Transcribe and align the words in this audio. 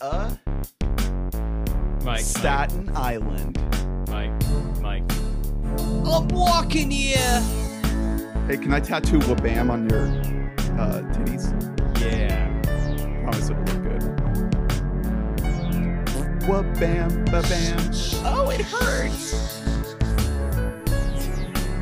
a 0.00 0.38
Mike, 2.04 2.20
Staten 2.20 2.90
Island. 2.94 3.58
Mike, 4.08 4.32
Mike. 4.80 5.04
I'm 6.06 6.28
walking 6.28 6.90
here. 6.90 7.40
Hey, 8.46 8.56
can 8.56 8.72
I 8.72 8.80
tattoo 8.80 9.18
Wabam 9.20 9.70
on 9.70 9.88
your 9.88 10.06
uh, 10.80 11.02
titties? 11.12 11.52
Yeah. 12.00 12.48
Promise 13.22 13.50
it'll 13.50 13.62
look 13.64 13.82
good. 13.82 14.02
Wabam, 16.48 17.30
ba-bam. 17.30 17.90
Oh, 18.24 18.50
it 18.50 18.62
hurts. 18.62 19.60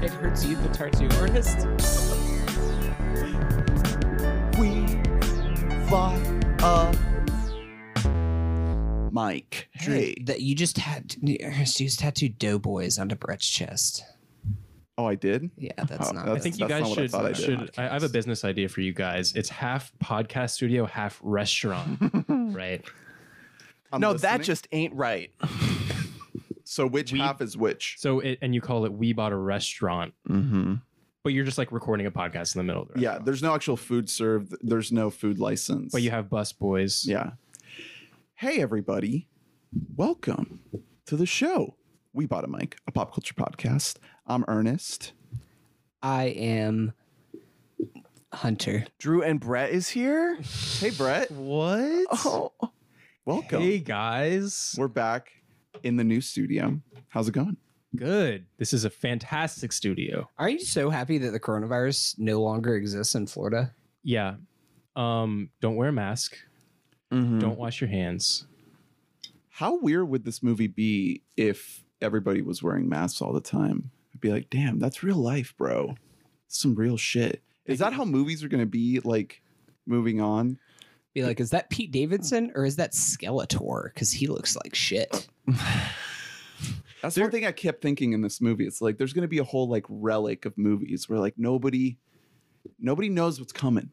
It 0.02 0.10
hurts 0.10 0.44
you, 0.44 0.56
the 0.56 0.68
tattoo 0.68 1.08
artist. 1.20 1.66
We 4.58 4.86
fly 5.88 6.16
a 6.62 7.07
Mike. 9.22 9.68
Hey. 9.72 10.14
that 10.26 10.40
you 10.42 10.54
just 10.54 10.78
had 10.78 11.16
Ernest, 11.42 11.80
you 11.80 11.86
just 11.86 11.98
tattooed 11.98 12.38
doughboys 12.38 12.98
onto 12.98 13.16
Brett's 13.16 13.48
chest. 13.48 14.04
Oh, 14.96 15.06
I 15.06 15.14
did? 15.16 15.50
Yeah, 15.56 15.72
that's 15.76 16.08
Oh, 16.08 16.12
not. 16.12 16.24
that's- 16.26 16.36
I 16.36 16.40
think 16.40 16.56
you 16.58 16.60
not 16.66 16.68
guys 16.68 16.82
what 16.82 16.98
I 16.98 17.02
should. 17.06 17.14
I 17.14 17.32
should 17.32 17.70
I, 17.78 17.88
I 17.88 17.92
have 17.94 18.02
a 18.04 18.08
business 18.08 18.44
idea 18.44 18.68
for 18.68 18.80
you 18.80 18.92
guys. 18.92 19.34
It's 19.34 19.48
half 19.48 19.92
podcast 20.02 20.50
studio, 20.50 20.86
half 20.86 21.18
restaurant. 21.22 21.98
right. 22.28 22.84
I'm 23.92 24.00
no, 24.00 24.12
listening. 24.12 24.30
that 24.32 24.42
just 24.42 24.68
ain't 24.72 24.94
right. 24.94 25.30
So 26.64 26.86
which 26.86 27.12
We- 27.12 27.18
half 27.20 27.40
is 27.40 27.56
which? 27.56 27.96
So 27.98 28.20
it, 28.20 28.38
and 28.42 28.54
you 28.54 28.60
call 28.60 28.84
it 28.84 28.92
We 28.92 29.12
Bought 29.12 29.32
a 29.32 29.36
Restaurant, 29.36 30.14
Mm-hmm. 30.28 30.74
but 31.24 31.32
you're 31.32 31.44
just 31.44 31.58
like 31.58 31.72
recording 31.72 32.06
a 32.06 32.10
podcast 32.10 32.54
in 32.54 32.58
the 32.60 32.64
middle 32.64 32.82
of 32.82 32.92
the 32.92 33.00
Yeah, 33.00 33.18
there's 33.18 33.42
no 33.42 33.54
actual 33.54 33.76
food 33.76 34.08
served. 34.10 34.54
There's 34.62 34.92
no 34.92 35.10
food 35.10 35.38
license. 35.38 35.92
But 35.92 36.02
you 36.02 36.10
have 36.10 36.28
bus 36.28 36.52
boys. 36.52 37.04
Yeah. 37.06 37.30
Hey, 38.40 38.60
everybody. 38.62 39.26
Welcome 39.96 40.60
to 41.06 41.16
the 41.16 41.26
show. 41.26 41.74
We 42.12 42.24
Bought 42.24 42.44
a 42.44 42.46
Mic, 42.46 42.76
a 42.86 42.92
pop 42.92 43.12
culture 43.12 43.34
podcast. 43.34 43.96
I'm 44.28 44.44
Ernest. 44.46 45.12
I 46.04 46.26
am 46.26 46.92
Hunter. 48.32 48.86
Drew 49.00 49.24
and 49.24 49.40
Brett 49.40 49.70
is 49.70 49.88
here. 49.88 50.38
Hey, 50.78 50.90
Brett. 50.90 51.30
What? 51.32 52.06
Oh, 52.12 52.52
Welcome. 53.24 53.60
Hey 53.60 53.80
guys. 53.80 54.72
We're 54.78 54.86
back 54.86 55.32
in 55.82 55.96
the 55.96 56.04
new 56.04 56.20
studio. 56.20 56.80
How's 57.08 57.26
it 57.26 57.32
going? 57.32 57.56
Good. 57.96 58.46
This 58.56 58.72
is 58.72 58.84
a 58.84 58.90
fantastic 58.90 59.72
studio. 59.72 60.30
Are 60.38 60.48
you 60.48 60.60
so 60.60 60.90
happy 60.90 61.18
that 61.18 61.32
the 61.32 61.40
coronavirus 61.40 62.20
no 62.20 62.40
longer 62.40 62.76
exists 62.76 63.16
in 63.16 63.26
Florida? 63.26 63.74
Yeah. 64.04 64.36
Um, 64.94 65.50
don't 65.60 65.74
wear 65.74 65.88
a 65.88 65.92
mask. 65.92 66.38
Mhm. 67.12 67.40
Don't 67.40 67.58
wash 67.58 67.80
your 67.80 67.88
hands. 67.88 68.46
How 69.50 69.78
weird 69.78 70.08
would 70.08 70.24
this 70.24 70.42
movie 70.42 70.66
be 70.68 71.22
if 71.36 71.84
everybody 72.00 72.42
was 72.42 72.62
wearing 72.62 72.88
masks 72.88 73.20
all 73.20 73.32
the 73.32 73.40
time? 73.40 73.90
I'd 74.14 74.20
be 74.20 74.30
like, 74.30 74.50
damn, 74.50 74.78
that's 74.78 75.02
real 75.02 75.16
life, 75.16 75.54
bro. 75.56 75.96
Some 76.48 76.74
real 76.74 76.96
shit. 76.96 77.42
Is 77.66 77.80
that 77.80 77.92
how 77.92 78.04
movies 78.04 78.42
are 78.44 78.48
going 78.48 78.62
to 78.62 78.66
be 78.66 79.00
like 79.00 79.42
moving 79.86 80.20
on? 80.20 80.58
Be 81.14 81.22
like, 81.24 81.40
is 81.40 81.50
that 81.50 81.70
Pete 81.70 81.90
Davidson 81.90 82.52
or 82.54 82.64
is 82.64 82.76
that 82.76 82.92
Skeletor? 82.92 83.92
Because 83.92 84.12
he 84.12 84.26
looks 84.26 84.56
like 84.56 84.74
shit. 84.74 85.26
That's 87.02 87.14
the 87.14 87.20
one 87.22 87.30
thing 87.30 87.46
I 87.46 87.52
kept 87.52 87.80
thinking 87.80 88.12
in 88.12 88.22
this 88.22 88.40
movie. 88.40 88.66
It's 88.66 88.80
like 88.80 88.98
there's 88.98 89.12
going 89.12 89.22
to 89.22 89.28
be 89.28 89.38
a 89.38 89.44
whole 89.44 89.68
like 89.68 89.84
relic 89.88 90.44
of 90.46 90.58
movies 90.58 91.08
where 91.08 91.18
like 91.18 91.34
nobody 91.36 91.96
nobody 92.78 93.08
knows 93.08 93.38
what's 93.38 93.52
coming. 93.52 93.90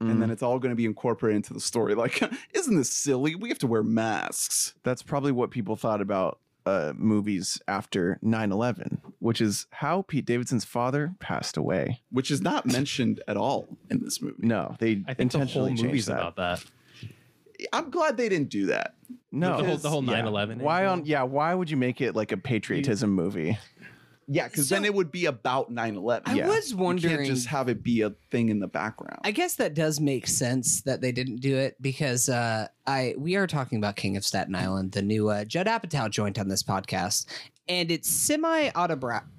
And 0.00 0.20
then 0.20 0.30
it's 0.30 0.42
all 0.42 0.58
going 0.58 0.70
to 0.70 0.76
be 0.76 0.84
incorporated 0.84 1.36
into 1.36 1.54
the 1.54 1.60
story. 1.60 1.94
Like, 1.94 2.20
isn't 2.52 2.76
this 2.76 2.90
silly? 2.90 3.34
We 3.34 3.48
have 3.48 3.58
to 3.60 3.66
wear 3.66 3.82
masks. 3.82 4.74
That's 4.82 5.02
probably 5.02 5.32
what 5.32 5.50
people 5.50 5.76
thought 5.76 6.02
about 6.02 6.40
uh, 6.66 6.92
movies 6.96 7.60
after 7.68 8.18
9-11, 8.22 8.98
which 9.20 9.40
is 9.40 9.66
how 9.70 10.02
Pete 10.02 10.26
Davidson's 10.26 10.64
father 10.64 11.14
passed 11.20 11.56
away. 11.56 12.02
which 12.10 12.30
is 12.30 12.40
not 12.42 12.66
mentioned 12.70 13.22
at 13.28 13.36
all 13.36 13.66
in 13.90 14.00
this 14.02 14.20
movie. 14.20 14.46
No, 14.46 14.76
they 14.78 15.02
I 15.06 15.14
think 15.14 15.32
the 15.32 15.38
whole 15.38 15.42
intentionally 15.42 15.70
changed 15.70 15.84
movie's 15.84 16.06
that. 16.06 16.18
about 16.18 16.36
that. 16.36 16.64
I'm 17.72 17.90
glad 17.90 18.16
they 18.16 18.28
didn't 18.28 18.50
do 18.50 18.66
that. 18.66 18.94
No, 19.30 19.56
the 19.58 19.64
whole, 19.64 19.76
the 19.76 19.90
whole 19.90 20.04
yeah. 20.04 20.22
9/11. 20.22 20.58
why 20.58 20.86
on? 20.86 21.04
Yeah, 21.06 21.22
why 21.22 21.54
would 21.54 21.70
you 21.70 21.76
make 21.76 22.00
it 22.00 22.14
like 22.14 22.30
a 22.32 22.36
patriotism 22.36 23.10
movie? 23.10 23.58
Yeah, 24.26 24.48
because 24.48 24.68
then 24.68 24.84
it 24.84 24.94
would 24.94 25.10
be 25.12 25.26
about 25.26 25.70
9 25.70 25.96
11. 25.96 26.22
I 26.26 26.34
Yeah. 26.36 26.48
was 26.48 26.70
You 26.72 26.76
wondering. 26.78 27.16
can't 27.16 27.26
just 27.26 27.46
have 27.48 27.68
it 27.68 27.82
be 27.82 28.00
a 28.02 28.10
thing 28.30 28.48
in 28.48 28.58
the 28.60 28.66
background. 28.66 29.20
I 29.24 29.30
guess 29.30 29.56
that 29.56 29.74
does 29.74 30.00
make 30.00 30.26
sense 30.26 30.82
that 30.82 31.00
they 31.00 31.12
didn't 31.12 31.36
do 31.40 31.56
it 31.56 31.76
because 31.80 32.28
uh, 32.28 32.68
I 32.86 33.14
we 33.18 33.36
are 33.36 33.46
talking 33.46 33.78
about 33.78 33.96
King 33.96 34.16
of 34.16 34.24
Staten 34.24 34.54
Island, 34.54 34.92
the 34.92 35.02
new 35.02 35.28
uh, 35.28 35.44
Judd 35.44 35.66
Apatow 35.66 36.10
joint 36.10 36.38
on 36.38 36.48
this 36.48 36.62
podcast, 36.62 37.26
and 37.68 37.90
it's 37.90 38.08
semi 38.10 38.70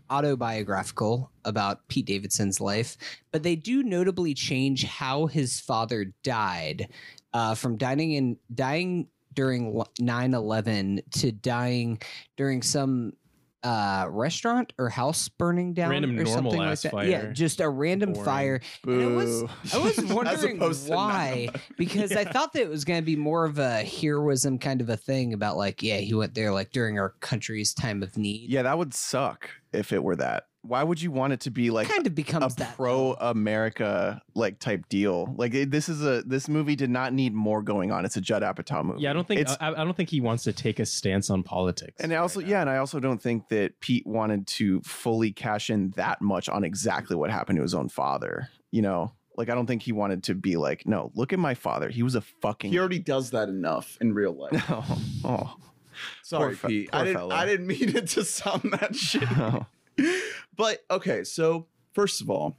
autobiographical 0.09 1.31
about 1.45 1.88
Pete 1.88 2.06
Davidson's 2.06 2.62
life, 2.62 2.97
but 3.31 3.44
they 3.44 3.56
do 3.56 3.84
notably 3.84 4.34
change 4.34 4.84
how 4.85 5.25
his 5.28 5.59
father 5.59 6.13
died 6.24 6.88
uh, 7.34 7.56
from 7.56 7.78
dying 7.78 8.12
in 8.13 8.38
dying 8.53 9.07
during 9.34 9.74
9-11 10.00 11.01
to 11.12 11.31
dying 11.31 12.00
during 12.38 12.62
some 12.62 13.12
uh 13.65 14.05
restaurant 14.09 14.73
or 14.77 14.89
house 14.89 15.27
burning 15.27 15.73
down 15.73 15.89
Random 15.89 16.11
or 16.11 16.23
normal 16.23 16.33
something 16.33 16.59
like 16.59 16.71
ass 16.71 16.81
that. 16.83 17.07
Yeah, 17.07 17.31
just 17.31 17.59
a 17.59 17.67
random 17.67 18.13
Boring. 18.13 18.25
fire. 18.25 18.61
And 18.85 19.03
I 19.03 19.07
was 19.07 19.43
I 19.73 19.77
was 19.79 19.97
wondering 20.05 20.59
why, 20.59 21.49
9/11. 21.51 21.59
because 21.77 22.11
I 22.11 22.25
thought 22.25 22.53
that 22.53 22.61
it 22.61 22.69
was 22.69 22.85
going 22.85 23.01
to 23.01 23.05
be 23.05 23.15
more 23.15 23.43
of 23.43 23.57
a 23.57 23.83
heroism 23.83 24.59
kind 24.59 24.81
of 24.81 24.89
a 24.89 24.97
thing 24.97 25.33
about 25.33 25.57
like, 25.57 25.81
yeah, 25.81 25.97
he 25.97 26.13
went 26.13 26.35
there 26.35 26.53
like 26.53 26.71
during 26.71 26.99
our 26.99 27.09
country's 27.21 27.73
time 27.73 28.03
of 28.03 28.15
need. 28.17 28.49
Yeah, 28.49 28.61
that 28.61 28.77
would 28.77 28.93
suck 28.93 29.49
if 29.73 29.91
it 29.91 30.03
were 30.03 30.15
that. 30.17 30.45
Why 30.67 30.83
would 30.83 31.01
you 31.01 31.11
want 31.11 31.33
it 31.33 31.41
to 31.41 31.51
be 31.51 31.69
like 31.69 31.87
kind 31.87 32.05
of 32.05 32.11
a 32.11 32.15
becomes 32.15 32.55
that. 32.55 32.75
pro 32.75 33.13
America 33.13 34.21
like 34.33 34.59
type 34.59 34.87
deal? 34.89 35.33
Like 35.37 35.53
it, 35.53 35.71
this 35.71 35.89
is 35.89 36.03
a 36.03 36.23
this 36.23 36.47
movie 36.47 36.75
did 36.75 36.89
not 36.89 37.13
need 37.13 37.33
more 37.33 37.61
going 37.61 37.91
on. 37.91 38.05
It's 38.05 38.17
a 38.17 38.21
Judd 38.21 38.41
Apatow 38.41 38.83
movie. 38.83 39.01
Yeah, 39.01 39.11
I 39.11 39.13
don't 39.13 39.27
think 39.27 39.41
it's 39.41 39.55
I, 39.59 39.69
I 39.71 39.83
don't 39.83 39.95
think 39.95 40.09
he 40.09 40.21
wants 40.21 40.43
to 40.43 40.53
take 40.53 40.79
a 40.79 40.85
stance 40.85 41.29
on 41.29 41.43
politics. 41.43 42.01
And 42.01 42.11
I 42.13 42.17
also, 42.17 42.39
right 42.39 42.49
yeah, 42.49 42.61
and 42.61 42.69
I 42.69 42.77
also 42.77 42.99
don't 42.99 43.21
think 43.21 43.49
that 43.49 43.79
Pete 43.79 44.05
wanted 44.05 44.47
to 44.47 44.81
fully 44.81 45.31
cash 45.31 45.69
in 45.69 45.91
that 45.91 46.21
much 46.21 46.49
on 46.49 46.63
exactly 46.63 47.15
what 47.15 47.29
happened 47.29 47.57
to 47.57 47.61
his 47.61 47.73
own 47.73 47.89
father. 47.89 48.49
You 48.71 48.81
know, 48.81 49.13
like 49.37 49.49
I 49.49 49.55
don't 49.55 49.67
think 49.67 49.83
he 49.83 49.91
wanted 49.91 50.23
to 50.23 50.35
be 50.35 50.57
like, 50.57 50.87
no, 50.87 51.11
look 51.15 51.33
at 51.33 51.39
my 51.39 51.53
father. 51.53 51.89
He 51.89 52.03
was 52.03 52.15
a 52.15 52.21
fucking. 52.21 52.71
he 52.71 52.79
already 52.79 52.99
does 52.99 53.31
that 53.31 53.49
enough 53.49 53.97
in 54.01 54.13
real 54.13 54.33
life. 54.33 54.65
oh, 54.69 54.97
oh. 55.23 55.55
Sorry, 56.23 56.55
fe- 56.55 56.67
Pete. 56.67 56.91
poor 56.91 57.01
I 57.01 57.03
didn't, 57.03 57.17
fellow. 57.17 57.35
I 57.35 57.45
didn't 57.45 57.67
mean 57.67 57.95
it 57.95 58.07
to 58.09 58.25
sound 58.25 58.75
that 58.79 58.95
shit. 58.95 59.23
oh. 59.37 59.65
but 60.57 60.83
okay, 60.89 61.23
so 61.23 61.67
first 61.94 62.22
of 62.22 62.29
all, 62.29 62.57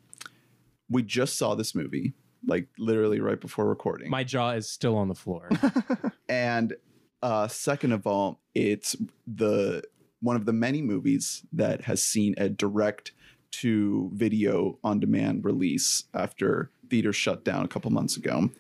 we 0.89 1.03
just 1.03 1.37
saw 1.37 1.55
this 1.55 1.75
movie, 1.75 2.15
like 2.47 2.69
literally 2.79 3.21
right 3.21 3.41
before 3.41 3.67
recording. 3.67 4.11
my 4.11 4.25
jaw 4.25 4.51
is 4.51 4.69
still 4.69 4.97
on 4.97 5.09
the 5.09 5.15
floor. 5.15 5.49
and 6.29 6.75
uh, 7.23 7.49
second 7.49 7.93
of 7.93 8.07
all, 8.07 8.41
it's 8.55 8.97
the 9.27 9.83
one 10.21 10.37
of 10.37 10.47
the 10.47 10.53
many 10.53 10.83
movies 10.83 11.45
that 11.53 11.83
has 11.83 12.03
seen 12.03 12.35
a 12.39 12.49
direct 12.49 13.13
to 13.53 14.11
video 14.15 14.79
on 14.85 15.01
demand 15.01 15.45
release 15.45 16.05
after 16.15 16.71
theaters 16.91 17.17
shut 17.17 17.45
down 17.45 17.65
a 17.65 17.69
couple 17.69 17.91
months 17.91 18.17
ago. 18.17 18.51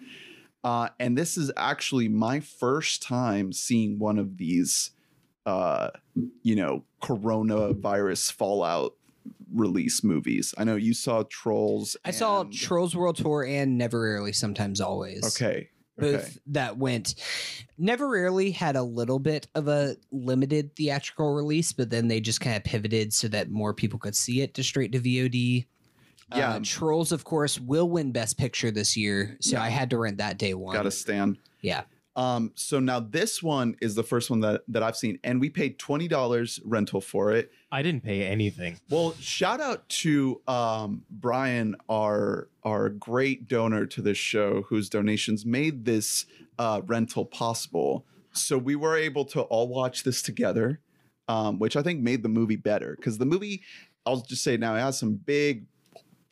Uh, 0.65 0.89
and 0.99 1.17
this 1.17 1.37
is 1.37 1.53
actually 1.57 2.09
my 2.09 2.41
first 2.41 3.03
time 3.03 3.53
seeing 3.53 3.99
one 3.99 4.19
of 4.19 4.37
these, 4.37 4.91
uh, 5.47 5.91
you 6.43 6.57
know, 6.57 6.85
coronavirus 7.03 8.33
fallout 8.33 8.95
release 9.55 10.03
movies. 10.05 10.55
I 10.59 10.65
know 10.65 10.77
you 10.77 10.93
saw 10.93 11.23
Trolls. 11.31 11.97
I 12.05 12.11
saw 12.11 12.45
Trolls 12.53 12.95
World 12.97 13.17
Tour 13.17 13.45
and 13.45 13.79
Never 13.79 14.03
Rarely, 14.03 14.33
Sometimes 14.33 14.81
Always. 14.81 15.25
Okay. 15.41 15.71
Both 15.99 16.15
Okay. 16.27 16.31
that 16.49 16.77
went. 16.77 17.15
Never 17.79 18.07
Rarely 18.09 18.51
had 18.51 18.77
a 18.77 18.83
little 18.83 19.19
bit 19.19 19.47
of 19.55 19.67
a 19.69 19.97
limited 20.13 20.77
theatrical 20.77 21.33
release, 21.35 21.73
but 21.73 21.89
then 21.89 22.09
they 22.09 22.21
just 22.21 22.41
kind 22.41 22.57
of 22.57 22.65
pivoted 22.65 23.15
so 23.15 23.29
that 23.29 23.49
more 23.51 23.73
people 23.73 23.99
could 23.99 24.15
see 24.15 24.43
it 24.43 24.53
to 24.55 24.63
straight 24.63 24.93
to 24.93 25.01
VOD. 25.01 25.65
Yeah. 26.35 26.51
Uh, 26.55 26.61
Trolls, 26.63 27.13
of 27.13 27.25
course, 27.25 27.59
will 27.59 27.89
win 27.89 28.13
Best 28.13 28.37
Picture 28.37 28.71
this 28.71 28.95
year, 28.97 29.37
so 29.41 29.57
Yeah. 29.57 29.63
I 29.63 29.69
had 29.71 29.89
to 29.91 29.97
rent 29.99 30.19
that 30.19 30.37
day 30.39 30.53
one. 30.55 30.75
Got 30.75 30.83
to 30.83 30.91
stand. 30.91 31.39
Yeah. 31.63 31.85
Um, 32.17 32.53
so 32.55 32.81
now 32.81 32.99
this 32.99 33.43
one 33.43 33.77
is 33.83 33.95
the 33.95 34.03
first 34.03 34.31
one 34.31 34.41
that 34.41 34.63
that 34.69 34.83
I've 34.83 34.97
seen, 34.97 35.19
and 35.23 35.39
we 35.39 35.51
paid 35.51 35.79
twenty 35.79 36.09
dollars 36.09 36.59
rental 36.65 37.03
for 37.03 37.33
it. 37.33 37.53
I 37.71 37.83
didn't 37.83 38.05
pay 38.05 38.27
anything. 38.27 38.81
Well, 38.89 39.15
shout 39.21 39.61
out 39.61 39.87
to 40.01 40.41
um, 40.49 41.05
Brian, 41.11 41.77
our 41.91 42.49
our 42.65 42.89
great 42.89 43.49
donor 43.49 43.85
to 43.87 44.01
this 44.01 44.17
show, 44.17 44.63
whose 44.63 44.89
donations 44.89 45.45
made 45.45 45.85
this 45.85 46.25
uh, 46.59 46.81
rental 46.87 47.27
possible. 47.27 48.07
So 48.33 48.57
we 48.57 48.77
were 48.77 48.97
able 48.97 49.27
to 49.27 49.43
all 49.43 49.69
watch 49.69 50.03
this 50.03 50.23
together, 50.23 50.81
um, 51.29 51.59
which 51.59 51.77
I 51.77 51.83
think 51.83 52.01
made 52.01 52.23
the 52.23 52.31
movie 52.31 52.57
better 52.57 52.97
because 52.97 53.19
the 53.19 53.27
movie, 53.27 53.63
I'll 54.07 54.23
just 54.23 54.43
say 54.43 54.57
now, 54.57 54.75
it 54.75 54.81
has 54.81 54.99
some 54.99 55.15
big 55.15 55.67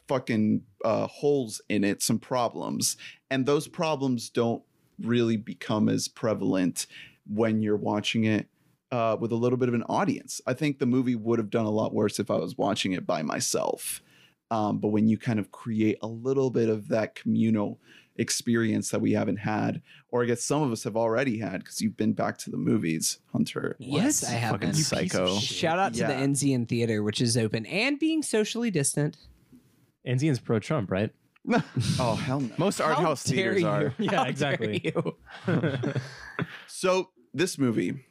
fucking 0.09 0.63
uh, 0.83 1.07
holes 1.09 1.61
in 1.69 1.85
it, 1.85 2.03
some 2.03 2.19
problems, 2.19 2.97
and 3.31 3.45
those 3.45 3.69
problems 3.69 4.31
don't 4.31 4.63
really 5.01 5.37
become 5.37 5.89
as 5.89 6.09
prevalent 6.09 6.87
when 7.27 7.63
you're 7.63 7.77
watching 7.77 8.25
it 8.25 8.47
uh, 8.93 9.17
with 9.19 9.33
a 9.33 9.37
little 9.37 9.57
bit 9.59 9.69
of 9.69 9.75
an 9.75 9.83
audience. 9.85 10.41
I 10.47 10.55
think 10.55 10.79
the 10.79 10.87
movie 10.87 11.17
would 11.17 11.39
have 11.39 11.51
done 11.51 11.65
a 11.67 11.71
lot 11.71 11.95
worse 11.95 12.19
if 12.19 12.31
I 12.31 12.37
was 12.37 12.57
watching 12.59 12.93
it 12.93 13.07
by 13.07 13.23
myself. 13.23 14.03
Um, 14.51 14.79
but 14.79 14.89
when 14.89 15.09
you 15.09 15.19
kind 15.19 15.39
of 15.39 15.51
create 15.51 15.99
a 16.03 16.07
little 16.07 16.51
bit 16.51 16.69
of 16.69 16.89
that 16.89 17.15
communal 17.15 17.81
experience 18.17 18.91
that 18.91 19.01
we 19.01 19.13
haven't 19.13 19.39
had, 19.39 19.83
or 20.11 20.23
I 20.23 20.27
guess 20.27 20.45
some 20.45 20.63
of 20.63 20.71
us 20.71 20.85
have 20.85 20.97
already 20.97 21.39
had 21.39 21.61
because 21.65 21.81
you've 21.81 21.97
been 21.97 22.13
back 22.13 22.39
to 22.39 22.51
the 22.51 22.57
movies, 22.57 23.19
Hunter. 23.33 23.75
Yes, 23.81 24.23
I 24.23 24.33
have 24.33 24.53
Fucking 24.53 24.69
been. 24.69 24.77
You 24.77 24.85
psycho. 24.85 25.39
Shout 25.39 25.79
out 25.81 25.95
to 25.95 26.03
the 26.05 26.13
Yeah. 26.13 26.23
Enzian 26.25 26.69
Theater, 26.69 27.03
which 27.03 27.21
is 27.21 27.37
open 27.37 27.67
and 27.67 27.99
being 27.99 28.23
socially 28.23 28.71
distant. 28.71 29.17
Enzian's 30.07 30.39
pro 30.39 30.61
Trump, 30.61 30.91
right? 30.91 31.11
Oh 32.01 32.15
hell 32.15 32.41
no! 32.41 32.51
Most 32.59 32.81
art 32.81 32.97
How 32.97 33.03
house 33.03 33.25
dare 33.25 33.55
theaters 33.55 33.63
you. 33.63 33.69
are. 33.69 33.95
Yeah, 33.99 34.17
How 34.17 34.25
exactly. 34.25 34.79
dare 34.79 34.93
you. 35.47 35.93
So 36.67 37.11
this 37.33 37.59
movie, 37.59 38.07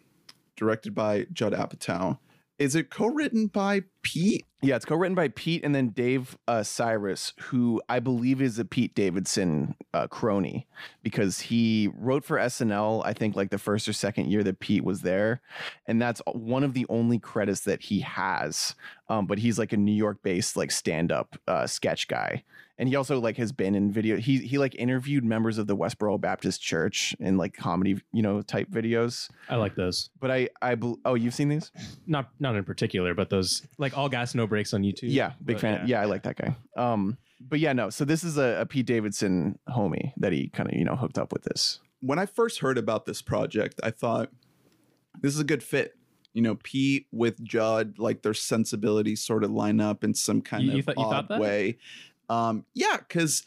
directed 0.56 0.95
by 0.95 1.27
Judd 1.33 1.53
Apatow, 1.53 2.19
is 2.59 2.75
it 2.75 2.89
co-written 2.89 3.47
by 3.47 3.83
Pete? 4.01 4.45
Yeah, 4.63 4.77
it's 4.77 4.86
co-written 4.86 5.13
by 5.13 5.27
Pete 5.27 5.65
and 5.65 5.75
then 5.75 5.89
Dave 5.89 6.38
uh, 6.48 6.62
Sirus, 6.62 7.33
who 7.38 7.81
I 7.89 8.00
believe 8.00 8.42
is 8.42 8.57
a 8.57 8.63
Pete 8.63 8.95
Davidson 8.95 9.75
uh, 9.94 10.07
crony 10.07 10.68
because 11.04 11.42
he 11.42 11.89
wrote 11.98 12.24
for 12.24 12.38
SNL. 12.38 13.01
I 13.06 13.12
think 13.12 13.36
like 13.36 13.50
the 13.50 13.57
first 13.57 13.89
or 13.89 13.94
second 13.94 14.31
year 14.31 14.42
that 14.44 14.62
Pete 14.62 14.86
was 14.86 15.01
there, 15.01 15.42
and 15.86 16.01
that's 16.01 16.21
one 16.31 16.63
of 16.63 16.74
the 16.74 16.86
only 16.88 17.19
credits 17.19 17.60
that 17.62 17.81
he 17.81 18.00
has. 18.00 18.74
Um, 19.10 19.25
but 19.25 19.38
he's 19.38 19.60
like 19.60 19.74
a 19.74 19.77
New 19.77 19.92
York-based 19.92 20.56
like 20.56 20.71
stand-up 20.71 21.38
uh, 21.45 21.68
sketch 21.68 22.07
guy, 22.07 22.44
and 22.77 22.89
he 22.89 22.95
also 22.95 23.19
like 23.19 23.38
has 23.38 23.51
been 23.51 23.75
in 23.75 23.92
video. 23.92 24.18
He 24.18 24.39
he 24.39 24.57
like 24.57 24.75
interviewed 24.75 25.24
members 25.24 25.57
of 25.57 25.68
the 25.68 25.75
Westboro 25.75 26.19
Baptist 26.19 26.62
Church 26.62 27.16
in 27.19 27.38
like 27.38 27.54
comedy 27.54 28.01
you 28.12 28.21
know 28.21 28.42
type 28.42 28.69
videos. 28.69 29.30
I 29.50 29.57
like 29.57 29.75
those. 29.75 30.09
But 30.19 30.31
I 30.31 30.50
I 30.62 30.75
oh 31.06 31.13
you've 31.16 31.33
seen 31.33 31.50
these? 31.50 31.71
Not 32.07 32.30
not 32.39 32.56
in 32.56 32.63
particular, 32.63 33.13
but 33.13 33.30
those 33.30 33.68
like 33.77 33.98
all 33.98 34.09
gas 34.09 34.33
no 34.33 34.48
brakes 34.53 34.73
on 34.73 34.83
YouTube. 34.83 35.11
Yeah, 35.11 35.33
big 35.44 35.55
But 35.55 35.61
fan. 35.61 35.88
Yeah. 35.88 36.01
I 36.01 36.05
like 36.05 36.23
that 36.23 36.35
guy. 36.38 36.55
Um, 36.77 37.17
but 37.39 37.59
yeah, 37.59 37.73
no. 37.73 37.89
So 37.89 38.05
this 38.05 38.23
is 38.23 38.38
a, 38.38 38.59
a 38.61 38.65
Pete 38.65 38.85
Davidson 38.85 39.57
homie 39.67 40.13
that 40.17 40.31
he 40.31 40.47
kind 40.50 40.69
of 40.71 40.77
you 40.77 40.85
know 40.85 40.95
hooked 40.95 41.17
up 41.17 41.33
with 41.33 41.44
this. 41.44 41.79
When 42.01 42.19
I 42.19 42.25
first 42.25 42.59
heard 42.59 42.77
about 42.77 43.05
this 43.05 43.21
project, 43.21 43.79
I 43.83 43.89
thought 43.91 44.29
this 45.21 45.33
is 45.33 45.39
a 45.39 45.44
good 45.44 45.63
fit. 45.63 45.95
You 46.33 46.41
know, 46.41 46.55
Pete 46.63 47.07
with 47.11 47.44
Judd, 47.44 47.95
like 47.97 48.21
their 48.21 48.33
sensibilities 48.33 49.23
sort 49.23 49.44
of 49.44 49.51
line 49.51 49.79
up 49.81 50.03
in 50.03 50.13
some 50.13 50.41
kind 50.41 50.63
You- 50.63 50.71
you 50.73 50.79
of 50.79 50.88
you 50.88 50.94
thought 50.94 51.31
odd 51.31 51.39
way. 51.39 51.77
Um, 52.29 52.65
yeah, 52.73 52.97
because 52.97 53.44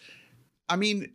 I 0.68 0.76
mean, 0.76 1.12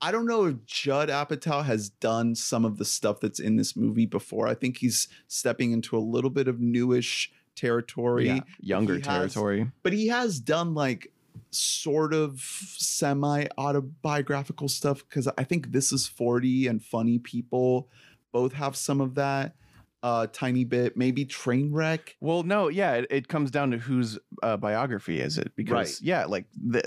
I 0.00 0.10
don't 0.12 0.26
know 0.26 0.44
if 0.46 0.64
Judd 0.66 1.08
Apatow 1.08 1.64
has 1.64 1.88
done 1.88 2.34
some 2.34 2.64
of 2.64 2.76
the 2.78 2.84
stuff 2.84 3.20
that's 3.20 3.40
in 3.40 3.56
this 3.56 3.76
movie 3.76 4.06
before. 4.06 4.46
I 4.48 4.54
think 4.54 4.78
he's 4.78 5.08
stepping 5.28 5.72
into 5.72 5.96
a 5.96 6.00
little 6.00 6.30
bit 6.30 6.48
of 6.48 6.60
newish 6.60 7.30
territory. 7.56 8.26
Yeah, 8.26 8.40
younger 8.60 8.94
he 8.94 9.00
has- 9.00 9.06
territory. 9.06 9.70
but 9.82 9.92
he 9.92 10.06
has 10.08 10.38
done 10.38 10.74
like 10.74 11.12
sort 11.50 12.12
of 12.14 12.40
semi 12.40 13.46
autobiographical 13.58 14.68
stuff 14.68 15.04
because 15.08 15.28
I 15.38 15.44
think 15.44 15.72
this 15.72 15.92
is 15.92 16.06
40 16.06 16.66
and 16.66 16.82
Funny 16.84 17.18
People 17.18 17.88
both 18.32 18.52
have 18.52 18.76
some 18.76 19.00
of 19.00 19.14
that 19.14 19.54
uh 20.06 20.26
tiny 20.32 20.62
bit 20.64 20.96
maybe 20.96 21.24
Trainwreck 21.26 22.00
Well, 22.20 22.42
no, 22.44 22.68
yeah, 22.68 22.92
it, 23.00 23.06
it 23.10 23.28
comes 23.28 23.50
down 23.50 23.70
to 23.72 23.78
whose 23.78 24.18
uh, 24.42 24.56
biography 24.56 25.18
is 25.20 25.36
it? 25.36 25.50
Because 25.56 25.72
Right. 25.72 26.00
yeah, 26.00 26.24
like 26.26 26.46
the, 26.54 26.80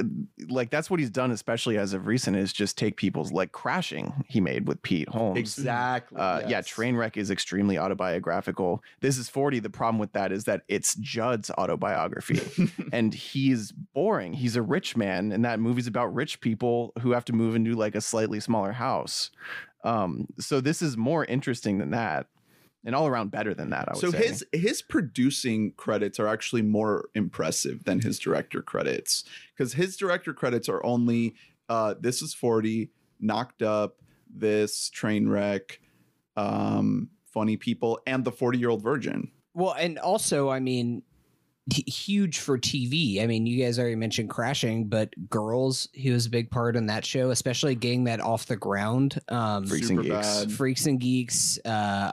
like 0.47 0.69
that's 0.69 0.89
what 0.89 0.99
he's 1.01 1.09
done, 1.09 1.31
especially 1.31 1.77
as 1.77 1.93
of 1.93 2.07
recent, 2.07 2.37
is 2.37 2.53
just 2.53 2.77
take 2.77 2.95
people's 2.95 3.31
like 3.31 3.51
crashing 3.51 4.05
he 4.27 4.39
made 4.39 4.67
with 4.67 4.81
Pete 4.83 5.09
Holmes. 5.09 5.37
exactly 5.37 6.17
Uh, 6.19 6.43
Yeah, 6.47 6.61
Trainwreck 6.61 7.17
is 7.17 7.29
extremely 7.29 7.77
autobiographical. 7.77 8.81
This 9.01 9.17
is 9.17 9.27
40. 9.29 9.59
The 9.59 9.69
problem 9.69 9.99
with 9.99 10.13
that 10.13 10.31
is 10.31 10.45
that 10.45 10.61
it's 10.67 10.95
Judd's 10.95 11.51
autobiography. 11.51 12.39
and 12.93 13.13
he's 13.13 13.71
boring. 13.93 14.33
He's 14.33 14.55
a 14.55 14.61
rich 14.61 14.95
man, 14.95 15.31
and 15.33 15.43
that 15.43 15.59
movie's 15.59 15.87
about 15.87 16.13
rich 16.15 16.39
people 16.41 16.93
who 17.01 17.11
have 17.11 17.25
to 17.25 17.33
move 17.33 17.55
into 17.55 17.73
like 17.75 17.95
a 17.95 18.01
slightly 18.01 18.39
smaller 18.39 18.71
house. 18.71 19.31
Um, 19.83 20.27
so 20.39 20.61
this 20.61 20.81
is 20.81 20.95
more 20.97 21.25
interesting 21.25 21.77
than 21.79 21.91
that, 21.91 22.27
and 22.85 22.95
all 22.95 23.07
around 23.07 23.31
better 23.31 23.53
than 23.53 23.69
that. 23.71 23.89
I 23.89 23.93
would 23.93 24.01
so 24.01 24.11
say. 24.11 24.27
his 24.27 24.45
his 24.53 24.81
producing 24.81 25.73
credits 25.73 26.19
are 26.19 26.27
actually 26.27 26.61
more 26.61 27.09
impressive 27.13 27.83
than 27.83 27.99
his 28.01 28.19
director 28.19 28.61
credits 28.61 29.23
because 29.55 29.73
his 29.73 29.97
director 29.97 30.33
credits 30.33 30.69
are 30.69 30.83
only 30.85 31.35
uh 31.67 31.95
this 31.99 32.21
is 32.21 32.33
40 32.33 32.89
knocked 33.19 33.61
up 33.61 33.97
this 34.33 34.89
train 34.89 35.27
wreck 35.27 35.79
um 36.37 37.09
funny 37.33 37.57
people 37.57 37.99
and 38.07 38.23
the 38.23 38.31
40 38.31 38.57
year 38.57 38.69
old 38.69 38.81
virgin 38.81 39.31
Well, 39.53 39.73
and 39.73 39.99
also, 39.99 40.49
I 40.49 40.59
mean, 40.59 41.03
h- 41.71 41.83
huge 42.05 42.39
for 42.39 42.57
TV. 42.57 43.21
I 43.21 43.27
mean, 43.27 43.45
you 43.45 43.63
guys 43.63 43.77
already 43.77 43.95
mentioned 43.95 44.29
Crashing, 44.29 44.87
but 44.87 45.13
Girls, 45.29 45.89
he 45.93 46.11
was 46.11 46.25
a 46.25 46.29
big 46.29 46.49
part 46.49 46.75
in 46.75 46.87
that 46.87 47.05
show, 47.05 47.29
especially 47.31 47.75
getting 47.75 48.05
that 48.05 48.21
off 48.21 48.45
the 48.45 48.55
ground. 48.55 49.19
Um, 49.29 49.65
Freaks 49.67 49.89
and 49.89 50.01
Geeks. 50.01 50.15
Superbad. 50.15 50.51
Freaks 50.51 50.85
and 50.85 50.99
Geeks, 50.99 51.59
uh, 51.65 52.11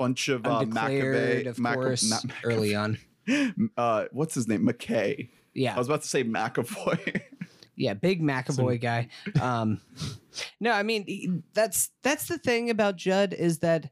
bunch 0.00 0.28
of 0.28 0.46
uh, 0.46 0.64
Maccabee, 0.64 1.44
of 1.44 1.58
Maca- 1.58 1.74
course, 1.74 2.10
not 2.10 2.24
early 2.44 2.74
on. 2.74 2.98
uh, 3.76 4.06
what's 4.12 4.34
his 4.34 4.48
name? 4.48 4.66
McKay. 4.66 5.28
Yeah, 5.54 5.74
I 5.74 5.78
was 5.78 5.88
about 5.88 6.02
to 6.02 6.08
say 6.08 6.24
McAvoy. 6.24 7.20
yeah, 7.76 7.92
big 7.92 8.22
McAvoy 8.22 8.80
guy. 8.80 9.08
Um, 9.40 9.82
no, 10.58 10.72
I 10.72 10.82
mean 10.82 11.42
that's 11.52 11.90
that's 12.02 12.28
the 12.28 12.38
thing 12.38 12.70
about 12.70 12.96
Judd 12.96 13.34
is 13.34 13.58
that 13.58 13.90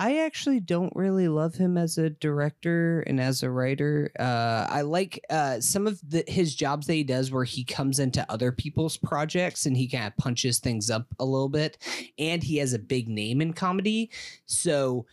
I 0.00 0.20
actually 0.20 0.60
don't 0.60 0.96
really 0.96 1.28
love 1.28 1.56
him 1.56 1.76
as 1.76 1.98
a 1.98 2.08
director 2.08 3.00
and 3.00 3.20
as 3.20 3.42
a 3.42 3.50
writer. 3.50 4.10
Uh, 4.18 4.66
I 4.66 4.80
like 4.80 5.22
uh, 5.28 5.60
some 5.60 5.86
of 5.86 6.00
the, 6.08 6.24
his 6.26 6.54
jobs 6.54 6.86
that 6.86 6.94
he 6.94 7.04
does 7.04 7.30
where 7.30 7.44
he 7.44 7.64
comes 7.64 7.98
into 7.98 8.24
other 8.32 8.50
people's 8.50 8.96
projects 8.96 9.66
and 9.66 9.76
he 9.76 9.86
kind 9.86 10.06
of 10.06 10.16
punches 10.16 10.58
things 10.58 10.88
up 10.88 11.04
a 11.18 11.24
little 11.26 11.50
bit, 11.50 11.76
and 12.18 12.42
he 12.42 12.56
has 12.56 12.72
a 12.72 12.78
big 12.78 13.08
name 13.08 13.42
in 13.42 13.52
comedy, 13.52 14.10
so 14.46 15.04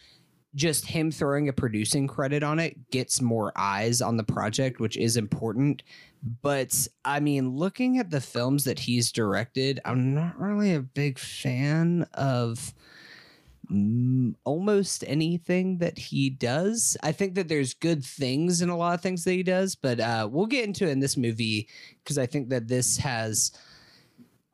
just 0.56 0.86
him 0.86 1.12
throwing 1.12 1.50
a 1.50 1.54
producing 1.54 2.08
credit 2.08 2.42
on 2.42 2.58
it 2.58 2.90
gets 2.90 3.22
more 3.22 3.52
eyes 3.58 4.02
on 4.02 4.16
the 4.16 4.24
project, 4.24 4.80
which 4.80 4.96
is 4.96 5.18
important. 5.18 5.84
But 6.42 6.88
I 7.04 7.20
mean, 7.20 7.50
looking 7.58 8.00
at 8.00 8.10
the 8.10 8.22
films 8.22 8.64
that 8.64 8.80
he's 8.80 9.12
directed, 9.12 9.82
I'm 9.84 10.16
not 10.16 10.40
really 10.40 10.74
a 10.74 10.80
big 10.80 11.20
fan 11.20 12.08
of 12.14 12.74
almost 13.70 15.04
anything 15.08 15.80
that 15.80 15.98
he 15.98 16.30
does. 16.30 16.96
I 17.04 17.12
think 17.12 17.36
that 17.36 17.48
there's 17.48 17.74
good 17.74 18.04
things 18.04 18.62
in 18.62 18.70
a 18.70 18.78
lot 18.78 18.94
of 18.94 19.02
things 19.02 19.24
that 19.26 19.34
he 19.34 19.44
does, 19.44 19.76
but 19.76 20.00
uh, 20.00 20.28
we'll 20.32 20.46
get 20.46 20.66
into 20.66 20.86
it 20.86 20.92
in 20.92 21.00
this 21.00 21.18
movie 21.18 21.68
because 22.04 22.18
I 22.18 22.26
think 22.26 22.50
that 22.50 22.68
this 22.68 22.98
has 22.98 23.52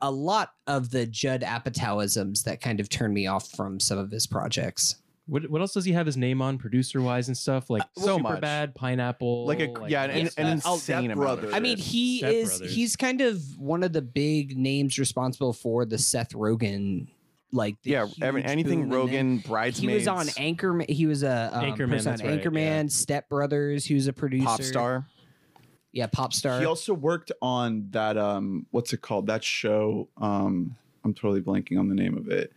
a 0.01 0.11
lot 0.11 0.53
of 0.67 0.89
the 0.89 1.05
Judd 1.05 1.41
Apatowisms 1.41 2.43
that 2.43 2.59
kind 2.59 2.79
of 2.79 2.89
turn 2.89 3.13
me 3.13 3.27
off 3.27 3.49
from 3.51 3.79
some 3.79 3.97
of 3.97 4.11
his 4.11 4.27
projects. 4.27 4.95
What 5.25 5.49
what 5.49 5.61
else 5.61 5.73
does 5.73 5.85
he 5.85 5.93
have 5.93 6.05
his 6.05 6.17
name 6.17 6.41
on, 6.41 6.57
producer 6.57 7.01
wise 7.01 7.29
and 7.29 7.37
stuff? 7.37 7.69
Like 7.69 7.83
so 7.97 8.17
super 8.17 8.23
much. 8.23 8.41
bad, 8.41 8.75
pineapple. 8.75 9.47
like 9.47 9.61
a 9.61 9.73
yeah, 9.87 10.03
an, 10.03 10.25
yes, 10.25 10.35
an 10.35 10.47
uh, 10.47 10.51
insane 10.51 10.77
Step 10.79 10.99
amount 10.99 11.11
of 11.13 11.17
Brothers. 11.19 11.53
I 11.53 11.61
mean, 11.61 11.77
he 11.77 12.17
Step 12.17 12.33
is 12.33 12.57
Brothers. 12.57 12.75
he's 12.75 12.95
kind 12.97 13.21
of 13.21 13.41
one 13.57 13.83
of 13.83 13.93
the 13.93 14.01
big 14.01 14.57
names 14.57 14.99
responsible 14.99 15.53
for 15.53 15.85
the 15.85 15.97
Seth 15.97 16.31
Rogen 16.31 17.07
like 17.53 17.81
the 17.83 17.91
yeah, 17.91 18.07
every, 18.21 18.43
anything 18.43 18.87
Rogen, 18.89 19.13
in 19.13 19.41
Rogen, 19.41 19.73
He 19.75 19.87
was 19.87 20.07
on 20.07 20.27
Anchorman. 20.27 20.89
He 20.89 21.05
was 21.05 21.23
a 21.23 21.49
um, 21.53 21.63
Anchorman, 21.63 21.89
person 21.89 22.11
that's 22.11 22.21
on 22.21 22.27
right, 22.27 22.43
Anchorman, 22.43 22.83
yeah. 22.83 22.87
Step 22.89 23.29
Brothers. 23.29 23.85
He 23.85 23.93
was 23.93 24.07
a 24.07 24.13
producer. 24.13 24.45
pop 24.45 24.61
star. 24.61 25.05
Yeah, 25.91 26.07
pop 26.07 26.33
star. 26.33 26.59
he 26.59 26.65
also 26.65 26.93
worked 26.93 27.31
on 27.41 27.87
that 27.91 28.17
um 28.17 28.65
what's 28.71 28.93
it 28.93 29.01
called? 29.01 29.27
That 29.27 29.43
show. 29.43 30.09
Um 30.17 30.75
I'm 31.05 31.13
totally 31.13 31.41
blanking 31.41 31.77
on 31.79 31.87
the 31.87 31.95
name 31.95 32.17
of 32.17 32.29
it. 32.29 32.51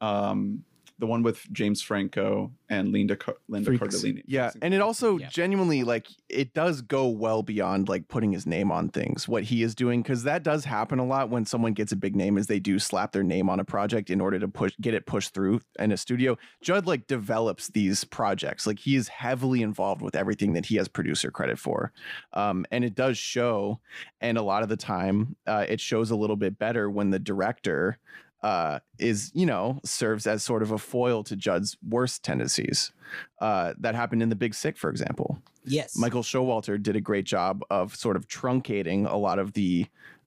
Um 0.00 0.64
the 0.98 1.06
one 1.06 1.22
with 1.22 1.46
James 1.52 1.80
Franco 1.80 2.50
and 2.68 2.90
Linda 2.92 3.16
Car- 3.16 3.36
Linda 3.48 3.66
Freaks. 3.76 3.96
Cardellini. 3.96 4.22
Yeah, 4.26 4.50
and 4.60 4.74
it 4.74 4.80
also 4.80 5.18
Yeah. 5.18 5.28
genuinely 5.28 5.84
like 5.84 6.08
it 6.28 6.54
does 6.54 6.82
go 6.82 7.06
well 7.08 7.42
beyond 7.42 7.88
like 7.88 8.08
putting 8.08 8.32
his 8.32 8.46
name 8.46 8.70
on 8.72 8.88
things. 8.88 9.28
What 9.28 9.44
he 9.44 9.62
is 9.62 9.74
doing 9.74 10.02
because 10.02 10.24
that 10.24 10.42
does 10.42 10.64
happen 10.64 10.98
a 10.98 11.06
lot 11.06 11.30
when 11.30 11.44
someone 11.46 11.72
gets 11.72 11.92
a 11.92 11.96
big 11.96 12.16
name 12.16 12.36
is 12.36 12.46
they 12.48 12.58
do 12.60 12.78
slap 12.78 13.12
their 13.12 13.22
name 13.22 13.48
on 13.48 13.60
a 13.60 13.64
project 13.64 14.10
in 14.10 14.20
order 14.20 14.38
to 14.38 14.48
push 14.48 14.72
get 14.80 14.92
it 14.94 15.06
pushed 15.06 15.32
through 15.34 15.60
in 15.78 15.92
a 15.92 15.96
studio. 15.96 16.36
Judd 16.62 16.86
like 16.86 17.06
develops 17.06 17.68
these 17.68 18.04
projects. 18.04 18.66
Like 18.66 18.80
he 18.80 18.96
is 18.96 19.08
heavily 19.08 19.62
involved 19.62 20.02
with 20.02 20.16
everything 20.16 20.52
that 20.54 20.66
he 20.66 20.76
has 20.76 20.88
producer 20.88 21.30
credit 21.30 21.58
for, 21.58 21.92
um, 22.32 22.66
and 22.70 22.84
it 22.84 22.94
does 22.94 23.16
show. 23.16 23.80
And 24.20 24.36
a 24.36 24.42
lot 24.42 24.62
of 24.64 24.68
the 24.68 24.76
time, 24.76 25.36
uh, 25.46 25.64
it 25.68 25.80
shows 25.80 26.10
a 26.10 26.16
little 26.16 26.36
bit 26.36 26.58
better 26.58 26.90
when 26.90 27.10
the 27.10 27.18
director 27.18 27.98
uh, 28.42 28.78
is 28.98 29.30
you 29.34 29.46
know 29.46 29.80
serves 29.84 30.26
as 30.26 30.42
sort 30.42 30.62
of 30.62 30.70
a 30.70 30.78
foil 30.78 31.24
to 31.24 31.36
Judd's 31.36 31.76
worst 31.88 32.22
tendencies. 32.22 32.92
Uh, 33.40 33.72
that 33.78 33.94
happened 33.94 34.22
in 34.22 34.28
The 34.28 34.36
Big 34.36 34.54
Sick, 34.54 34.76
for 34.76 34.90
example. 34.90 35.38
yes, 35.64 35.96
Michael 35.96 36.22
Showalter 36.22 36.80
did 36.82 36.94
a 36.96 37.00
great 37.00 37.24
job 37.24 37.62
of 37.70 37.96
sort 37.96 38.16
of 38.16 38.28
truncating 38.28 39.10
a 39.10 39.16
lot 39.16 39.38
of 39.38 39.54
the 39.54 39.86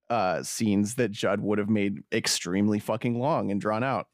uh, 0.10 0.42
scenes 0.44 0.96
that 0.96 1.12
Judd 1.12 1.40
would 1.42 1.58
have 1.60 1.70
made 1.70 2.04
extremely 2.12 2.80
fucking 2.80 3.18
long 3.20 3.50
and 3.52 3.62
drawn 3.62 3.84
out. 3.84 4.08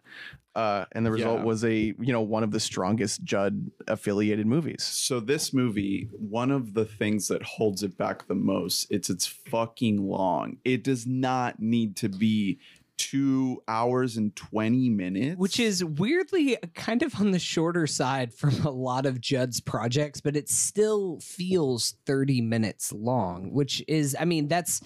Uh, 0.54 0.86
and 0.94 1.06
the 1.06 1.12
result 1.12 1.40
Yeah. 1.40 1.46
was 1.46 1.64
a 1.64 1.74
you 2.00 2.12
know 2.12 2.22
one 2.22 2.44
of 2.44 2.52
the 2.52 2.60
strongest 2.60 3.24
Judd 3.24 3.72
affiliated 3.88 4.46
movies. 4.48 4.84
So 4.84 5.20
this 5.20 5.54
movie, 5.54 6.10
one 6.12 6.52
of 6.52 6.74
the 6.74 6.86
things 6.86 7.28
that 7.30 7.44
holds 7.44 7.84
it 7.84 7.96
back 7.98 8.28
the 8.28 8.36
most, 8.36 8.88
it's 8.90 9.10
it's 9.10 9.26
fucking 9.28 9.98
long. 10.08 10.58
It 10.66 10.84
does 10.84 11.06
not 11.08 11.60
need 11.62 11.96
to 11.98 12.10
be 12.10 12.60
two 12.98 13.62
hours 13.68 14.18
and 14.18 14.36
20 14.36 14.90
minutes. 14.90 15.38
which 15.38 15.60
is 15.60 15.84
weirdly 15.84 16.58
kind 16.76 17.04
of 17.04 17.16
on 17.20 17.32
the 17.32 17.40
shorter 17.40 17.88
side 17.88 18.34
from 18.34 18.54
a 18.66 18.72
lot 18.72 19.06
of 19.06 19.22
Judd's 19.22 19.62
projects, 19.62 20.20
but 20.20 20.36
it 20.36 20.50
still 20.50 21.20
feels 21.20 21.96
30 22.06 22.42
minutes 22.42 22.92
long, 22.92 23.52
which 23.52 23.84
is 23.88 24.16
I 24.20 24.26
mean, 24.26 24.48
that's 24.48 24.82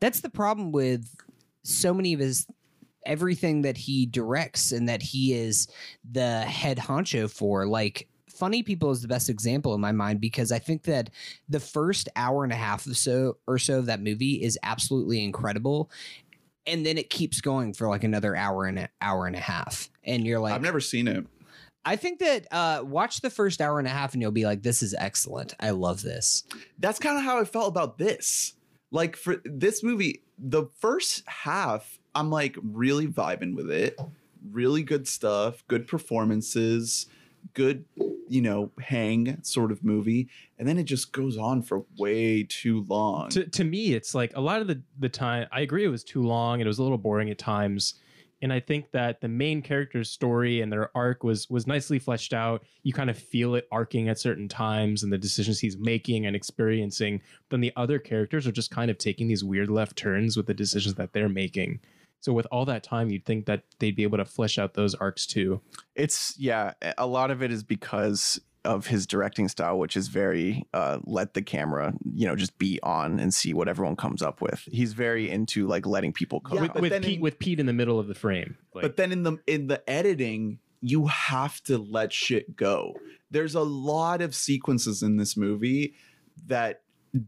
that's 0.00 0.20
the 0.20 0.30
problem 0.30 0.72
with 0.72 1.08
so 1.62 1.94
many 1.94 2.12
of 2.12 2.20
his 2.20 2.46
everything 3.06 3.62
that 3.62 3.76
he 3.76 4.06
directs 4.06 4.72
and 4.72 4.88
that 4.88 5.02
he 5.02 5.32
is 5.32 5.68
the 6.10 6.40
head 6.42 6.78
honcho 6.78 7.30
for 7.30 7.66
like 7.66 8.08
funny 8.28 8.62
people 8.62 8.90
is 8.90 9.02
the 9.02 9.08
best 9.08 9.28
example 9.28 9.74
in 9.74 9.80
my 9.80 9.92
mind 9.92 10.20
because 10.20 10.52
i 10.52 10.58
think 10.58 10.84
that 10.84 11.10
the 11.48 11.60
first 11.60 12.08
hour 12.16 12.44
and 12.44 12.52
a 12.52 12.56
half 12.56 12.86
or 12.86 12.94
so 12.94 13.36
or 13.46 13.58
so 13.58 13.78
of 13.78 13.86
that 13.86 14.00
movie 14.00 14.42
is 14.42 14.58
absolutely 14.62 15.22
incredible 15.22 15.90
and 16.66 16.84
then 16.86 16.98
it 16.98 17.10
keeps 17.10 17.40
going 17.40 17.72
for 17.74 17.88
like 17.88 18.04
another 18.04 18.34
hour 18.36 18.66
and 18.66 18.78
an 18.78 18.88
hour 19.00 19.26
and 19.26 19.36
a 19.36 19.40
half 19.40 19.90
and 20.04 20.26
you're 20.26 20.38
like 20.40 20.54
I've 20.54 20.62
never 20.62 20.80
seen 20.80 21.08
it. 21.08 21.26
i 21.84 21.96
think 21.96 22.18
that 22.20 22.46
uh 22.52 22.82
watch 22.84 23.20
the 23.20 23.30
first 23.30 23.60
hour 23.60 23.78
and 23.78 23.88
a 23.88 23.90
half 23.90 24.12
and 24.12 24.22
you'll 24.22 24.30
be 24.30 24.44
like 24.44 24.62
this 24.62 24.82
is 24.82 24.94
excellent 24.94 25.54
i 25.60 25.70
love 25.70 26.02
this 26.02 26.44
That's 26.78 26.98
kind 26.98 27.18
of 27.18 27.24
how 27.24 27.40
I 27.40 27.44
felt 27.44 27.68
about 27.68 27.98
this. 27.98 28.54
Like 28.90 29.16
for 29.16 29.36
this 29.44 29.82
movie, 29.82 30.22
the 30.38 30.66
first 30.80 31.22
half, 31.26 31.98
I'm 32.14 32.30
like 32.30 32.56
really 32.62 33.06
vibing 33.06 33.54
with 33.56 33.70
it. 33.70 33.98
Really 34.50 34.82
good 34.82 35.06
stuff, 35.08 35.64
good 35.68 35.86
performances, 35.88 37.06
good, 37.54 37.84
you 38.28 38.42
know, 38.42 38.70
hang 38.80 39.38
sort 39.42 39.72
of 39.72 39.84
movie. 39.84 40.28
And 40.58 40.66
then 40.68 40.78
it 40.78 40.84
just 40.84 41.12
goes 41.12 41.36
on 41.36 41.62
for 41.62 41.84
way 41.98 42.44
too 42.48 42.84
long. 42.88 43.28
to, 43.30 43.44
to 43.46 43.64
me 43.64 43.94
it's 43.94 44.14
like 44.14 44.32
a 44.36 44.40
lot 44.40 44.60
of 44.60 44.66
the 44.66 44.80
the 44.98 45.08
time 45.08 45.46
i 45.52 45.60
agree 45.60 45.84
it 45.84 45.88
was 45.88 46.04
too 46.04 46.22
long 46.22 46.60
and 46.60 46.66
it 46.66 46.68
was 46.68 46.78
a 46.78 46.82
little 46.82 46.98
boring 46.98 47.30
at 47.30 47.38
times 47.38 47.94
and 48.40 48.52
i 48.52 48.60
think 48.60 48.90
that 48.92 49.20
the 49.20 49.28
main 49.28 49.62
character's 49.62 50.10
story 50.10 50.60
and 50.60 50.72
their 50.72 50.90
arc 50.96 51.24
was 51.24 51.48
was 51.50 51.66
nicely 51.66 51.98
fleshed 51.98 52.32
out 52.32 52.64
you 52.82 52.92
kind 52.92 53.10
of 53.10 53.18
feel 53.18 53.54
it 53.54 53.66
arcing 53.72 54.08
at 54.08 54.18
certain 54.18 54.48
times 54.48 55.02
and 55.02 55.12
the 55.12 55.18
decisions 55.18 55.58
he's 55.58 55.76
making 55.78 56.26
and 56.26 56.36
experiencing 56.36 57.20
then 57.50 57.60
the 57.60 57.72
other 57.76 57.98
characters 57.98 58.46
are 58.46 58.52
just 58.52 58.70
kind 58.70 58.90
of 58.90 58.98
taking 58.98 59.28
these 59.28 59.44
weird 59.44 59.70
left 59.70 59.96
turns 59.96 60.36
with 60.36 60.46
the 60.46 60.54
decisions 60.54 60.94
that 60.94 61.12
they're 61.12 61.28
making 61.28 61.80
so 62.22 62.32
with 62.32 62.46
all 62.50 62.64
that 62.64 62.82
time 62.82 63.10
you'd 63.10 63.26
think 63.26 63.44
that 63.44 63.64
they'd 63.78 63.96
be 63.96 64.02
able 64.04 64.16
to 64.16 64.24
flesh 64.24 64.58
out 64.58 64.72
those 64.72 64.94
arcs 64.94 65.26
too 65.26 65.60
It's 65.94 66.34
yeah, 66.38 66.72
a 66.96 67.06
lot 67.06 67.30
of 67.30 67.42
it 67.42 67.52
is 67.52 67.62
because 67.62 68.40
of 68.64 68.86
his 68.86 69.06
directing 69.06 69.48
style, 69.48 69.76
which 69.76 69.96
is 69.96 70.06
very 70.06 70.64
uh, 70.72 71.00
let 71.04 71.34
the 71.34 71.42
camera, 71.42 71.92
you 72.14 72.26
know, 72.26 72.36
just 72.36 72.56
be 72.58 72.78
on 72.82 73.18
and 73.18 73.34
see 73.34 73.52
what 73.52 73.68
everyone 73.68 73.96
comes 73.96 74.22
up 74.22 74.40
with. 74.40 74.62
He's 74.70 74.92
very 74.92 75.28
into 75.28 75.66
like 75.66 75.84
letting 75.84 76.12
people 76.12 76.40
come. 76.40 76.58
Yeah, 76.58 76.62
with, 76.62 76.74
with 76.76 77.02
pete 77.02 77.16
in- 77.16 77.20
with 77.20 77.38
pete 77.38 77.58
in 77.60 77.66
the 77.66 77.72
middle 77.72 77.98
of 77.98 78.06
the 78.06 78.14
frame 78.14 78.56
like, 78.72 78.82
but 78.82 78.96
then 78.96 79.12
in 79.12 79.24
the 79.24 79.38
in 79.46 79.66
the 79.66 79.88
editing 79.90 80.60
you 80.80 81.06
have 81.06 81.62
to 81.62 81.78
let 81.78 82.12
shit 82.12 82.56
go 82.56 82.92
there's 83.30 83.54
a 83.54 83.62
lot 83.62 84.20
of 84.20 84.34
sequences 84.34 85.02
in 85.02 85.16
this 85.16 85.36
movie 85.36 85.94
that 86.46 86.81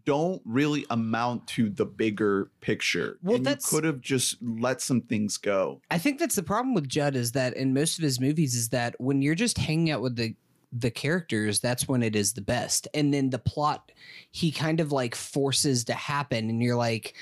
don't 0.04 0.40
really 0.44 0.86
amount 0.90 1.46
to 1.46 1.68
the 1.68 1.84
bigger 1.84 2.50
picture 2.60 3.18
Well, 3.22 3.36
and 3.36 3.46
that's- 3.46 3.70
you 3.70 3.76
could 3.76 3.84
have 3.84 4.00
just 4.00 4.36
let 4.42 4.80
some 4.80 5.02
things 5.02 5.36
go 5.36 5.80
I 5.90 5.98
think 5.98 6.18
that's 6.18 6.36
the 6.36 6.42
problem 6.42 6.74
with 6.74 6.88
Judd 6.88 7.16
is 7.16 7.32
that 7.32 7.54
in 7.56 7.74
most 7.74 7.98
of 7.98 8.02
his 8.02 8.18
movies 8.20 8.54
is 8.54 8.70
that 8.70 8.94
when 8.98 9.20
you're 9.22 9.34
just 9.34 9.58
hanging 9.58 9.90
out 9.90 10.00
with 10.02 10.16
the 10.16 10.34
the 10.76 10.90
characters, 10.90 11.60
that's 11.60 11.86
when 11.86 12.02
it 12.02 12.16
is 12.16 12.32
the 12.32 12.40
best. 12.40 12.88
And 12.94 13.14
then 13.14 13.30
the 13.30 13.38
plot 13.38 13.92
he 14.32 14.50
kind 14.50 14.80
of 14.80 14.90
like 14.90 15.14
forces 15.14 15.84
to 15.84 15.92
happen 15.94 16.50
and 16.50 16.60
you're 16.60 16.74
like 16.74 17.14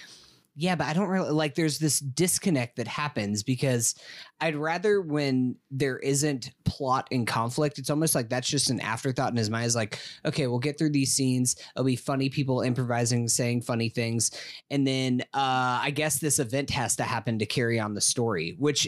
yeah, 0.54 0.74
but 0.74 0.86
I 0.86 0.92
don't 0.92 1.08
really 1.08 1.30
like 1.30 1.54
there's 1.54 1.78
this 1.78 1.98
disconnect 1.98 2.76
that 2.76 2.86
happens 2.86 3.42
because 3.42 3.94
I'd 4.40 4.54
rather 4.54 5.00
when 5.00 5.56
there 5.70 5.98
isn't 5.98 6.50
plot 6.64 7.08
and 7.10 7.26
conflict, 7.26 7.78
it's 7.78 7.88
almost 7.88 8.14
like 8.14 8.28
that's 8.28 8.48
just 8.48 8.68
an 8.68 8.80
afterthought 8.80 9.30
in 9.30 9.36
his 9.36 9.48
mind. 9.48 9.66
Is 9.66 9.74
like, 9.74 9.98
okay, 10.26 10.46
we'll 10.46 10.58
get 10.58 10.76
through 10.76 10.90
these 10.90 11.14
scenes. 11.14 11.56
It'll 11.74 11.86
be 11.86 11.96
funny 11.96 12.28
people 12.28 12.60
improvising, 12.60 13.28
saying 13.28 13.62
funny 13.62 13.88
things. 13.88 14.30
And 14.70 14.86
then 14.86 15.22
uh, 15.32 15.80
I 15.82 15.90
guess 15.90 16.18
this 16.18 16.38
event 16.38 16.68
has 16.70 16.96
to 16.96 17.04
happen 17.04 17.38
to 17.38 17.46
carry 17.46 17.80
on 17.80 17.94
the 17.94 18.02
story, 18.02 18.54
which 18.58 18.86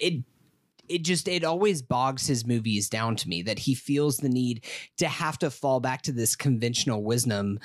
it 0.00 0.24
it 0.88 1.02
just 1.02 1.28
it 1.28 1.44
always 1.44 1.82
bogs 1.82 2.26
his 2.26 2.46
movies 2.46 2.88
down 2.88 3.16
to 3.16 3.28
me 3.28 3.42
that 3.42 3.58
he 3.58 3.74
feels 3.74 4.18
the 4.18 4.28
need 4.28 4.64
to 4.98 5.08
have 5.08 5.38
to 5.38 5.50
fall 5.50 5.80
back 5.80 6.02
to 6.02 6.12
this 6.12 6.36
conventional 6.36 7.02
wisdom. 7.02 7.58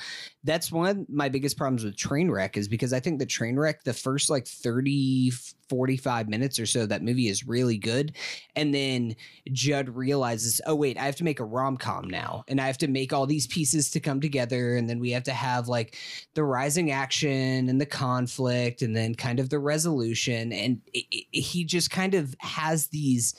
That's 0.43 0.71
one 0.71 0.89
of 0.89 1.09
my 1.09 1.29
biggest 1.29 1.57
problems 1.57 1.83
with 1.83 1.95
trainwreck 1.95 2.57
is 2.57 2.67
because 2.67 2.93
i 2.93 2.99
think 2.99 3.19
the 3.19 3.25
trainwreck 3.25 3.83
the 3.83 3.93
first 3.93 4.29
like 4.29 4.47
30 4.47 5.31
45 5.69 6.27
minutes 6.29 6.59
or 6.59 6.65
so 6.65 6.85
that 6.85 7.03
movie 7.03 7.27
is 7.27 7.47
really 7.47 7.77
good. 7.77 8.15
And 8.55 8.73
then 8.73 9.15
judd 9.51 9.89
realizes 9.89 10.61
oh 10.65 10.75
wait 10.75 10.97
i 10.97 11.03
have 11.03 11.15
to 11.15 11.23
make 11.23 11.39
a 11.39 11.45
rom-com 11.45 12.07
now 12.07 12.43
and 12.47 12.61
i 12.61 12.67
have 12.67 12.77
to 12.77 12.87
make 12.87 13.11
all 13.13 13.25
these 13.25 13.47
pieces 13.47 13.89
to 13.89 13.99
come 13.99 14.21
together 14.21 14.75
and 14.75 14.89
then 14.89 14.99
we 14.99 15.09
have 15.11 15.23
to 15.23 15.31
have 15.33 15.67
like 15.67 15.97
the 16.35 16.43
rising 16.43 16.91
action 16.91 17.67
and 17.69 17.79
the 17.81 17.85
conflict 17.85 18.81
and 18.81 18.95
then 18.95 19.15
kind 19.15 19.39
of 19.39 19.49
the 19.49 19.59
resolution. 19.59 20.51
And 20.51 20.81
it, 20.93 21.05
it- 21.11 21.25
he 21.31 21.63
just 21.63 21.91
kind 21.91 22.15
of 22.15 22.35
has 22.39 22.87
these 22.87 23.35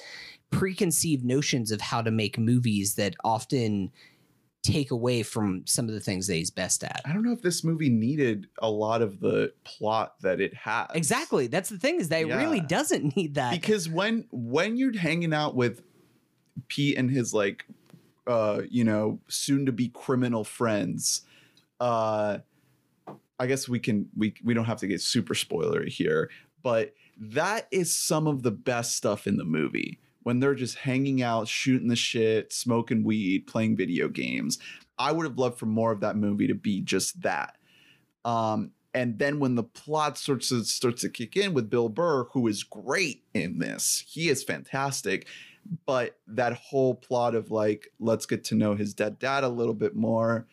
preconceived 0.50 1.24
notions 1.24 1.70
of 1.70 1.80
how 1.80 2.02
to 2.02 2.10
make 2.10 2.38
movies 2.38 2.94
that 2.96 3.14
often 3.24 3.90
take 4.62 4.90
away 4.90 5.22
from 5.22 5.62
some 5.66 5.88
of 5.88 5.94
the 5.94 6.00
things 6.00 6.26
that 6.26 6.34
he's 6.34 6.50
best 6.50 6.84
at. 6.84 7.00
I 7.04 7.12
don't 7.12 7.22
know 7.22 7.32
if 7.32 7.40
this 7.40 7.64
movie 7.64 7.88
needed 7.88 8.46
a 8.58 8.70
lot 8.70 9.00
of 9.00 9.20
the 9.20 9.52
plot 9.64 10.20
that 10.20 10.40
it 10.40 10.54
has. 10.54 10.88
Exactly. 10.94 11.46
That's 11.46 11.70
the 11.70 11.78
thing 11.78 11.98
is 11.98 12.10
that 12.10 12.22
it 12.22 12.26
really 12.26 12.60
doesn't 12.60 13.16
need 13.16 13.34
that. 13.36 13.52
Because 13.52 13.88
when 13.88 14.26
when 14.30 14.76
you're 14.76 14.96
hanging 14.96 15.32
out 15.32 15.54
with 15.54 15.82
Pete 16.68 16.98
and 16.98 17.10
his 17.10 17.32
like 17.32 17.64
uh 18.26 18.62
you 18.68 18.84
know 18.84 19.18
soon 19.28 19.66
to 19.66 19.72
be 19.72 19.88
criminal 19.88 20.44
friends 20.44 21.22
uh 21.80 22.38
I 23.38 23.46
guess 23.46 23.68
we 23.68 23.78
can 23.78 24.08
we 24.16 24.34
we 24.44 24.52
don't 24.52 24.66
have 24.66 24.78
to 24.78 24.86
get 24.86 25.00
super 25.00 25.34
spoilery 25.34 25.88
here 25.88 26.30
but 26.62 26.92
that 27.18 27.66
is 27.70 27.94
some 27.94 28.26
of 28.26 28.42
the 28.42 28.50
best 28.50 28.96
stuff 28.96 29.26
in 29.26 29.36
the 29.36 29.44
movie 29.44 29.98
when 30.30 30.38
they're 30.38 30.54
just 30.54 30.78
hanging 30.78 31.22
out 31.22 31.48
shooting 31.48 31.88
the 31.88 31.96
shit 31.96 32.52
smoking 32.52 33.02
weed 33.02 33.48
playing 33.48 33.76
video 33.76 34.08
games 34.08 34.60
I 34.96 35.10
would 35.10 35.26
have 35.26 35.38
loved 35.38 35.58
for 35.58 35.66
more 35.66 35.90
of 35.90 36.00
that 36.00 36.14
movie 36.14 36.46
to 36.46 36.54
be 36.54 36.80
just 36.80 37.22
that 37.22 37.56
um 38.24 38.70
and 38.94 39.18
then 39.18 39.38
when 39.38 39.54
the 39.54 39.62
plot 39.62 40.18
starts 40.18 40.48
to 40.48 40.64
starts 40.64 41.02
to 41.02 41.08
kick 41.08 41.36
in 41.36 41.54
with 41.54 41.70
Bill 41.70 41.88
Burr, 41.88 42.24
who 42.32 42.48
is 42.48 42.62
great 42.62 43.22
in 43.34 43.58
this, 43.58 44.04
he 44.06 44.28
is 44.28 44.42
fantastic. 44.42 45.26
But 45.86 46.18
that 46.26 46.54
whole 46.54 46.94
plot 46.94 47.34
of 47.34 47.50
like, 47.50 47.88
let's 48.00 48.26
get 48.26 48.44
to 48.44 48.54
know 48.54 48.74
his 48.74 48.94
dead 48.94 49.18
dad 49.18 49.44
a 49.44 49.48
little 49.48 49.74
bit 49.74 49.94
more. 49.94 50.46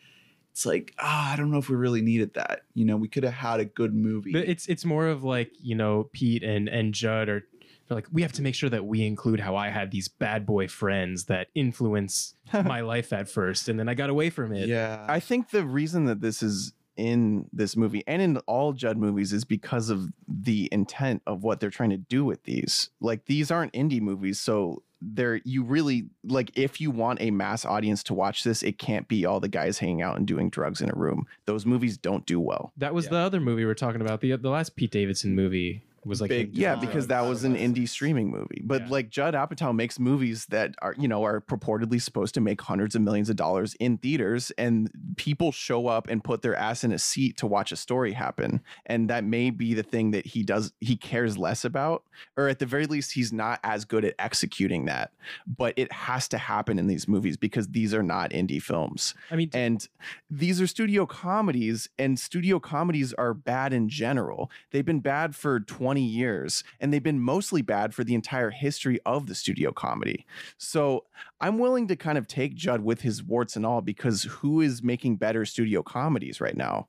It's 0.52 0.66
like, 0.66 0.94
ah, 0.98 1.32
I 1.32 1.36
don't 1.36 1.50
know 1.50 1.58
if 1.58 1.68
we 1.68 1.76
really 1.76 2.02
needed 2.02 2.34
that. 2.34 2.62
You 2.74 2.84
know, 2.84 2.96
we 2.96 3.08
could 3.08 3.24
have 3.24 3.32
had 3.32 3.60
a 3.60 3.64
good 3.64 3.94
movie. 3.94 4.32
But 4.32 4.48
it's 4.48 4.66
it's 4.66 4.84
more 4.84 5.08
of 5.08 5.24
like 5.24 5.50
you 5.60 5.74
know 5.74 6.08
Pete 6.12 6.42
and 6.42 6.68
and 6.68 6.94
Judd 6.94 7.28
are 7.28 7.44
they're 7.88 7.96
like 7.96 8.06
we 8.12 8.22
have 8.22 8.32
to 8.32 8.42
make 8.42 8.54
sure 8.54 8.70
that 8.70 8.84
we 8.86 9.04
include 9.06 9.40
how 9.40 9.56
I 9.56 9.70
had 9.70 9.90
these 9.90 10.08
bad 10.08 10.46
boy 10.46 10.68
friends 10.68 11.24
that 11.24 11.48
influence 11.54 12.34
my 12.52 12.80
life 12.80 13.12
at 13.12 13.28
first, 13.28 13.68
and 13.68 13.78
then 13.78 13.88
I 13.88 13.94
got 13.94 14.10
away 14.10 14.30
from 14.30 14.52
it. 14.52 14.68
yeah, 14.68 15.04
I 15.08 15.20
think 15.20 15.50
the 15.50 15.64
reason 15.64 16.04
that 16.06 16.20
this 16.20 16.42
is 16.42 16.72
in 16.96 17.48
this 17.52 17.76
movie 17.76 18.02
and 18.08 18.20
in 18.20 18.36
all 18.38 18.72
Judd 18.72 18.98
movies 18.98 19.32
is 19.32 19.44
because 19.44 19.88
of 19.88 20.08
the 20.26 20.68
intent 20.72 21.22
of 21.28 21.44
what 21.44 21.60
they're 21.60 21.70
trying 21.70 21.90
to 21.90 21.96
do 21.96 22.24
with 22.24 22.42
these. 22.42 22.90
Like 23.00 23.26
these 23.26 23.50
aren't 23.52 23.72
indie 23.72 24.00
movies, 24.00 24.40
so 24.40 24.82
they're 25.00 25.40
you 25.44 25.62
really 25.62 26.08
like 26.24 26.50
if 26.58 26.80
you 26.80 26.90
want 26.90 27.20
a 27.22 27.30
mass 27.30 27.64
audience 27.64 28.02
to 28.02 28.14
watch 28.14 28.42
this, 28.42 28.64
it 28.64 28.78
can't 28.78 29.06
be 29.06 29.24
all 29.24 29.38
the 29.38 29.46
guys 29.48 29.78
hanging 29.78 30.02
out 30.02 30.16
and 30.16 30.26
doing 30.26 30.50
drugs 30.50 30.80
in 30.80 30.90
a 30.90 30.94
room. 30.96 31.24
Those 31.44 31.64
movies 31.64 31.96
don't 31.96 32.26
do 32.26 32.40
well. 32.40 32.72
That 32.76 32.94
was 32.94 33.04
Yeah. 33.04 33.10
the 33.12 33.16
other 33.18 33.38
movie 33.40 33.64
we 33.64 33.70
are 33.70 33.74
talking 33.76 34.00
about 34.00 34.20
the 34.20 34.34
the 34.34 34.50
last 34.50 34.74
Pete 34.74 34.90
Davidson 34.90 35.36
movie. 35.36 35.84
Was 36.04 36.20
like 36.20 36.28
Big 36.28 36.54
Yeah, 36.56 36.76
because 36.76 37.08
that 37.08 37.22
was 37.22 37.44
an 37.44 37.56
indie 37.56 37.88
streaming 37.88 38.30
movie. 38.30 38.62
But 38.64 38.82
Yeah. 38.82 38.88
like 38.88 39.10
Judd 39.10 39.34
Apatow 39.34 39.74
makes 39.74 39.98
movies 39.98 40.46
that 40.46 40.74
are, 40.80 40.94
you 40.98 41.08
know, 41.08 41.24
are 41.24 41.40
purportedly 41.40 42.00
supposed 42.00 42.34
to 42.34 42.40
make 42.40 42.60
hundreds 42.60 42.94
of 42.94 43.02
millions 43.02 43.28
of 43.28 43.36
dollars 43.36 43.74
in 43.80 43.98
theaters 43.98 44.50
and 44.58 44.90
people 45.16 45.52
show 45.52 45.86
up 45.88 46.08
and 46.08 46.22
put 46.22 46.42
their 46.42 46.54
ass 46.56 46.84
in 46.84 46.92
a 46.92 46.98
seat 46.98 47.36
to 47.38 47.46
watch 47.46 47.72
a 47.72 47.76
story 47.76 48.12
happen. 48.12 48.60
And 48.86 49.10
that 49.10 49.24
may 49.24 49.50
be 49.50 49.74
the 49.74 49.82
thing 49.82 50.12
that 50.12 50.26
he 50.26 50.42
does 50.42 50.72
he 50.80 50.96
cares 50.96 51.36
less 51.36 51.64
about 51.64 52.04
or 52.36 52.48
at 52.48 52.58
the 52.58 52.66
very 52.66 52.86
least 52.86 53.12
he's 53.12 53.32
not 53.32 53.60
as 53.62 53.84
good 53.84 54.04
at 54.04 54.14
executing 54.18 54.86
that. 54.86 55.12
But 55.46 55.74
it 55.76 55.92
has 55.92 56.28
to 56.28 56.38
happen 56.38 56.78
in 56.78 56.86
these 56.86 57.06
movies 57.08 57.36
because 57.36 57.68
these 57.68 57.92
are 57.92 58.02
not 58.02 58.30
indie 58.30 58.62
films. 58.62 59.14
I 59.30 59.36
mean, 59.36 59.50
And 59.52 59.86
these 60.30 60.60
are 60.60 60.66
studio 60.66 61.06
comedies, 61.06 61.88
and 61.98 62.18
studio 62.18 62.58
comedies 62.58 63.12
are 63.14 63.34
bad 63.34 63.72
in 63.72 63.88
general. 63.88 64.50
They've 64.70 64.84
been 64.84 65.00
bad 65.00 65.34
for 65.34 65.58
20 65.88 66.02
years, 66.02 66.64
and 66.80 66.92
they've 66.92 67.02
been 67.02 67.18
mostly 67.18 67.62
bad 67.62 67.94
for 67.94 68.04
the 68.04 68.14
entire 68.14 68.50
history 68.50 69.00
of 69.06 69.26
the 69.26 69.34
studio 69.34 69.72
comedy. 69.72 70.26
So 70.58 71.06
I'm 71.40 71.58
willing 71.58 71.88
to 71.88 71.96
kind 71.96 72.18
of 72.18 72.26
take 72.26 72.54
Judd 72.54 72.82
with 72.82 73.00
his 73.00 73.24
warts 73.24 73.56
and 73.56 73.64
all 73.64 73.80
because 73.80 74.24
who 74.24 74.60
is 74.60 74.82
making 74.82 75.16
better 75.16 75.46
studio 75.46 75.82
comedies 75.82 76.42
right 76.42 76.58
now? 76.58 76.88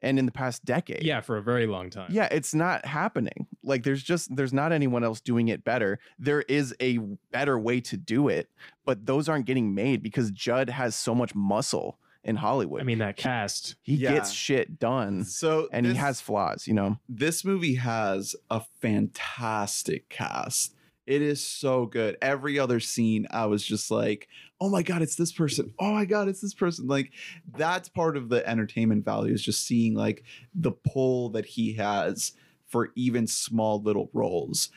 And 0.00 0.16
in 0.16 0.26
the 0.26 0.32
past 0.32 0.64
decade. 0.64 1.02
yeah, 1.02 1.20
for 1.20 1.38
a 1.38 1.42
very 1.42 1.66
long 1.66 1.90
time. 1.90 2.08
Yeah, 2.08 2.28
it's 2.30 2.54
not 2.54 2.86
happening. 2.86 3.48
Like 3.64 3.82
there's 3.82 4.04
just 4.04 4.36
there's 4.36 4.52
not 4.52 4.70
anyone 4.70 5.02
else 5.02 5.20
doing 5.20 5.48
it 5.48 5.64
better. 5.64 5.98
There 6.20 6.42
is 6.42 6.72
a 6.80 6.98
better 7.32 7.58
way 7.58 7.80
to 7.80 7.96
do 7.96 8.28
it, 8.28 8.48
but 8.84 9.06
those 9.06 9.28
aren't 9.28 9.46
getting 9.46 9.74
made 9.74 10.04
because 10.04 10.30
Judd 10.30 10.70
has 10.70 10.94
so 10.94 11.16
much 11.16 11.34
muscle 11.34 11.98
in 12.26 12.36
Hollywood. 12.36 12.80
I 12.82 12.84
mean, 12.84 12.98
that 12.98 13.16
cast. 13.16 13.76
he 13.82 13.94
Yeah. 13.94 14.12
gets 14.14 14.30
shit 14.32 14.78
done 14.78 15.24
So 15.24 15.68
and 15.72 15.86
this, 15.86 15.92
he 15.94 15.98
has 15.98 16.20
flaws, 16.20 16.66
you 16.66 16.74
know. 16.74 16.98
this 17.08 17.44
movie 17.44 17.76
has 17.76 18.36
a 18.50 18.60
fantastic 18.82 20.08
cast. 20.08 20.74
It 21.06 21.22
is 21.22 21.40
so 21.40 21.86
good. 21.86 22.16
Every 22.20 22.58
other 22.58 22.80
scene, 22.80 23.28
I 23.30 23.46
was 23.46 23.64
just 23.64 23.92
like, 23.92 24.26
oh 24.60 24.68
my 24.68 24.82
God, 24.82 25.02
it's 25.02 25.14
this 25.14 25.30
person. 25.32 25.72
Oh 25.78 25.92
my 25.92 26.04
God, 26.04 26.26
it's 26.28 26.40
this 26.40 26.52
person. 26.54 26.88
Like, 26.88 27.12
that's 27.56 27.88
part 27.88 28.16
of 28.16 28.28
the 28.28 28.46
entertainment 28.48 29.04
value 29.04 29.32
is 29.32 29.42
just 29.42 29.64
seeing 29.64 29.94
like 29.94 30.24
the 30.52 30.72
pull 30.72 31.30
that 31.30 31.46
he 31.46 31.74
has 31.74 32.32
for 32.66 32.90
even 32.96 33.28
small 33.28 33.80
little 33.80 34.10
roles. 34.12 34.68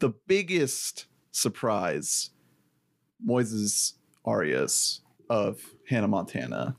The 0.00 0.10
biggest 0.26 1.06
surprise, 1.30 2.30
Moises 3.24 3.92
Arias 4.24 5.02
of 5.30 5.62
Hannah 5.88 6.08
Montana. 6.08 6.76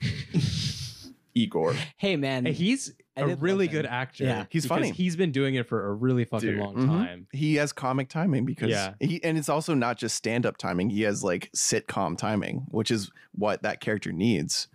Igor. 1.34 1.74
Hey 1.96 2.16
man, 2.16 2.44
he's 2.44 2.92
I 3.16 3.20
a 3.20 3.24
did 3.24 3.30
love 3.34 3.42
really 3.42 3.66
him. 3.66 3.72
good 3.72 3.86
actor. 3.86 4.24
Yeah. 4.24 4.46
He's 4.50 4.64
because 4.64 4.76
funny. 4.76 4.90
He's 4.90 5.14
been 5.14 5.30
doing 5.30 5.54
it 5.54 5.68
for 5.68 5.86
a 5.86 5.92
really 5.94 6.24
fucking 6.24 6.50
Dude. 6.50 6.58
long 6.58 6.74
Mhm. 6.74 6.86
time. 6.86 7.26
He 7.32 7.54
has 7.56 7.72
comic 7.72 8.08
timing 8.08 8.44
because 8.44 8.70
Yeah. 8.70 8.94
he 9.00 9.22
and 9.22 9.38
it's 9.38 9.48
also 9.48 9.74
not 9.74 9.96
just 9.96 10.16
stand-up 10.16 10.56
timing. 10.56 10.90
He 10.90 11.02
has 11.02 11.22
like 11.22 11.50
sitcom 11.54 12.18
timing, 12.18 12.66
which 12.70 12.90
is 12.90 13.12
what 13.32 13.62
that 13.62 13.80
character 13.80 14.10
needs. 14.12 14.66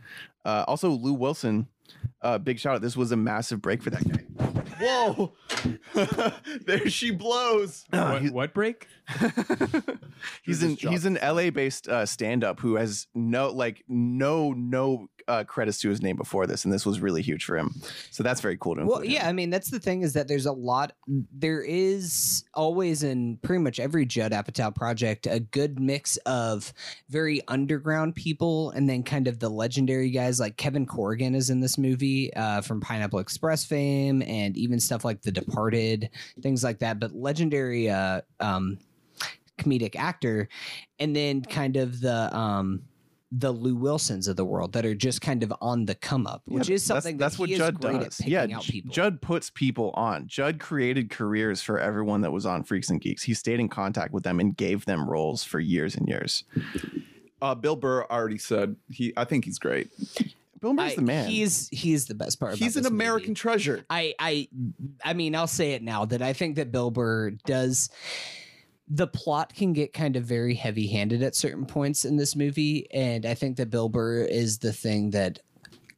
Uh, 0.46 0.63
also, 0.67 0.89
Lou 0.91 1.13
Wilson, 1.13 1.67
uh, 2.22 2.38
big 2.38 2.60
shout 2.60 2.75
out. 2.75 2.82
This 2.82 2.96
was 2.98 3.12
a 3.12 3.18
massive 3.18 3.62
break 3.62 3.82
for 3.84 3.89
that 3.92 4.08
guy. 4.08 4.24
Whoa! 4.82 5.34
there 6.65 6.89
she 6.89 7.12
blows. 7.12 7.86
Uh, 7.94 8.10
what, 8.10 8.22
he- 8.22 8.30
what 8.30 8.54
break? 8.54 8.88
he's 10.44 10.60
just 10.60 10.84
an 10.84 10.89
he's 10.92 11.06
an 11.06 11.18
LA 11.22 11.50
based 11.50 11.88
uh, 11.88 12.06
stand 12.06 12.44
up 12.44 12.60
who 12.60 12.75
has 12.75 13.08
no 13.13 13.50
like 13.50 13.84
no 13.88 14.51
no 14.51 15.08
uh, 15.27 15.44
credits 15.44 15.79
to 15.79 15.89
his 15.89 16.01
name 16.01 16.15
before 16.15 16.46
this, 16.46 16.65
and 16.65 16.74
this 16.74 16.86
was 16.86 17.00
really 17.00 17.22
huge 17.22 17.46
for 17.46 17.58
him. 17.58 17.74
So 18.12 18.24
that's 18.24 18.41
very 18.41 18.58
cool 18.58 18.75
to 18.75 18.82
include. 18.82 18.96
Well, 18.96 19.03
him. 19.03 19.12
yeah, 19.12 19.27
I 19.27 19.34
mean 19.34 19.50
that's 19.50 19.70
the 19.70 19.79
thing 19.79 20.01
is 20.01 20.13
that 20.13 20.27
there's 20.27 20.46
a 20.46 20.51
lot. 20.51 20.94
There 21.08 21.62
is 21.62 22.44
always 22.53 23.03
in 23.03 23.38
pretty 23.38 23.63
much 23.63 23.79
every 23.79 24.05
Judd 24.05 24.32
Apatow 24.32 24.74
project 24.74 25.27
a 25.27 25.39
good 25.39 25.79
mix 25.79 26.17
of 26.25 26.74
very 27.10 27.41
underground 27.48 28.15
people 28.15 28.72
and 28.72 28.89
then 28.89 29.03
kind 29.03 29.27
of 29.27 29.39
the 29.39 29.50
legendary 29.50 30.12
guys 30.12 30.39
like 30.39 30.58
Kevin 30.58 30.86
Corrigan 30.86 31.36
is 31.36 31.50
in 31.50 31.60
this 31.60 31.77
movie 31.77 32.34
uh, 32.36 32.62
from 32.62 32.79
Pineapple 32.82 33.20
Express 33.20 33.65
fame 33.65 34.22
and 34.24 34.55
even 34.58 34.79
stuff 34.79 35.03
like 35.03 35.22
The 35.22 35.32
Departed, 35.32 36.10
things 36.41 36.63
like 36.63 36.79
that. 36.79 37.00
But 37.00 37.15
legendary 37.15 37.89
uh, 37.89 38.22
um, 38.39 38.77
comedic 39.58 39.96
actor, 39.96 40.48
and 41.00 41.15
then 41.15 41.41
kind 41.41 41.77
of 41.77 42.00
the. 42.01 42.36
Um, 42.36 42.84
the 43.38 43.51
Lou 43.51 43.75
Wilsons 43.75 44.27
of 44.27 44.36
the 44.36 44.46
world 44.46 44.72
that 44.74 44.86
are 44.86 44.96
just 44.96 45.20
kind 45.20 45.44
of 45.44 45.51
on 45.60 45.86
the 45.86 45.96
come 45.96 46.25
up, 46.27 46.42
which 46.46 46.70
Yeah, 46.70 46.75
is 46.75 46.84
something 46.84 47.18
that's, 47.18 47.36
that's 47.36 47.36
that 47.36 47.39
what 47.42 47.50
he 47.50 47.56
Judd 47.56 47.82
great 47.82 47.94
does. 47.98 48.06
at 48.20 48.25
picking 48.25 48.34
yeah, 48.50 48.58
out 48.58 48.63
people. 48.63 48.92
Judd 48.94 49.22
puts 49.22 49.50
people 49.50 49.92
on. 49.96 50.27
Judd 50.27 50.60
created 50.60 51.10
careers 51.10 51.62
for 51.62 51.80
everyone 51.80 52.22
that 52.22 52.32
was 52.32 52.46
on 52.46 52.63
Freaks 52.63 52.89
and 52.89 53.01
Geeks. 53.01 53.24
He 53.24 53.34
stayed 53.34 53.60
in 53.60 53.68
contact 53.68 54.13
with 54.13 54.24
them 54.24 54.39
and 54.39 54.56
gave 54.56 54.86
them 54.86 55.10
roles 55.10 55.43
for 55.43 55.60
years 55.60 55.95
and 55.95 56.08
years. 56.08 56.43
Uh, 57.41 57.56
Bill 57.56 57.76
Burr 57.76 58.04
already 58.06 58.38
said 58.38 58.76
he. 58.89 59.12
I 59.17 59.26
think 59.26 59.45
he's 59.45 59.60
great. 59.60 59.89
Bill 60.62 60.74
Murray's 60.74 60.93
I- 60.93 60.95
the 60.95 61.02
man. 61.02 61.30
He's 61.30 61.67
he's 61.69 62.06
the 62.06 62.15
best 62.15 62.39
part. 62.39 62.54
about 62.54 62.60
He's 62.63 62.76
an 62.78 62.84
this 62.84 62.91
American 62.91 63.30
movie. 63.32 63.36
treasure. 63.39 63.86
I 63.89 64.13
I 64.19 64.48
I 65.04 65.13
mean, 65.13 65.36
I'll 65.36 65.45
say 65.48 65.74
it 65.74 65.84
now 65.84 66.06
that 66.06 66.21
I 66.21 66.34
think 66.34 66.56
that 66.56 66.71
Bill 66.71 66.91
Burr 66.91 67.32
does. 67.45 67.89
The 68.88 69.08
plot 69.08 69.54
can 69.54 69.74
get 69.74 69.93
kind 69.93 70.15
of 70.15 70.24
very 70.26 70.54
heavy-handed 70.54 71.24
at 71.24 71.36
certain 71.36 71.65
points 71.65 72.06
in 72.06 72.17
this 72.17 72.36
movie, 72.36 72.88
and 72.91 73.26
I 73.26 73.34
think 73.34 73.58
that 73.58 73.69
Bill 73.69 73.89
Burr 73.89 74.24
is 74.24 74.60
the 74.60 74.74
thing 74.74 75.10
that 75.12 75.39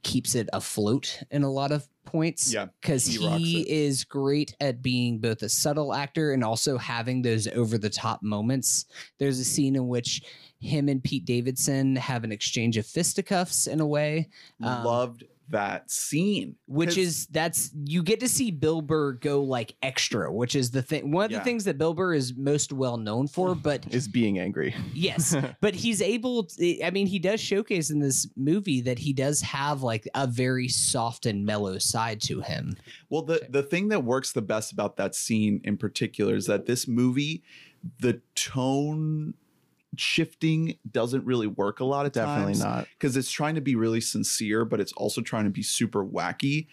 keeps 0.04 0.36
it 0.36 0.48
afloat 0.54 1.22
in 1.32 1.44
a 1.44 1.52
lot 1.52 1.72
of 1.74 1.88
points. 2.06 2.54
Yeah, 2.54 2.68
because 2.80 3.06
he 3.06 3.18
he, 3.38 3.62
is 3.70 4.06
great 4.06 4.56
at 4.62 4.82
being 4.82 5.20
both 5.20 5.42
a 5.44 5.50
subtle 5.50 5.94
actor 5.94 6.32
and 6.32 6.44
also 6.44 6.78
having 6.78 7.22
those 7.22 7.48
over-the-top 7.48 8.24
moments. 8.24 8.86
There's 9.18 9.40
a 9.40 9.44
scene 9.44 9.76
in 9.76 9.90
which 9.90 10.24
him 10.60 10.88
and 10.88 11.04
Pete 11.04 11.26
Davidson 11.26 11.98
have 11.98 12.24
an 12.24 12.32
exchange 12.32 12.78
of 12.78 12.86
fisticuffs 12.86 13.68
in 13.68 13.82
a 13.82 13.86
way. 13.86 14.30
Um, 14.64 14.86
Loved 14.86 15.26
that 15.50 15.90
scene, 15.90 16.56
which 16.66 16.98
is 16.98 17.26
that's 17.28 17.72
you 17.86 18.04
get 18.04 18.20
to 18.20 18.28
see 18.28 18.52
Bill 18.52 18.82
Burr 18.82 19.14
go 19.14 19.42
like 19.44 19.76
extra, 19.82 20.32
which 20.34 20.56
is 20.56 20.72
the 20.72 20.82
thing. 20.82 21.12
One 21.12 21.26
of 21.26 21.32
Yeah. 21.32 21.40
the 21.40 21.44
things 21.46 21.64
that 21.66 21.78
Bill 21.78 21.94
Burr 21.94 22.14
is 22.14 22.36
most 22.36 22.74
well 22.74 22.98
known 22.98 23.28
for, 23.28 23.56
but 23.70 23.86
is 23.94 24.08
being 24.08 24.40
angry. 24.40 24.76
yes, 24.94 25.36
but 25.62 25.74
he's 25.76 26.02
able. 26.02 26.44
To, 26.46 26.84
I 26.86 26.92
mean, 26.92 27.08
he 27.08 27.20
does 27.20 27.40
showcase 27.40 27.90
in 27.90 28.00
this 28.00 28.28
movie 28.36 28.82
that 28.82 29.00
he 29.00 29.14
does 29.14 29.42
have 29.42 29.84
like 29.84 30.08
a 30.16 30.28
very 30.28 30.68
soft 30.68 31.26
and 31.26 31.46
mellow 31.46 31.78
side 31.78 32.22
to 32.22 32.42
him. 32.42 32.76
Well, 33.10 33.22
the 33.22 33.48
the 33.50 33.64
thing 33.64 33.88
that 33.90 34.04
works 34.04 34.32
the 34.34 34.42
best 34.42 34.72
about 34.72 34.98
that 34.98 35.16
scene 35.16 35.62
in 35.64 35.78
particular 35.78 36.36
is 36.36 36.46
that 36.48 36.66
this 36.66 36.88
movie, 36.88 37.44
the 38.00 38.22
tone 38.36 39.34
shifting 40.00 40.78
doesn't 40.90 41.26
really 41.26 41.48
work 41.48 41.80
a 41.80 41.86
lot 41.86 42.06
of 42.06 42.12
Definitely 42.12 42.54
times 42.54 42.64
not. 42.64 42.88
because 42.98 43.18
it's 43.18 43.32
trying 43.32 43.56
to 43.56 43.62
be 43.62 43.76
really 43.76 44.02
sincere, 44.02 44.66
but 44.66 44.80
it's 44.80 44.94
also 44.94 45.22
trying 45.22 45.46
to 45.46 45.50
be 45.50 45.64
super 45.64 46.06
wacky. 46.06 46.68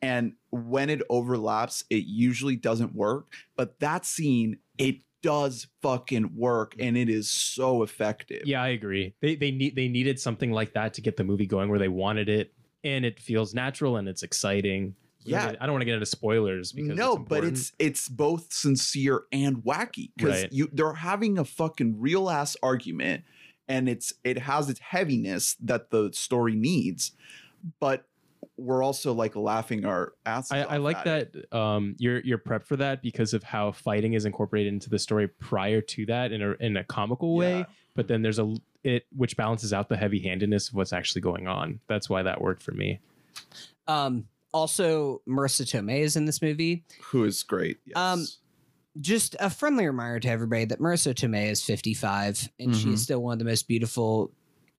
And 0.00 0.32
when 0.50 0.90
it 0.90 1.02
overlaps, 1.08 1.84
it 1.88 2.04
usually 2.06 2.56
doesn't 2.56 2.94
work. 2.94 3.32
But 3.56 3.78
that 3.80 4.04
scene, 4.04 4.58
it 4.76 4.96
does 5.22 5.68
fucking 5.80 6.32
work, 6.34 6.74
and 6.80 6.96
it 6.96 7.08
is 7.08 7.30
so 7.30 7.82
effective. 7.84 8.42
Yeah, 8.44 8.62
I 8.62 8.68
agree. 8.68 9.14
They 9.20 9.36
they 9.36 9.52
need 9.52 9.76
they 9.76 9.88
needed 9.88 10.18
something 10.18 10.50
like 10.50 10.74
that 10.74 10.94
to 10.94 11.00
get 11.00 11.16
the 11.16 11.24
movie 11.24 11.46
going 11.46 11.70
where 11.70 11.78
they 11.78 11.88
wanted 11.88 12.28
it, 12.28 12.52
and 12.82 13.04
it 13.04 13.20
feels 13.20 13.54
natural 13.54 13.96
and 13.96 14.08
it's 14.08 14.24
exciting. 14.24 14.96
Yeah. 15.24 15.54
I 15.60 15.66
don't 15.66 15.72
want 15.72 15.82
to 15.82 15.86
get 15.86 15.94
into 15.94 16.06
spoilers 16.06 16.72
because 16.72 16.96
no, 16.96 17.14
it's 17.14 17.28
but 17.28 17.44
it's 17.44 17.72
it's 17.78 18.08
both 18.08 18.52
sincere 18.52 19.22
and 19.32 19.58
wacky 19.58 20.10
because 20.16 20.42
Right. 20.42 20.52
you 20.52 20.68
they're 20.72 20.92
having 20.94 21.38
a 21.38 21.44
fucking 21.44 22.00
real 22.00 22.28
ass 22.30 22.56
argument, 22.62 23.24
and 23.68 23.88
it's 23.88 24.12
it 24.24 24.38
has 24.38 24.68
its 24.68 24.80
heaviness 24.80 25.54
that 25.60 25.90
the 25.90 26.10
story 26.12 26.54
needs, 26.54 27.12
but 27.80 28.04
we're 28.56 28.82
also 28.82 29.12
like 29.12 29.34
laughing 29.34 29.84
our 29.84 30.12
asses. 30.26 30.52
I, 30.52 30.64
off 30.64 30.72
I 30.72 30.76
like 30.76 30.96
at 30.98 31.06
it. 31.06 31.50
that 31.50 31.56
um, 31.56 31.96
you're 31.98 32.20
you're 32.20 32.38
prepped 32.38 32.66
for 32.66 32.76
that 32.76 33.02
because 33.02 33.34
of 33.34 33.42
how 33.42 33.72
fighting 33.72 34.14
is 34.14 34.24
incorporated 34.24 34.72
into 34.72 34.90
the 34.90 34.98
story 34.98 35.28
prior 35.28 35.80
to 35.80 36.06
that 36.06 36.32
in 36.32 36.42
a 36.42 36.52
in 36.60 36.76
a 36.76 36.84
comical 36.84 37.34
way. 37.36 37.58
Yeah. 37.60 37.64
But 37.94 38.08
then 38.08 38.22
there's 38.22 38.38
a 38.38 38.54
it 38.84 39.06
which 39.16 39.36
balances 39.36 39.72
out 39.72 39.88
the 39.88 39.96
heavy 39.96 40.18
handedness 40.20 40.68
of 40.68 40.74
what's 40.74 40.92
actually 40.92 41.20
going 41.22 41.46
on. 41.46 41.80
That's 41.86 42.10
why 42.10 42.22
that 42.22 42.40
worked 42.40 42.62
for 42.62 42.72
me. 42.72 43.00
Um, 43.86 44.26
also, 44.52 45.22
Marisa 45.28 45.62
Tomei 45.62 46.00
is 46.00 46.16
in 46.16 46.24
this 46.26 46.40
movie. 46.42 46.84
Who 47.04 47.24
is 47.24 47.42
great? 47.42 47.78
Yes. 47.86 47.96
Um, 47.96 48.26
Just 49.00 49.34
a 49.40 49.48
friendly 49.48 49.86
reminder 49.86 50.20
to 50.20 50.28
everybody 50.28 50.66
that 50.66 50.78
Marisa 50.78 51.14
Tomei 51.14 51.50
is 51.50 51.64
55 51.64 52.50
and 52.60 52.76
she 52.76 52.88
Mhm. 52.88 52.92
is 52.92 53.02
still 53.02 53.22
one 53.22 53.32
of 53.32 53.38
the 53.38 53.46
most 53.46 53.66
beautiful 53.66 54.32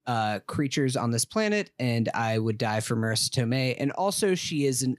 uh, 0.06 0.40
creatures 0.48 0.96
on 0.98 1.10
this 1.12 1.24
planet. 1.26 1.72
And 1.80 2.10
I 2.14 2.38
would 2.38 2.58
die 2.58 2.82
for 2.82 2.96
Marisa 2.96 3.30
Tomei. 3.30 3.74
And 3.80 3.92
also, 3.94 4.36
she 4.36 4.66
is 4.66 4.84
an 4.84 4.98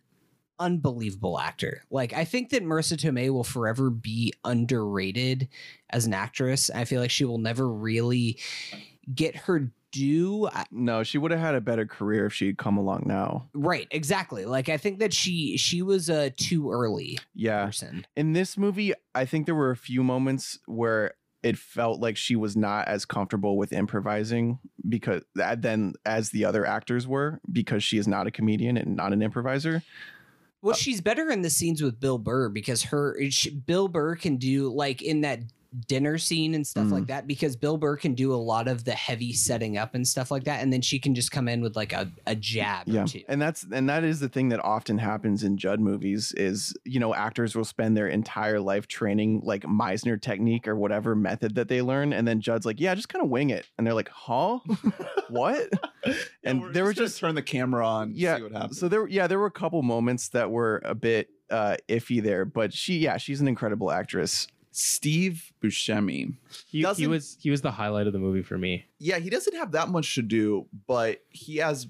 unbelievable 0.59 1.39
actor. 1.39 1.83
Like, 1.91 2.13
I 2.15 2.25
think 2.25 2.51
that 2.51 2.65
Marisa 2.65 2.97
Tomei 2.97 3.31
will 3.31 3.45
forever 3.45 3.91
be 3.91 4.33
underrated 4.45 5.49
as 5.91 6.07
an 6.07 6.15
actress. 6.15 6.71
I 6.71 6.85
feel 6.85 7.01
like 7.01 7.11
she 7.11 7.25
will 7.25 7.39
never 7.39 7.69
really 7.71 8.39
get 9.15 9.37
her 9.37 9.71
I- 10.53 10.65
No, 10.71 11.03
she 11.03 11.19
would 11.19 11.31
have 11.31 11.41
had 11.41 11.55
a 11.55 11.61
better 11.61 11.87
career 11.87 12.27
if 12.27 12.33
she'd 12.35 12.59
come 12.59 12.77
along 12.77 13.05
now. 13.07 13.49
Right, 13.55 13.87
exactly. 13.91 14.45
Like 14.45 14.69
I 14.69 14.77
think 14.77 14.99
that 14.99 15.13
she 15.13 15.57
she 15.57 15.83
was 15.83 16.09
a 16.09 16.31
too 16.31 16.71
early 16.71 17.19
Yeah. 17.35 17.67
person. 17.67 18.07
In 18.17 18.33
this 18.33 18.57
movie, 18.59 18.93
I 19.15 19.25
think 19.25 19.47
there 19.47 19.55
were 19.55 19.71
a 19.71 19.77
few 19.77 20.03
moments 20.03 20.59
where 20.67 21.15
it 21.43 21.59
felt 21.59 22.01
like 22.01 22.17
she 22.17 22.37
was 22.37 22.57
not 22.57 22.89
as 22.89 23.05
comfortable 23.05 23.59
with 23.59 23.73
improvising 23.73 24.59
because 24.89 25.23
uh, 25.43 25.55
then 25.59 25.93
as 26.07 26.31
the 26.31 26.45
other 26.47 26.65
actors 26.65 27.07
were 27.07 27.39
because 27.53 27.85
she 27.85 27.99
is 27.99 28.09
not 28.09 28.27
a 28.27 28.31
comedian 28.31 28.77
and 28.79 28.97
not 28.97 29.13
an 29.13 29.21
improviser. 29.23 29.83
Well, 30.63 30.73
Uh, 30.73 30.77
she's 30.77 31.03
better 31.03 31.29
in 31.31 31.43
the 31.43 31.51
scenes 31.51 31.83
with 31.83 32.01
Bill 32.01 32.17
Burr 32.17 32.49
because 32.49 32.85
her 32.85 33.19
she, 33.31 33.51
Bill 33.51 33.89
Burr 33.89 34.17
can 34.17 34.39
do 34.39 34.73
like 34.73 35.03
in 35.03 35.21
that 35.21 35.41
dinner 35.89 36.19
scene 36.19 36.55
and 36.55 36.67
stuff 36.67 36.87
Mm. 36.87 36.93
like 36.93 37.07
that 37.09 37.27
because 37.27 37.57
Bill 37.57 37.77
Burr 37.77 37.97
can 37.97 38.15
do 38.15 38.33
a 38.33 38.37
lot 38.37 38.69
of 38.69 38.85
the 38.85 38.93
heavy 38.93 39.33
setting 39.33 39.77
up 39.79 39.95
and 39.95 40.07
stuff 40.07 40.31
like 40.31 40.45
that, 40.45 40.63
and 40.63 40.73
then 40.73 40.81
she 40.83 40.99
can 40.99 41.15
just 41.15 41.31
come 41.31 41.49
in 41.49 41.61
with 41.61 41.77
like 41.77 41.93
a, 41.93 42.11
a 42.27 42.35
jab 42.35 42.87
Yeah. 42.89 43.05
or 43.05 43.07
two. 43.07 43.23
And 43.29 43.41
that's 43.41 43.65
and 43.73 43.89
that 43.89 44.05
is 44.05 44.21
the 44.21 44.29
thing 44.29 44.49
that 44.51 44.63
often 44.65 44.99
happens 44.99 45.43
in 45.45 45.57
Judd 45.57 45.81
movies 45.81 46.33
is, 46.37 46.75
you 46.85 47.01
know, 47.01 47.15
actors 47.15 47.55
will 47.57 47.65
spend 47.65 47.97
their 47.97 48.09
entire 48.09 48.61
life 48.61 48.87
training 48.87 49.41
like 49.45 49.63
Meisner 49.65 50.21
technique 50.21 50.69
or 50.69 50.77
whatever 50.77 51.15
method 51.17 51.55
that 51.57 51.69
they 51.69 51.83
learn 51.83 52.13
and 52.13 52.27
then 52.29 52.41
Judd's 52.41 52.67
like, 52.67 52.81
"Yeah, 52.81 52.95
just 52.95 53.09
kind 53.09 53.25
of 53.25 53.31
wing 53.31 53.51
it." 53.51 53.67
And 53.79 53.87
they're 53.87 53.95
like, 53.95 54.11
"Huh? 54.11 54.59
what?" 55.29 55.69
And 56.45 56.61
we're 56.63 56.73
there 56.73 56.85
were 56.85 56.93
gonna 56.93 57.07
just- 57.07 57.19
turn 57.19 57.35
the 57.35 57.43
camera 57.43 57.87
on. 57.87 58.13
Yeah, 58.15 58.37
see 58.37 58.43
what 58.43 58.53
happens. 58.53 58.79
So 58.79 58.89
there, 58.89 59.07
yeah, 59.09 59.27
there 59.27 59.39
were 59.39 59.47
a 59.47 59.51
couple 59.51 59.83
moments 59.83 60.29
that 60.31 60.51
were 60.51 60.83
a 60.85 60.95
bit 60.95 61.31
uh, 61.51 61.77
iffy 61.89 62.23
there, 62.23 62.45
but 62.45 62.73
she, 62.73 62.99
yeah, 62.99 63.17
she's 63.17 63.41
an 63.41 63.49
incredible 63.49 63.91
actress. 63.91 64.49
Steve 64.77 65.53
Buscemi. 65.63 66.37
He, 66.67 66.85
he 66.97 67.07
was 67.07 67.37
he 67.41 67.49
was 67.51 67.63
the 67.63 67.71
highlight 67.71 68.09
of 68.09 68.13
the 68.13 68.19
movie 68.19 68.43
for 68.43 68.59
me. 68.59 68.87
Yeah, 68.99 69.19
he 69.21 69.31
doesn't 69.31 69.55
have 69.55 69.71
that 69.73 69.89
much 69.89 70.17
to 70.17 70.23
do, 70.23 70.67
but 70.89 71.21
he 71.29 71.59
has 71.59 71.87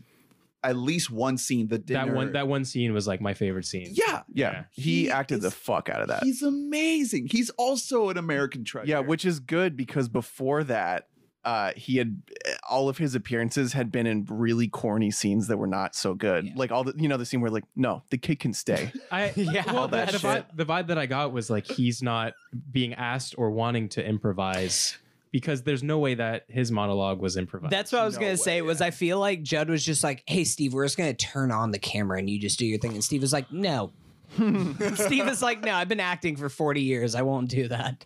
at 0.62 0.76
least 0.76 1.10
one 1.10 1.38
scene. 1.38 1.68
The 1.68 1.78
dinner. 1.78 2.04
That 2.06 2.14
one 2.14 2.32
that 2.32 2.46
one 2.48 2.64
scene 2.66 2.92
was 2.92 3.06
like 3.06 3.22
my 3.22 3.32
favorite 3.32 3.64
scene. 3.64 3.88
Yeah, 3.90 4.22
Yeah, 4.32 4.50
Yeah. 4.52 4.64
he, 4.72 4.82
He 5.04 5.10
acted 5.10 5.40
the 5.40 5.50
fuck 5.50 5.88
out 5.88 6.02
of 6.02 6.08
that. 6.08 6.24
he's 6.24 6.42
amazing. 6.42 7.28
He's 7.30 7.48
also 7.50 8.10
an 8.10 8.18
American 8.18 8.64
treasure. 8.64 8.88
Yeah, 8.90 8.98
which 9.00 9.24
is 9.24 9.40
good 9.40 9.76
because 9.78 10.10
before 10.10 10.62
that, 10.64 11.08
uh, 11.44 11.72
he 11.76 11.96
had 11.96 12.22
all 12.68 12.88
of 12.88 12.98
his 12.98 13.14
appearances 13.14 13.72
had 13.72 13.92
been 13.92 14.06
in 14.06 14.26
really 14.30 14.66
corny 14.68 15.10
scenes 15.10 15.46
that 15.48 15.56
were 15.58 15.66
not 15.66 15.94
so 15.94 16.14
good. 16.14 16.46
Yeah. 16.46 16.52
Like 16.56 16.72
all 16.72 16.84
the, 16.84 16.94
you 16.96 17.08
know, 17.08 17.16
the 17.16 17.26
scene 17.26 17.40
where 17.40 17.50
like, 17.50 17.64
no, 17.76 18.02
the 18.10 18.18
kid 18.18 18.38
can 18.40 18.52
stay. 18.52 18.92
I 19.12 19.32
Yeah, 19.36 19.70
well, 19.72 19.88
that 19.88 20.06
the, 20.06 20.12
the, 20.12 20.18
shit. 20.18 20.30
vibe, 20.30 20.56
the 20.56 20.64
vibe 20.64 20.86
that 20.88 20.98
I 20.98 21.06
got 21.06 21.32
was 21.32 21.50
like 21.50 21.66
he's 21.66 22.02
not 22.02 22.32
being 22.72 22.94
asked 22.94 23.34
or 23.36 23.50
wanting 23.50 23.88
to 23.90 24.06
improvise 24.06 24.96
because 25.32 25.62
there's 25.64 25.82
no 25.82 25.98
way 25.98 26.14
that 26.14 26.44
his 26.48 26.70
monologue 26.70 27.20
was 27.20 27.36
improvised. 27.36 27.72
That's 27.72 27.90
what 27.92 28.02
I 28.02 28.04
was 28.04 28.14
No 28.14 28.20
gonna 28.20 28.32
way, 28.32 28.36
say. 28.36 28.62
Was. 28.62 28.80
I 28.80 28.90
feel 28.90 29.18
like 29.18 29.42
Judd 29.42 29.68
was 29.68 29.84
just 29.84 30.04
like, 30.04 30.22
"Hey, 30.26 30.44
Steve, 30.44 30.72
we're 30.72 30.84
just 30.86 30.96
gonna 30.96 31.12
turn 31.12 31.50
on 31.50 31.72
the 31.72 31.78
camera 31.78 32.18
and 32.20 32.30
you 32.30 32.38
just 32.38 32.56
do 32.58 32.64
your 32.64 32.78
thing." 32.78 32.92
And 32.92 33.02
Steve 33.02 33.20
was 33.20 33.32
like, 33.32 33.50
"No." 33.52 33.90
Steve 34.34 35.26
is 35.28 35.42
like, 35.42 35.62
"No, 35.64 35.74
I've 35.74 35.88
been 35.88 35.98
acting 36.00 36.36
for 36.36 36.48
forty 36.48 36.82
years. 36.82 37.14
I 37.16 37.22
won't 37.22 37.50
do 37.50 37.66
that." 37.68 38.04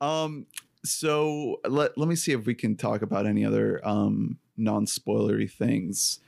Um. 0.00 0.46
So 0.90 1.60
let 1.68 1.96
let 1.98 2.08
me 2.08 2.16
see 2.16 2.32
if 2.32 2.46
we 2.46 2.54
can 2.54 2.76
talk 2.76 3.02
about 3.02 3.26
any 3.26 3.44
other 3.44 3.80
um 3.86 4.38
non-spoilery 4.56 5.50
things. 5.50 6.20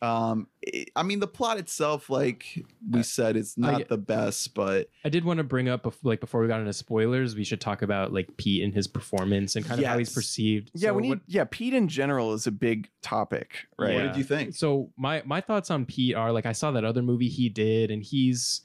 Um. 0.00 0.48
I- 0.66 0.86
I 0.96 1.02
mean, 1.04 1.20
the 1.20 1.28
plot 1.28 1.58
itself, 1.58 2.10
like 2.10 2.64
we 2.90 3.00
Uh, 3.00 3.02
said, 3.04 3.36
is 3.36 3.56
not 3.56 3.78
get- 3.78 3.88
the 3.88 3.98
best, 3.98 4.52
but 4.52 4.88
I 5.04 5.08
did 5.08 5.24
want 5.24 5.38
to 5.38 5.44
bring 5.44 5.68
up 5.68 5.84
bef- 5.84 5.94
like 6.02 6.18
before 6.20 6.40
we 6.40 6.48
got 6.48 6.58
into 6.60 6.72
spoilers, 6.72 7.36
we 7.36 7.44
should 7.44 7.60
talk 7.60 7.82
about 7.82 8.12
like 8.12 8.36
Pete 8.36 8.64
and 8.64 8.74
his 8.74 8.88
performance 8.88 9.54
and 9.54 9.64
kind 9.64 9.80
of 9.80 9.86
how 9.86 9.98
he's 9.98 10.12
perceived. 10.12 10.70
yeah, 10.74 10.88
So 10.90 10.94
we 10.94 11.02
need. 11.02 11.08
what- 11.10 11.20
yeah, 11.28 11.44
Pete 11.48 11.72
in 11.74 11.86
general 11.86 12.32
is 12.32 12.48
a 12.48 12.52
big 12.52 12.88
topic, 13.00 13.66
right? 13.78 13.94
what 13.94 14.02
did 14.02 14.16
you 14.16 14.24
think? 14.24 14.54
So 14.56 14.90
my 14.96 15.22
my 15.24 15.40
thoughts 15.40 15.70
on 15.70 15.86
Pete 15.86 16.16
are 16.16 16.32
like 16.32 16.46
I 16.46 16.52
saw 16.52 16.72
that 16.72 16.84
other 16.84 17.02
movie 17.02 17.28
he 17.28 17.48
did, 17.48 17.90
and 17.92 18.02
he's 18.02 18.62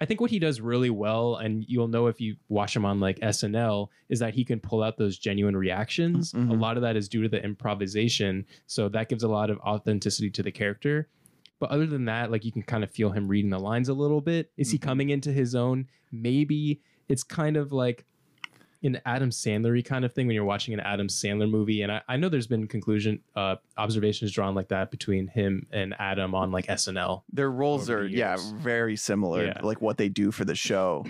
I 0.00 0.04
think 0.04 0.20
what 0.20 0.30
he 0.30 0.38
does 0.38 0.60
really 0.60 0.90
well, 0.90 1.36
and 1.36 1.64
you'll 1.66 1.88
know 1.88 2.06
if 2.06 2.20
you 2.20 2.36
watch 2.48 2.76
him 2.76 2.84
on 2.84 3.00
like 3.00 3.18
SNL, 3.20 3.88
is 4.10 4.18
that 4.18 4.34
he 4.34 4.44
can 4.44 4.60
pull 4.60 4.82
out 4.82 4.98
those 4.98 5.16
genuine 5.18 5.56
reactions. 5.56 6.34
A 6.34 6.36
Mhm. 6.36 6.60
lot 6.60 6.76
of 6.76 6.82
that 6.82 6.96
is 6.96 7.08
due 7.08 7.22
to 7.22 7.28
the 7.28 7.42
improvisation, 7.42 8.44
so 8.66 8.88
that 8.90 9.08
gives 9.08 9.22
a 9.22 9.28
lot 9.28 9.48
of 9.48 9.58
authenticity 9.60 10.30
to 10.30 10.42
the 10.42 10.52
character. 10.52 11.08
But 11.58 11.70
other 11.70 11.86
than 11.86 12.04
that, 12.04 12.30
like 12.30 12.44
you 12.44 12.52
can 12.52 12.62
kind 12.62 12.84
of 12.84 12.90
feel 12.90 13.10
him 13.10 13.26
reading 13.26 13.50
the 13.50 13.58
lines 13.58 13.88
a 13.88 13.94
little 13.94 14.20
bit. 14.20 14.50
Is 14.58 14.70
he 14.70 14.76
Mhm. 14.78 14.82
coming 14.82 15.10
into 15.10 15.32
his 15.32 15.54
own? 15.54 15.86
Maybe 16.12 16.82
it's 17.08 17.22
kind 17.22 17.56
of 17.56 17.72
like 17.72 18.04
an 18.82 19.00
Adam 19.06 19.30
Sandler 19.30 19.84
kind 19.84 20.04
of 20.04 20.12
thing 20.12 20.26
when 20.26 20.34
you're 20.34 20.44
watching 20.44 20.74
an 20.74 20.80
Adam 20.80 21.08
Sandler 21.08 21.50
movie. 21.50 21.82
And 21.82 21.90
I, 21.90 22.02
I 22.08 22.16
know 22.16 22.28
there's 22.28 22.46
been 22.46 22.66
conclusion 22.68 23.20
uh, 23.34 23.56
observations 23.76 24.32
drawn 24.32 24.54
like 24.54 24.68
that 24.68 24.90
between 24.90 25.26
him 25.28 25.66
and 25.72 25.94
Adam 25.98 26.34
on 26.34 26.52
like 26.52 26.66
SNL. 26.66 27.22
Their 27.32 27.50
roles 27.50 27.88
are 27.90 28.04
the 28.08 28.10
yeah 28.14 28.36
very 28.56 28.96
similar, 28.96 29.46
Yeah. 29.46 29.60
like 29.62 29.80
what 29.80 29.96
they 29.96 30.08
do 30.08 30.30
for 30.30 30.44
the 30.44 30.54
show. 30.54 31.04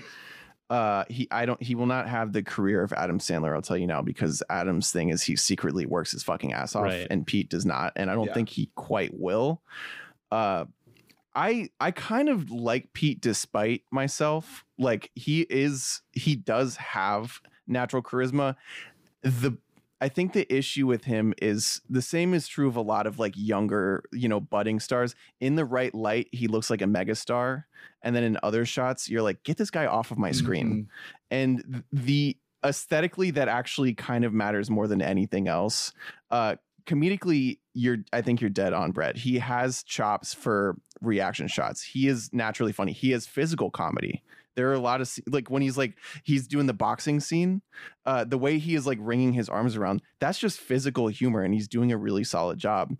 Uh, 0.68 1.04
he 1.08 1.28
I 1.30 1.46
don't 1.46 1.62
he 1.62 1.74
will 1.76 1.86
not 1.86 2.08
have 2.08 2.32
the 2.32 2.42
career 2.42 2.82
of 2.82 2.92
Adam 2.92 3.18
Sandler. 3.20 3.54
I'll 3.54 3.62
tell 3.62 3.76
you 3.76 3.86
now 3.86 4.02
because 4.02 4.42
Adam's 4.50 4.90
thing 4.90 5.10
is 5.10 5.22
he 5.22 5.36
secretly 5.36 5.86
works 5.86 6.10
his 6.12 6.22
fucking 6.24 6.52
ass 6.52 6.74
off, 6.74 6.84
Right. 6.84 7.06
and 7.08 7.24
Pete 7.26 7.48
does 7.48 7.64
not, 7.64 7.92
and 7.94 8.10
I 8.10 8.14
don't 8.14 8.26
Yeah. 8.26 8.34
think 8.34 8.48
he 8.48 8.70
quite 8.74 9.12
will. 9.14 9.62
Uh, 10.32 10.64
I 11.36 11.68
I 11.78 11.90
kind 11.92 12.28
of 12.28 12.50
like 12.50 12.92
Pete 12.94 13.20
despite 13.20 13.82
myself. 13.92 14.64
Like 14.78 15.10
he 15.14 15.42
is 15.42 16.02
he 16.12 16.34
does 16.34 16.76
have 16.76 17.40
natural 17.66 18.02
charisma. 18.02 18.56
The 19.22 19.56
I 20.00 20.08
think 20.10 20.34
the 20.34 20.52
issue 20.54 20.86
with 20.86 21.04
him 21.04 21.32
is 21.40 21.80
the 21.88 22.02
same 22.02 22.34
is 22.34 22.46
true 22.46 22.68
of 22.68 22.76
a 22.76 22.82
lot 22.82 23.06
of 23.06 23.18
like 23.18 23.32
younger, 23.34 24.04
you 24.12 24.28
know, 24.28 24.40
budding 24.40 24.78
stars. 24.78 25.14
In 25.40 25.56
the 25.56 25.64
right 25.64 25.94
light, 25.94 26.28
he 26.32 26.48
looks 26.48 26.68
like 26.68 26.82
a 26.82 26.86
megastar. 26.86 27.64
And 28.02 28.14
then 28.14 28.22
in 28.22 28.36
other 28.42 28.66
shots, 28.66 29.08
you're 29.08 29.22
like, 29.22 29.42
get 29.42 29.56
this 29.56 29.70
guy 29.70 29.86
off 29.86 30.10
of 30.10 30.18
my 30.18 30.32
screen. 30.32 30.68
Mhm. 30.68 30.86
And 31.30 31.84
the 31.92 32.36
aesthetically, 32.62 33.30
that 33.32 33.48
actually 33.48 33.94
kind 33.94 34.24
of 34.24 34.34
matters 34.34 34.68
more 34.68 34.86
than 34.86 35.00
anything 35.00 35.48
else. 35.48 35.94
Uh, 36.30 36.56
comedically, 36.84 37.58
you're 37.72 37.98
I 38.12 38.20
think 38.20 38.42
you're 38.42 38.50
dead 38.50 38.74
on, 38.74 38.92
Brett. 38.92 39.16
He 39.16 39.38
has 39.38 39.82
chops 39.82 40.34
for 40.34 40.76
reaction 41.00 41.48
shots. 41.48 41.82
He 41.82 42.06
is 42.06 42.30
naturally 42.34 42.72
funny. 42.72 42.92
He 42.92 43.12
has 43.12 43.26
physical 43.26 43.70
comedy. 43.70 44.22
There 44.56 44.68
are 44.70 44.74
a 44.74 44.80
lot 44.80 45.00
of 45.00 45.10
like 45.28 45.48
when 45.50 45.62
he's 45.62 45.76
like 45.78 45.96
he's 46.24 46.46
doing 46.48 46.66
the 46.66 46.74
boxing 46.74 47.20
scene, 47.20 47.62
uh, 48.04 48.24
the 48.24 48.38
way 48.38 48.58
he 48.58 48.74
is 48.74 48.86
like 48.86 48.98
wringing 49.00 49.32
his 49.34 49.48
arms 49.48 49.76
around. 49.76 50.02
That's 50.18 50.38
just 50.38 50.58
physical 50.58 51.08
humor, 51.08 51.42
and 51.42 51.54
he's 51.54 51.68
doing 51.68 51.92
a 51.92 51.96
really 51.96 52.24
solid 52.24 52.58
job. 52.58 52.96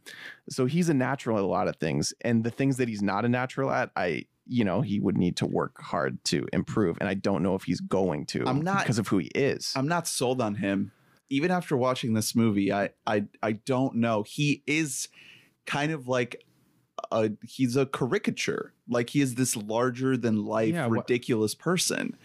So 0.51 0.67
he's 0.67 0.89
a 0.89 0.95
natural 0.95 1.39
at 1.39 1.43
a 1.43 1.47
lot 1.47 1.67
of 1.67 1.77
things, 1.77 2.13
and 2.21 2.45
the 2.45 2.51
things 2.51 2.77
that 2.77 2.89
he's 2.89 3.03
not 3.03 3.25
a 3.25 3.29
natural 3.29 3.71
at, 3.71 3.91
I 3.97 4.27
you 4.47 4.65
know 4.65 4.81
he 4.83 5.01
would 5.01 5.19
need 5.19 5.37
to 5.39 5.47
work 5.47 5.81
hard 5.81 6.23
to 6.27 6.47
improve, 6.53 6.99
and 7.01 7.09
I 7.09 7.15
don't 7.15 7.43
know 7.43 7.55
if 7.55 7.65
he's 7.65 7.81
going 7.81 8.27
to. 8.27 8.45
I'm 8.47 8.61
not- 8.61 8.81
because 8.83 8.99
of 8.99 9.09
who 9.09 9.19
he 9.19 9.29
is. 9.35 9.73
I'm 9.75 9.89
not 9.89 10.07
sold 10.07 10.41
on 10.41 10.55
him. 10.57 10.93
Even 11.31 11.51
after 11.51 11.77
watching 11.77 12.13
this 12.15 12.37
movie, 12.37 12.73
I 12.73 12.91
I 13.07 13.25
I 13.43 13.53
don't 13.53 13.97
know. 13.97 14.23
He 14.23 14.63
is 14.67 15.09
kind 15.65 15.91
of 15.91 16.07
like 16.07 16.45
a 17.11 17.31
he's 17.43 17.77
a 17.77 17.87
caricature. 17.87 18.73
Like 18.89 19.11
he 19.11 19.21
is 19.21 19.35
this 19.35 19.57
larger 19.57 20.17
than 20.17 20.45
life 20.45 20.75
Yeah, 20.75 20.89
ridiculous 20.91 21.55
person. 21.55 22.17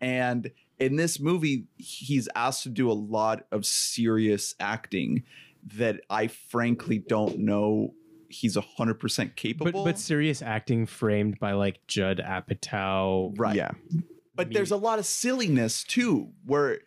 And 0.00 0.50
in 0.78 0.96
this 0.96 1.20
movie, 1.20 1.66
he's 1.76 2.28
asked 2.34 2.62
to 2.64 2.70
do 2.70 2.90
a 2.90 2.94
lot 2.94 3.46
of 3.52 3.66
serious 3.66 4.54
acting 4.58 5.24
that 5.76 6.00
I 6.08 6.28
frankly 6.28 6.98
don't 6.98 7.38
know 7.40 7.94
he's 8.30 8.56
100% 8.56 9.36
capable. 9.36 9.72
But 9.72 9.84
but 9.84 9.98
serious 9.98 10.40
acting 10.40 10.86
framed 10.86 11.38
by 11.38 11.52
like 11.52 11.86
Judd 11.86 12.18
Apatow. 12.24 13.38
right. 13.38 13.56
Yeah. 13.56 13.72
But 14.34 14.52
there's 14.54 14.70
a 14.70 14.76
lot 14.76 14.98
of 14.98 15.04
silliness 15.04 15.84
too, 15.84 16.30
where 16.46 16.78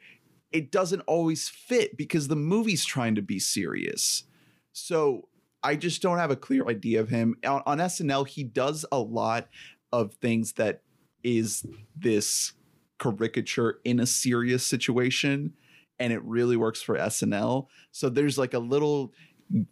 it 0.52 0.72
doesn't 0.72 1.02
always 1.02 1.50
fit 1.50 1.98
because 1.98 2.28
the 2.28 2.36
movie's 2.36 2.84
trying 2.84 3.13
to 3.15 3.22
be 3.22 3.38
serious. 3.38 4.24
So 4.72 5.28
I 5.63 5.76
just 5.76 6.02
don't 6.02 6.17
have 6.17 6.32
a 6.32 6.36
clear 6.36 6.67
idea 6.67 6.99
of 6.99 7.10
him. 7.10 7.36
On, 7.45 7.62
on 7.65 7.78
SNL, 7.78 8.28
he 8.28 8.43
does 8.43 8.86
a 8.91 8.99
lot 8.99 9.47
of 9.91 10.13
things 10.15 10.54
that 10.54 10.82
is 11.23 11.65
this 11.95 12.54
caricature 12.99 13.80
in 13.84 13.99
a 13.99 14.06
serious 14.06 14.65
situation, 14.65 15.54
and 15.99 16.12
it 16.12 16.23
really 16.23 16.58
works 16.58 16.82
for 16.82 16.97
SNL. 16.97 17.67
So 17.91 18.10
there's 18.10 18.38
like 18.38 18.54
a 18.54 18.60
little 18.60 19.13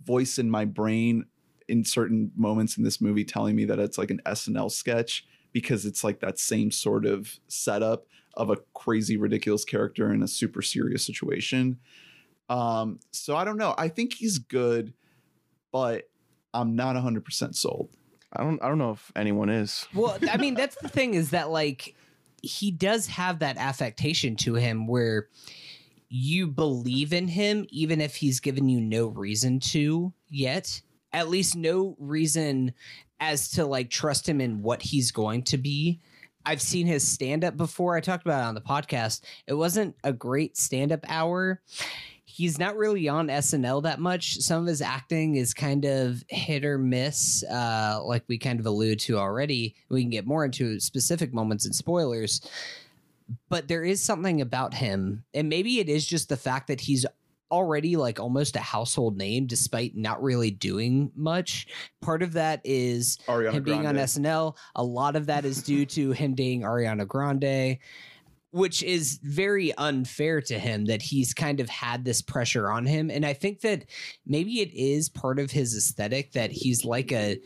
voice 0.04 0.38
in 0.38 0.49
my 0.49 0.65
brain 0.65 1.25
in 1.67 1.84
certain 1.84 2.32
moments 2.36 2.77
in 2.77 2.84
this 2.84 3.01
movie 3.01 3.23
telling 3.23 3.56
me 3.56 3.65
that 3.65 3.80
it's 3.80 3.97
like 3.97 4.12
an 4.12 4.21
SNL 4.25 4.71
sketch 4.71 5.25
because 5.54 5.86
it's 5.86 6.04
like 6.04 6.19
that 6.19 6.39
same 6.39 6.71
sort 6.71 7.06
of 7.06 7.39
setup 7.47 8.06
of 8.36 8.49
a 8.49 8.58
crazy 8.73 9.17
ridiculous 9.17 9.65
character 9.65 10.13
in 10.13 10.23
a 10.23 10.27
super 10.27 10.62
serious 10.62 11.06
situation 11.06 11.77
um 12.49 12.99
so 13.12 13.36
i 13.36 13.43
don't 13.43 13.58
know 13.58 13.75
i 13.77 13.88
think 13.88 14.13
he's 14.13 14.38
good 14.38 14.93
but 15.71 16.10
i'm 16.53 16.75
not 16.75 16.95
100% 16.95 17.55
sold 17.55 17.89
I 18.34 18.43
don't 18.43 18.63
I 18.63 18.67
don't 18.67 18.77
know 18.77 18.91
if 18.91 19.12
anyone 19.15 19.49
is. 19.49 19.88
Well, 19.93 20.17
I 20.29 20.38
mean, 20.38 20.53
that's 20.53 20.77
the 20.81 20.89
thing 20.89 21.13
is 21.13 21.31
that 21.31 21.49
like 21.49 21.95
he 22.41 22.71
does 22.71 23.07
have 23.07 23.39
that 23.39 23.57
affectation 23.57 24.36
to 24.36 24.55
him 24.55 24.88
where 24.88 25.27
you 26.10 26.47
believe 26.47 27.13
in 27.13 27.27
him 27.27 27.65
even 27.69 28.01
if 28.01 28.15
he's 28.15 28.39
given 28.39 28.67
you 28.67 28.81
no 28.81 29.07
reason 29.07 29.60
to 29.60 30.13
yet. 30.29 30.81
At 31.13 31.29
least 31.29 31.57
no 31.57 31.95
reason 31.99 32.73
as 33.19 33.51
to 33.51 33.65
like 33.65 33.89
trust 33.89 34.27
him 34.27 34.39
in 34.39 34.62
what 34.62 34.81
he's 34.81 35.12
going 35.12 35.43
to 35.43 35.57
be. 35.57 35.99
I've 36.45 36.62
seen 36.62 36.88
his 36.88 37.07
stand 37.07 37.43
up 37.43 37.55
before. 37.55 37.95
I 37.95 38.01
talked 38.01 38.25
about 38.25 38.39
it 38.39 38.47
on 38.47 38.55
the 38.55 38.62
podcast. 38.62 39.21
It 39.45 39.53
wasn't 39.53 39.95
a 40.03 40.13
great 40.13 40.57
stand 40.57 40.91
up 40.91 41.05
hour. 41.07 41.62
He's 42.34 42.58
not 42.58 42.78
really 42.78 43.10
on 43.10 43.28
SNL 43.28 43.84
that 43.84 44.00
much. 44.00 44.38
Some 44.38 44.62
of 44.62 44.67
his 44.67 44.82
acting 44.82 45.36
is 45.36 45.54
kind 45.54 45.84
of 45.84 46.24
hit 46.30 46.63
or 46.63 46.78
miss, 46.78 47.44
uh, 47.44 48.00
like 48.04 48.24
we 48.28 48.38
kind 48.38 48.60
of 48.60 48.65
alluded 48.65 49.00
to 49.02 49.17
already. 49.17 49.76
We 49.89 50.02
can 50.02 50.10
get 50.10 50.26
more 50.26 50.46
into 50.46 50.80
specific 50.80 51.34
moments 51.34 51.65
and 51.65 51.76
spoilers. 51.76 52.41
But 53.50 53.67
there 53.67 53.84
is 53.84 54.02
something 54.02 54.39
about 54.39 54.74
him, 54.74 55.26
and 55.34 55.50
maybe 55.50 55.80
it 55.80 55.89
is 55.89 56.06
just 56.06 56.30
the 56.30 56.38
fact 56.38 56.67
that 56.67 56.82
he's 56.82 57.06
already 57.52 57.98
like 57.98 58.20
almost 58.20 58.56
a 58.56 58.60
household 58.60 59.17
name 59.17 59.46
despite 59.46 59.96
not 59.96 60.24
really 60.24 60.52
doing 60.52 61.12
much. 61.15 61.67
Part 62.02 62.24
of 62.24 62.34
that 62.34 62.62
is 62.63 63.17
Ariana 63.28 63.52
him 63.52 63.63
being 63.63 63.86
on 63.86 63.96
SNL. 63.96 64.56
A 64.76 64.84
lot 64.84 65.15
of 65.15 65.26
that 65.26 65.44
is 65.44 65.62
due 65.62 65.86
to 65.88 66.12
him 66.12 66.34
dating 66.34 66.62
Ariana 66.62 67.06
Grande, 67.06 67.78
which 68.52 68.84
is 68.84 69.20
very 69.24 69.74
unfair 69.76 70.42
to 70.42 70.60
him 70.60 70.86
that 70.86 71.02
he's 71.02 71.34
kind 71.34 71.60
of 71.60 71.70
had 71.70 72.04
this 72.04 72.22
pressure 72.22 72.70
on 72.70 72.86
him. 72.86 73.10
And 73.10 73.26
I 73.26 73.34
think 73.34 73.62
that 73.62 73.86
maybe 74.26 74.62
it 74.62 74.74
is 74.74 75.10
part 75.10 75.40
of 75.40 75.52
his 75.52 75.76
aesthetic 75.76 76.34
that 76.34 76.52
he's 76.52 76.86
like 76.86 77.12
a 77.12 77.40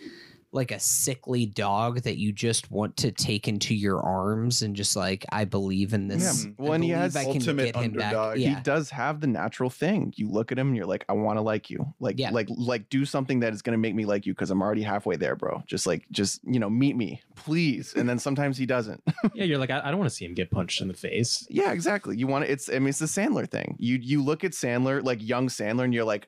like 0.55 0.71
a 0.71 0.79
sickly 0.79 1.45
dog 1.45 2.01
that 2.01 2.17
you 2.17 2.31
just 2.31 2.71
want 2.71 2.97
to 2.97 3.11
take 3.11 3.47
into 3.47 3.75
your 3.75 4.01
arms 4.01 4.61
and 4.61 4.75
just 4.75 4.95
like 4.95 5.25
I 5.31 5.45
believe 5.45 5.93
in 5.93 6.07
this. 6.07 6.45
Yeah, 6.45 6.51
I 6.51 6.53
well, 6.57 6.73
and 6.73 6.83
he 6.83 6.89
believe 6.91 7.01
has 7.03 7.15
I 7.15 7.23
can 7.25 7.33
ultimate 7.33 7.65
get 7.73 7.75
him 7.75 7.91
back. 7.91 8.05
underdog. 8.15 8.37
Yeah. 8.39 8.55
he 8.55 8.61
does 8.63 8.89
have 8.89 9.19
the 9.21 9.27
natural 9.27 9.69
thing. 9.69 10.13
You 10.15 10.29
look 10.29 10.51
at 10.51 10.57
him 10.57 10.67
and 10.67 10.75
you're 10.77 10.85
like, 10.85 11.05
I 11.09 11.13
want 11.13 11.37
to 11.37 11.41
like 11.41 11.69
you. 11.69 11.93
Like, 11.99 12.17
Yeah. 12.17 12.31
like, 12.31 12.47
like, 12.49 12.89
do 12.89 13.05
something 13.05 13.41
that 13.41 13.53
is 13.53 13.61
going 13.61 13.73
to 13.73 13.77
make 13.77 13.93
me 13.95 14.05
like 14.05 14.25
you 14.25 14.33
because 14.33 14.49
I'm 14.49 14.61
already 14.61 14.81
halfway 14.81 15.15
there, 15.17 15.35
bro. 15.35 15.61
Just 15.67 15.85
like, 15.85 16.05
just 16.11 16.39
you 16.45 16.59
know, 16.59 16.69
meet 16.69 16.95
me, 16.95 17.21
please. 17.35 17.93
And 17.95 18.07
then 18.07 18.17
sometimes 18.17 18.57
he 18.57 18.65
doesn't. 18.65 19.03
yeah, 19.33 19.43
you're 19.43 19.57
like, 19.59 19.69
I, 19.71 19.81
I 19.83 19.89
don't 19.91 19.99
want 19.99 20.09
to 20.09 20.15
see 20.15 20.25
him 20.25 20.33
get 20.33 20.51
punched 20.51 20.81
in 20.81 20.87
the 20.87 20.93
face. 20.93 21.45
yeah, 21.49 21.71
exactly. 21.73 22.17
You 22.17 22.27
want 22.27 22.45
to. 22.45 22.51
It's. 22.51 22.69
I 22.69 22.79
mean, 22.79 22.89
it's 22.89 22.99
the 22.99 23.05
Sandler 23.05 23.49
thing. 23.49 23.75
You 23.77 23.97
you 24.01 24.23
look 24.23 24.43
at 24.43 24.51
Sandler, 24.51 25.03
like 25.03 25.21
young 25.21 25.47
Sandler, 25.47 25.83
and 25.83 25.93
you're 25.93 26.05
like, 26.05 26.27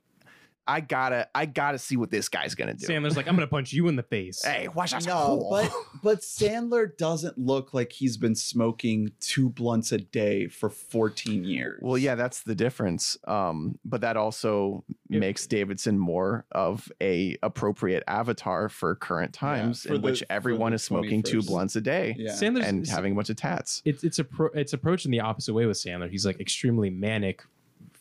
I 0.67 0.81
gotta, 0.81 1.27
I 1.33 1.45
gotta 1.45 1.79
see 1.79 1.95
what 1.97 2.11
this 2.11 2.27
guy's 2.29 2.55
gonna 2.55 2.73
do. 2.73 2.85
Sandler's 2.87 3.15
like, 3.15 3.27
I'm 3.27 3.35
gonna 3.35 3.47
punch 3.47 3.71
you 3.73 3.87
in 3.87 3.95
the 3.95 4.03
face. 4.03 4.43
Hey, 4.43 4.67
watch 4.67 4.93
out. 4.93 5.05
No, 5.05 5.47
but 5.49 5.71
but 6.03 6.19
Sandler 6.21 6.95
doesn't 6.97 7.37
look 7.37 7.73
like 7.73 7.91
he's 7.91 8.17
been 8.17 8.35
smoking 8.35 9.11
two 9.19 9.49
blunts 9.49 9.91
a 9.91 9.97
day 9.99 10.47
for 10.47 10.69
14 10.69 11.43
years. 11.43 11.79
Well, 11.81 11.97
yeah, 11.97 12.15
that's 12.15 12.41
the 12.43 12.55
difference. 12.55 13.17
Um, 13.27 13.79
but 13.85 14.01
that 14.01 14.17
also 14.17 14.83
Yeah. 15.09 15.19
makes 15.19 15.47
Davidson 15.47 15.97
more 15.97 16.45
of 16.51 16.91
a 17.01 17.37
appropriate 17.41 18.03
avatar 18.07 18.67
for 18.69 18.93
current 18.95 19.33
times 19.33 19.83
for 19.83 19.95
in 19.95 20.01
which 20.01 20.19
the- 20.19 20.25
for 20.25 20.31
everyone 20.33 20.73
is 20.73 20.83
smoking 20.83 21.23
two 21.23 21.41
blunts 21.41 21.75
a 21.75 21.81
day 21.81 22.15
yeah. 22.17 22.31
Sandler's 22.31 22.65
and 22.65 22.87
having 22.87 23.13
a 23.13 23.15
bunch 23.15 23.29
of 23.29 23.35
tats. 23.37 23.81
it's 23.85 24.03
it's 24.03 24.19
a 24.19 24.23
pro, 24.23 24.47
it's 24.53 24.73
approached 24.73 25.05
in 25.05 25.11
the 25.11 25.19
opposite 25.21 25.53
way 25.53 25.65
with 25.65 25.77
Sandler. 25.77 26.09
He's 26.09 26.25
like 26.25 26.39
extremely 26.41 26.89
manic, 26.89 27.43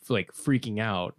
like 0.09 0.31
freaking 0.33 0.79
out. 0.79 1.15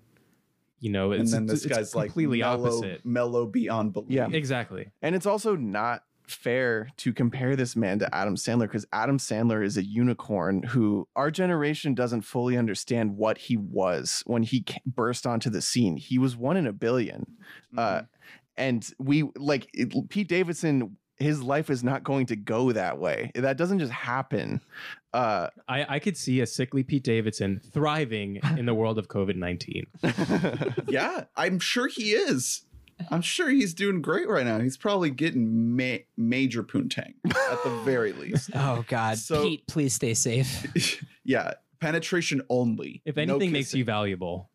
You 0.80 0.90
know, 0.90 1.12
and 1.12 1.26
then 1.26 1.46
this 1.46 1.64
it's 1.64 1.74
guy's 1.74 1.94
like 1.94 2.06
completely 2.08 2.40
mellow, 2.40 2.66
opposite. 2.66 3.04
mellow 3.04 3.46
beyond 3.46 3.92
belief. 3.92 4.10
Yeah. 4.10 4.28
Exactly. 4.30 4.90
And 5.02 5.14
it's 5.14 5.26
also 5.26 5.56
not 5.56 6.02
fair 6.30 6.90
to 6.98 7.12
compare 7.12 7.56
this 7.56 7.74
man 7.74 7.98
to 7.98 8.14
Adam 8.14 8.36
Sandler 8.36 8.62
because 8.62 8.86
Adam 8.92 9.18
Sandler 9.18 9.64
is 9.64 9.76
a 9.76 9.84
unicorn 9.84 10.62
who 10.62 11.08
our 11.16 11.30
generation 11.30 11.94
doesn't 11.94 12.22
fully 12.22 12.56
understand 12.56 13.16
what 13.16 13.38
he 13.38 13.56
was 13.56 14.22
when 14.26 14.42
he 14.42 14.64
burst 14.86 15.26
onto 15.26 15.50
the 15.50 15.62
scene. 15.62 15.96
He 15.96 16.18
was 16.18 16.36
one 16.36 16.56
in 16.56 16.66
a 16.66 16.72
1000000000 16.72 17.24
Mm-hmm. 17.74 17.78
Uh, 17.78 18.02
and 18.56 18.86
we 18.98 19.24
like 19.36 19.68
it, 19.72 19.92
Pete 20.10 20.28
Davidson. 20.28 20.96
His 21.18 21.42
life 21.42 21.68
is 21.70 21.82
not 21.82 22.04
going 22.04 22.26
to 22.26 22.36
go 22.36 22.70
that 22.72 22.98
way. 22.98 23.32
That 23.34 23.56
doesn't 23.56 23.80
just 23.80 23.92
happen. 23.92 24.60
Uh, 25.12 25.48
I, 25.66 25.96
I 25.96 25.98
could 25.98 26.16
see 26.16 26.40
a 26.40 26.46
sickly 26.46 26.82
Pete 26.84 27.02
Davidson 27.02 27.60
thriving 27.72 28.40
in 28.56 28.66
the 28.66 28.74
world 28.74 28.98
of 28.98 29.08
COVID 29.08 29.36
nineteen. 29.36 29.86
yeah, 30.88 31.24
I'm 31.36 31.58
sure 31.58 31.88
he 31.88 32.12
is. 32.12 32.62
I'm 33.10 33.22
sure 33.22 33.48
he's 33.48 33.74
doing 33.74 34.02
great 34.02 34.28
right 34.28 34.44
now. 34.44 34.58
He's 34.58 34.76
probably 34.76 35.10
getting 35.10 35.76
ma- 35.76 35.98
major 36.16 36.62
poontang 36.64 37.14
at 37.26 37.62
the 37.64 37.80
very 37.84 38.12
least. 38.12 38.50
Oh 38.54 38.84
God, 38.88 39.18
So- 39.18 39.42
Pete, 39.42 39.66
please 39.66 39.94
stay 39.94 40.14
safe. 40.14 41.02
yeah, 41.24 41.52
penetration 41.80 42.42
only. 42.50 43.02
If 43.04 43.16
No 43.16 43.22
anything 43.22 43.52
makes 43.52 43.72
you 43.72 43.84
valuable, 43.84 44.50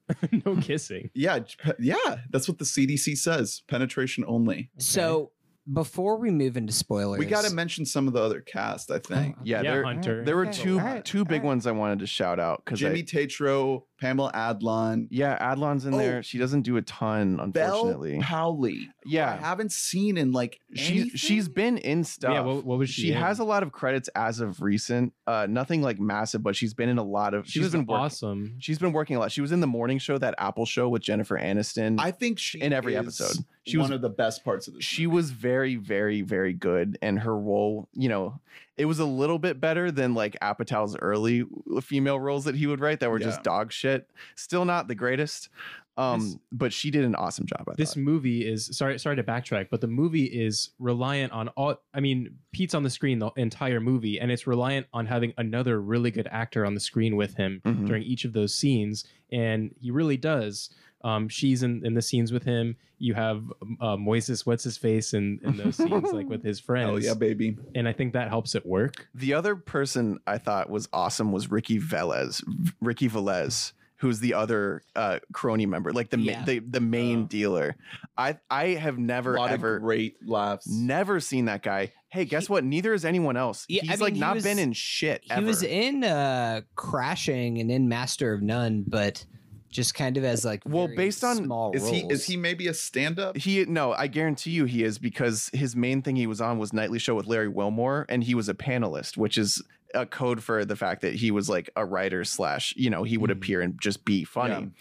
no 0.45 0.57
kissing. 0.57 1.09
Yeah, 1.13 1.39
yeah, 1.79 2.17
that's 2.29 2.47
what 2.47 2.57
the 2.59 2.65
CDC 2.65 3.17
says. 3.17 3.63
Penetration 3.67 4.25
only. 4.27 4.69
So 4.77 5.31
before 5.71 6.17
we 6.17 6.29
move 6.29 6.57
into 6.57 6.73
spoilers, 6.73 7.19
We 7.19 7.25
got 7.25 7.45
to 7.45 7.53
mention 7.53 7.85
some 7.85 8.07
of 8.07 8.13
the 8.13 8.21
other 8.21 8.41
cast. 8.41 8.91
I 8.91 8.99
think 8.99 9.37
yeah, 9.43 9.61
Yeah, 9.61 9.71
there, 9.71 9.83
Hunter. 9.83 10.25
there 10.25 10.35
were 10.35 10.43
Okay, 10.47 10.51
two 10.61 10.77
alright, 10.79 11.05
two 11.05 11.23
big 11.23 11.35
alright. 11.41 11.43
ones 11.45 11.67
I 11.67 11.71
wanted 11.71 11.99
to 11.99 12.07
shout 12.07 12.39
out 12.39 12.63
because 12.65 12.79
Jimmy 12.79 13.03
Tatro, 13.03 13.85
Pamela 14.03 14.31
Adlon, 14.33 15.07
yeah, 15.09 15.37
Adlon's 15.39 15.85
in 15.85 15.93
Oh. 15.93 15.97
there. 15.97 16.21
She 16.23 16.37
doesn't 16.37 16.63
do 16.63 16.75
a 16.77 16.81
ton, 16.81 17.37
Bel 17.51 17.73
unfortunately. 17.87 18.19
Powley. 18.19 18.75
who 18.79 18.83
I 18.85 18.91
Yeah. 19.05 19.37
haven't 19.37 19.71
seen 19.71 20.17
in 20.17 20.31
like 20.33 20.59
She's 20.75 21.11
she's 21.15 21.47
been 21.47 21.77
in 21.77 22.03
stuff. 22.03 22.33
Yeah, 22.33 22.41
what, 22.41 22.65
what 22.65 22.77
was 22.79 22.89
she? 22.89 23.03
she 23.03 23.11
in? 23.11 23.17
has 23.17 23.39
a 23.39 23.43
lot 23.43 23.63
of 23.63 23.71
credits 23.71 24.09
as 24.09 24.39
of 24.41 24.61
recent. 24.61 25.13
Uh, 25.25 25.47
nothing 25.49 25.81
like 25.81 25.99
massive, 25.99 26.43
but 26.43 26.55
she's 26.55 26.73
been 26.73 26.89
in 26.89 26.97
a 26.97 27.03
lot 27.03 27.33
of. 27.33 27.45
She 27.45 27.53
she's 27.53 27.63
was 27.63 27.71
been 27.71 27.85
working. 27.85 27.95
awesome. 28.05 28.55
She's 28.59 28.77
been 28.79 28.91
working 28.91 29.15
a 29.15 29.19
lot. 29.19 29.31
She 29.31 29.41
was 29.41 29.51
in 29.53 29.61
the 29.61 29.67
morning 29.67 29.99
show, 29.99 30.17
that 30.17 30.35
Apple 30.37 30.65
show 30.65 30.89
with 30.89 31.01
Jennifer 31.01 31.37
Aniston. 31.37 31.97
I 31.99 32.11
think 32.11 32.39
she 32.39 32.59
in 32.61 32.73
every 32.73 32.95
is 32.95 32.99
episode. 32.99 33.45
She 33.65 33.77
one 33.77 33.83
was- 33.83 33.89
one 33.91 33.95
of 33.95 34.01
the 34.01 34.09
best 34.09 34.43
parts 34.43 34.67
of 34.67 34.73
the 34.73 34.81
she 34.81 35.07
was 35.07 35.31
very, 35.31 35.75
very, 35.75 36.21
very 36.21 36.51
good, 36.53 36.97
and 37.01 37.19
her 37.19 37.37
role, 37.37 37.87
you 37.93 38.09
know, 38.09 38.39
it 38.77 38.85
was 38.85 38.99
a 38.99 39.05
little 39.05 39.39
bit 39.39 39.59
better 39.59 39.91
than 39.91 40.13
like 40.13 40.35
Apatow's 40.41 40.95
early 40.97 41.45
female 41.81 42.19
roles 42.19 42.45
that 42.45 42.55
he 42.55 42.67
would 42.67 42.79
write 42.79 42.99
that 43.01 43.11
were 43.11 43.19
Yeah. 43.19 43.27
just 43.27 43.43
dog 43.43 43.71
shit. 43.71 44.09
Still 44.35 44.65
not 44.65 44.87
the 44.87 44.95
greatest, 44.95 45.49
um, 45.95 46.19
This- 46.21 46.37
but 46.51 46.73
she 46.73 46.89
did 46.89 47.03
an 47.03 47.13
awesome 47.13 47.45
job. 47.45 47.65
I 47.69 47.73
This 47.77 47.93
thought. 47.93 47.99
movie 48.01 48.47
is 48.47 48.75
sorry 48.75 48.97
sorry 48.97 49.15
to 49.17 49.23
backtrack, 49.23 49.67
but 49.69 49.79
the 49.81 49.87
movie 49.87 50.25
is 50.25 50.71
reliant 50.79 51.31
on 51.33 51.49
all. 51.49 51.75
I 51.93 51.99
mean, 51.99 52.39
Pete's 52.51 52.73
on 52.73 52.81
the 52.83 52.89
screen 52.89 53.19
the 53.19 53.29
entire 53.37 53.79
movie, 53.79 54.19
and 54.19 54.31
it's 54.31 54.47
reliant 54.47 54.87
on 54.91 55.05
having 55.05 55.33
another 55.37 55.79
really 55.79 56.09
good 56.09 56.27
actor 56.31 56.65
on 56.65 56.73
the 56.73 56.79
screen 56.79 57.15
with 57.15 57.35
him 57.35 57.61
Mhm. 57.63 57.85
during 57.85 58.01
each 58.03 58.25
of 58.25 58.33
those 58.33 58.55
scenes, 58.55 59.05
and 59.31 59.75
he 59.79 59.91
really 59.91 60.17
does. 60.17 60.69
Um, 61.03 61.27
she's 61.29 61.63
in, 61.63 61.85
in 61.85 61.93
the 61.93 62.01
scenes 62.01 62.31
with 62.31 62.43
him. 62.43 62.75
You 62.97 63.13
have 63.15 63.43
uh, 63.81 63.97
Moises, 63.97 64.45
what's 64.45 64.63
his 64.63 64.77
face, 64.77 65.13
in, 65.13 65.39
in 65.43 65.57
those 65.57 65.75
scenes, 65.75 66.13
like 66.13 66.29
with 66.29 66.43
his 66.43 66.59
friends. 66.67 66.89
Oh 66.89 66.97
yeah, 66.97 67.13
baby. 67.13 67.57
and 67.75 67.87
I 67.87 67.93
think 67.93 68.13
that 68.13 68.29
helps 68.29 68.55
it 68.55 68.65
work. 68.65 69.07
The 69.13 69.33
other 69.33 69.55
person 69.57 70.19
I 70.25 70.37
thought 70.37 70.69
was 70.69 70.87
awesome 70.93 71.31
was 71.33 71.51
Ricky 71.51 71.79
Velez, 71.79 72.41
Ricky 72.79 73.09
Velez, 73.09 73.73
who's 73.97 74.19
the 74.21 74.33
other 74.33 74.81
uh, 74.95 75.19
crony 75.33 75.65
member, 75.65 75.91
like 75.91 76.09
the 76.11 76.17
ma- 76.17 76.43
the 76.45 76.59
the 76.59 76.79
main 76.79 77.23
Oh. 77.23 77.27
dealer. 77.27 77.75
I 78.17 78.37
I 78.49 78.67
have 78.69 78.97
A 78.97 79.01
never 79.01 79.37
lot 79.37 79.51
ever 79.51 79.75
of 79.77 79.81
great 79.81 80.15
laughs. 80.25 80.67
never 80.69 81.19
seen 81.19 81.45
that 81.45 81.61
guy. 81.63 81.91
Hey, 82.09 82.25
guess 82.25 82.47
what? 82.47 82.63
Neither 82.63 82.91
has 82.93 83.03
anyone 83.05 83.35
else. 83.37 83.65
Yeah, 83.67 83.81
I 83.83 83.85
He's 83.87 83.89
mean, 83.91 83.99
like 83.99 84.13
he 84.13 84.19
not 84.21 84.35
was- 84.35 84.43
been 84.45 84.59
in 84.59 84.71
shit. 84.71 85.23
He 85.23 85.43
was 85.43 85.63
in 85.63 86.03
uh 86.05 86.61
Crashing 86.75 87.59
and 87.59 87.71
in 87.71 87.89
Master 87.89 88.33
of 88.33 88.41
None, 88.41 88.85
but 88.87 89.25
just 89.73 89.93
kind 89.95 90.15
of 90.17 90.23
as 90.23 90.45
like 90.45 90.61
Well, 90.65 90.87
based 90.87 91.23
on- 91.23 91.37
small 91.43 91.73
is 91.75 91.87
he 91.89 92.05
is 92.09 92.25
he 92.25 92.37
maybe 92.37 92.67
a 92.67 92.73
stand-up? 92.73 93.35
He 93.35 93.65
no, 93.65 93.91
I 93.93 94.07
guarantee 94.07 94.51
you 94.51 94.65
he 94.65 94.83
is 94.83 94.97
because 94.99 95.49
his 95.53 95.75
main 95.75 96.01
thing 96.01 96.15
he 96.15 96.27
was 96.27 96.39
on 96.39 96.57
was 96.59 96.71
Nightly 96.71 96.99
Show 96.99 97.15
with 97.15 97.25
Larry 97.27 97.49
Wilmore, 97.49 98.05
and 98.07 98.23
he 98.23 98.35
was 98.35 98.47
a 98.47 98.53
panelist, 98.53 99.17
which 99.17 99.37
is 99.37 99.61
a 99.95 100.05
code 100.07 100.41
for 100.41 100.65
the 100.65 100.75
fact 100.75 101.01
that 101.01 101.13
he 101.13 101.29
was 101.29 101.47
like 101.49 101.69
a 101.75 101.85
writer 101.85 102.23
slash, 102.23 102.73
you 102.75 102.89
know, 102.89 103.03
he 103.03 103.15
would 103.17 103.29
Mhm. 103.29 103.33
appear 103.33 103.61
and 103.61 103.79
just 103.79 104.05
be 104.05 104.23
funny. 104.23 104.71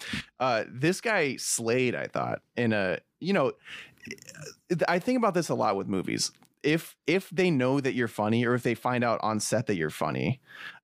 Uh, 0.40 0.64
this 0.72 1.02
guy 1.02 1.36
slayed, 1.36 1.94
I 1.94 2.06
thought, 2.06 2.40
in 2.56 2.72
a 2.72 2.98
you 3.20 3.32
know, 3.32 3.52
I 4.88 4.98
think 4.98 5.18
about 5.18 5.34
this 5.34 5.48
a 5.48 5.54
lot 5.54 5.76
with 5.76 5.86
movies. 5.86 6.30
If 6.62 6.96
if 7.06 7.28
they 7.30 7.50
know 7.50 7.80
that 7.80 7.94
you're 7.94 8.08
funny, 8.08 8.44
or 8.46 8.54
if 8.54 8.62
they 8.62 8.74
find 8.74 9.02
out 9.04 9.20
on 9.22 9.40
set 9.40 9.66
that 9.66 9.76
you're 9.76 9.90
funny, 9.90 10.40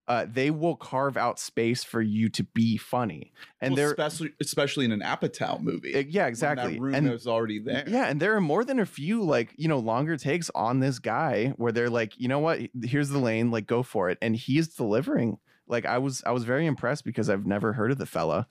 uh, 0.08 0.26
they 0.28 0.50
will 0.50 0.74
carve 0.74 1.16
out 1.16 1.38
space 1.38 1.84
for 1.84 2.00
you 2.02 2.28
to 2.30 2.42
be 2.42 2.76
funny, 2.76 3.30
and 3.60 3.72
Well, 3.72 3.76
they're 3.76 3.90
especially 3.90 4.32
especially 4.40 4.84
in 4.86 4.92
an 4.92 5.00
Apatow 5.00 5.60
movie. 5.60 5.94
uh, 5.94 5.98
yeah 6.08 6.22
when 6.22 6.28
exactly, 6.30 6.72
That 6.74 6.80
room 6.80 6.94
and 6.94 7.08
is 7.12 7.26
already 7.26 7.58
there. 7.58 7.84
yeah, 7.86 8.06
and 8.06 8.18
there 8.20 8.34
are 8.34 8.40
more 8.40 8.64
than 8.64 8.80
a 8.80 8.86
few 8.86 9.22
like 9.22 9.52
you 9.56 9.68
know 9.68 9.78
longer 9.78 10.16
takes 10.16 10.50
on 10.54 10.80
this 10.80 10.98
guy 10.98 11.52
where 11.58 11.70
they're 11.72 11.90
like, 11.90 12.18
you 12.18 12.26
know 12.26 12.38
what, 12.40 12.58
here's 12.82 13.10
the 13.10 13.18
lane, 13.18 13.50
like 13.50 13.66
go 13.66 13.82
for 13.82 14.08
it, 14.10 14.18
and 14.22 14.34
he 14.34 14.58
is 14.58 14.68
delivering. 14.68 15.38
Like 15.66 15.84
I 15.84 15.98
was, 15.98 16.22
I 16.24 16.30
was 16.30 16.44
very 16.44 16.64
impressed 16.64 17.04
because 17.04 17.28
I've 17.28 17.44
never 17.44 17.74
heard 17.74 17.90
of 17.90 17.98
the 17.98 18.06
fella. 18.06 18.48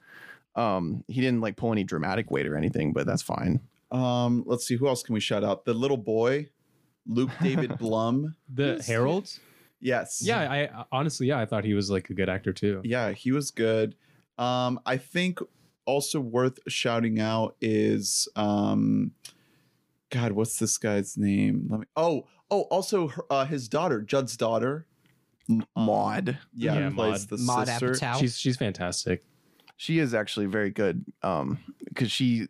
Um, 0.55 1.03
he 1.07 1.21
didn't 1.21 1.41
like 1.41 1.55
pull 1.55 1.71
any 1.71 1.83
dramatic 1.83 2.29
weight 2.31 2.47
or 2.47 2.55
anything, 2.55 2.93
but 2.93 3.05
that's 3.07 3.23
fine. 3.23 3.59
Um, 3.91 4.43
let's 4.45 4.67
see 4.67 4.75
who 4.75 4.87
else 4.87 5.01
can 5.01 5.13
we 5.13 5.19
shout 5.19 5.43
out? 5.43 5.65
The 5.65 5.73
little 5.73 5.97
boy, 5.97 6.49
Luke 7.07 7.31
David 7.41 7.77
Blum. 7.79 8.35
The 8.53 8.75
Yes. 8.75 8.87
Harold, 9.81 10.07
Yes. 10.07 10.21
yeah, 10.23 10.39
I, 10.51 10.63
I 10.81 10.85
honestly, 10.91 11.27
yeah, 11.27 11.39
I 11.39 11.45
thought 11.45 11.63
he 11.63 11.73
was 11.73 11.89
like 11.89 12.09
a 12.09 12.13
good 12.13 12.29
actor 12.29 12.53
too. 12.53 12.81
Yeah, 12.83 13.11
he 13.11 13.31
was 13.31 13.51
good. 13.51 13.95
Um, 14.37 14.79
I 14.85 14.97
think 14.97 15.39
also 15.85 16.19
worth 16.19 16.59
shouting 16.67 17.19
out 17.19 17.55
is 17.61 18.27
um, 18.35 19.11
God, 20.09 20.31
what's 20.33 20.59
this 20.59 20.77
guy's 20.77 21.17
name? 21.17 21.67
Let 21.69 21.79
me. 21.81 21.85
Oh, 21.95 22.27
oh, 22.51 22.61
also 22.63 23.07
her, 23.09 23.23
uh, 23.29 23.45
his 23.45 23.67
daughter, 23.67 24.01
Judd's 24.01 24.37
daughter. 24.37 24.85
Um, 25.49 25.65
Maude. 25.75 26.37
Yeah, 26.53 26.73
Yeah, 26.75 26.89
who 26.89 26.95
plays 26.95 27.27
the 27.27 27.37
Maude 27.37 27.67
sister. 27.67 27.91
Apatow. 27.93 28.19
She's 28.19 28.37
she's 28.37 28.57
fantastic. 28.57 29.23
She 29.77 29.99
is 29.99 30.13
actually 30.13 30.47
very 30.47 30.71
good. 30.71 31.05
Um, 31.23 31.59
because 31.85 32.11
she 32.11 32.47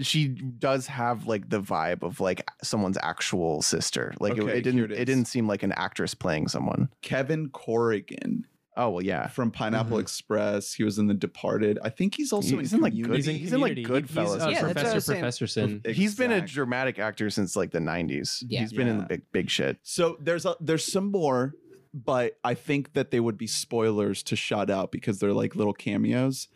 she 0.00 0.28
does 0.28 0.86
have 0.86 1.26
like 1.26 1.48
the 1.50 1.60
vibe 1.60 2.02
of 2.02 2.20
like 2.20 2.48
someone's 2.62 2.98
actual 3.02 3.62
sister. 3.62 4.14
Like 4.20 4.36
it- 4.36 4.42
Okay, 4.44 4.58
it, 4.58 4.62
didn't 4.62 4.74
here 4.74 4.84
it 4.84 4.92
it, 4.92 4.98
is. 5.00 5.06
didn't 5.06 5.24
seem 5.26 5.46
like 5.48 5.62
an 5.62 5.72
actress 5.72 6.14
playing 6.14 6.48
someone. 6.48 6.88
Kevin 7.02 7.48
Corrigan 7.50 8.46
Oh 8.80 8.90
well, 8.90 9.02
yeah. 9.04 9.26
from 9.26 9.50
Pineapple 9.50 9.96
Mhm. 9.98 10.02
Express. 10.02 10.72
He 10.72 10.84
was 10.84 10.98
in 11.00 11.08
The 11.08 11.14
Departed. 11.14 11.80
I 11.82 11.88
think 11.88 12.14
he's 12.14 12.32
also 12.32 12.58
He's 12.58 12.72
in 12.72 12.76
in, 12.78 12.82
like, 12.84 12.92
Good- 12.94 13.24
he's 13.26 13.52
in, 13.52 13.60
like, 13.60 13.72
Goodfellas. 13.76 14.34
He's, 14.34 14.42
uh, 14.44 14.48
Yeah, 14.50 14.62
that's 14.62 14.76
what 14.76 14.86
I 14.86 14.94
was 14.94 15.06
Professor 15.08 15.46
saying. 15.48 15.80
Professorson. 15.80 15.90
He's 15.94 16.14
been 16.14 16.30
a 16.30 16.40
dramatic 16.40 17.00
actor 17.00 17.28
since 17.28 17.56
like 17.56 17.72
the 17.72 17.80
'90s. 17.80 18.44
Yeah. 18.48 18.60
He's 18.60 18.72
been 18.72 18.86
in 18.86 18.98
the 18.98 19.04
big 19.06 19.22
big 19.32 19.50
shit. 19.50 19.78
So 19.82 20.16
there's 20.20 20.46
a, 20.46 20.54
there's 20.60 20.84
some 20.84 21.10
more, 21.10 21.54
but 21.92 22.38
I 22.44 22.54
think 22.54 22.92
that 22.92 23.10
they 23.10 23.18
would 23.18 23.36
be 23.36 23.48
spoilers 23.48 24.22
to 24.24 24.36
shut 24.36 24.70
out 24.70 24.92
because 24.92 25.18
they're 25.18 25.32
like 25.32 25.56
little 25.56 25.72
cameos. 25.74 26.46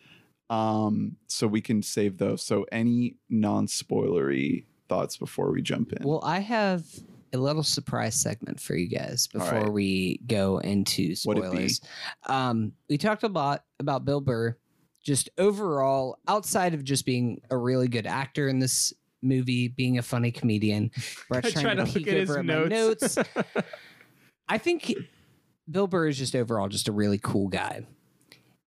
Um, 0.49 1.17
so 1.27 1.47
we 1.47 1.61
can 1.61 1.81
save 1.81 2.17
those. 2.17 2.43
So 2.43 2.65
any 2.71 3.17
non-spoilery 3.29 4.65
thoughts 4.87 5.17
before 5.17 5.51
we 5.51 5.61
jump 5.61 5.93
in? 5.93 6.07
Well, 6.07 6.21
I 6.23 6.39
have 6.39 6.83
a 7.33 7.37
little 7.37 7.63
surprise 7.63 8.15
segment 8.15 8.59
for 8.59 8.75
you 8.75 8.87
guys 8.87 9.27
before 9.27 9.61
right. 9.61 9.71
we 9.71 10.19
go 10.27 10.59
into 10.59 11.15
Would 11.25 11.37
it 11.39 11.41
be? 11.41 11.47
spoilers. 11.47 11.81
Um, 12.27 12.73
we 12.89 12.97
talked 12.97 13.23
a 13.23 13.27
lot 13.27 13.63
about 13.79 14.05
Bill 14.05 14.21
Burr, 14.21 14.55
just 15.03 15.29
overall, 15.37 16.19
outside 16.27 16.73
of 16.73 16.83
just 16.83 17.05
being 17.05 17.41
a 17.49 17.57
really 17.57 17.87
good 17.87 18.05
actor 18.05 18.47
in 18.47 18.59
this 18.59 18.93
movie, 19.23 19.67
being 19.69 19.97
a 19.97 20.01
funny 20.03 20.31
comedian. 20.31 20.91
Brett's 21.29 21.47
I 21.47 21.61
trying 21.61 21.77
tried 21.77 21.87
to, 21.87 21.93
peek 21.93 22.07
over 22.09 22.39
at 22.39 22.45
my 22.45 22.53
notes. 22.53 23.17
notes. 23.17 23.29
I 24.47 24.57
think 24.57 24.93
Bill 25.69 25.87
Burr 25.87 26.07
is 26.07 26.17
just 26.17 26.35
overall 26.35 26.67
just 26.67 26.87
a 26.87 26.91
really 26.91 27.17
cool 27.17 27.47
guy. 27.47 27.87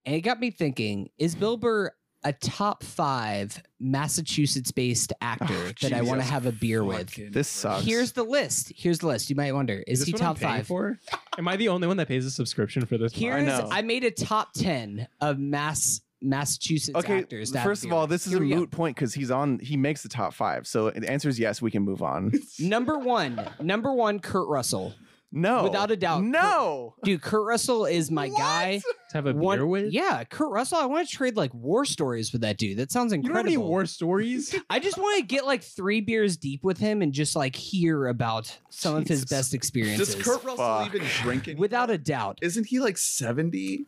And 0.06 0.14
it 0.14 0.20
got 0.22 0.40
me 0.40 0.50
thinking, 0.50 1.10
is 1.18 1.32
mm-hmm. 1.32 1.40
Bill 1.40 1.56
Burr 1.56 1.90
a 2.24 2.32
top 2.32 2.82
five 2.82 3.62
Massachusetts 3.78 4.72
based 4.72 5.12
actor 5.20 5.54
Oh, 5.54 5.72
that 5.82 5.92
I 5.92 6.02
want 6.02 6.20
to 6.20 6.26
have 6.26 6.46
a 6.46 6.52
beer 6.52 6.82
with? 6.82 7.14
This 7.32 7.48
sucks. 7.48 7.84
Here's 7.84 8.12
the 8.12 8.24
list. 8.24 8.72
Here's 8.74 9.00
the 9.00 9.06
list. 9.06 9.30
You 9.30 9.36
might 9.36 9.52
wonder, 9.52 9.84
is, 9.86 10.00
this 10.00 10.06
he 10.06 10.12
what 10.12 10.22
I'm 10.22 10.34
top 10.34 10.38
five? 10.38 10.66
For? 10.66 10.98
Am 11.38 11.46
I 11.46 11.56
the 11.56 11.68
only 11.68 11.86
one 11.86 11.98
that 11.98 12.08
pays 12.08 12.24
a 12.24 12.30
subscription 12.30 12.84
for 12.86 12.98
this? 12.98 13.12
Here's 13.12 13.44
know. 13.44 13.68
I 13.70 13.82
made 13.82 14.04
a 14.04 14.10
top 14.10 14.54
ten 14.54 15.06
of 15.20 15.38
Mass 15.38 16.00
Massachusetts 16.20 16.96
okay. 16.96 17.18
actors. 17.18 17.52
to 17.52 17.62
First 17.62 17.84
of 17.84 17.92
all, 17.92 18.06
this 18.06 18.26
is 18.26 18.32
Here 18.32 18.40
a 18.40 18.44
we 18.44 18.50
go. 18.50 18.56
moot 18.56 18.70
point 18.70 18.96
because 18.96 19.14
he's 19.14 19.30
on. 19.30 19.58
He 19.60 19.76
makes 19.76 20.02
the 20.02 20.08
top 20.08 20.34
five. 20.34 20.66
So 20.66 20.90
the 20.90 21.08
answer 21.08 21.28
is 21.28 21.38
yes. 21.38 21.62
We 21.62 21.70
can 21.70 21.82
move 21.82 22.02
on. 22.02 22.32
Number 22.58 22.98
one, 22.98 23.40
number 23.60 23.92
one, 23.92 24.18
Kurt 24.18 24.48
Russell. 24.48 24.94
No, 25.32 25.64
Without 25.64 25.90
a 25.90 25.96
doubt. 25.96 26.22
No. 26.22 26.94
Dude, 27.02 27.20
Kurt 27.20 27.44
Russell 27.46 27.84
is 27.84 28.10
my 28.10 28.28
guy. 28.28 28.78
to 29.10 29.16
have 29.18 29.26
a 29.26 29.34
One- 29.34 29.58
beer 29.58 29.66
with? 29.66 29.92
Yeah, 29.92 30.24
Kurt 30.24 30.50
Russell. 30.50 30.78
I 30.78 30.86
want 30.86 31.08
to 31.08 31.14
trade 31.14 31.36
like 31.36 31.52
war 31.52 31.84
stories 31.84 32.32
with 32.32 32.40
that 32.42 32.56
dude. 32.56 32.78
That 32.78 32.90
sounds 32.92 33.12
incredible. 33.12 33.28
You 33.28 33.34
don't 33.34 33.36
have 33.36 33.46
incredible. 33.52 33.64
any 33.66 33.70
war 33.70 33.86
stories? 33.86 34.54
I 34.70 34.78
just 34.78 34.96
want 34.96 35.18
to 35.20 35.26
get 35.26 35.44
like 35.44 35.62
three 35.62 36.00
beers 36.00 36.36
deep 36.36 36.62
with 36.64 36.78
him 36.78 37.02
and 37.02 37.12
just 37.12 37.36
like 37.36 37.54
hear 37.56 38.06
about 38.06 38.56
some 38.70 38.94
of 38.94 39.06
his 39.08 39.24
best 39.26 39.52
experiences. 39.52 40.14
Does 40.14 40.24
Kurt 40.24 40.42
Russell 40.44 40.56
Fuck. 40.56 40.86
even 40.94 41.02
drink 41.22 41.48
anymore? 41.48 41.60
Without 41.66 41.90
a 41.90 41.98
doubt. 41.98 42.38
Isn't 42.40 42.66
he 42.66 42.78
like 42.80 42.96
70? 42.96 43.84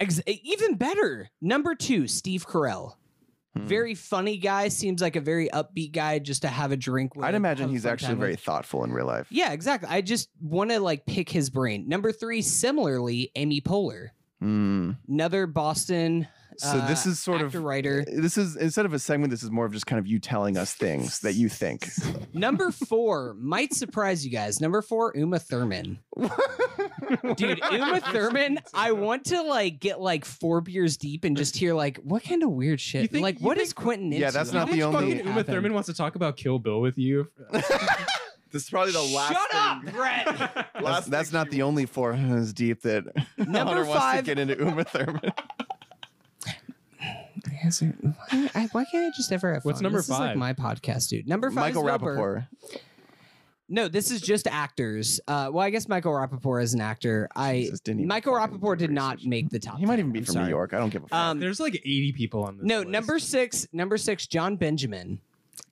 Ex- 0.00 0.20
even 0.26 0.74
better. 0.76 1.28
Number 1.40 1.74
two, 1.74 2.08
Steve 2.08 2.46
Carell. 2.46 2.94
Hmm. 3.56 3.66
Very 3.66 3.94
funny 3.94 4.36
guy. 4.36 4.68
Seems 4.68 5.00
like 5.00 5.16
a 5.16 5.20
very 5.20 5.48
upbeat 5.48 5.92
guy 5.92 6.18
just 6.18 6.42
to 6.42 6.48
have 6.48 6.72
a 6.72 6.76
drink 6.76 7.16
with. 7.16 7.24
I'd 7.24 7.34
imagine 7.34 7.68
he's 7.70 7.86
actually 7.86 8.14
very 8.16 8.32
with. 8.32 8.40
thoughtful 8.40 8.84
in 8.84 8.92
real 8.92 9.06
life. 9.06 9.26
Yeah, 9.30 9.52
exactly. 9.52 9.88
I 9.90 10.00
just 10.00 10.28
want 10.40 10.70
to 10.70 10.80
like 10.80 11.06
pick 11.06 11.28
his 11.30 11.50
brain. 11.50 11.88
Number 11.88 12.12
three, 12.12 12.42
similarly, 12.42 13.30
Amy 13.36 13.60
Poehler, 13.60 14.08
Hmm. 14.40 14.92
another 15.08 15.46
Boston. 15.46 16.28
So 16.58 16.78
this 16.86 17.06
uh, 17.06 17.10
is 17.10 17.20
sort 17.22 17.42
actor, 17.42 17.58
of 17.58 17.64
writer. 17.64 18.04
This 18.06 18.36
is 18.38 18.56
instead 18.56 18.86
of 18.86 18.92
a 18.92 18.98
segment. 18.98 19.30
This 19.30 19.42
is 19.42 19.50
more 19.50 19.66
of 19.66 19.72
just 19.72 19.86
kind 19.86 19.98
of 19.98 20.06
you 20.06 20.18
telling 20.18 20.56
us 20.56 20.72
things 20.72 21.20
that 21.20 21.34
you 21.34 21.48
think. 21.48 21.88
Number 22.32 22.70
four 22.70 23.34
might 23.38 23.72
surprise 23.74 24.24
you 24.24 24.30
guys. 24.32 24.60
Number 24.60 24.82
four, 24.82 25.12
Uma 25.16 25.38
Thurman. 25.38 25.98
Dude, 27.36 27.60
Uma 27.70 28.00
Thurman, 28.00 28.58
I 28.74 28.92
want 28.92 29.24
to 29.26 29.42
like 29.42 29.78
get 29.80 30.00
like 30.00 30.24
four 30.24 30.60
beers 30.60 30.96
deep 30.96 31.24
and 31.24 31.36
just 31.36 31.56
hear 31.56 31.74
like 31.74 31.98
what 31.98 32.24
kind 32.24 32.42
of 32.42 32.50
weird 32.50 32.80
shit. 32.80 33.02
You 33.02 33.08
think- 33.08 33.22
like 33.22 33.40
you 33.40 33.46
what 33.46 33.56
think- 33.58 33.66
is 33.66 33.72
Quentin 33.72 34.10
Yeah, 34.12 34.26
into? 34.28 34.32
that's 34.32 34.52
not 34.52 34.70
the 34.70 34.82
only- 34.82 34.94
fucking 34.96 35.10
Fucking 35.10 35.18
Uma 35.26 35.30
happened? 35.38 35.46
Thurman 35.54 35.74
wants 35.74 35.86
to 35.88 35.94
talk 35.94 36.16
about 36.16 36.36
Kill 36.36 36.58
Bill 36.58 36.80
with 36.80 36.98
you. 36.98 37.28
This 38.52 38.62
is 38.62 38.70
probably 38.70 38.92
the 38.92 39.02
last 39.02 39.32
Shut 39.34 39.54
up, 39.54 39.82
thing. 39.84 39.92
Brett. 39.92 40.24
That's, 40.36 40.80
Last 40.80 41.10
that's 41.10 41.30
thing 41.30 41.38
not 41.38 41.50
the 41.50 41.62
only 41.62 41.84
four 41.84 42.14
is 42.14 42.54
deep 42.54 42.80
that 42.82 43.04
Number 43.36 43.58
Hunter 43.58 43.84
wants 43.84 43.92
to 43.92 43.98
five- 43.98 44.24
get 44.24 44.38
into 44.38 44.56
Uma 44.56 44.84
Thurman. 44.84 45.32
Is 47.64 47.80
there- 47.80 47.94
why, 48.00 48.50
I- 48.54 48.68
why 48.72 48.84
can't 48.84 49.12
I 49.12 49.16
just 49.16 49.30
ever 49.32 49.54
have 49.54 49.64
What's 49.64 49.78
fun? 49.78 49.84
number 49.84 49.98
This 49.98 50.06
is 50.06 50.10
like 50.10 50.18
five? 50.30 50.36
my 50.36 50.52
podcast, 50.52 51.08
dude. 51.08 51.26
Number 51.28 51.48
five 51.50 51.74
Michael 51.74 51.86
is 51.88 51.98
Bill 51.98 51.98
Burr. 51.98 52.46
Rappaport. 52.72 52.80
No, 53.68 53.88
this 53.88 54.12
is 54.12 54.20
just 54.20 54.46
actors. 54.46 55.20
Uh, 55.26 55.50
well, 55.52 55.64
I 55.64 55.70
guess 55.70 55.88
Michael 55.88 56.12
Rappaport 56.12 56.62
is 56.62 56.72
an 56.74 56.80
actor. 56.80 57.28
I 57.34 57.62
Jesus, 57.62 57.80
didn't 57.80 58.00
even 58.00 58.08
Michael 58.08 58.36
fucking 58.38 58.58
Rappaport 58.60 58.78
did 58.78 58.92
not 58.92 59.16
research. 59.16 59.26
make 59.28 59.50
the 59.50 59.58
top. 59.58 59.78
He 59.78 59.86
might 59.86 59.94
10. 59.96 59.98
even 60.00 60.12
be 60.12 60.18
I'm 60.20 60.24
from 60.24 60.32
sorry. 60.34 60.44
New 60.46 60.50
York. 60.50 60.72
I 60.72 60.78
don't 60.78 60.90
give 60.90 61.02
a 61.02 61.08
fuck. 61.08 61.18
Um, 61.18 61.40
There's 61.40 61.58
like 61.58 61.74
80 61.74 62.12
people 62.12 62.44
on 62.44 62.58
this. 62.58 62.66
No, 62.66 62.78
list. 62.78 62.90
number 62.90 63.18
six. 63.18 63.66
Number 63.72 63.96
six, 63.96 64.28
Jon 64.28 64.54
Benjamin. 64.54 65.18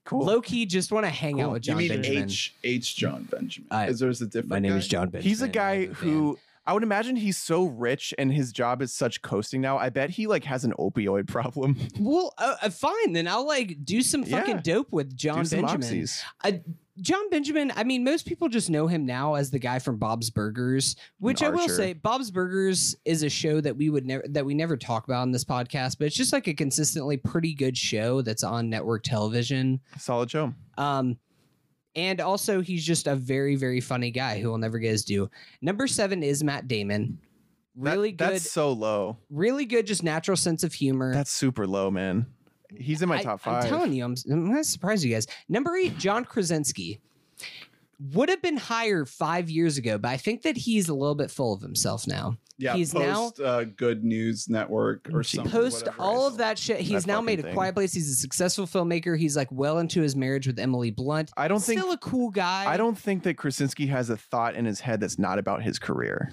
cool. 0.03 0.25
Low 0.25 0.41
key, 0.41 0.65
just 0.65 0.91
want 0.91 1.05
to 1.05 1.09
hang 1.09 1.39
out 1.39 1.45
Cool. 1.45 1.53
with 1.53 1.63
You 1.67 1.71
John 1.71 1.77
mean 1.77 1.87
Benjamin. 1.89 2.23
H 2.25 2.53
H 2.65 2.95
Jon 2.97 3.23
Benjamin? 3.31 3.67
I- 3.71 3.87
is 3.87 3.99
there's 3.99 4.21
a 4.21 4.25
different? 4.25 4.49
My 4.49 4.59
name 4.59 4.73
guy? 4.73 4.77
is 4.79 4.87
John 4.89 5.07
Benjamin. 5.09 5.29
He's 5.29 5.41
a 5.41 5.47
guy 5.47 5.71
I'm 5.73 5.91
a 5.91 5.95
fan. 5.95 6.09
who 6.09 6.39
I 6.67 6.73
would 6.73 6.83
imagine 6.83 7.15
he's 7.15 7.37
so 7.37 7.65
rich 7.65 8.13
and 8.17 8.33
his 8.33 8.51
job 8.51 8.81
is 8.81 8.91
such 8.91 9.21
coasting 9.21 9.61
now. 9.61 9.77
I 9.77 9.89
bet 9.89 10.09
he 10.09 10.25
like 10.27 10.43
has 10.45 10.65
an 10.65 10.73
opioid 10.79 11.27
problem. 11.35 11.77
Well, 11.99 12.33
uh, 12.37 12.55
uh, 12.61 12.69
fine. 12.69 13.13
Then 13.13 13.27
I'll 13.27 13.45
like 13.45 13.85
do 13.85 14.01
some 14.01 14.23
fucking 14.23 14.55
Yeah. 14.55 14.61
dope 14.61 14.91
with 14.91 15.15
John 15.15 15.43
Do 15.43 15.49
Benjamin. 15.61 15.81
oxys. 15.81 16.21
Uh, 16.43 16.53
Jon 17.01 17.29
Benjamin, 17.29 17.73
I 17.75 17.83
mean, 17.83 18.05
most 18.05 18.25
people 18.25 18.47
just 18.47 18.69
know 18.69 18.87
him 18.87 19.05
now 19.05 19.33
as 19.33 19.51
the 19.51 19.59
guy 19.59 19.79
from 19.79 19.97
Bob's 19.97 20.29
Burgers, 20.29 20.95
which 21.19 21.43
I 21.43 21.49
will 21.49 21.67
say, 21.67 21.91
Bob's 21.91 22.31
Burgers 22.31 22.95
is 23.03 23.21
a 23.21 23.29
show 23.29 23.59
that 23.59 23.75
we 23.75 23.89
would 23.89 24.05
never 24.05 24.23
that 24.29 24.45
we 24.45 24.53
never 24.53 24.77
talk 24.77 25.03
about 25.03 25.21
on 25.21 25.31
this 25.33 25.43
podcast, 25.43 25.97
but 25.99 26.05
it's 26.07 26.15
just 26.15 26.31
like 26.31 26.47
a 26.47 26.53
consistently 26.53 27.17
pretty 27.17 27.53
good 27.53 27.77
show 27.77 28.21
that's 28.21 28.45
on 28.45 28.69
network 28.69 29.03
television. 29.03 29.81
Solid 29.99 30.31
show. 30.31 30.53
Um, 30.77 31.17
and 31.95 32.19
also 32.21 32.61
he's 32.61 32.85
just 32.85 33.07
a 33.07 33.15
very 33.15 33.55
very 33.55 33.81
funny 33.81 34.11
guy 34.11 34.39
who 34.39 34.49
will 34.49 34.57
never 34.57 34.79
get 34.79 34.91
his 34.91 35.05
due. 35.05 35.29
Number 35.61 35.87
seven 35.87 36.23
is 36.23 36.43
Matt 36.43 36.67
Damon. 36.67 37.19
That- 37.77 37.91
Really 37.95 38.11
good, 38.13 38.29
That's 38.35 38.49
so 38.49 38.71
low. 38.71 39.17
really 39.29 39.65
good, 39.65 39.85
just 39.85 40.01
natural 40.01 40.37
sense 40.37 40.63
of 40.63 40.73
humor. 40.73 41.13
That's 41.13 41.31
super 41.31 41.67
low, 41.67 41.91
man. 41.91 42.25
He's 42.73 43.01
in 43.01 43.09
my 43.09 43.17
I- 43.17 43.23
top 43.23 43.41
five. 43.41 43.63
I'm 43.65 43.69
telling 43.69 43.91
you, 43.93 44.05
I'm, 44.05 44.15
I'm 44.31 44.45
going 44.45 44.55
to 44.57 44.63
surprise 44.63 45.03
you 45.03 45.13
guys. 45.13 45.27
Number 45.49 45.75
eight, 45.75 45.97
John 45.97 46.23
Krasinski. 46.23 47.01
Would 48.13 48.29
have 48.29 48.41
been 48.41 48.57
higher 48.57 49.05
five 49.05 49.49
years 49.49 49.77
ago, 49.77 49.97
but 49.97 50.09
I 50.09 50.17
think 50.17 50.41
that 50.43 50.55
he's 50.57 50.87
a 50.89 50.93
little 50.93 51.15
bit 51.15 51.31
full 51.31 51.53
of 51.53 51.61
himself 51.61 52.07
now. 52.07 52.37
Yeah, 52.57 52.73
He's 52.75 52.93
now- 52.93 53.31
post 53.31 53.39
uh, 53.41 53.65
Good 53.65 54.05
News 54.05 54.47
Network 54.47 55.09
or 55.11 55.23
something. 55.23 55.51
Post 55.51 55.89
all 55.99 56.25
of 56.25 56.37
that 56.37 56.57
shit. 56.57 56.79
He's 56.79 57.03
That 57.03 57.11
now 57.11 57.19
made 57.19 57.39
a 57.39 57.43
thing. 57.43 57.53
quiet 57.53 57.75
place. 57.75 57.91
He's 57.93 58.09
a 58.09 58.15
successful 58.15 58.65
filmmaker. 58.65 59.17
He's 59.17 59.35
like 59.35 59.49
well 59.51 59.77
into 59.79 60.01
his 60.01 60.15
marriage 60.15 60.47
with 60.47 60.57
Emily 60.57 60.89
Blunt. 60.89 61.31
I 61.35 61.49
don't 61.49 61.61
think 61.61 61.81
Still 61.81 61.91
a 61.91 61.97
cool 61.97 62.29
guy. 62.29 62.65
I 62.65 62.77
don't 62.77 62.97
think 62.97 63.23
that 63.23 63.33
Krasinski 63.35 63.87
has 63.87 64.09
a 64.09 64.15
thought 64.15 64.55
in 64.55 64.63
his 64.63 64.79
head 64.79 65.01
that's 65.01 65.19
not 65.19 65.37
about 65.37 65.63
his 65.63 65.77
career. 65.79 66.31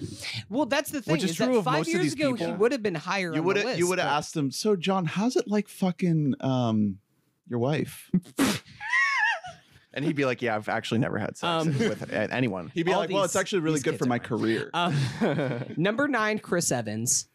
Well, 0.48 0.66
that's 0.66 0.90
the 0.90 1.02
thing. 1.02 1.10
Which 1.12 1.24
is 1.24 1.30
is 1.30 1.36
true 1.36 1.46
that 1.46 1.56
of 1.58 1.64
five 1.64 1.78
most 1.78 1.88
of 1.88 1.94
years 1.94 2.02
these 2.04 2.12
ago 2.14 2.34
he 2.34 2.52
would 2.52 2.70
have 2.70 2.82
been 2.84 2.94
higher. 2.94 3.34
You 3.34 3.42
would 3.42 3.56
have 3.56 3.76
you 3.76 3.88
would 3.88 3.98
have 3.98 4.08
asked 4.08 4.36
him. 4.36 4.52
So 4.52 4.76
John, 4.76 5.04
how's 5.06 5.34
it 5.34 5.48
like 5.48 5.68
fucking 5.68 6.34
um 6.40 6.98
your 7.48 7.58
wife? 7.58 8.10
And 9.94 10.04
he'd 10.04 10.16
be 10.16 10.24
like, 10.24 10.40
"Yeah, 10.42 10.56
I've 10.56 10.68
actually 10.68 10.98
never 11.00 11.18
had 11.18 11.36
sex 11.36 11.42
Um, 11.44 11.68
with 11.78 12.02
uh, 12.12 12.28
anyone." 12.30 12.70
He'd 12.74 12.84
be 12.84 12.92
All 12.92 13.00
like, 13.00 13.10
well, 13.10 13.24
it's 13.24 13.34
these- 13.34 13.40
actually 13.40 13.60
really 13.60 13.74
these 13.76 13.82
good 13.84 13.90
kids 13.92 13.98
for 13.98 14.04
are 14.04 14.08
my 14.08 14.18
career. 14.18 14.70
Um, 14.74 14.94
number 15.76 16.08
nine, 16.08 16.38
Chris 16.38 16.72
Evans. 16.72 17.28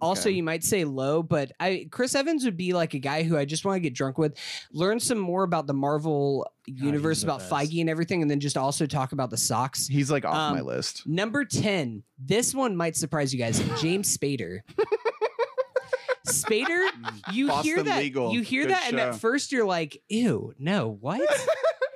Also, 0.00 0.28
Okay. 0.28 0.36
you 0.36 0.42
might 0.42 0.62
say 0.62 0.84
low, 0.84 1.22
but 1.22 1.52
I 1.58 1.86
Chris 1.90 2.14
Evans 2.14 2.44
would 2.44 2.56
be 2.58 2.72
like 2.74 2.92
a 2.94 2.98
guy 2.98 3.22
who 3.22 3.38
I 3.38 3.44
just 3.46 3.64
want 3.64 3.76
to 3.76 3.80
get 3.80 3.94
drunk 3.94 4.18
with, 4.18 4.36
learn 4.72 5.00
some 5.00 5.18
more 5.18 5.44
about 5.44 5.66
the 5.66 5.72
Marvel 5.72 6.46
universe, 6.66 7.20
the 7.22 7.26
about 7.28 7.38
best. 7.38 7.50
Feige 7.50 7.80
and 7.80 7.88
everything, 7.88 8.20
and 8.20 8.30
then 8.30 8.38
just 8.38 8.56
also 8.58 8.84
talk 8.86 9.12
about 9.12 9.30
the 9.30 9.36
socks. 9.38 9.86
He's 9.86 10.10
like 10.10 10.24
off 10.26 10.52
my 10.52 10.60
Um, 10.60 10.66
list. 10.66 11.06
Number 11.06 11.44
10, 11.44 12.02
this 12.18 12.54
one 12.54 12.76
might 12.76 12.96
surprise 12.96 13.32
you 13.32 13.38
guys. 13.38 13.62
James 13.80 14.14
Spader. 14.14 14.58
Spader, 16.26 16.88
you 17.32 17.46
hear 17.46 17.76
Boston 17.76 17.84
that 17.86 17.98
Legal. 18.00 18.32
you 18.32 18.40
hear 18.42 18.62
Good 18.64 18.72
that 18.72 18.88
and 18.88 18.98
at 19.00 19.16
first 19.16 19.52
you're 19.52 19.66
like, 19.66 20.02
"Ew, 20.08 20.54
no, 20.58 20.96
what?" 21.00 21.20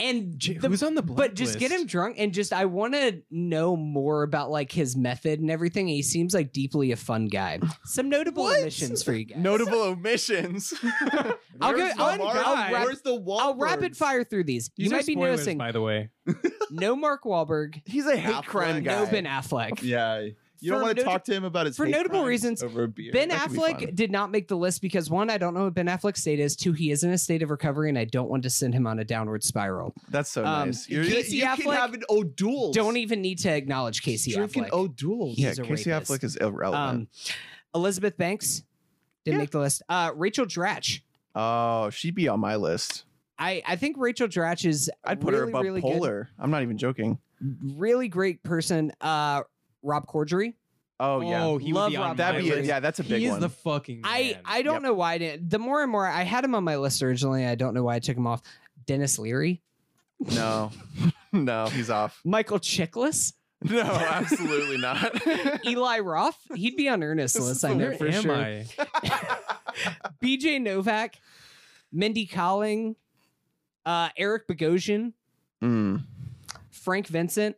and 0.00 0.38
J- 0.38 0.54
the- 0.58 0.68
who's 0.68 0.82
on 0.82 0.94
the 0.94 1.02
but 1.02 1.34
just 1.34 1.58
get 1.58 1.70
him 1.72 1.86
drunk 1.86 2.16
and 2.18 2.32
just 2.32 2.52
I 2.52 2.64
want 2.66 2.94
to 2.94 3.22
know 3.30 3.76
more 3.76 4.22
about 4.22 4.50
like 4.50 4.70
his 4.72 4.96
method 4.96 5.40
and 5.40 5.50
everything. 5.50 5.88
He 5.88 6.02
seems 6.02 6.34
like 6.34 6.52
deeply 6.52 6.92
a 6.92 6.96
fun 6.96 7.26
guy. 7.26 7.58
Some 7.84 8.08
notable 8.08 8.44
What? 8.44 8.60
omissions 8.60 9.02
for 9.02 9.12
you 9.12 9.24
guys. 9.24 9.38
Notable 9.38 9.82
omissions. 9.82 10.72
I'll 11.60 11.72
go. 11.72 11.78
Where's 11.78 11.94
the 11.96 12.02
I'll, 12.02 12.16
Mark? 12.18 12.36
I'll 12.46 12.54
rap- 12.72 12.84
Where's 12.86 13.00
the 13.02 13.24
I'll 13.38 13.56
rapid 13.56 13.96
fire 13.96 14.24
through 14.24 14.44
these. 14.44 14.70
These 14.76 14.86
you 14.86 14.92
are 14.92 14.98
might 14.98 15.06
be 15.06 15.16
noticing 15.16 15.58
by 15.58 15.72
the 15.72 15.80
way. 15.80 16.10
no 16.70 16.94
Mark 16.94 17.24
Wahlberg, 17.24 17.80
He's 17.86 18.06
a 18.06 18.16
hate 18.16 18.34
Affleck. 18.34 18.44
crime 18.46 18.82
guy. 18.82 19.04
no 19.04 19.10
Ben 19.10 19.24
Affleck. 19.24 19.82
Yeah. 19.82 20.28
You 20.60 20.72
don't 20.72 20.82
want 20.82 20.96
to 20.96 21.02
noti- 21.04 21.12
talk 21.12 21.24
to 21.24 21.32
him 21.34 21.44
about 21.44 21.66
his 21.66 21.76
for 21.76 21.84
hate 21.86 21.92
notable 21.92 22.20
crimes 22.20 22.28
reasons, 22.28 22.62
over 22.62 22.84
a 22.84 22.88
beer. 22.88 23.12
Ben 23.12 23.28
That 23.28 23.42
could 23.42 23.52
be 23.52 23.58
Affleck 23.58 23.80
fun. 23.86 23.94
did 23.94 24.10
not 24.10 24.30
make 24.30 24.48
the 24.48 24.56
list 24.56 24.82
because 24.82 25.08
one, 25.08 25.30
I 25.30 25.38
don't 25.38 25.54
know 25.54 25.64
what 25.64 25.74
Ben 25.74 25.86
Affleck's 25.86 26.20
state 26.20 26.40
is. 26.40 26.56
Two, 26.56 26.72
he 26.72 26.90
is 26.90 27.04
in 27.04 27.10
a 27.10 27.18
state 27.18 27.42
of 27.42 27.50
recovery, 27.50 27.88
and 27.88 27.98
I 27.98 28.04
don't 28.04 28.28
want 28.28 28.42
to 28.44 28.50
send 28.50 28.74
him 28.74 28.86
on 28.86 28.98
a 28.98 29.04
downward 29.04 29.44
spiral. 29.44 29.94
That's 30.10 30.30
so 30.30 30.44
Um, 30.44 30.68
nice. 30.68 30.88
you, 30.88 31.02
You're- 31.02 31.10
Casey 31.14 31.36
you 31.38 31.44
Affleck, 31.44 31.56
can 31.62 31.72
have 31.72 31.94
an 31.94 32.02
O'Doul's. 32.10 32.74
Don't 32.74 32.96
even 32.96 33.20
need 33.22 33.38
to 33.40 33.50
acknowledge 33.50 34.02
Casey 34.02 34.32
Affleck. 34.32 34.70
O'Doul's. 34.72 35.38
yeah, 35.38 35.48
he's 35.50 35.58
a 35.58 35.62
Casey 35.62 35.90
rapist. 35.90 36.10
Affleck 36.12 36.24
is 36.24 36.36
irrelevant. 36.36 37.08
Um, 37.08 37.08
Elizabeth 37.74 38.16
Banks 38.16 38.62
didn't 39.24 39.36
Yeah. 39.36 39.42
make 39.42 39.50
the 39.50 39.60
list. 39.60 39.82
Uh, 39.88 40.10
Rachel 40.14 40.46
Dratch. 40.46 41.02
oh, 41.34 41.90
she'd 41.90 42.14
be 42.14 42.26
on 42.28 42.40
my 42.40 42.56
list. 42.56 43.04
I, 43.38 43.62
I 43.66 43.76
think 43.76 43.96
Rachel 43.98 44.26
Dratch 44.26 44.64
is 44.64 44.90
I'd 45.04 45.20
put 45.20 45.32
her 45.32 45.40
really, 45.40 45.50
above 45.52 45.62
really 45.62 45.80
good. 45.80 45.92
Poehler. 46.02 46.26
I'm 46.40 46.50
not 46.50 46.62
even 46.62 46.76
joking. 46.78 47.18
really 47.62 48.08
great 48.08 48.42
person. 48.42 48.90
Uh, 49.00 49.42
Rob 49.88 50.06
Corddry. 50.06 50.54
Oh 51.00 51.20
yeah, 51.20 51.44
Oh, 51.44 51.58
he 51.58 51.72
Love 51.72 51.86
would 51.86 51.90
be 51.92 51.96
on 51.96 52.08
Rob 52.08 52.16
that'd 52.18 52.42
be 52.42 52.48
Corddry. 52.50 52.54
list. 52.56 52.68
Yeah, 52.68 52.80
that's 52.80 52.98
a 53.00 53.04
big 53.04 53.20
he 53.20 53.26
is 53.26 53.32
one. 53.32 53.40
the 53.40 53.48
fucking. 53.48 54.02
I 54.04 54.22
man. 54.34 54.42
I 54.44 54.62
don't 54.62 54.74
Yep. 54.74 54.82
know 54.82 54.94
why 54.94 55.12
I 55.14 55.18
didn't. 55.18 55.50
The 55.50 55.58
more 55.58 55.82
and 55.82 55.90
more 55.90 56.06
I 56.06 56.22
had 56.22 56.44
him 56.44 56.54
on 56.54 56.64
my 56.64 56.76
list 56.76 57.02
originally, 57.02 57.46
I 57.46 57.54
don't 57.54 57.72
know 57.74 57.84
why 57.84 57.94
I 57.96 57.98
took 58.00 58.16
him 58.16 58.26
off. 58.26 58.42
Denis 58.86 59.18
Leary, 59.18 59.62
no, 60.20 60.70
no, 61.32 61.66
he's 61.66 61.88
off. 61.90 62.20
Michael 62.24 62.58
Chiklis, 62.58 63.34
No, 63.62 63.80
absolutely 63.82 64.78
not. 64.78 65.20
Eli 65.66 65.98
Roth. 66.00 66.38
He'd 66.54 66.76
be 66.76 66.88
on 66.88 67.02
Ernest's 67.02 67.36
This 67.36 67.44
list. 67.44 67.64
I 67.64 67.68
the 67.70 67.74
know 67.76 67.88
Where 67.90 67.96
for 67.98 68.06
am 68.08 68.22
sure. 68.22 68.34
I? 68.34 68.66
BJ 70.22 70.60
Novak, 70.60 71.16
Mindy 71.92 72.26
Kaling, 72.26 72.96
uh, 73.86 74.08
Eric 74.16 74.46
Bogosian, 74.48 75.12
Mm. 75.62 76.04
Frank 76.70 77.08
Vincent. 77.08 77.56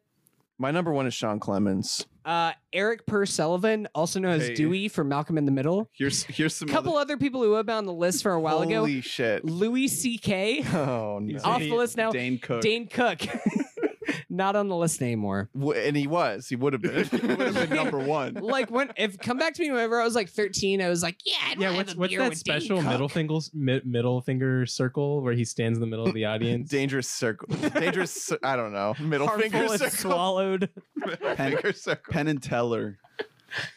My 0.61 0.71
number 0.71 0.93
one 0.93 1.07
is 1.07 1.15
Sean 1.15 1.41
Clemens. 1.41 2.07
Uh, 2.23 2.53
Erik 2.75 3.07
Per 3.07 3.25
Sullivan, 3.25 3.89
also 3.95 4.21
known 4.21 4.33
as 4.33 4.49
Hey. 4.49 4.55
Dewey 4.55 4.89
from 4.89 5.09
Malcolm 5.09 5.39
in 5.39 5.47
the 5.47 5.51
Middle. 5.51 5.89
Here's 5.95 6.25
here's 6.25 6.55
some 6.55 6.69
A 6.69 6.71
couple 6.71 6.93
other, 6.93 7.15
other 7.15 7.17
people 7.17 7.43
who 7.43 7.55
have 7.55 7.65
been 7.65 7.77
on 7.77 7.87
the 7.87 7.95
list 7.95 8.23
for 8.23 8.33
a 8.33 8.39
while 8.41 8.61
ago. 8.61 8.81
Holy 8.81 9.01
shit! 9.01 9.43
Louis 9.43 9.89
C.K. 9.89 10.63
Oh 10.75 11.19
no. 11.19 11.41
Off 11.45 11.61
the 11.61 11.73
list 11.75 11.97
now. 11.97 12.13
Dane 12.13 12.39
Cook. 12.39 12.61
Dane 12.61 12.87
Cook, 12.89 13.21
not 14.29 14.57
on 14.57 14.69
the 14.69 14.77
list 14.77 15.01
anymore. 15.03 15.49
W- 15.55 15.79
and 15.81 15.97
he 15.97 16.07
was. 16.07 16.49
He 16.49 16.57
would 16.57 16.73
have 16.73 16.83
been. 16.83 17.05
He 17.05 17.27
would 17.27 17.39
have 17.41 17.55
been 17.69 17.77
number 17.77 17.99
one. 17.99 18.35
Like 18.41 18.71
when 18.71 18.91
if 18.97 19.19
come 19.19 19.39
back 19.39 19.55
to 19.55 19.63
me 19.63 19.71
whenever 19.71 20.01
I 20.01 20.05
was 20.05 20.15
like 20.15 20.29
13, 20.29 20.81
I 20.83 20.89
was 20.89 21.03
like, 21.03 21.19
yeah, 21.25 21.35
I'd 21.49 21.61
Yeah, 21.61 21.69
have 21.69 21.77
what's 21.77 21.95
what's 21.97 22.17
that 22.17 22.29
with 22.31 22.43
Dane 22.45 22.61
special 22.61 22.83
middle 22.83 23.09
fingers 23.09 23.51
mi- 23.55 23.81
middle 23.85 24.21
finger 24.23 24.67
circle 24.67 25.23
where 25.23 25.33
he 25.35 25.45
stands 25.45 25.77
in 25.77 25.81
the 25.81 25.87
middle 25.87 26.07
of 26.07 26.15
the 26.15 26.25
audience? 26.27 26.69
Dangerous 26.71 27.09
circle. 27.09 27.49
Dangerous. 27.71 28.11
cir- 28.13 28.39
I 28.43 28.57
don't 28.57 28.73
know. 28.73 28.95
Middle 29.01 29.27
Harmful 29.29 29.51
finger 29.51 29.65
if 29.75 29.81
circle. 29.81 30.11
swallowed. 30.11 30.69
Middle 30.97 31.35
finger 31.37 31.73
circle. 31.73 32.13
Penn 32.13 32.29
and 32.29 32.43
Teller. 32.43 32.99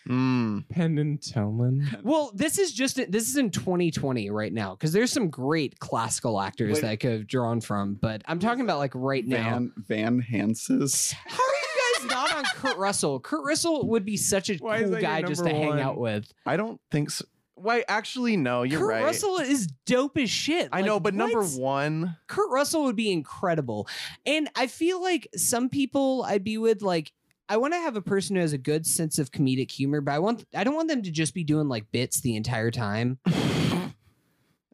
Mm. 0.08 0.68
Penn 0.70 0.98
and 0.98 1.22
Teller. 1.22 1.72
Well, 2.04 2.32
this 2.34 2.58
is 2.58 2.74
just 2.74 2.96
this 2.96 3.30
is 3.30 3.38
in 3.38 3.50
2020 3.50 4.30
right 4.30 4.54
now 4.54 4.72
because 4.72 4.92
there's 4.94 5.12
some 5.12 5.30
great 5.30 5.80
classical 5.80 6.40
actors 6.42 6.76
Wait. 6.76 6.82
that 6.82 6.92
I 6.92 6.96
could 6.96 7.12
have 7.12 7.28
drawn 7.28 7.62
from, 7.62 7.96
but 7.96 8.22
I'm 8.26 8.40
talking 8.40 8.62
about 8.62 8.80
like 8.80 8.94
right 8.96 9.26
now. 9.26 9.52
Van 9.52 9.72
Van 9.78 10.20
Hanses. 10.20 11.14
How 11.26 11.44
are 11.44 12.02
you 12.02 12.08
guys 12.08 12.10
not 12.10 12.36
on 12.36 12.44
Kurt 12.56 12.78
Russell? 12.78 13.20
Kurt 13.20 13.46
Russell 13.46 13.88
would 13.90 14.06
be 14.06 14.18
such 14.18 14.50
a 14.50 14.56
Why 14.58 14.84
cool 14.84 15.00
guy 15.00 15.22
just 15.22 15.44
to 15.44 15.52
number 15.52 15.72
hang 15.72 15.80
out 15.82 15.98
with. 15.98 16.32
I 16.46 16.58
don't 16.58 16.80
think 16.92 17.12
so. 17.12 17.26
Why? 17.56 17.86
Actually, 17.88 18.36
no. 18.36 18.64
You're 18.64 18.80
Kurt 18.82 18.90
right. 18.90 19.04
Russell 19.04 19.38
is 19.38 19.68
dope 19.86 20.18
as 20.18 20.30
shit. 20.30 20.70
I 20.72 20.78
Like, 20.78 20.86
know, 20.86 21.00
but 21.00 21.14
number 21.14 21.44
one. 21.44 22.18
Kurt 22.28 22.50
Russell 22.52 22.84
would 22.86 22.96
be 22.96 23.12
incredible. 23.12 23.88
And 24.26 24.50
I 24.56 24.68
feel 24.68 25.02
like 25.02 25.28
some 25.36 25.70
people 25.70 26.24
I'd 26.28 26.44
be 26.44 26.58
with 26.58 26.82
like 26.82 27.14
I 27.50 27.58
want 27.58 27.74
to 27.74 27.80
have 27.80 27.96
a 27.96 28.02
person 28.02 28.36
who 28.36 28.42
has 28.42 28.54
a 28.54 28.58
good 28.58 28.86
sense 28.86 29.20
of 29.20 29.32
comedic 29.32 29.70
humor, 29.72 30.02
but 30.02 30.14
I 30.14 30.20
want 30.20 30.46
I 30.56 30.64
don't 30.64 30.76
want 30.76 30.88
them 30.90 31.02
to 31.04 31.12
just 31.12 31.34
be 31.34 31.44
doing 31.44 31.68
like 31.68 31.92
bits 31.92 32.22
the 32.22 32.36
entire 32.36 32.72
time. 32.72 33.20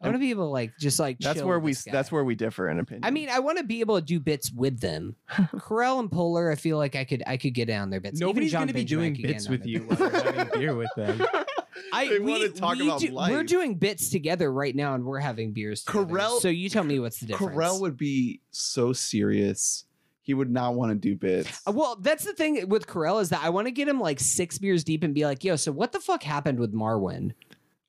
I 0.02 0.08
want 0.08 0.16
to 0.16 0.20
be 0.20 0.30
able 0.30 0.46
to 0.46 0.52
like 0.52 0.72
just 0.80 0.98
like 0.98 1.18
That's 1.20 1.40
chill 1.40 1.48
where 1.48 1.60
with 1.60 1.66
we. 1.66 1.72
this 1.72 1.84
guy. 1.84 1.92
That's 1.92 2.10
where 2.12 2.24
we 2.24 2.36
differ 2.36 2.70
in 2.70 2.80
opinion. 2.80 3.04
I 3.04 3.12
mean, 3.12 3.30
I 3.30 3.40
want 3.40 3.58
to 3.58 3.66
be 3.66 3.82
able 3.82 4.00
to 4.00 4.02
do 4.06 4.20
bits 4.22 4.50
with 4.50 4.80
them. 4.80 5.16
Carell 5.30 6.00
and 6.00 6.10
Poehler, 6.10 6.50
I 6.52 6.56
feel 6.56 6.78
like 6.78 6.96
I 6.96 7.04
could 7.04 7.22
I 7.28 7.36
could 7.36 7.54
get 7.54 7.68
down 7.68 7.90
their 7.90 8.00
bits. 8.00 8.18
Nobody's 8.20 8.52
John 8.54 8.62
going 8.62 8.68
to 8.70 8.74
be 8.76 8.86
doing 8.86 9.14
bits 9.22 9.50
with 9.50 9.66
you 9.66 9.82
while 9.82 10.00
you're 10.00 10.22
having 10.34 10.60
beer 10.60 10.76
with 10.76 10.92
them. 10.96 11.22
I 11.94 12.08
They 12.08 12.20
we, 12.20 12.32
wanna 12.32 12.50
talk 12.50 12.78
we 12.78 12.88
about 12.88 13.00
do, 13.00 13.14
We're 13.14 13.44
doing 13.44 13.76
bits 13.76 14.10
together 14.10 14.52
right 14.52 14.76
now, 14.76 14.96
and 14.96 15.04
we're 15.06 15.20
having 15.20 15.54
beers. 15.54 15.84
Together. 15.84 16.06
Carell- 16.06 16.40
So 16.40 16.48
you 16.50 16.70
tell 16.70 16.84
me 16.84 17.00
what's 17.00 17.20
the 17.20 17.26
difference. 17.28 17.56
Carell 17.58 17.82
would 17.82 17.98
be 17.98 18.42
so 18.52 18.94
serious. 18.94 19.86
He 20.30 20.36
would 20.36 20.52
not 20.52 20.76
want 20.76 20.92
to 20.92 20.96
do 20.96 21.16
bits. 21.16 21.60
Uh, 21.66 21.72
Well, 21.72 21.96
that's 22.00 22.24
the 22.24 22.34
thing 22.34 22.70
with 22.70 22.86
Carell 22.86 23.20
is 23.20 23.30
that 23.30 23.44
I 23.44 23.50
want 23.50 23.66
to 23.66 23.72
get 23.72 23.88
him 23.88 24.00
like 24.00 24.20
six 24.20 24.60
beers 24.60 24.84
deep 24.84 25.04
and 25.04 25.12
be 25.12 25.26
like, 25.26 25.44
"Yo, 25.44 25.56
so 25.56 25.72
what 25.72 25.92
the 25.92 26.00
fuck 26.00 26.22
happened 26.22 26.60
with 26.60 26.72
Marwen?" 26.72 27.32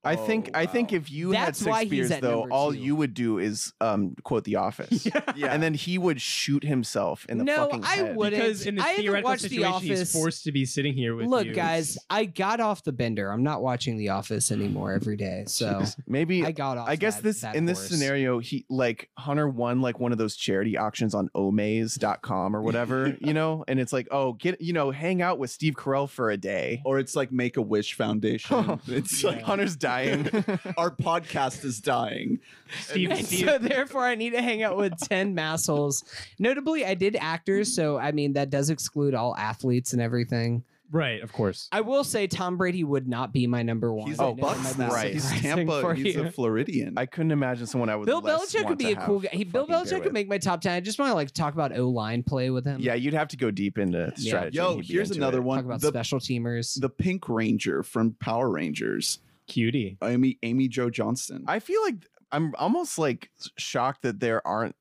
I 0.03 0.17
think. 0.17 0.51
Oh, 0.55 0.59
I 0.59 0.67
think 0.67 0.93
if 0.93 1.11
you 1.11 1.33
That's 1.33 1.61
had 1.61 1.69
why 1.69 1.81
six 1.81 1.91
beers, 1.91 2.21
though, 2.21 2.47
all 2.51 2.73
two. 2.73 2.79
you 2.79 2.97
would 2.97 3.13
do 3.13 3.39
is 3.39 3.73
um, 3.83 4.15
quote 4.23 4.45
The 4.45 4.57
Office, 4.57 5.07
yeah. 5.37 5.53
and 5.53 5.63
then 5.63 5.75
he 5.75 5.99
would 5.99 6.21
shoot 6.23 6.65
himself 6.65 7.27
in 7.29 7.37
the 7.39 7.45
No, 7.45 7.67
fucking 7.67 7.85
I 7.85 7.97
head. 7.97 8.17
wouldn't. 8.17 8.43
Because 8.43 8.65
in 8.67 8.77
the 8.77 8.83
I 8.83 8.87
haven't 8.89 9.03
theoretical 9.03 9.31
watched 9.31 9.43
The 9.43 9.49
situation, 9.51 9.81
he's 9.83 9.99
Office. 10.01 10.13
forced 10.13 10.45
to 10.45 10.53
be 10.53 10.65
sitting 10.65 10.95
here 10.95 11.15
with 11.15 11.27
Look, 11.27 11.47
you. 11.47 11.53
guys, 11.53 11.99
I 12.09 12.25
got 12.25 12.61
off 12.61 12.83
the 12.83 12.93
bender. 12.93 13.31
I'm 13.31 13.43
not 13.43 13.61
watching 13.63 13.99
The 13.99 14.09
Office 14.09 14.51
anymore 14.51 14.93
every 14.93 15.17
day, 15.19 15.45
so 15.49 15.83
Maybe 16.07 16.47
I 16.47 16.53
got 16.53 16.79
off. 16.79 16.89
I 16.89 16.97
guess 16.97 17.17
that- 17.17 17.23
this 17.23 17.41
that 17.43 17.55
in 17.57 17.67
this 17.67 17.87
scenario, 17.87 18.39
he 18.39 18.65
like 18.71 19.11
Hunter 19.19 19.49
won 19.49 19.81
like 19.83 20.01
one 20.01 20.13
of 20.13 20.19
those 20.19 20.35
charity 20.35 20.79
auctions 20.79 21.15
on 21.15 21.29
omaze.com 21.37 22.57
or 22.57 22.63
whatever, 22.63 23.17
you 23.21 23.35
know, 23.35 23.65
and 23.69 23.79
it's 23.79 23.93
like, 23.93 24.09
oh, 24.11 24.33
get 24.33 24.61
you 24.61 24.73
know, 24.73 24.91
hang 24.91 25.23
out 25.23 25.39
with 25.39 25.51
Steve 25.51 25.75
Carell 25.75 26.09
for 26.09 26.31
a 26.31 26.37
day. 26.37 26.81
or 26.85 26.99
it's 26.99 27.15
like 27.15 27.31
Make 27.33 27.57
a 27.59 27.63
Wish 27.63 27.95
Foundation. 27.95 28.81
it's 28.87 29.23
like 29.23 29.43
Hunter's 29.43 29.77
dying. 29.77 29.90
our 30.77 30.91
podcast 30.91 31.65
is 31.65 31.81
dying. 31.81 32.39
Steve, 32.81 33.11
And 33.11 33.25
Steve, 33.27 33.47
so 33.47 33.59
therefore, 33.59 34.05
I 34.05 34.15
need 34.15 34.31
to 34.31 34.43
hang 34.43 34.63
out 34.63 34.77
with 34.77 34.97
ten 34.99 35.35
massholes. 35.35 36.05
Notably, 36.39 36.85
I 36.85 36.95
did 36.95 37.17
actors, 37.17 37.75
so 37.75 37.99
I 37.99 38.13
mean 38.13 38.35
that 38.35 38.51
does 38.51 38.71
exclude 38.71 39.15
all 39.15 39.37
athletes 39.37 39.93
and 39.93 40.01
everything. 40.03 40.65
right, 40.93 41.23
of 41.23 41.33
course. 41.33 41.69
I 41.71 41.83
will 41.83 42.03
say 42.05 42.27
Tom 42.27 42.57
Brady 42.57 42.83
would 42.83 43.07
not 43.07 43.33
be 43.33 43.47
my 43.47 43.63
number 43.63 43.93
one. 43.93 44.09
He's 44.09 44.19
I 44.19 44.25
a 44.25 44.27
know 44.29 44.33
it 44.35 44.41
Bucks 44.41 44.77
might 44.79 45.03
be. 45.05 45.13
He's 45.13 45.23
surprising 45.23 45.43
Tampa. 45.67 45.81
for 45.81 45.95
He's 45.95 46.15
you. 46.17 46.25
a 46.25 46.31
Floridian. 46.33 46.95
I 46.97 47.07
couldn't 47.07 47.31
imagine 47.31 47.67
someone 47.67 47.89
I 47.89 47.95
would. 47.97 48.07
Bill 48.07 48.21
less 48.21 48.41
Belichick 48.53 48.65
want 48.65 48.69
would 48.71 48.79
be 48.79 48.95
to 48.95 49.01
a 49.03 49.07
cool 49.07 49.21
guy. 49.21 49.29
He, 49.33 49.45
Bill 49.45 49.67
fucking 49.67 49.85
beer 49.89 49.99
Belichick 49.99 50.03
could 50.03 50.13
make 50.13 50.29
my 50.29 50.39
top 50.39 50.61
ten. 50.61 50.73
I 50.73 50.81
just 50.81 50.99
want 50.99 51.11
to 51.11 51.15
like 51.15 51.31
talk 51.33 51.55
about 51.55 51.77
O 51.77 51.89
line 51.89 52.23
play 52.25 52.51
with 52.51 52.65
him. 52.65 52.81
Yeah, 52.81 52.95
you'd 52.95 53.15
have 53.15 53.29
to 53.29 53.37
go 53.37 53.51
deep 53.53 53.79
into 53.79 54.13
Yeah. 54.17 54.29
strategy. 54.31 54.57
Yo, 54.57 54.73
and 54.73 54.81
he'd 54.83 54.89
be 54.89 54.95
here's 54.95 55.11
into 55.11 55.21
another 55.21 55.39
it. 55.39 55.45
one. 55.45 55.59
talk 55.59 55.65
about 55.67 55.81
the, 55.81 55.89
special 55.89 56.19
teamers. 56.19 56.81
the 56.81 56.89
Pink 56.91 57.29
Ranger 57.29 57.83
from 57.85 58.15
Power 58.21 58.51
Rangers. 58.51 59.21
Cutie. 59.51 59.99
Amy 60.03 60.39
Amy 60.43 60.69
Jo 60.69 60.89
Johnson. 60.91 61.45
I 61.47 61.59
feel 61.59 61.83
like 61.83 62.07
I'm 62.33 62.55
almost 62.59 62.99
like 62.99 63.31
shocked 63.59 64.03
that 64.03 64.21
there 64.21 64.47
aren't 64.47 64.77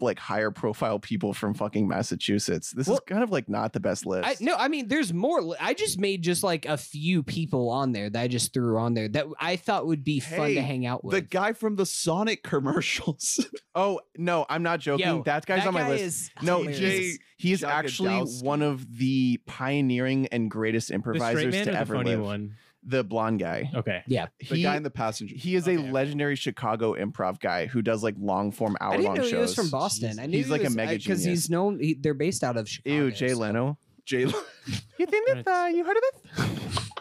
like 0.00 0.18
higher 0.18 0.50
profile 0.50 0.98
people 0.98 1.34
from 1.34 1.52
fucking 1.52 1.86
Massachusetts. 1.86 2.70
This 2.70 2.88
is 2.88 2.98
kind 3.06 3.22
of 3.22 3.30
like 3.30 3.50
not 3.50 3.74
the 3.74 3.80
best 3.80 4.06
list. 4.06 4.26
I, 4.26 4.34
no, 4.42 4.54
I 4.56 4.68
mean, 4.68 4.88
there's 4.88 5.12
more. 5.12 5.42
li- 5.42 5.58
I 5.60 5.74
just 5.74 5.98
made 6.00 6.22
just 6.22 6.42
like 6.42 6.64
a 6.64 6.78
few 6.78 7.22
people 7.22 7.68
on 7.68 7.92
there 7.92 8.08
that 8.08 8.18
I 8.22 8.28
just 8.28 8.54
threw 8.54 8.78
on 8.78 8.94
there 8.94 9.08
that 9.08 9.26
I 9.38 9.56
thought 9.56 9.86
would 9.86 10.04
be 10.04 10.20
fun 10.20 10.54
to 10.54 10.62
hang 10.62 10.86
out 10.86 11.04
with. 11.04 11.12
the 11.14 11.20
guy 11.20 11.52
from 11.52 11.76
the 11.76 11.84
Sonic 11.86 12.42
commercials. 12.42 13.44
Oh 13.74 14.00
no, 14.16 14.44
I'm 14.48 14.64
not 14.64 14.80
joking. 14.80 15.06
Yo, 15.06 15.22
that 15.22 15.46
guy's 15.46 15.60
that 15.60 15.68
on 15.68 15.74
my 15.74 15.82
guy 15.82 15.88
list. 15.90 16.32
No, 16.42 16.58
hilarious. 16.62 16.80
he's 16.80 17.18
he's 17.36 17.62
actually 17.64 18.18
one 18.42 18.60
of 18.60 18.98
the 18.98 19.38
pioneering 19.46 20.26
and 20.32 20.50
greatest 20.50 20.88
The 20.88 20.94
improvisers 20.94 21.54
man 21.54 21.64
to 21.66 21.70
or 21.70 21.72
the 21.74 21.78
ever 21.78 21.94
funny 21.94 22.10
live. 22.16 22.20
one? 22.24 22.56
The 22.84 23.02
blonde 23.04 23.40
guy. 23.40 23.70
Okay. 23.74 24.02
Yeah. 24.06 24.26
The 24.38 24.56
He, 24.56 24.62
guy 24.62 24.76
in 24.76 24.82
the 24.82 24.90
passenger. 24.90 25.34
he 25.36 25.56
is 25.56 25.64
Okay, 25.64 25.76
a 25.76 25.80
okay. 25.80 25.90
legendary 25.90 26.36
Chicago 26.36 26.94
improv 26.94 27.40
guy 27.40 27.66
who 27.66 27.82
does 27.82 28.02
like 28.02 28.14
long 28.18 28.50
form 28.52 28.76
hour 28.80 28.92
I 28.92 28.96
didn't 28.96 29.06
long 29.06 29.16
know 29.16 29.22
shows. 29.24 29.30
he 29.32 29.36
was 29.38 29.54
from 29.54 29.68
Boston. 29.70 30.18
I 30.18 30.26
knew 30.26 30.36
He's 30.38 30.46
he 30.46 30.52
like 30.52 30.60
a 30.62 30.64
was, 30.64 30.76
mega 30.76 30.92
because 30.96 31.22
genius. 31.22 31.24
he's 31.44 31.50
known. 31.50 31.80
He, 31.80 31.94
they're 31.94 32.14
based 32.14 32.44
out 32.44 32.56
of 32.56 32.68
Chicago. 32.68 32.94
Ew, 32.96 33.10
Jay 33.10 33.28
so- 33.30 33.38
Leno. 33.38 33.78
Jay. 34.04 34.24
Leno 34.26 34.38
You 34.98 35.06
think 35.06 35.28
that, 35.44 35.48
uh, 35.48 35.66
you 35.66 35.84
heard 35.84 35.96
of 35.96 36.02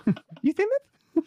it? 0.07 0.17
you 0.41 0.51
think 0.53 0.69
that? 0.71 1.23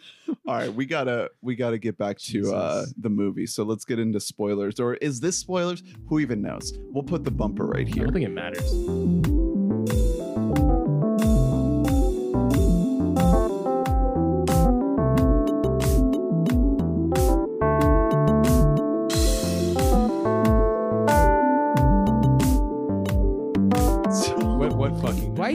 All 0.47 0.55
right, 0.55 0.73
we 0.73 0.85
gotta 0.85 1.29
we 1.41 1.55
gotta 1.55 1.77
get 1.77 1.97
back 1.97 2.17
to 2.19 2.53
uh, 2.53 2.81
Jesus. 2.81 2.93
the 2.99 3.09
movie. 3.09 3.45
So 3.45 3.63
let's 3.63 3.85
get 3.85 3.99
into 3.99 4.19
spoilers. 4.19 4.79
Or 4.79 4.95
is 4.95 5.19
this 5.19 5.37
spoilers? 5.37 5.83
Who 6.07 6.19
even 6.19 6.41
knows? 6.41 6.73
We'll 6.91 7.03
put 7.03 7.23
the 7.23 7.31
bumper 7.31 7.65
right 7.67 7.87
here. 7.87 7.93
I 7.93 7.97
here. 7.97 8.05
don't 8.07 8.13
think 8.13 8.25
it 8.25 8.31
matters. 8.31 9.40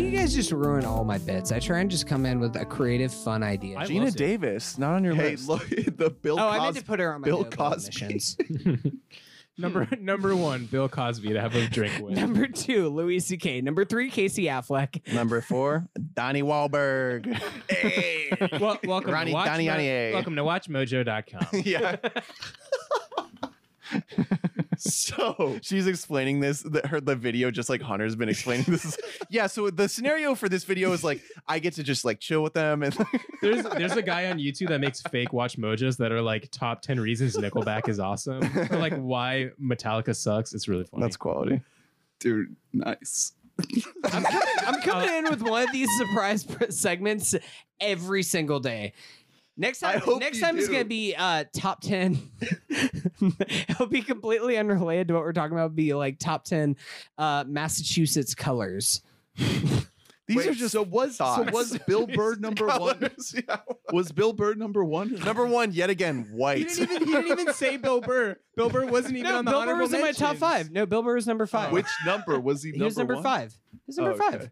Just 0.00 0.52
ruin 0.52 0.84
all 0.84 1.04
my 1.04 1.16
bits. 1.18 1.52
I 1.52 1.58
try 1.58 1.78
and 1.78 1.90
just 1.90 2.06
come 2.06 2.26
in 2.26 2.38
with 2.40 2.54
a 2.56 2.64
creative, 2.66 3.12
fun 3.12 3.42
idea. 3.42 3.78
I- 3.78 3.86
Geena 3.86 4.00
loves 4.00 4.14
it. 4.14 4.18
Davis, 4.18 4.76
not 4.78 4.92
on 4.94 5.04
your 5.04 5.14
Hey, 5.14 5.30
list. 5.32 5.48
look 5.48 5.66
the 5.96 6.10
Bill 6.10 6.38
oh, 6.38 6.46
I 6.48 6.52
meant 6.58 6.62
Cosby. 6.74 6.80
to 6.80 6.86
put 6.86 7.00
her 7.00 7.14
on 7.14 7.20
my 7.22 7.24
Bill 7.24 7.42
no-go 7.44 7.56
Cosby. 7.56 8.20
number 9.58 9.88
number 9.98 10.36
one, 10.36 10.66
Bill 10.66 10.88
Cosby 10.90 11.32
to 11.32 11.40
have 11.40 11.54
a 11.54 11.66
drink 11.68 12.02
with. 12.02 12.14
Number 12.14 12.46
two, 12.46 12.88
Louis 12.90 13.20
C.K. 13.20 13.62
Number 13.62 13.86
three, 13.86 14.10
Casey 14.10 14.44
Affleck. 14.44 15.10
Number 15.14 15.40
four, 15.40 15.88
Donnie 16.14 16.42
Wahlberg. 16.42 17.32
Hey. 17.70 18.30
well, 18.60 18.78
welcome 18.84 19.12
Ronnie 19.12 19.30
to 19.30 19.34
watch 19.34 19.46
Donnie 19.46 19.66
Donnie. 19.66 20.12
welcome 20.12 20.36
to 20.36 20.42
watchmojo.com. 20.42 21.62
yeah. 21.64 21.96
So 24.78 25.58
She's 25.62 25.86
explaining 25.86 26.40
this. 26.40 26.62
That 26.62 26.86
her 26.86 27.00
the 27.00 27.16
video, 27.16 27.50
just 27.50 27.68
like 27.68 27.80
Hunter's 27.80 28.16
been 28.16 28.28
explaining 28.28 28.66
this. 28.66 28.96
yeah. 29.30 29.46
So 29.46 29.70
the 29.70 29.88
scenario 29.88 30.34
for 30.34 30.48
this 30.48 30.64
video 30.64 30.92
is 30.92 31.04
like 31.04 31.22
I 31.48 31.58
get 31.58 31.74
to 31.74 31.82
just 31.82 32.04
like 32.04 32.20
chill 32.20 32.42
with 32.42 32.52
them 32.54 32.82
and 32.82 32.96
There's 33.42 33.62
there's 33.64 33.96
a 33.96 34.02
guy 34.02 34.30
on 34.30 34.38
YouTube 34.38 34.68
that 34.68 34.80
makes 34.80 35.00
fake 35.02 35.32
watch 35.32 35.56
mojos 35.58 35.96
that 35.98 36.12
are 36.12 36.22
like 36.22 36.50
top 36.50 36.82
ten 36.82 36.98
reasons 36.98 37.36
Nickelback 37.36 37.88
is 37.88 38.00
awesome, 38.00 38.42
or 38.70 38.78
like 38.78 38.96
why 38.96 39.50
Metallica 39.62 40.14
sucks. 40.16 40.54
It's 40.54 40.68
really 40.68 40.84
funny. 40.84 41.02
that's 41.02 41.16
quality. 41.16 41.60
dude, 42.18 42.56
nice. 42.72 43.32
I'm 44.04 44.22
coming, 44.22 44.48
I'm 44.66 44.74
uh, 44.74 44.80
coming 44.82 45.08
in 45.08 45.30
with 45.30 45.42
one 45.42 45.62
of 45.62 45.72
these 45.72 45.88
surprise 45.96 46.46
segments 46.70 47.34
every 47.80 48.22
single 48.22 48.60
day. 48.60 48.92
Next 49.56 49.80
time, 49.80 50.02
next 50.18 50.38
you 50.38 50.44
time 50.44 50.58
is 50.58 50.68
going 50.68 50.82
to 50.82 50.88
be 50.88 51.14
uh, 51.16 51.44
top 51.54 51.80
ten. 51.80 52.30
It'll 53.68 53.86
be 53.86 54.02
completely 54.02 54.58
unrelated 54.58 55.08
to 55.08 55.14
what 55.14 55.22
we're 55.22 55.32
talking 55.32 55.52
about. 55.52 55.66
It'll 55.66 55.74
be 55.76 55.94
like 55.94 56.18
top 56.18 56.44
ten 56.44 56.76
uh, 57.16 57.44
Massachusetts 57.46 58.34
colors. 58.34 59.00
These 60.28 60.38
Wait, 60.38 60.46
are 60.48 60.54
just 60.54 60.72
so 60.72 60.82
was 60.82 61.16
so 61.18 61.46
was 61.52 61.78
Bill 61.86 62.06
Bird 62.06 62.40
number 62.40 62.66
one? 62.66 62.98
Yeah. 63.48 63.58
Was 63.92 64.10
Bill 64.10 64.32
Bird 64.32 64.58
number 64.58 64.82
one? 64.84 65.14
Number 65.24 65.46
one, 65.46 65.72
yet 65.72 65.88
again, 65.88 66.24
He 66.28 66.34
white. 66.36 66.68
didn't, 66.68 66.90
even, 66.96 67.06
he 67.06 67.12
didn't 67.14 67.40
even 67.40 67.54
say 67.54 67.76
Bill 67.76 68.00
Burr. 68.00 68.36
Bill 68.56 68.68
Burr 68.68 68.86
wasn't 68.86 69.16
even 69.16 69.30
No, 69.30 69.38
on 69.38 69.44
the 69.44 69.52
Bill 69.52 69.60
Burr 69.60 69.62
honorable 69.70 69.82
was 69.84 69.92
in 69.94 70.00
my 70.00 70.10
top 70.10 70.36
five. 70.36 70.72
No, 70.72 70.84
Bill 70.84 71.02
Burr 71.02 71.14
was 71.14 71.28
number 71.28 71.46
five. 71.46 71.70
Which 71.72 71.86
number 72.04 72.40
was 72.40 72.62
he? 72.62 72.72
he 72.72 72.82
was 72.82 72.96
number 72.98 73.14
one? 73.14 73.22
five. 73.22 73.52
He 73.72 73.78
was 73.86 73.96
number 73.98 74.12
Oh, 74.20 74.26
okay. 74.28 74.38
five. 74.38 74.50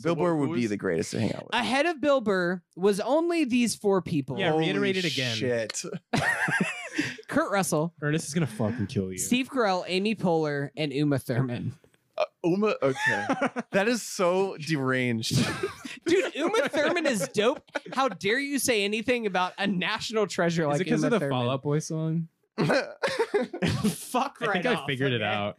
So 0.00 0.14
Bill 0.14 0.16
what- 0.16 0.28
Burr 0.30 0.36
who 0.36 0.48
would 0.50 0.54
be 0.56 0.66
the 0.66 0.76
greatest 0.76 1.10
to 1.12 1.20
hang 1.20 1.34
out 1.34 1.44
with. 1.46 1.54
Ahead 1.54 1.86
of 1.86 2.00
Bill 2.00 2.20
Burr 2.20 2.62
was 2.76 3.00
only 3.00 3.44
these 3.44 3.74
four 3.74 4.00
people: 4.02 4.38
Yeah, 4.38 4.50
Holy 4.52 4.64
reiterate 4.66 4.96
it 4.96 5.04
again. 5.04 5.36
Shit. 5.36 5.82
Kurt 7.28 7.50
Russell, 7.52 7.94
Ernest 8.02 8.26
is 8.28 8.34
gonna 8.34 8.46
fucking 8.46 8.86
kill 8.86 9.12
you. 9.12 9.18
Steve 9.18 9.48
Carell, 9.50 9.84
Amy 9.86 10.14
Poehler, 10.14 10.70
and 10.76 10.92
Uma 10.92 11.18
Thurman. 11.18 11.72
Uh, 12.16 12.24
Uma. 12.44 12.74
Okay. 12.82 13.26
That 13.72 13.86
is 13.86 14.02
so 14.02 14.56
deranged. 14.58 15.36
Dude, 16.06 16.34
Uma 16.34 16.68
Thurman 16.68 17.06
is 17.06 17.28
dope. 17.28 17.62
How 17.92 18.08
dare 18.08 18.38
you 18.40 18.58
say 18.58 18.82
anything 18.84 19.26
about 19.26 19.52
a 19.58 19.66
national 19.66 20.26
treasure 20.26 20.62
is 20.62 20.68
like 20.68 20.80
it 20.80 20.84
because 20.84 21.02
Uma 21.02 21.06
of 21.08 21.10
the 21.12 21.18
Thurman? 21.26 21.38
Fall 21.38 21.50
Out 21.50 21.62
Boy 21.62 21.78
song? 21.80 22.28
Fuck 22.58 24.38
I 24.40 24.46
right 24.46 24.52
think 24.52 24.66
I 24.66 24.74
off, 24.74 24.86
figured 24.86 25.12
it 25.12 25.22
okay? 25.22 25.24
out. 25.32 25.56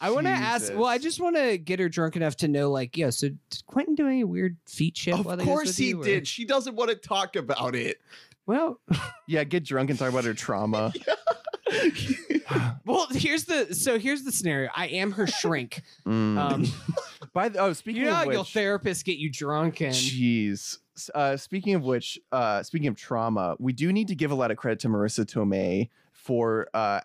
I 0.00 0.10
want 0.10 0.26
to 0.26 0.32
ask. 0.32 0.72
Well, 0.72 0.86
I 0.86 0.98
just 0.98 1.20
want 1.20 1.36
to 1.36 1.58
get 1.58 1.80
her 1.80 1.88
drunk 1.88 2.16
enough 2.16 2.36
to 2.36 2.48
know, 2.48 2.70
like, 2.70 2.96
yeah. 2.96 3.10
So 3.10 3.28
did 3.28 3.66
Quentin 3.66 3.94
do 3.94 4.06
any 4.06 4.24
weird 4.24 4.56
feet 4.66 4.96
shit? 4.96 5.14
of 5.14 5.26
while 5.26 5.36
course 5.38 5.68
with 5.68 5.76
he 5.76 5.88
you, 5.88 6.00
or- 6.00 6.04
did. 6.04 6.28
She 6.28 6.44
doesn't 6.44 6.76
want 6.76 6.90
to 6.90 6.96
talk 6.96 7.36
about 7.36 7.74
it. 7.74 8.00
Well, 8.46 8.80
yeah, 9.26 9.44
get 9.44 9.64
drunk 9.64 9.90
and 9.90 9.98
talk 9.98 10.10
about 10.10 10.24
her 10.24 10.34
trauma. 10.34 10.92
well. 12.86 13.06
Here's 13.10 13.44
the. 13.44 13.74
So 13.74 13.98
here's 13.98 14.22
the 14.22 14.32
scenario. 14.32 14.70
I 14.74 14.86
am 14.86 15.12
her 15.12 15.26
shrink. 15.26 15.82
Mm. 16.06 16.38
Um, 16.38 16.66
By 17.32 17.50
the, 17.50 17.58
oh, 17.58 17.72
speaking 17.72 18.02
you 18.02 18.08
know 18.08 18.22
of 18.22 18.26
which, 18.26 18.34
your 18.34 18.44
therapists 18.44 19.04
get 19.04 19.18
you 19.18 19.30
drunk 19.30 19.80
and. 19.80 19.94
Jeez. 19.94 20.78
Uh, 21.14 21.36
speaking 21.36 21.74
of 21.74 21.84
which, 21.84 22.18
uh, 22.32 22.62
speaking 22.62 22.88
of 22.88 22.96
trauma, 22.96 23.54
we 23.60 23.72
do 23.72 23.92
need 23.92 24.08
to 24.08 24.16
give 24.16 24.32
a 24.32 24.34
lot 24.34 24.50
of 24.50 24.56
credit 24.56 24.80
to 24.80 24.88
Marisa 24.88 25.24
Tomei 25.24 25.90
for 26.28 26.68
uh, 26.74 27.00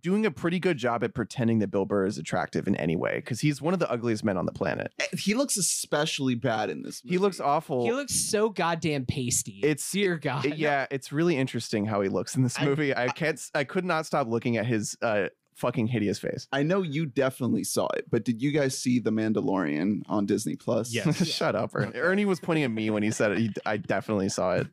doing 0.00 0.24
a 0.24 0.30
pretty 0.30 0.60
good 0.60 0.76
job 0.76 1.02
at 1.02 1.12
pretending 1.12 1.58
that 1.58 1.66
Bill 1.66 1.84
Burr 1.84 2.06
is 2.06 2.16
attractive 2.16 2.68
in 2.68 2.76
any 2.76 2.94
way 2.94 3.16
because 3.16 3.40
he's 3.40 3.60
one 3.60 3.74
of 3.74 3.80
the 3.80 3.90
ugliest 3.90 4.22
men 4.22 4.36
on 4.36 4.46
the 4.46 4.52
planet. 4.52 4.92
He 5.18 5.34
looks 5.34 5.56
especially 5.56 6.36
bad 6.36 6.70
in 6.70 6.82
this. 6.82 7.04
Movie. 7.04 7.14
He 7.16 7.18
looks 7.18 7.40
awful. 7.40 7.84
He 7.84 7.90
looks 7.90 8.14
so 8.14 8.50
goddamn 8.50 9.04
pasty. 9.04 9.58
It's- 9.64 9.90
dear 9.90 10.16
God. 10.16 10.46
It- 10.46 10.58
yeah, 10.58 10.86
it's 10.92 11.10
really 11.10 11.36
interesting 11.36 11.86
how 11.86 12.00
he 12.02 12.08
looks 12.08 12.36
in 12.36 12.44
this 12.44 12.56
I- 12.56 12.66
movie. 12.66 12.94
I, 12.94 13.08
can't. 13.08 13.40
I 13.52 13.64
could 13.64 13.84
not 13.84 14.06
stop 14.06 14.28
looking 14.28 14.56
at 14.58 14.66
his 14.66 14.96
uh, 15.02 15.26
fucking 15.58 15.88
hideous 15.88 16.18
face. 16.18 16.46
I 16.52 16.62
know 16.62 16.82
you 16.82 17.04
definitely 17.04 17.64
saw 17.64 17.88
it, 17.96 18.06
but 18.10 18.24
did 18.24 18.40
you 18.40 18.52
guys 18.52 18.78
see 18.78 18.98
The 19.00 19.10
Mandalorian 19.10 20.02
on 20.08 20.24
Disney 20.24 20.56
Plus? 20.56 20.92
Yes. 20.94 21.26
Shut 21.34 21.54
up, 21.54 21.70
Ernie. 21.74 21.92
Ernie 21.98 22.24
was 22.24 22.40
pointing 22.40 22.64
at 22.64 22.70
me 22.70 22.90
when 22.90 23.02
he 23.02 23.10
said 23.10 23.32
it. 23.32 23.38
He, 23.38 23.50
I 23.66 23.76
definitely 23.76 24.28
saw 24.28 24.52
it. 24.54 24.68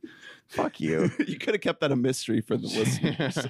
Fuck 0.47 0.79
you. 0.79 1.09
you 1.27 1.37
could 1.37 1.55
have 1.55 1.61
kept 1.61 1.81
that 1.81 1.91
a 1.91 1.95
mystery 1.95 2.41
for 2.41 2.55
the 2.55 2.67
listeners. 2.67 3.47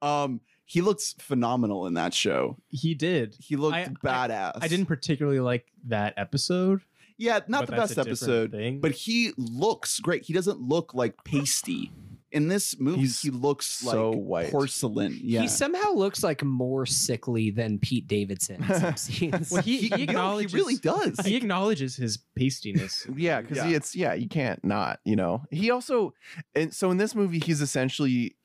um, 0.00 0.40
he 0.64 0.80
looks 0.80 1.14
phenomenal 1.18 1.86
in 1.86 1.94
that 1.94 2.14
show. 2.14 2.56
He 2.68 2.94
did. 2.94 3.36
He 3.40 3.56
looked 3.56 3.76
I- 3.76 3.88
badass. 4.04 4.58
I 4.62 4.68
didn't 4.68 4.86
particularly 4.86 5.40
like 5.40 5.66
that 5.88 6.14
episode. 6.16 6.80
Yeah, 7.16 7.40
not 7.46 7.60
but 7.66 7.70
the 7.70 7.76
best 7.76 7.98
episode, 7.98 8.50
thing. 8.50 8.80
but 8.80 8.90
he 8.90 9.32
looks 9.36 10.00
great. 10.00 10.24
He 10.24 10.32
doesn't 10.32 10.60
look 10.60 10.94
like 10.94 11.14
pasty. 11.24 11.92
In 12.34 12.48
this 12.48 12.78
movie, 12.78 13.00
He's 13.00 13.20
he 13.22 13.30
looks 13.30 13.66
so 13.66 14.10
like 14.10 14.18
white. 14.20 14.50
porcelain. 14.50 15.18
Yeah. 15.22 15.42
He 15.42 15.48
somehow 15.48 15.92
looks 15.92 16.22
like 16.22 16.42
more 16.42 16.84
sickly 16.84 17.50
than 17.50 17.78
Pete 17.78 18.06
Davidson 18.08 18.62
in 18.64 18.80
some 18.80 18.96
scenes. 18.98 19.50
Well, 19.50 19.62
he, 19.62 19.78
He- 19.88 19.96
he, 19.96 20.06
no, 20.06 20.38
he 20.38 20.46
really 20.48 20.76
does. 20.76 21.18
He 21.24 21.36
acknowledges 21.36 21.96
his 21.96 22.18
pastiness. 22.36 23.06
Yeah, 23.16 23.40
because 23.40 23.58
Yeah. 23.58 23.68
it's 23.76 23.94
yeah, 23.96 24.14
you 24.14 24.28
can't 24.28 24.62
not, 24.64 24.98
you 25.04 25.16
know. 25.16 25.42
He 25.50 25.70
also 25.70 26.12
and 26.54 26.74
so 26.74 26.90
in 26.90 26.96
this 26.98 27.14
movie 27.14 27.38
he's 27.38 27.60
essentially 27.62 28.36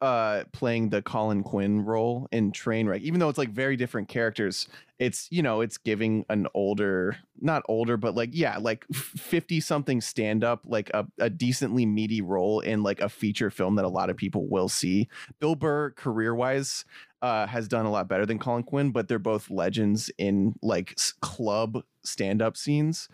uh 0.00 0.44
playing 0.52 0.88
the 0.88 1.02
Colin 1.02 1.42
Quinn 1.42 1.84
role 1.84 2.28
in 2.32 2.52
Trainwreck, 2.52 3.00
even 3.02 3.20
though 3.20 3.28
it's 3.28 3.38
like 3.38 3.50
very 3.50 3.76
different 3.76 4.08
characters. 4.08 4.68
It's 4.98 5.28
you 5.30 5.42
know, 5.42 5.60
it's 5.60 5.78
giving 5.78 6.24
an 6.28 6.46
older, 6.54 7.16
not 7.40 7.62
older, 7.68 7.96
but 7.96 8.14
like 8.14 8.30
yeah, 8.32 8.58
like 8.58 8.86
fifty 8.92 9.60
something 9.60 10.00
stand 10.00 10.44
up, 10.44 10.62
like 10.66 10.90
a, 10.92 11.06
a 11.18 11.30
decently 11.30 11.86
meaty 11.86 12.20
role 12.20 12.60
in 12.60 12.82
like 12.82 13.00
a 13.00 13.08
feature 13.08 13.50
film 13.50 13.76
that 13.76 13.84
a 13.84 13.88
lot 13.88 14.10
of 14.10 14.16
people 14.16 14.46
will 14.48 14.68
see. 14.68 15.08
Bill 15.38 15.54
Burr, 15.54 15.90
career 15.90 16.34
wise, 16.34 16.84
uh, 17.22 17.46
has 17.46 17.68
done 17.68 17.86
a 17.86 17.90
lot 17.90 18.08
better 18.08 18.26
than 18.26 18.38
Colin 18.38 18.62
Quinn, 18.62 18.90
but 18.90 19.08
they're 19.08 19.18
both 19.18 19.50
legends 19.50 20.10
in 20.18 20.54
like 20.62 20.98
club 21.20 21.82
stand 22.02 22.42
up 22.42 22.56
scenes. 22.56 23.08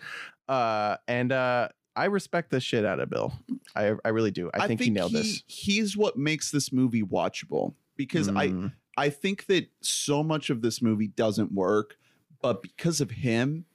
Uh, 0.48 0.96
and 1.08 1.32
uh, 1.32 1.68
I 1.96 2.04
respect 2.04 2.50
the 2.50 2.60
shit 2.60 2.84
out 2.84 3.00
of 3.00 3.10
Bill. 3.10 3.32
I, 3.74 3.94
I 4.04 4.08
really 4.10 4.30
do. 4.30 4.50
I, 4.52 4.66
think, 4.66 4.80
he 4.80 4.90
nailed 4.90 5.12
this. 5.12 5.42
He's 5.46 5.96
what 5.96 6.16
makes 6.16 6.50
this 6.50 6.72
movie 6.72 7.02
watchable 7.02 7.74
because 7.96 8.28
I 8.28 8.48
Mm. 8.48 8.72
I 8.96 9.10
think 9.10 9.46
that 9.46 9.68
so 9.82 10.22
much 10.22 10.48
of 10.48 10.62
this 10.62 10.80
movie 10.80 11.08
doesn't 11.08 11.52
work, 11.52 11.96
but 12.40 12.62
because 12.62 13.00
of 13.00 13.10
him, 13.10 13.66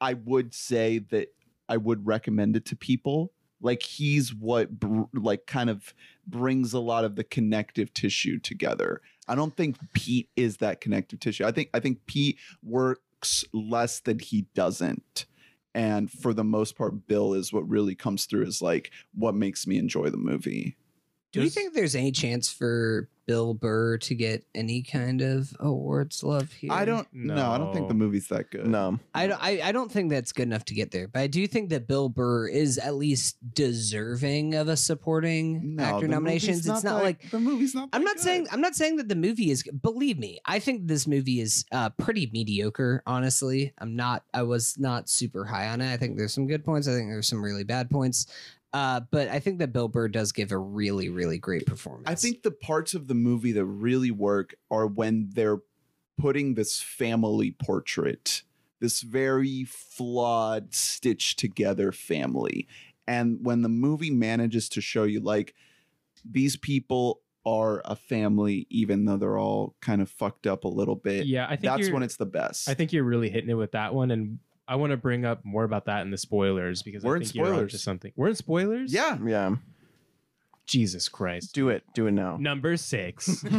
I 0.00 0.14
would 0.14 0.54
say 0.54 1.00
that 1.10 1.34
I 1.68 1.76
would 1.76 2.06
recommend 2.06 2.56
it 2.56 2.64
to 2.66 2.76
people. 2.76 3.32
Like 3.60 3.82
he's 3.82 4.32
what 4.32 4.78
br- 4.78 5.02
like 5.12 5.46
kind 5.46 5.68
of 5.68 5.92
brings 6.26 6.72
a 6.72 6.78
lot 6.78 7.04
of 7.04 7.16
the 7.16 7.24
connective 7.24 7.92
tissue 7.92 8.38
together. 8.38 9.00
I 9.26 9.34
don't 9.34 9.56
think 9.56 9.76
Pete 9.94 10.30
is 10.36 10.58
that 10.58 10.80
connective 10.80 11.18
tissue. 11.18 11.44
I 11.44 11.50
think 11.50 11.70
I 11.74 11.80
think 11.80 12.06
Pete 12.06 12.38
works 12.62 13.44
less 13.52 14.00
than 14.00 14.20
he 14.20 14.42
doesn't. 14.54 15.26
And 15.74 16.10
for 16.10 16.32
the 16.32 16.44
most 16.44 16.76
part, 16.76 17.06
Bill 17.06 17.34
is 17.34 17.52
what 17.52 17.68
really 17.68 17.94
comes 17.94 18.26
through 18.26 18.46
is 18.46 18.62
like 18.62 18.90
what 19.14 19.34
makes 19.34 19.66
me 19.66 19.78
enjoy 19.78 20.10
the 20.10 20.16
movie. 20.16 20.76
Do 21.32 21.42
you 21.42 21.50
think 21.50 21.74
there's 21.74 21.94
any 21.94 22.10
chance 22.10 22.50
for 22.50 23.08
Bill 23.28 23.52
Burr 23.54 23.98
to 23.98 24.14
get 24.16 24.42
any 24.54 24.82
kind 24.82 25.20
of 25.20 25.54
awards 25.60 26.24
love 26.24 26.50
here? 26.50 26.72
I 26.72 26.84
don't 26.86 27.06
no. 27.12 27.50
I 27.52 27.58
don't 27.58 27.72
think 27.74 27.86
the 27.86 27.94
movie's 27.94 28.26
that 28.28 28.50
good. 28.50 28.66
No, 28.66 28.98
I, 29.14 29.26
don't- 29.28 29.40
I, 29.40 29.60
I 29.62 29.70
don't 29.72 29.92
think 29.92 30.10
that's 30.10 30.32
good 30.32 30.44
enough 30.48 30.64
to 30.64 30.74
get 30.74 30.90
there, 30.90 31.06
but 31.06 31.20
I 31.20 31.26
do 31.26 31.46
think 31.46 31.68
that 31.68 31.86
Bill 31.86 32.08
Burr 32.08 32.48
is 32.48 32.78
at 32.78 32.94
least 32.94 33.36
deserving 33.54 34.54
of 34.54 34.68
a 34.68 34.76
supporting 34.76 35.76
No, 35.76 35.84
actor 35.84 36.08
nominations. 36.08 36.66
movie's 36.66 36.76
It's 36.76 36.84
not 36.84 36.96
that- 36.98 37.04
like 37.04 37.30
the 37.30 37.38
movie's 37.38 37.74
not. 37.74 37.90
I'm 37.92 38.02
not 38.02 38.16
good. 38.16 38.22
saying 38.24 38.46
I'm 38.50 38.60
not 38.60 38.74
saying 38.74 38.96
that 38.96 39.08
the 39.08 39.14
movie 39.16 39.50
is. 39.50 39.62
Believe 39.82 40.18
me, 40.18 40.38
I 40.46 40.58
think 40.58 40.86
this 40.88 41.06
movie 41.06 41.40
is 41.40 41.64
uh, 41.70 41.90
pretty 41.90 42.30
mediocre. 42.32 43.02
Honestly, 43.06 43.72
I'm 43.78 43.94
not. 43.94 44.24
I 44.32 44.42
was 44.42 44.78
not 44.78 45.08
super 45.08 45.44
high 45.44 45.68
on 45.68 45.80
it. 45.82 45.92
I 45.92 45.96
think 45.98 46.16
there's 46.16 46.32
some 46.32 46.46
good 46.46 46.64
points. 46.64 46.88
I 46.88 46.92
think 46.92 47.10
there's 47.10 47.28
some 47.28 47.44
really 47.44 47.64
bad 47.64 47.90
points. 47.90 48.26
Uh, 48.72 49.00
but 49.10 49.28
I 49.28 49.40
think 49.40 49.58
that 49.58 49.72
Bill 49.72 49.88
Burr 49.88 50.08
does 50.08 50.32
give 50.32 50.52
a 50.52 50.58
really, 50.58 51.08
really 51.08 51.38
great 51.38 51.66
performance. 51.66 52.08
I 52.08 52.14
think 52.14 52.42
the 52.42 52.50
parts 52.50 52.94
of 52.94 53.08
the 53.08 53.14
movie 53.14 53.52
that 53.52 53.64
really 53.64 54.10
work 54.10 54.54
are 54.70 54.86
when 54.86 55.30
they're 55.32 55.58
putting 56.18 56.54
this 56.54 56.80
family 56.80 57.52
portrait, 57.52 58.42
this 58.80 59.00
very 59.00 59.64
flawed, 59.64 60.74
stitched 60.74 61.38
together 61.38 61.92
family. 61.92 62.68
And 63.06 63.38
when 63.42 63.62
the 63.62 63.68
movie 63.70 64.10
manages 64.10 64.68
to 64.70 64.80
show 64.82 65.04
you, 65.04 65.20
like, 65.20 65.54
these 66.24 66.56
people 66.56 67.22
are 67.46 67.80
a 67.86 67.96
family, 67.96 68.66
even 68.68 69.06
though 69.06 69.16
they're 69.16 69.38
all 69.38 69.76
kind 69.80 70.02
of 70.02 70.10
fucked 70.10 70.46
up 70.46 70.64
a 70.64 70.68
little 70.68 70.96
bit, 70.96 71.24
Yeah, 71.24 71.46
I 71.46 71.56
think 71.56 71.62
that's 71.62 71.90
when 71.90 72.02
it's 72.02 72.16
the 72.16 72.26
best. 72.26 72.68
I 72.68 72.74
think 72.74 72.92
you're 72.92 73.04
really 73.04 73.30
hitting 73.30 73.48
it 73.48 73.54
with 73.54 73.72
that 73.72 73.94
one, 73.94 74.10
and 74.10 74.40
I 74.68 74.76
want 74.76 74.90
to 74.90 74.96
bring 74.96 75.24
up 75.24 75.44
more 75.44 75.64
about 75.64 75.86
that 75.86 76.02
in 76.02 76.10
the 76.10 76.18
spoilers 76.18 76.82
because 76.82 77.02
We're 77.02 77.14
I 77.14 77.16
in 77.16 77.22
think 77.22 77.34
you're 77.34 77.54
onto 77.54 77.78
something. 77.78 78.12
We're 78.16 78.28
in 78.28 78.34
spoilers. 78.34 78.92
Yeah. 78.92 79.16
Yeah. 79.24 79.56
Jesus 80.66 81.08
Christ. 81.08 81.54
Do 81.54 81.70
it. 81.70 81.84
Do 81.94 82.06
it 82.06 82.12
now. 82.12 82.36
Number 82.36 82.76
six. 82.76 83.42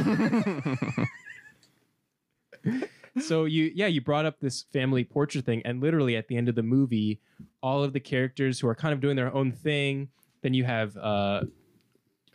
so 3.20 3.46
you 3.46 3.72
yeah 3.74 3.88
you 3.88 4.02
brought 4.02 4.26
up 4.26 4.40
this 4.40 4.64
family 4.72 5.04
portrait 5.04 5.46
thing 5.46 5.62
and 5.66 5.82
literally 5.82 6.16
at 6.16 6.28
the 6.28 6.38
end 6.38 6.48
of 6.48 6.56
the 6.56 6.64
movie 6.64 7.20
all 7.62 7.84
of 7.84 7.94
the 7.94 8.00
characters 8.00 8.60
who 8.60 8.68
are 8.68 8.76
kind 8.76 8.94
of 8.94 9.00
doing 9.00 9.16
their 9.16 9.34
own 9.34 9.52
thing 9.52 10.10
then 10.42 10.54
you 10.54 10.64
have 10.64 10.96
uh 10.98 11.42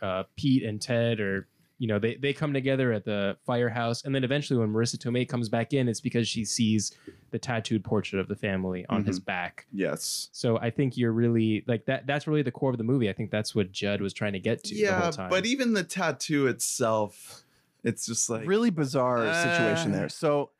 uh 0.01 0.23
pete 0.35 0.63
and 0.63 0.81
ted 0.81 1.19
or 1.19 1.47
you 1.77 1.87
know 1.87 1.99
they, 1.99 2.15
they 2.15 2.33
come 2.33 2.53
together 2.53 2.91
at 2.93 3.03
the 3.05 3.37
firehouse 3.45 4.03
and 4.05 4.13
then 4.15 4.23
eventually 4.23 4.59
when 4.59 4.69
marisa 4.69 4.95
tomei 4.97 5.27
comes 5.27 5.49
back 5.49 5.73
in 5.73 5.87
it's 5.89 6.01
because 6.01 6.27
she 6.27 6.45
sees 6.45 6.93
the 7.31 7.39
tattooed 7.39 7.83
portrait 7.83 8.19
of 8.19 8.27
the 8.27 8.35
family 8.35 8.85
on 8.87 9.03
his 9.03 9.19
back 9.19 9.65
Yes. 9.73 10.29
so 10.31 10.57
i 10.59 10.69
think 10.69 10.95
you're 10.95 11.11
really 11.11 11.63
like 11.67 11.85
that 11.85 12.07
that's 12.07 12.27
really 12.27 12.43
the 12.43 12.51
core 12.51 12.71
of 12.71 12.77
the 12.77 12.83
movie 12.83 13.09
i 13.09 13.13
think 13.13 13.29
that's 13.29 13.53
what 13.53 13.71
judd 13.73 13.99
was 14.01 14.13
trying 14.13 14.33
to 14.33 14.39
get 14.39 14.63
to 14.63 14.73
the 14.75 14.81
Yeah, 14.81 15.01
whole 15.01 15.11
time 15.11 15.29
but 15.29 15.45
even 15.45 15.73
the 15.73 15.83
tattoo 15.83 16.47
itself, 16.47 17.43
it's 17.83 18.05
just 18.05 18.29
like 18.29 18.47
really 18.47 18.69
bizarre 18.69 19.33
situation 19.33 19.93
Uh. 19.93 19.97
there. 19.97 20.09
So, 20.09 20.51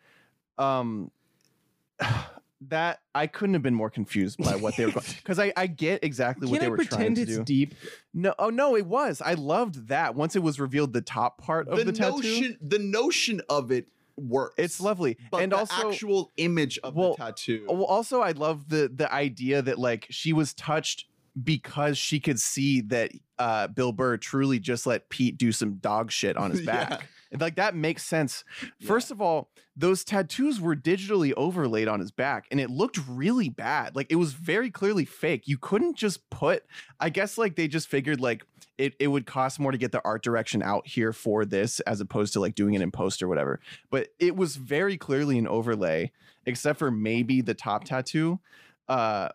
um, 0.58 1.12
that 2.70 3.00
I 3.14 3.28
couldn't 3.28 3.54
have 3.54 3.64
been 3.64 3.74
more 3.76 3.90
confused 3.90 4.38
by 4.44 4.56
what 4.56 4.76
they 4.76 4.86
were 4.86 4.92
going 4.92 5.06
because 5.18 5.40
I, 5.40 5.54
I 5.56 5.68
get 5.68 6.04
exactly 6.04 6.48
what 6.48 6.60
can 6.60 6.62
they 6.62 6.66
i 6.68 6.70
were 6.70 6.78
trying 6.78 6.88
pretend 6.88 7.16
to 7.18 7.22
it's 7.24 7.36
do. 7.38 7.44
deep 7.44 7.76
No, 8.14 8.34
oh 8.40 8.50
no, 8.50 8.76
it 8.76 8.86
was. 8.86 9.22
I 9.22 9.34
loved 9.34 9.88
that 9.90 10.16
once 10.16 10.36
it 10.36 10.44
was 10.44 10.60
revealed 10.60 10.94
the 10.94 11.02
top 11.02 11.38
part 11.42 11.68
of 11.68 11.78
the, 11.78 11.86
the, 11.86 11.92
tattoo. 11.94 12.18
notion. 12.18 12.58
The 12.62 12.80
notion 12.80 13.42
of 13.50 13.72
it 13.72 13.88
works. 14.18 14.56
It's 14.58 14.80
lovely, 14.80 15.18
but 15.32 15.44
and 15.44 15.52
the 15.52 15.58
also 15.58 15.90
actual 15.90 16.32
image 16.38 16.80
of 16.84 16.96
Well, 16.96 17.16
the 17.18 17.26
tattoo. 17.26 17.66
Well, 17.68 17.84
also 17.86 18.22
I 18.22 18.32
love 18.32 18.70
the 18.70 18.90
the 18.94 19.12
idea 19.14 19.62
that 19.62 19.78
like 19.80 20.08
she 20.10 20.32
was 20.34 20.54
touched 20.54 21.06
because 21.44 21.98
she 21.98 22.20
could 22.22 22.40
see 22.40 22.80
that 22.80 23.12
uh, 23.38 23.68
Bill 23.68 23.92
Burr 23.92 24.16
truly 24.16 24.58
just 24.58 24.88
let 24.88 25.10
Pete 25.10 25.38
do 25.38 25.52
some 25.52 25.76
dog 25.76 26.10
shit 26.12 26.38
on 26.38 26.52
his 26.52 26.62
Yeah. 26.66 26.90
back. 26.90 27.10
Like 27.40 27.56
that 27.56 27.76
makes 27.76 28.04
sense. 28.04 28.44
First 28.82 29.12
of 29.12 29.22
all, 29.22 29.50
those 29.76 30.04
tattoos 30.04 30.62
were 30.62 30.76
digitally 30.76 31.34
overlaid 31.36 31.88
on 31.88 32.00
his 32.00 32.12
back 32.12 32.48
and 32.50 32.60
it 32.60 32.70
looked 32.70 33.00
really 33.08 33.50
bad. 33.50 33.96
Like 33.96 34.08
it 34.10 34.16
was 34.16 34.34
very 34.34 34.70
clearly 34.72 35.06
fake. 35.06 35.48
You 35.48 35.58
couldn't 35.58 35.98
just 35.98 36.30
put 36.30 36.64
I 37.00 37.10
guess 37.10 37.38
like 37.38 37.56
they 37.56 37.68
just 37.68 37.88
figured 37.88 38.22
like 38.22 38.46
it, 38.78 38.94
it 39.00 39.08
would 39.08 39.26
cost 39.26 39.60
more 39.60 39.72
to 39.72 39.78
get 39.78 39.92
the 39.92 40.02
art 40.04 40.24
direction 40.24 40.62
out 40.62 40.88
here 40.88 41.14
for 41.14 41.46
this 41.46 41.80
as 41.82 42.02
opposed 42.02 42.34
to 42.34 42.40
like 42.40 42.56
doing 42.56 42.74
it 42.74 42.82
in 42.82 42.92
post 42.92 43.24
or 43.24 43.28
whatever. 43.28 43.60
But 43.90 44.10
it 44.20 44.36
was 44.36 44.56
very 44.58 44.98
clearly 44.98 45.38
an 45.38 45.48
overlay, 45.48 46.12
except 46.46 46.80
for 46.80 46.92
maybe 46.92 47.42
the 47.42 47.54
top 47.54 47.86
tattoo. 47.86 48.40
Uh 48.88 49.30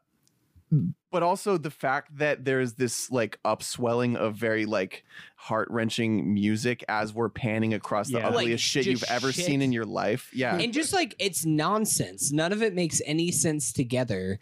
but 1.10 1.22
also 1.22 1.56
the 1.58 1.70
fact 1.70 2.16
that 2.18 2.44
there's 2.44 2.74
this 2.74 3.10
like 3.10 3.38
upswelling 3.44 4.16
of 4.16 4.34
very 4.36 4.64
like 4.66 5.04
heart-wrenching 5.36 6.32
music 6.32 6.84
as 6.88 7.12
we're 7.12 7.28
panning 7.28 7.74
across 7.74 8.08
the 8.08 8.18
Yeah. 8.18 8.28
Like, 8.28 8.44
ugliest 8.44 8.64
shit 8.64 8.86
you've 8.86 9.02
ever 9.08 9.32
shit. 9.32 9.44
seen 9.46 9.62
in 9.62 9.72
your 9.72 9.84
life. 9.84 10.30
Yeah. 10.32 10.56
and 10.56 10.72
just 10.72 10.92
like 10.92 11.14
it's 11.18 11.44
nonsense. 11.44 12.30
None 12.32 12.52
of 12.52 12.62
it 12.62 12.74
makes 12.74 13.00
any 13.04 13.30
sense 13.32 13.72
together. 13.72 14.38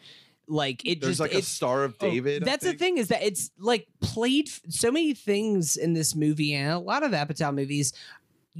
Like 0.50 0.82
it 0.86 1.00
There's 1.02 1.18
just 1.18 1.20
like 1.20 1.34
a 1.34 1.42
Star 1.42 1.84
of 1.84 1.94
Oh, 2.00 2.10
David. 2.10 2.42
I 2.42 2.46
that's 2.46 2.64
the 2.64 2.72
thing 2.72 2.96
is 2.98 3.08
that 3.08 3.22
it's 3.22 3.50
like 3.58 3.86
played 4.00 4.48
f- 4.48 4.60
so 4.70 4.90
many 4.90 5.12
things 5.12 5.76
in 5.76 5.92
this 5.92 6.14
movie 6.14 6.54
and 6.54 6.72
a 6.72 6.78
lot 6.78 7.02
of 7.02 7.12
Apatow 7.12 7.54
movies. 7.54 7.92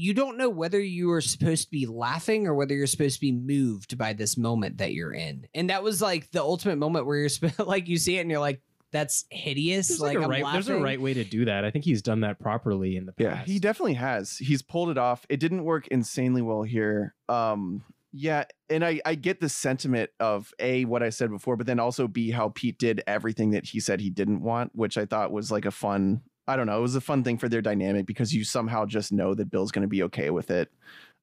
You 0.00 0.14
don't 0.14 0.38
know 0.38 0.48
whether 0.48 0.80
you 0.80 1.10
are 1.10 1.20
supposed 1.20 1.64
to 1.64 1.70
be 1.70 1.86
laughing 1.86 2.46
or 2.46 2.54
whether 2.54 2.74
you're 2.74 2.86
supposed 2.86 3.16
to 3.16 3.20
be 3.20 3.32
moved 3.32 3.98
by 3.98 4.12
this 4.12 4.36
moment 4.36 4.78
that 4.78 4.92
you're 4.92 5.12
in. 5.12 5.48
And 5.54 5.70
that 5.70 5.82
was 5.82 6.00
like 6.00 6.30
the 6.30 6.40
ultimate 6.40 6.76
moment 6.76 7.06
where 7.06 7.18
you're 7.18 7.28
sp- 7.32 7.58
like 7.66 7.88
you 7.88 7.96
see 7.98 8.18
it 8.18 8.20
and 8.20 8.30
you're 8.30 8.40
like, 8.40 8.60
"That's 8.92 9.24
hideous." 9.30 9.88
There's 9.88 10.00
like, 10.00 10.16
like, 10.16 10.22
a 10.22 10.24
I'm 10.24 10.30
right, 10.30 10.52
there's 10.52 10.68
a 10.68 10.78
right 10.78 11.00
way 11.00 11.14
to 11.14 11.24
do 11.24 11.46
that. 11.46 11.64
I 11.64 11.72
think 11.72 11.84
he's 11.84 12.02
done 12.02 12.20
that 12.20 12.38
properly 12.38 12.96
in 12.96 13.06
the 13.06 13.12
past. 13.12 13.48
Yeah, 13.48 13.52
he 13.52 13.58
definitely 13.58 13.94
has. 13.94 14.38
He's 14.38 14.62
pulled 14.62 14.90
it 14.90 14.98
off. 14.98 15.26
It 15.28 15.40
didn't 15.40 15.64
work 15.64 15.88
insanely 15.88 16.42
well 16.42 16.62
here. 16.62 17.14
Um, 17.28 17.82
yeah, 18.12 18.44
and 18.70 18.84
I 18.84 19.00
I 19.04 19.14
get 19.14 19.40
the 19.40 19.48
sentiment 19.48 20.10
of 20.18 20.52
a 20.58 20.84
what 20.86 21.02
I 21.02 21.10
said 21.10 21.30
before, 21.30 21.56
but 21.56 21.66
then 21.66 21.78
also 21.78 22.08
b 22.08 22.30
how 22.30 22.50
Pete 22.50 22.78
did 22.78 23.02
everything 23.06 23.50
that 23.50 23.66
he 23.66 23.80
said 23.80 24.00
he 24.00 24.10
didn't 24.10 24.42
want, 24.42 24.72
which 24.74 24.96
I 24.96 25.04
thought 25.04 25.32
was 25.32 25.50
like 25.50 25.66
a 25.66 25.70
fun. 25.70 26.22
I 26.48 26.56
don't 26.56 26.66
know. 26.66 26.78
It 26.78 26.82
was 26.82 26.96
a 26.96 27.00
fun 27.00 27.22
thing 27.22 27.38
for 27.38 27.48
their 27.48 27.60
dynamic 27.60 28.06
because 28.06 28.34
you 28.34 28.42
somehow 28.42 28.86
just 28.86 29.12
know 29.12 29.34
that 29.34 29.50
Bill's 29.50 29.70
going 29.70 29.82
to 29.82 29.88
be 29.88 30.02
okay 30.04 30.30
with 30.30 30.50
it. 30.50 30.70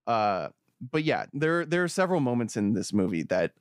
Uh, 0.06 0.50
but 0.92 1.04
yeah, 1.04 1.26
there 1.34 1.66
there 1.66 1.84
are 1.84 1.88
several 1.88 2.20
moments 2.20 2.56
in 2.56 2.74
this 2.74 2.94
movie 2.94 3.24
that 3.24 3.54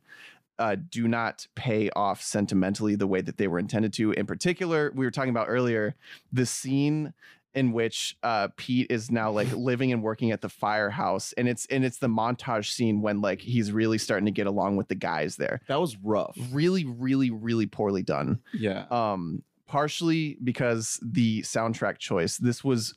uh, 0.58 0.76
do 0.90 1.08
not 1.08 1.46
pay 1.54 1.90
off 1.96 2.22
sentimentally 2.22 2.96
the 2.96 3.06
way 3.06 3.20
that 3.20 3.38
they 3.38 3.48
were 3.48 3.58
intended 3.58 3.92
to. 3.94 4.12
In 4.12 4.26
particular, 4.26 4.92
we 4.94 5.04
were 5.04 5.10
talking 5.10 5.30
about 5.30 5.46
earlier 5.48 5.96
the 6.32 6.46
scene 6.46 7.12
in 7.54 7.72
which 7.72 8.16
uh, 8.22 8.48
Pete 8.56 8.88
is 8.90 9.10
now 9.10 9.30
like 9.30 9.50
living 9.56 9.92
and 9.92 10.02
working 10.02 10.32
at 10.32 10.40
the 10.40 10.48
firehouse, 10.48 11.32
and 11.34 11.48
it's 11.48 11.66
and 11.66 11.84
it's 11.84 11.98
the 11.98 12.08
montage 12.08 12.72
scene 12.72 13.00
when 13.00 13.20
like 13.20 13.40
he's 13.40 13.72
really 13.72 13.98
starting 13.98 14.26
to 14.26 14.32
get 14.32 14.46
along 14.46 14.76
with 14.76 14.88
the 14.88 14.94
guys 14.94 15.36
there. 15.36 15.60
That 15.68 15.80
was 15.80 15.96
rough. 15.96 16.36
Really, 16.52 16.84
really, 16.84 17.30
really 17.30 17.66
poorly 17.66 18.02
done. 18.02 18.40
Yeah. 18.52 18.86
Um, 18.90 19.42
partially 19.74 20.38
because 20.44 21.00
the 21.02 21.42
soundtrack 21.42 21.98
choice. 21.98 22.36
This 22.38 22.62
was 22.62 22.94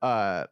uh 0.00 0.44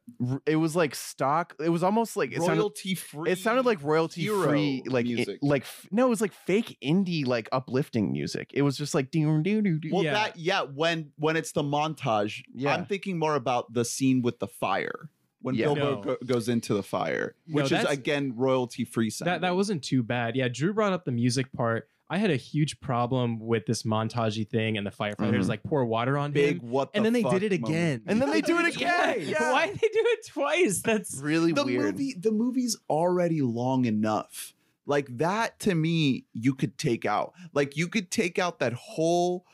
it 0.47 0.57
was 0.57 0.75
like 0.75 0.93
stock 0.93 1.55
it 1.65 1.69
was 1.69 1.85
almost 1.85 2.17
like 2.17 2.33
it 2.33 2.41
sounded 2.43 2.57
royalty 2.63 2.95
free. 2.97 3.31
it 3.31 3.39
sounded 3.39 3.65
like 3.65 3.81
royalty 3.81 4.27
free 4.27 4.83
like 4.89 5.07
i- 5.07 5.09
music. 5.09 5.39
like 5.41 5.65
no 5.93 6.05
it 6.07 6.09
was 6.09 6.21
like 6.21 6.33
fake 6.33 6.77
indie 6.83 7.25
like 7.25 7.49
uplifting 7.53 8.11
music 8.11 8.51
it 8.55 8.63
was 8.63 8.77
just 8.77 8.93
like 8.93 9.09
doo 9.13 9.41
doo 9.45 9.63
doo 9.63 9.79
doo 9.79 9.91
Well, 9.93 10.03
Yeah. 10.03 10.15
that 10.15 10.37
yeah. 10.37 10.63
When 10.63 11.13
when 11.17 11.37
it's 11.37 11.53
the 11.53 11.63
montage, 11.63 12.43
Yeah. 12.55 12.75
I'm 12.75 12.87
thinking 12.87 13.21
more 13.21 13.37
about 13.37 13.73
the 13.73 13.85
scene 13.85 14.21
with 14.21 14.41
the 14.41 14.49
fire 14.49 15.11
when 15.43 15.55
Yeah. 15.55 15.67
Bilbo 15.67 15.81
No. 15.95 16.01
go- 16.03 16.17
goes 16.27 16.49
into 16.49 16.75
the 16.75 16.83
fire, 16.83 17.37
No, 17.47 17.55
which 17.57 17.65
is 17.67 17.71
that's- 17.71 17.93
again 17.95 18.33
royalty 18.35 18.85
free. 18.85 19.13
that 19.21 19.43
that 19.43 19.55
wasn't 19.55 19.85
too 19.85 20.03
bad. 20.03 20.35
Yeah, 20.35 20.49
Drew 20.49 20.73
brought 20.75 20.93
up 20.93 21.05
the 21.05 21.13
music 21.13 21.53
part. 21.53 21.89
I 22.09 22.19
had 22.19 22.31
a 22.31 22.37
huge 22.37 22.79
problem 22.81 23.41
with 23.41 23.67
this 23.67 23.83
montagey 23.83 24.49
thing 24.49 24.77
and 24.79 24.87
the 24.87 24.91
firefighters 24.93 25.45
Mhm. 25.45 25.49
like 25.49 25.63
pour 25.65 25.85
water 25.85 26.17
on 26.17 26.31
big. 26.33 26.63
him, 26.63 26.71
What? 26.71 26.91
and 26.95 27.05
the 27.05 27.07
then 27.07 27.13
they 27.15 27.23
fuck 27.23 27.33
did 27.33 27.43
it 27.53 27.61
moment. 27.61 27.69
again. 27.79 28.03
and 28.07 28.23
then 28.23 28.31
they 28.31 28.41
do 28.41 28.59
it 28.59 28.67
again 28.77 29.17
yeah, 29.29 29.53
Why 29.53 29.67
did 29.67 29.75
they 29.81 29.89
do 29.89 30.03
it 30.05 30.27
twice? 30.27 30.83
That's 30.83 31.19
really 31.21 31.53
the 31.53 31.65
weird 31.65 31.95
movie 31.97 32.15
the 32.19 32.31
movie's 32.33 32.77
already 32.89 33.41
long 33.43 33.87
enough 33.87 34.55
like 34.87 35.09
that 35.19 35.59
to 35.61 35.75
me 35.75 36.27
you 36.33 36.55
could 36.55 36.79
take 36.79 37.05
out 37.05 37.33
like 37.53 37.77
you 37.77 37.89
could 37.89 38.11
take 38.13 38.39
out 38.39 38.61
that 38.61 38.73
whole 38.73 39.45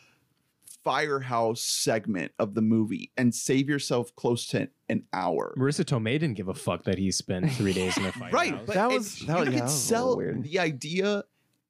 firehouse 0.84 1.62
segment 1.62 2.32
of 2.38 2.54
the 2.54 2.60
movie 2.62 3.12
and 3.16 3.34
save 3.34 3.68
yourself 3.68 4.14
close 4.16 4.46
to 4.48 4.68
an 4.88 5.04
hour 5.12 5.54
Marisa 5.56 5.84
Tomei 5.84 6.18
didn't 6.18 6.34
give 6.34 6.48
a 6.48 6.54
fuck 6.54 6.84
that 6.84 6.98
he 6.98 7.10
spent 7.12 7.50
three 7.52 7.72
days 7.72 7.96
in 7.96 8.04
a 8.04 8.12
firehouse. 8.12 8.32
right 8.32 8.66
but 8.66 8.74
That 8.74 8.90
was- 8.90 9.20
that 9.20 9.26
you 9.28 9.34
was- 9.34 9.44
could 9.44 9.52
yeah, 9.52 9.58
that 9.60 9.64
was 9.64 9.82
sell 9.82 10.16
weird. 10.16 10.42
the 10.42 10.58
idea 10.58 11.22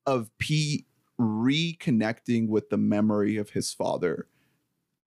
of 0.07 0.31
pete 0.39 0.87
reconnecting 1.21 2.49
with 2.49 2.71
the 2.71 2.77
memory 2.77 3.37
of 3.37 3.51
his 3.51 3.73
father 3.73 4.27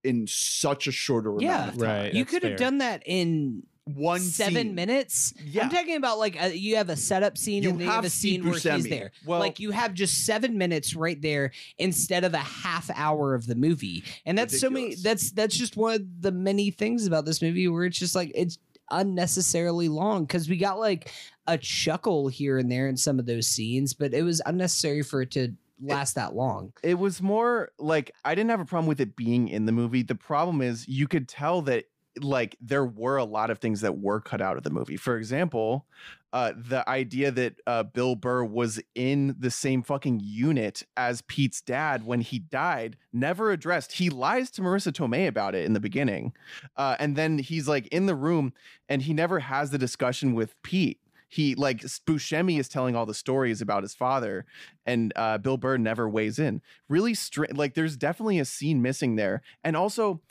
in 0.03 0.27
such 0.27 0.87
a 0.87 0.91
shorter 0.91 1.33
Yeah. 1.39 1.55
amount 1.63 1.69
of 1.75 1.77
time. 1.81 2.03
Right. 2.05 2.13
you 2.13 2.25
could 2.25 2.43
have 2.43 2.57
done 2.57 2.77
that 2.79 3.01
in 3.05 3.63
one 3.85 4.19
seven 4.19 4.53
scene. 4.67 4.75
minutes. 4.75 5.33
Yeah. 5.45 5.63
I'm 5.63 5.69
talking 5.69 5.95
about 5.95 6.17
like 6.17 6.41
a, 6.41 6.55
you 6.57 6.75
have 6.77 6.89
a 6.89 6.95
setup 6.95 7.37
scene 7.37 7.61
You 7.63 7.69
and 7.69 7.79
then 7.79 7.85
you 7.85 7.91
have 7.91 7.95
have 7.97 8.05
a 8.05 8.09
scene 8.09 8.41
Steve 8.41 8.45
where 8.65 8.75
he's 8.77 8.89
there. 8.89 9.11
Well- 9.25 9.39
like 9.39 9.59
you 9.59 9.71
have 9.71 9.93
just 9.93 10.25
seven 10.25 10.57
minutes 10.57 10.95
right 10.95 11.21
there 11.21 11.51
instead 11.77 12.23
of 12.23 12.33
a 12.33 12.37
half 12.39 12.89
hour 12.95 13.35
of 13.35 13.45
the 13.45 13.53
movie, 13.55 14.03
and 14.25 14.35
that's 14.37 14.59
so 14.59 14.69
many. 14.71 14.85
Ridiculous. 14.85 15.03
That's 15.03 15.31
that's 15.31 15.55
just 15.57 15.77
one 15.77 15.93
of 15.95 16.21
the 16.21 16.31
many 16.31 16.71
things 16.71 17.05
about 17.05 17.25
this 17.25 17.41
movie 17.43 17.67
where 17.67 17.85
it's 17.85 17.99
just 17.99 18.15
like 18.15 18.31
it's 18.33 18.57
unnecessarily 18.91 19.89
long 19.89 20.25
because 20.25 20.49
we 20.49 20.57
got 20.57 20.79
like 20.79 21.11
a 21.47 21.57
chuckle 21.57 22.27
here 22.27 22.57
and 22.57 22.71
there 22.71 22.87
in 22.87 22.97
some 22.97 23.19
of 23.19 23.25
those 23.25 23.47
scenes, 23.47 23.93
but 23.93 24.13
it 24.13 24.23
was 24.23 24.41
unnecessary 24.45 25.01
for 25.01 25.21
it 25.21 25.31
to 25.31 25.53
last 25.81 26.15
that 26.15 26.33
long. 26.33 26.71
it 26.83 26.97
was 26.97 27.21
more 27.21 27.69
like 27.77 28.09
I 28.23 28.33
didn't 28.33 28.49
have 28.49 28.61
a 28.61 28.65
problem 28.65 28.87
with 28.87 29.01
it 29.01 29.15
being 29.15 29.49
in 29.49 29.65
the 29.65 29.71
movie. 29.73 30.03
The 30.03 30.15
problem 30.15 30.61
is 30.61 30.87
you 30.87 31.07
could 31.07 31.27
tell 31.27 31.61
that 31.63 31.85
like 32.21 32.55
there 32.61 32.85
were 32.85 33.17
a 33.17 33.23
lot 33.25 33.49
of 33.49 33.59
things 33.59 33.81
that 33.81 33.97
were 33.97 34.21
cut 34.21 34.41
out 34.41 34.57
of 34.57 34.63
the 34.63 34.69
movie. 34.69 34.97
For 34.97 35.17
example, 35.17 35.85
uh, 36.33 36.53
the 36.55 36.87
idea 36.89 37.31
that 37.31 37.55
uh, 37.65 37.83
Bill 37.83 38.15
Burr 38.15 38.43
was 38.43 38.81
in 38.93 39.35
the 39.39 39.51
same 39.51 39.83
fucking 39.83 40.19
unit 40.21 40.83
as 40.97 41.21
Pete's 41.21 41.61
dad 41.61 42.05
when 42.05 42.21
he 42.21 42.39
died 42.39 42.97
never 43.13 43.51
addressed. 43.51 43.93
He 43.93 44.09
lies 44.09 44.51
to 44.51 44.61
Marisa 44.61 44.91
Tomei 44.91 45.27
about 45.27 45.55
it 45.55 45.65
in 45.65 45.73
the 45.73 45.79
beginning, 45.79 46.33
uh, 46.75 46.97
and 46.99 47.15
then 47.15 47.37
he's 47.37 47.67
like 47.67 47.87
in 47.87 48.05
the 48.05 48.15
room 48.15 48.53
and 48.89 49.01
he 49.01 49.13
never 49.13 49.39
has 49.39 49.71
the 49.71 49.77
discussion 49.77 50.33
with 50.33 50.61
Pete. 50.61 50.99
He 51.35 51.53
like 51.53 51.81
Buscemi 51.81 52.57
is 52.57 52.69
telling 52.69 52.95
all 52.95 53.05
the 53.05 53.13
stories 53.13 53.59
about 53.59 53.83
his 53.83 53.93
father, 53.93 54.45
and 54.85 55.11
uh, 55.17 55.37
Bill 55.37 55.57
Burr 55.57 55.77
never 55.77 56.07
weighs 56.07 56.39
in. 56.39 56.61
Really, 56.87 57.13
str- 57.13 57.51
like 57.53 57.73
there's 57.73 57.97
definitely 57.97 58.39
a 58.39 58.45
scene 58.45 58.81
missing 58.81 59.17
there, 59.17 59.41
and 59.61 59.75
also, 59.75 60.21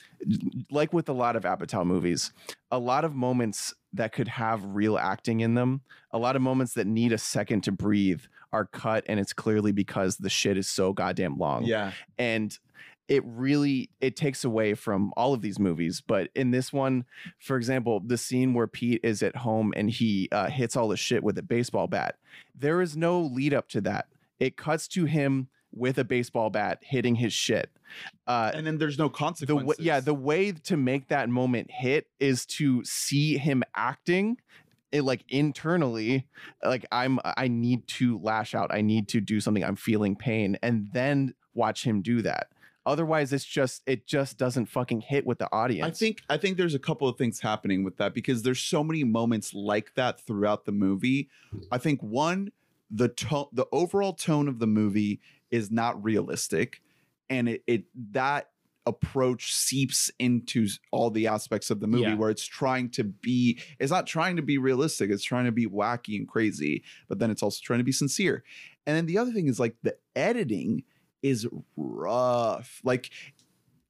like 0.71 0.95
with 0.95 1.11
a 1.11 1.13
lot 1.13 1.37
of 1.37 1.43
Apatow 1.43 1.85
movies, 1.85 2.33
a 2.71 2.79
lot 2.79 3.05
of 3.05 3.15
moments 3.15 3.75
that 3.93 4.13
could 4.13 4.29
have 4.29 4.65
real 4.65 4.97
acting 4.97 5.41
in 5.41 5.53
them. 5.53 5.83
A 6.13 6.19
lot 6.19 6.37
of 6.37 6.43
moments 6.43 6.73
that 6.73 6.87
need 6.87 7.13
a 7.13 7.19
second 7.19 7.65
to 7.65 7.73
breathe 7.73 8.23
are 8.51 8.65
cut, 8.65 9.05
and 9.07 9.21
it's 9.21 9.35
clearly 9.35 9.73
because 9.73 10.17
the 10.17 10.31
shit 10.31 10.57
is 10.57 10.71
so 10.71 10.95
goddamn 10.95 11.37
long. 11.37 11.65
Yeah. 11.65 11.93
and 12.17 12.59
it 13.09 13.23
really 13.27 13.91
it 14.01 14.17
takes 14.17 14.45
away 14.45 14.75
from 14.75 15.13
all 15.17 15.35
of 15.35 15.43
these 15.43 15.59
movies 15.59 16.01
but 16.07 16.31
in 16.35 16.51
this 16.51 16.73
one 16.73 17.05
for 17.39 17.57
example 17.57 18.01
the 18.07 18.17
scene 18.17 18.55
where 18.55 18.67
pete 18.67 19.01
is 19.05 19.23
at 19.23 19.37
home 19.37 19.73
and 19.77 19.91
he 19.91 20.29
uh, 20.33 20.49
hits 20.49 20.75
all 20.77 20.89
the 20.89 20.97
shit 20.97 21.23
with 21.23 21.37
a 21.39 21.43
baseball 21.43 21.87
bat 21.87 22.17
there 22.59 22.81
is 22.81 22.97
no 22.97 23.21
lead 23.21 23.53
up 23.55 23.69
to 23.69 23.81
that. 23.83 24.07
It 24.41 24.57
cuts 24.57 24.89
to 24.89 25.05
him 25.05 25.49
with 25.73 25.99
a 25.99 26.05
baseball 26.05 26.51
bat 26.51 26.79
hitting 26.83 27.17
his 27.17 27.33
shit. 27.33 27.71
Uh, 28.27 28.51
And 28.55 28.67
then 28.67 28.79
there's 28.79 28.99
no 28.99 29.09
the 29.09 29.15
consequences. 29.15 29.67
w- 29.77 29.87
yeah 29.87 30.01
the 30.01 30.15
way 30.15 30.53
to 30.53 30.77
make 30.77 31.09
that 31.09 31.29
moment 31.29 31.71
hit 31.71 32.07
is 32.21 32.47
to 32.47 32.85
see 32.85 33.37
him 33.39 33.63
acting 33.75 34.37
it 34.93 35.03
like 35.03 35.25
internally 35.29 36.27
like 36.65 36.87
i'm 36.93 37.19
i 37.37 37.49
need 37.49 37.87
to 37.89 38.19
lash 38.19 38.55
out. 38.55 38.73
I 38.73 38.81
need 38.81 39.09
to 39.09 39.21
do 39.21 39.41
something. 39.41 39.65
I'm 39.65 39.77
feeling 39.77 40.15
pain. 40.17 40.57
And 40.63 40.89
then 40.93 41.35
watch 41.55 41.85
him 41.85 42.03
do 42.03 42.23
that 42.23 42.49
otherwise 42.87 43.33
it's 43.33 43.45
just 43.45 43.83
it 43.87 44.07
just 44.07 44.37
doesn't 44.39 44.67
fucking 44.67 45.01
hit 45.01 45.25
with 45.27 45.39
the 45.39 45.51
audience 45.53 45.87
I 45.87 45.91
think 45.99 46.23
I 46.29 46.37
think 46.37 46.57
there's 46.57 46.75
a 46.75 46.79
couple 46.79 47.09
of 47.09 47.17
things 47.17 47.41
happening 47.41 47.83
with 47.85 47.97
that 47.97 48.15
because 48.15 48.43
there's 48.43 48.61
so 48.61 48.85
many 48.85 49.05
moments 49.05 49.55
like 49.55 49.95
that 49.95 50.21
throughout 50.21 50.65
the 50.65 50.73
movie. 50.73 51.29
I 51.73 51.79
think 51.79 52.03
one, 52.03 52.51
the 52.91 53.09
tone, 53.09 53.47
the 53.53 53.67
overall 53.73 54.13
tone 54.13 54.49
of 54.49 54.59
the 54.59 54.67
movie 54.67 55.21
is 55.51 55.71
not 55.71 56.03
realistic, 56.05 56.83
and 57.31 57.49
it, 57.49 57.63
it 57.67 57.85
that 58.13 58.51
approach 58.87 59.55
seeps 59.55 60.11
into 60.19 60.69
all 60.91 61.09
the 61.09 61.27
aspects 61.27 61.71
of 61.71 61.81
the 61.81 61.87
movie 61.87 62.03
Yeah. 62.03 62.17
where 62.17 62.29
it's 62.29 62.45
trying 62.45 62.91
to 62.91 63.05
be 63.05 63.59
it's 63.79 63.91
not 63.91 64.07
trying 64.07 64.37
to 64.37 64.43
be 64.43 64.59
realistic 64.59 65.09
it's 65.11 65.25
trying 65.25 65.47
to 65.47 65.53
be 65.53 65.67
wacky 65.67 66.17
and 66.19 66.29
crazy 66.29 66.85
but 67.09 67.19
then 67.19 67.31
it's 67.31 67.43
also 67.43 67.61
trying 67.63 67.79
to 67.81 67.85
be 67.85 67.93
sincere 67.93 68.45
and 68.87 68.95
then 68.95 69.07
the 69.07 69.17
other 69.17 69.33
thing 69.33 69.49
is 69.49 69.59
like 69.59 69.75
the 69.83 69.97
editing 70.15 70.83
is 71.25 71.49
rough 71.77 72.81
like 72.85 73.11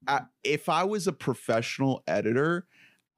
I, 0.07 0.23
if 0.43 0.69
I 0.69 0.85
was 0.85 1.07
a 1.07 1.13
professional 1.13 2.03
editor, 2.07 2.67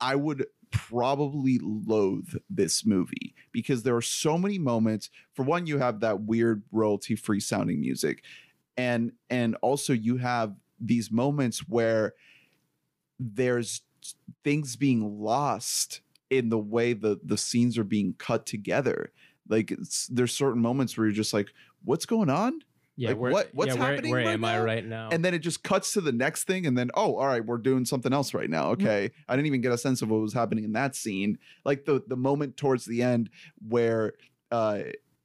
I 0.00 0.16
would 0.16 0.46
probably 0.70 1.58
loathe 1.62 2.34
this 2.50 2.84
movie 2.84 3.34
because 3.52 3.82
there 3.82 3.96
are 3.96 4.02
so 4.02 4.38
many 4.38 4.58
moments. 4.58 5.10
For 5.34 5.42
one, 5.42 5.66
you 5.66 5.78
have 5.78 6.00
that 6.00 6.22
weird 6.22 6.62
royalty 6.72 7.16
free 7.16 7.40
sounding 7.40 7.80
music, 7.80 8.22
and 8.76 9.12
and 9.30 9.56
also 9.62 9.92
you 9.92 10.18
have 10.18 10.54
these 10.80 11.10
moments 11.10 11.60
where 11.68 12.14
there's 13.18 13.82
things 14.44 14.76
being 14.76 15.20
lost 15.20 16.02
in 16.30 16.48
the 16.48 16.58
way 16.58 16.92
the 16.92 17.18
the 17.24 17.38
scenes 17.38 17.78
are 17.78 17.84
being 17.84 18.14
cut 18.18 18.46
together. 18.46 19.12
Like 19.48 19.72
there's 20.10 20.32
certain 20.34 20.60
moments 20.60 20.96
where 20.96 21.06
you're 21.06 21.14
just 21.14 21.32
like, 21.32 21.48
what's 21.84 22.06
going 22.06 22.30
on? 22.30 22.60
Yeah, 22.98 23.10
Like, 23.10 23.18
where, 23.18 23.32
what- 23.32 23.50
what's 23.52 23.74
yeah, 23.74 23.80
where, 23.80 23.90
happening 23.92 24.10
Where 24.12 24.24
right 24.24 24.32
am 24.32 24.44
I 24.44 24.60
right 24.60 24.84
now? 24.84 25.10
and 25.12 25.24
then 25.24 25.34
it 25.34 25.40
just 25.40 25.62
cuts 25.62 25.92
to 25.92 26.00
the 26.00 26.12
next 26.12 26.44
thing 26.44 26.66
and 26.66 26.76
then 26.78 26.90
oh 26.94 27.16
all 27.16 27.26
right 27.26 27.44
we're 27.44 27.58
doing 27.58 27.84
something 27.84 28.12
else 28.12 28.32
right 28.32 28.48
now 28.48 28.72
Mm-hmm. 28.74 28.86
okay 28.86 29.10
i 29.28 29.36
didn't 29.36 29.46
even 29.46 29.60
get 29.60 29.72
a 29.72 29.78
sense 29.78 30.00
of 30.02 30.10
what 30.10 30.20
was 30.20 30.32
happening 30.32 30.64
in 30.64 30.72
that 30.72 30.94
scene 30.96 31.38
like 31.64 31.84
the 31.84 32.02
the 32.06 32.16
moment 32.16 32.56
towards 32.56 32.86
the 32.86 33.02
end 33.02 33.28
where 33.68 34.14
uh 34.50 34.78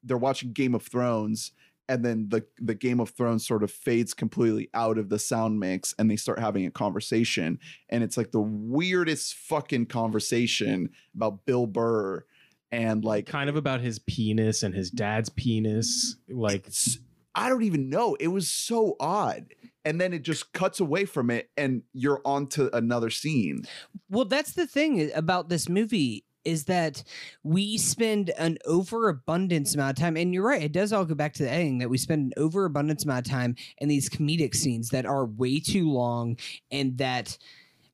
they're 0.03 0.17
watching 0.17 0.51
game 0.51 0.75
of 0.75 0.83
thrones 0.83 1.51
and 1.87 2.03
then 2.03 2.27
the 2.29 2.43
the 2.59 2.75
game 2.75 2.99
of 2.99 3.09
thrones 3.11 3.45
sort 3.47 3.63
of 3.63 3.71
fades 3.71 4.13
completely 4.13 4.69
out 4.73 4.97
of 4.97 5.07
the 5.09 5.19
sound 5.19 5.59
mix 5.59 5.93
and 5.97 6.09
they 6.11 6.15
start 6.17 6.39
having 6.39 6.65
a 6.65 6.71
conversation 6.71 7.57
and 7.89 8.03
it's 8.03 8.17
like 8.17 8.31
the 8.31 8.41
weirdest 8.41 9.33
fucking 9.35 9.85
conversation 9.85 10.89
about 11.15 11.45
bill 11.45 11.67
burr 11.67 12.25
and 12.71 13.03
like 13.03 13.25
kind 13.27 13.49
of 13.49 13.55
about 13.55 13.81
his 13.81 13.99
penis 13.99 14.63
and 14.63 14.73
his 14.73 14.89
dad's 14.89 15.27
penis. 15.29 16.15
Like, 16.29 16.67
it's, 16.67 16.99
I 17.35 17.49
don't 17.49 17.63
even 17.63 17.89
know. 17.89 18.15
It 18.19 18.27
was 18.27 18.49
so 18.49 18.95
odd. 18.99 19.53
And 19.83 19.99
then 19.99 20.13
it 20.13 20.21
just 20.21 20.53
cuts 20.53 20.79
away 20.79 21.05
from 21.05 21.31
it 21.31 21.49
and 21.57 21.81
you're 21.93 22.21
on 22.23 22.47
to 22.49 22.75
another 22.75 23.09
scene. 23.09 23.63
Well, 24.09 24.25
that's 24.25 24.53
the 24.53 24.67
thing 24.67 25.11
about 25.15 25.49
this 25.49 25.67
movie 25.67 26.25
is 26.43 26.65
that 26.65 27.03
we 27.43 27.77
spend 27.77 28.31
an 28.31 28.57
overabundance 28.65 29.75
amount 29.75 29.97
of 29.97 30.01
time, 30.01 30.17
and 30.17 30.33
you're 30.33 30.45
right, 30.45 30.63
it 30.63 30.71
does 30.71 30.91
all 30.91 31.05
go 31.05 31.13
back 31.13 31.33
to 31.33 31.43
the 31.43 31.51
editing 31.51 31.77
that 31.79 31.89
we 31.89 31.97
spend 31.97 32.25
an 32.25 32.43
overabundance 32.43 33.03
amount 33.03 33.27
of 33.27 33.31
time 33.31 33.55
in 33.77 33.87
these 33.87 34.09
comedic 34.09 34.55
scenes 34.55 34.89
that 34.89 35.05
are 35.05 35.25
way 35.25 35.59
too 35.59 35.89
long 35.89 36.37
and 36.71 36.97
that 36.97 37.37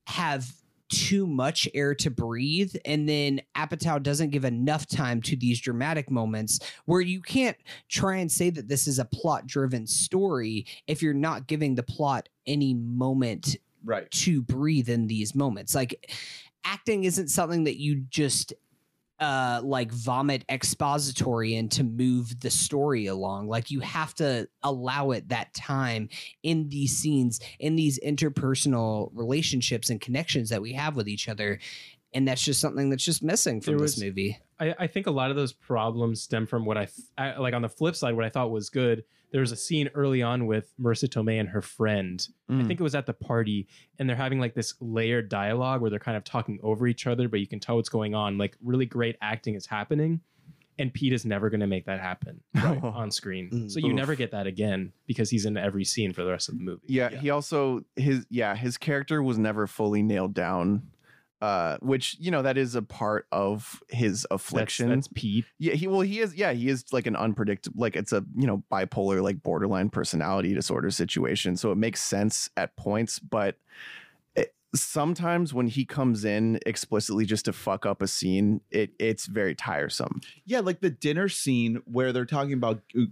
have 0.06 0.50
too 0.88 1.26
much 1.26 1.68
air 1.74 1.94
to 1.94 2.10
breathe 2.10 2.74
and 2.84 3.08
then 3.08 3.40
apatow 3.56 4.02
doesn't 4.02 4.30
give 4.30 4.44
enough 4.44 4.86
time 4.86 5.20
to 5.22 5.36
these 5.36 5.60
dramatic 5.60 6.10
moments 6.10 6.60
where 6.86 7.00
you 7.00 7.20
can't 7.20 7.56
try 7.88 8.16
and 8.16 8.30
say 8.30 8.50
that 8.50 8.68
this 8.68 8.86
is 8.86 8.98
a 8.98 9.04
plot 9.04 9.46
driven 9.46 9.86
story 9.86 10.66
if 10.86 11.02
you're 11.02 11.14
not 11.14 11.46
giving 11.46 11.74
the 11.74 11.82
plot 11.82 12.28
any 12.46 12.74
moment 12.74 13.56
Right. 13.84 14.10
to 14.10 14.42
breathe 14.42 14.88
in 14.88 15.06
these 15.06 15.34
moments. 15.34 15.74
Like 15.74 16.10
acting 16.64 17.04
isn't 17.04 17.28
something 17.28 17.64
that 17.64 17.78
you 17.78 18.04
just 18.10 18.52
uh 19.20 19.60
like 19.64 19.92
vomit 19.92 20.44
expository 20.48 21.54
in 21.54 21.68
to 21.70 21.84
move 21.84 22.40
the 22.40 22.50
story 22.50 23.06
along. 23.06 23.48
Like 23.48 23.70
you 23.70 23.80
have 23.80 24.14
to 24.14 24.48
allow 24.62 25.10
it 25.10 25.28
that 25.28 25.52
time 25.54 26.08
in 26.42 26.68
these 26.68 26.96
scenes 26.96 27.40
in 27.58 27.76
these 27.76 27.98
interpersonal 28.00 29.10
relationships 29.14 29.90
and 29.90 30.00
connections 30.00 30.50
that 30.50 30.62
we 30.62 30.72
have 30.74 30.96
with 30.96 31.08
each 31.08 31.28
other. 31.28 31.58
And 32.14 32.26
that's 32.26 32.42
just 32.42 32.60
something 32.60 32.90
that's 32.90 33.04
just 33.04 33.22
missing 33.22 33.60
from 33.60 33.78
this 33.78 34.00
movie 34.00 34.38
I, 34.60 34.74
I 34.78 34.86
think 34.86 35.06
a 35.06 35.10
lot 35.10 35.30
of 35.30 35.36
those 35.36 35.52
problems 35.52 36.22
stem 36.22 36.46
from 36.46 36.64
what 36.64 36.76
I, 36.76 36.86
th- 36.86 37.06
I 37.16 37.36
like. 37.38 37.54
On 37.54 37.62
the 37.62 37.68
flip 37.68 37.94
side, 37.96 38.14
what 38.14 38.24
I 38.24 38.28
thought 38.28 38.50
was 38.50 38.70
good. 38.70 39.04
There 39.30 39.40
was 39.42 39.52
a 39.52 39.56
scene 39.56 39.90
early 39.94 40.22
on 40.22 40.46
with 40.46 40.72
Marisa 40.80 41.06
Tomei 41.08 41.38
and 41.38 41.48
her 41.50 41.60
friend. 41.62 42.26
I 42.48 42.52
Mm. 42.54 42.66
think 42.66 42.80
it 42.80 42.82
was 42.82 42.94
at 42.94 43.04
the 43.06 43.12
party, 43.12 43.68
and 43.98 44.08
they're 44.08 44.16
having 44.16 44.40
like 44.40 44.54
this 44.54 44.74
layered 44.80 45.28
dialogue 45.28 45.80
where 45.82 45.90
they're 45.90 45.98
kind 45.98 46.16
of 46.16 46.24
talking 46.24 46.58
over 46.62 46.86
each 46.86 47.06
other, 47.06 47.28
but 47.28 47.38
you 47.40 47.46
can 47.46 47.60
tell 47.60 47.76
what's 47.76 47.90
going 47.90 48.14
on. 48.14 48.38
Like 48.38 48.56
really 48.62 48.86
great 48.86 49.16
acting 49.20 49.54
is 49.54 49.66
happening, 49.66 50.20
and 50.78 50.94
Pete 50.94 51.12
is 51.12 51.26
never 51.26 51.50
going 51.50 51.60
to 51.60 51.66
make 51.66 51.84
that 51.86 52.00
happen 52.00 52.40
right, 52.54 52.82
on 52.82 53.10
screen. 53.10 53.50
Mm. 53.50 53.70
So 53.70 53.80
you 53.80 53.88
Oof. 53.88 53.94
never 53.96 54.14
get 54.14 54.30
that 54.30 54.46
again 54.46 54.92
because 55.06 55.28
he's 55.28 55.44
in 55.44 55.56
every 55.58 55.84
scene 55.84 56.12
for 56.14 56.24
the 56.24 56.30
rest 56.30 56.48
of 56.48 56.56
the 56.56 56.64
movie. 56.64 56.80
yeah, 56.86 57.10
Yeah. 57.12 57.18
he 57.20 57.28
also 57.30 57.82
his 57.96 58.26
yeah 58.30 58.54
his 58.56 58.78
character 58.78 59.22
was 59.22 59.36
never 59.38 59.66
fully 59.66 60.02
nailed 60.02 60.32
down 60.34 60.84
uh 61.40 61.76
which 61.80 62.16
you 62.18 62.30
know 62.30 62.42
that 62.42 62.58
is 62.58 62.74
a 62.74 62.82
part 62.82 63.26
of 63.30 63.82
his 63.88 64.22
That's, 64.22 64.42
affliction 64.42 64.88
that's 64.88 65.08
Pete. 65.14 65.44
yeah 65.58 65.74
he 65.74 65.86
well 65.86 66.00
he 66.00 66.18
is 66.20 66.34
yeah 66.34 66.52
he 66.52 66.68
is 66.68 66.84
like 66.92 67.06
an 67.06 67.14
unpredictable 67.16 67.80
like 67.80 67.94
it's 67.94 68.12
a 68.12 68.24
you 68.36 68.46
know 68.46 68.62
bipolar 68.72 69.22
like 69.22 69.42
borderline 69.42 69.88
personality 69.90 70.52
disorder 70.54 70.90
situation 70.90 71.56
so 71.56 71.70
it 71.70 71.76
makes 71.76 72.02
sense 72.02 72.50
at 72.56 72.74
points 72.76 73.18
but 73.20 73.56
it, 74.34 74.52
sometimes 74.74 75.54
when 75.54 75.68
he 75.68 75.84
comes 75.84 76.24
in 76.24 76.58
explicitly 76.66 77.24
just 77.24 77.44
to 77.44 77.52
fuck 77.52 77.86
up 77.86 78.02
a 78.02 78.08
scene 78.08 78.60
it 78.70 78.90
it's 78.98 79.26
very 79.26 79.54
tiresome 79.54 80.20
Yeah, 80.44 80.60
like 80.60 80.80
the 80.80 80.90
dinner 80.90 81.28
scene 81.28 81.82
where 81.84 82.12
they're 82.12 82.24
talking 82.26 82.52
about 82.54 82.82
uh, 82.98 83.02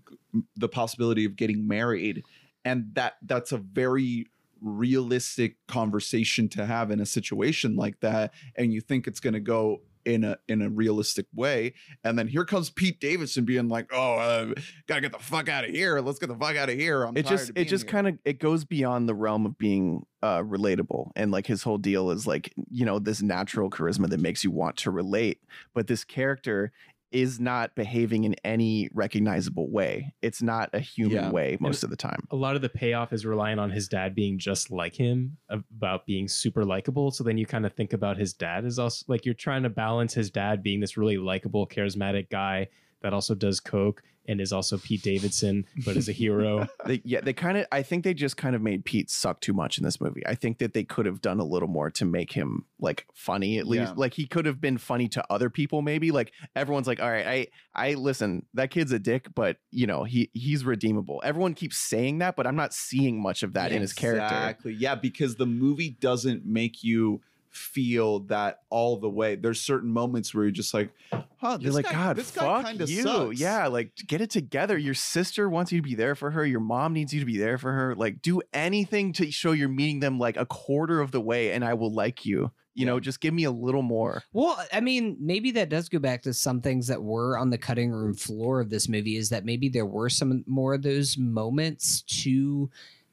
the 0.56 0.68
possibility 0.68 1.24
of 1.24 1.36
getting 1.36 1.68
married 1.68 2.24
and 2.64 2.94
that 2.94 3.14
that's 3.22 3.52
a 3.52 3.58
very 3.58 4.26
realistic 4.60 5.56
conversation 5.68 6.48
to 6.48 6.66
have 6.66 6.90
in 6.90 7.00
a 7.00 7.06
situation 7.06 7.76
like 7.76 8.00
that 8.00 8.32
and 8.56 8.72
you 8.72 8.80
think 8.80 9.06
it's 9.06 9.20
going 9.20 9.34
to 9.34 9.40
go 9.40 9.80
in 10.06 10.22
a 10.22 10.38
in 10.48 10.62
a 10.62 10.70
realistic 10.70 11.26
way 11.34 11.74
and 12.04 12.18
then 12.18 12.28
here 12.28 12.44
comes 12.44 12.70
Pete 12.70 13.00
Davidson 13.00 13.44
being 13.44 13.68
like 13.68 13.90
oh 13.92 14.14
uh, 14.14 14.54
got 14.86 14.94
to 14.94 15.00
get 15.00 15.12
the 15.12 15.18
fuck 15.18 15.48
out 15.48 15.64
of 15.64 15.70
here. 15.70 16.00
Let's 16.00 16.20
get 16.20 16.28
the 16.28 16.36
fuck 16.36 16.56
out 16.56 16.68
of 16.68 16.76
here. 16.76 17.02
I'm 17.02 17.16
it 17.16 17.26
tired 17.26 17.38
just 17.38 17.52
it 17.56 17.64
just 17.64 17.88
kind 17.88 18.06
of 18.06 18.18
it 18.24 18.38
goes 18.38 18.64
beyond 18.64 19.08
the 19.08 19.14
realm 19.14 19.44
of 19.44 19.58
being 19.58 20.06
uh 20.22 20.42
relatable 20.42 21.10
and 21.16 21.32
like 21.32 21.46
his 21.46 21.64
whole 21.64 21.76
deal 21.76 22.10
is 22.10 22.26
like 22.26 22.54
you 22.70 22.86
know 22.86 23.00
this 23.00 23.20
natural 23.20 23.68
charisma 23.68 24.08
that 24.08 24.20
makes 24.20 24.44
you 24.44 24.50
want 24.52 24.76
to 24.76 24.90
relate 24.92 25.40
but 25.74 25.88
this 25.88 26.04
character 26.04 26.72
is 27.16 27.40
not 27.40 27.74
behaving 27.74 28.24
in 28.24 28.34
any 28.44 28.90
recognizable 28.92 29.70
way. 29.70 30.12
It's 30.20 30.42
not 30.42 30.68
a 30.74 30.80
human 30.80 31.16
Yeah. 31.16 31.30
way 31.30 31.56
most 31.60 31.82
of 31.82 31.88
the 31.90 31.96
time. 31.96 32.20
a 32.30 32.36
lot 32.36 32.56
of 32.56 32.62
the 32.62 32.68
payoff 32.68 33.12
is 33.12 33.24
relying 33.24 33.58
on 33.58 33.70
his 33.70 33.88
dad 33.88 34.14
being 34.14 34.38
just 34.38 34.70
like 34.70 34.94
him 34.94 35.38
about 35.48 36.04
being 36.04 36.28
super 36.28 36.62
likable. 36.64 37.10
So 37.10 37.24
then 37.24 37.38
you 37.38 37.46
kind 37.46 37.64
of 37.64 37.72
think 37.72 37.92
about 37.94 38.18
his 38.18 38.34
dad 38.34 38.64
as 38.66 38.78
also 38.78 39.04
like 39.08 39.24
you're 39.24 39.34
trying 39.34 39.62
to 39.62 39.70
balance 39.70 40.12
his 40.12 40.30
dad 40.30 40.62
being 40.62 40.80
this 40.80 40.96
really 40.98 41.16
likable 41.16 41.66
charismatic 41.66 42.28
guy 42.28 42.68
that 43.02 43.14
also 43.14 43.34
does 43.34 43.60
coke 43.60 44.02
and 44.28 44.40
is 44.40 44.52
also 44.52 44.78
pete 44.78 45.02
davidson 45.02 45.64
but 45.84 45.96
is 45.96 46.08
a 46.08 46.12
hero. 46.16 46.66
They, 46.84 47.00
yeah 47.04 47.20
they 47.20 47.32
kind 47.32 47.58
of 47.58 47.66
i 47.72 47.82
think 47.82 48.04
they 48.04 48.14
just 48.14 48.36
kind 48.36 48.54
of 48.56 48.62
made 48.62 48.84
pete 48.84 49.10
suck 49.10 49.40
too 49.40 49.52
much 49.52 49.78
in 49.78 49.84
this 49.84 50.00
movie. 50.00 50.22
I 50.26 50.34
think 50.34 50.58
that 50.58 50.74
they 50.74 50.84
could 50.84 51.06
have 51.06 51.20
done 51.20 51.40
a 51.40 51.44
little 51.44 51.68
more 51.68 51.90
to 51.92 52.04
make 52.04 52.32
him 52.32 52.64
like 52.80 53.06
funny 53.14 53.58
at 53.58 53.66
least. 53.66 53.82
Yeah. 53.82 53.94
like 53.96 54.14
he 54.14 54.26
could 54.26 54.46
have 54.46 54.60
been 54.60 54.78
funny 54.78 55.08
to 55.08 55.24
other 55.30 55.50
people 55.50 55.82
maybe. 55.82 56.10
Like 56.10 56.32
everyone's 56.54 56.86
like 56.86 57.00
all 57.00 57.10
right 57.10 57.26
i 57.74 57.90
i 57.90 57.94
listen 57.94 58.46
that 58.54 58.70
kid's 58.70 58.92
a 58.92 58.98
dick 58.98 59.28
but 59.34 59.58
you 59.70 59.86
know 59.86 60.04
he 60.04 60.30
he's 60.32 60.64
redeemable. 60.64 61.20
Everyone 61.24 61.54
keeps 61.54 61.76
saying 61.78 62.18
that 62.18 62.36
but 62.36 62.46
i'm 62.46 62.56
not 62.56 62.72
seeing 62.74 63.20
much 63.20 63.42
of 63.42 63.52
that 63.54 63.72
in 63.72 63.80
his 63.80 63.92
character. 63.92 64.24
Exactly. 64.24 64.72
Yeah, 64.74 64.94
because 64.94 65.36
the 65.36 65.46
movie 65.46 65.90
doesn't 66.00 66.44
make 66.44 66.82
you 66.82 67.20
feel 67.56 68.20
that 68.20 68.60
all 68.70 68.98
the 68.98 69.08
way. 69.08 69.34
There's 69.36 69.60
certain 69.60 69.90
moments 69.90 70.34
where 70.34 70.44
you're 70.44 70.50
just 70.50 70.74
like, 70.74 70.90
huh, 71.38 71.58
You're 71.60 71.72
like, 71.72 71.86
guy, 71.86 71.92
God, 71.92 72.16
this 72.16 72.30
guy 72.30 72.42
fuck 72.42 72.64
kind 72.64 72.80
you. 72.88 73.02
sucks. 73.02 73.40
Yeah, 73.40 73.66
like 73.66 73.92
get 74.06 74.20
it 74.20 74.30
together. 74.30 74.76
Your 74.78 74.94
sister 74.94 75.48
wants 75.48 75.72
you 75.72 75.78
to 75.78 75.82
be 75.88 75.94
there 75.94 76.14
for 76.14 76.30
her. 76.30 76.44
Your 76.44 76.60
mom 76.60 76.92
needs 76.92 77.12
you 77.12 77.20
to 77.20 77.26
be 77.26 77.38
there 77.38 77.58
for 77.58 77.72
her. 77.72 77.94
Like, 77.94 78.22
do 78.22 78.42
anything 78.52 79.12
to 79.14 79.30
show 79.30 79.52
you're 79.52 79.68
meeting 79.68 80.00
them 80.00 80.18
like 80.18 80.36
a 80.36 80.46
quarter 80.46 81.00
of 81.00 81.10
the 81.10 81.20
way, 81.20 81.52
and 81.52 81.64
I 81.64 81.74
will 81.74 81.92
like 81.92 82.24
you. 82.26 82.50
You 82.74 82.84
know, 82.84 83.00
just 83.00 83.22
give 83.22 83.32
me 83.32 83.44
a 83.44 83.50
little 83.50 83.80
more. 83.80 84.22
Well, 84.34 84.62
I 84.70 84.80
mean, 84.80 85.16
maybe 85.18 85.50
that 85.52 85.70
does 85.70 85.88
go 85.88 85.98
back 85.98 86.20
to 86.24 86.34
some 86.34 86.60
things 86.60 86.88
that 86.88 87.02
were 87.02 87.38
on 87.38 87.48
the 87.48 87.56
cutting 87.56 87.90
room 87.90 88.12
floor 88.12 88.60
of 88.60 88.68
this 88.68 88.86
movie 88.86 89.16
is 89.16 89.30
that 89.30 89.46
maybe 89.46 89.70
there 89.70 89.86
were 89.86 90.10
some 90.10 90.44
more 90.46 90.74
of 90.74 90.82
those 90.82 91.16
moments 91.16 92.02
to 92.02 92.68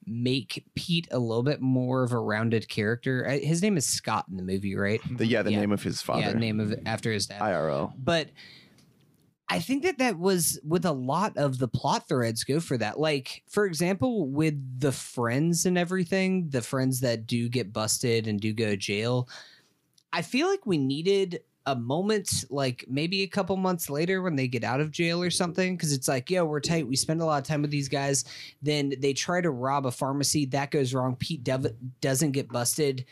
make 0.06 0.64
Pete 0.76 1.08
a 1.12 1.20
little 1.20 1.44
bit 1.44 1.62
more 1.62 2.04
of 2.04 2.12
a 2.12 2.20
rounded 2.20 2.68
character. 2.70 3.28
His 3.30 3.62
name 3.62 3.78
is 3.78 3.86
Scott 3.86 4.26
in 4.30 4.38
the 4.38 4.44
movie, 4.44 4.76
right? 4.76 5.02
The, 5.18 5.26
yeah, 5.26 5.42
the 5.42 5.52
Yeah. 5.52 5.60
name 5.62 5.72
of 5.72 5.84
his 5.84 6.02
father. 6.02 6.22
Yeah, 6.22 6.32
the 6.34 6.40
name 6.40 6.60
of 6.60 6.74
after 6.86 7.12
his 7.12 7.28
dad. 7.28 7.42
IRL. 7.42 7.94
but 7.98 8.30
I 9.50 9.60
think 9.60 9.84
that 9.84 9.98
that 10.00 10.18
was 10.18 10.60
with 10.64 10.86
a 10.86 10.92
lot 10.92 11.38
of 11.38 11.60
the 11.60 11.68
plot 11.68 12.08
threads 12.08 12.44
go 12.44 12.60
for 12.60 12.78
that. 12.78 13.00
Like, 13.00 13.44
for 13.50 13.66
example, 13.66 14.28
with 14.28 14.80
the 14.80 14.92
friends 14.92 15.66
and 15.66 15.78
everything, 15.78 16.50
the 16.50 16.62
friends 16.62 17.02
that 17.02 17.28
do 17.28 17.50
get 17.50 17.72
busted 17.74 18.26
and 18.28 18.40
do 18.40 18.54
go 18.54 18.68
to 18.68 18.78
jail, 18.78 19.28
I 20.12 20.22
feel 20.24 20.48
like 20.48 20.66
we 20.66 20.78
needed 20.78 21.42
a 21.66 21.76
moment, 21.76 22.46
like 22.50 22.86
maybe 22.90 23.22
a 23.22 23.28
couple 23.28 23.56
months 23.56 23.90
later 23.90 24.22
when 24.22 24.36
they 24.36 24.48
get 24.48 24.64
out 24.64 24.82
of 24.82 24.92
jail 24.92 25.22
or 25.22 25.30
something, 25.30 25.76
because 25.76 25.94
it's 25.94 26.08
like, 26.08 26.30
yeah 26.30 26.42
we're 26.42 26.60
tight. 26.60 26.88
We 26.88 26.96
spend 26.96 27.22
a 27.22 27.26
lot 27.26 27.42
of 27.42 27.48
time 27.48 27.62
with 27.62 27.72
these 27.72 27.90
guys. 27.90 28.26
Then 28.62 28.94
they 29.00 29.14
try 29.14 29.42
to 29.42 29.50
rob 29.50 29.86
a 29.86 29.92
pharmacy. 29.92 30.46
That 30.48 30.72
goes 30.72 30.94
wrong. 30.94 31.16
Pete 31.16 31.44
Dev- 31.44 31.74
doesn't 32.02 32.32
get 32.32 32.50
busted. 32.50 33.06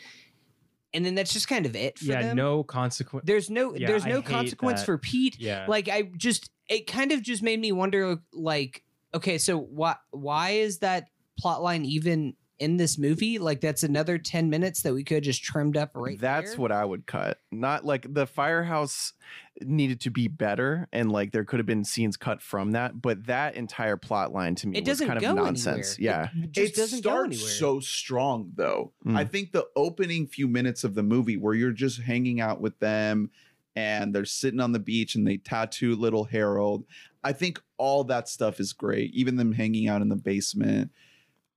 And 0.94 1.06
then 1.06 1.14
that's 1.14 1.32
just 1.32 1.48
kind 1.48 1.64
of 1.64 1.74
it 1.74 1.98
for 1.98 2.04
yeah, 2.04 2.22
them. 2.22 2.36
no 2.36 2.62
consequence. 2.62 3.24
There's 3.26 3.48
no 3.48 3.74
Yeah, 3.74 3.86
there's 3.86 4.04
no 4.04 4.20
consequence 4.20 4.84
for 4.84 4.98
Pete. 4.98 5.38
Yeah, 5.40 5.64
Like 5.66 5.88
I 5.88 6.10
just 6.16 6.50
it 6.68 6.86
kind 6.86 7.12
of 7.12 7.22
just 7.22 7.42
made 7.42 7.58
me 7.58 7.72
wonder 7.72 8.18
like 8.32 8.82
okay, 9.14 9.38
so 9.38 9.58
why 9.58 9.96
why 10.10 10.50
is 10.50 10.78
that 10.80 11.08
plot 11.38 11.62
line 11.62 11.86
even 11.86 12.34
in 12.62 12.76
this 12.76 12.96
movie? 12.96 13.38
Like 13.38 13.60
that's 13.60 13.82
another 13.82 14.18
10 14.18 14.48
minutes 14.48 14.82
that 14.82 14.94
we 14.94 15.02
could 15.02 15.16
have 15.16 15.24
just 15.24 15.42
trimmed 15.42 15.76
up 15.76 15.90
right 15.94 16.18
That's 16.18 16.52
there. 16.52 16.60
what 16.60 16.72
I 16.72 16.84
would 16.84 17.06
cut. 17.06 17.40
Not 17.50 17.84
like 17.84 18.12
the 18.14 18.26
firehouse 18.26 19.12
needed 19.60 20.00
to 20.02 20.10
be 20.10 20.28
better, 20.28 20.88
and 20.92 21.10
like 21.10 21.32
there 21.32 21.44
could 21.44 21.58
have 21.58 21.66
been 21.66 21.84
scenes 21.84 22.16
cut 22.16 22.40
from 22.40 22.72
that. 22.72 23.02
But 23.02 23.26
that 23.26 23.56
entire 23.56 23.96
plot 23.96 24.32
line 24.32 24.54
to 24.56 24.68
me 24.68 24.78
it 24.78 24.82
was 24.86 24.98
doesn't 24.98 25.08
kind 25.08 25.20
go 25.20 25.30
of 25.30 25.36
nonsense. 25.36 25.98
anywhere. 25.98 26.30
Yeah. 26.34 26.44
It 26.44 26.52
just 26.52 26.72
it 26.72 26.76
doesn't 26.76 27.04
go 27.04 27.10
starts 27.10 27.36
anywhere. 27.36 27.52
so 27.52 27.80
strong 27.80 28.52
though. 28.54 28.92
Mm. 29.04 29.16
I 29.16 29.24
think 29.24 29.52
the 29.52 29.66
opening 29.76 30.26
few 30.26 30.46
minutes 30.48 30.84
of 30.84 30.94
the 30.94 31.02
movie 31.02 31.36
where 31.36 31.54
you're 31.54 31.72
just 31.72 32.00
hanging 32.00 32.40
out 32.40 32.60
with 32.60 32.78
them 32.78 33.30
and 33.74 34.14
they're 34.14 34.24
sitting 34.24 34.60
on 34.60 34.72
the 34.72 34.78
beach 34.78 35.14
and 35.14 35.26
they 35.26 35.38
tattoo 35.38 35.96
little 35.96 36.24
Harold. 36.24 36.84
I 37.24 37.32
think 37.32 37.60
all 37.78 38.04
that 38.04 38.28
stuff 38.28 38.60
is 38.60 38.72
great. 38.72 39.12
Even 39.14 39.36
them 39.36 39.52
hanging 39.52 39.88
out 39.88 40.02
in 40.02 40.08
the 40.08 40.16
basement. 40.16 40.90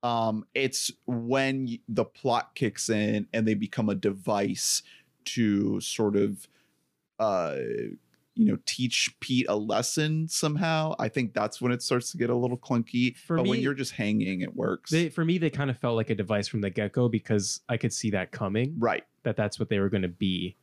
Um, 0.05 0.45
it's 0.53 0.91
when 1.07 1.79
the 1.89 2.05
plot 2.05 2.53
kicks 2.53 2.89
in 2.89 3.27
and 3.33 3.47
they 3.47 3.55
become 3.55 3.89
a 3.89 3.95
device 3.95 4.83
to 5.25 5.81
sort 5.81 6.15
of 6.15 6.47
uh 7.17 7.55
you 8.35 8.45
know 8.45 8.59
teach 8.67 9.15
Pete 9.19 9.47
a 9.49 9.55
lesson 9.55 10.27
somehow. 10.27 10.93
I 10.99 11.09
think 11.09 11.33
that's 11.33 11.59
when 11.59 11.71
it 11.71 11.81
starts 11.81 12.11
to 12.11 12.17
get 12.17 12.29
a 12.29 12.35
little 12.35 12.57
clunky. 12.57 13.17
For 13.17 13.37
but 13.37 13.47
when 13.47 13.61
you're 13.61 13.73
just 13.73 13.93
hanging, 13.93 14.41
it 14.41 14.55
works. 14.55 14.91
they, 14.91 15.09
for 15.09 15.25
me, 15.25 15.39
they 15.39 15.49
kind 15.49 15.71
of 15.71 15.79
felt 15.79 15.95
like 15.95 16.11
a 16.11 16.15
device 16.15 16.47
from 16.47 16.61
the 16.61 16.69
get 16.69 16.91
go 16.91 17.09
because 17.09 17.61
I 17.67 17.77
could 17.77 17.91
see 17.91 18.11
that 18.11 18.31
coming. 18.31 18.75
right. 18.77 19.03
that 19.23 19.35
that's 19.35 19.57
what 19.57 19.69
they 19.69 19.79
were 19.79 19.89
going 19.89 20.03
to 20.03 20.07
be. 20.07 20.55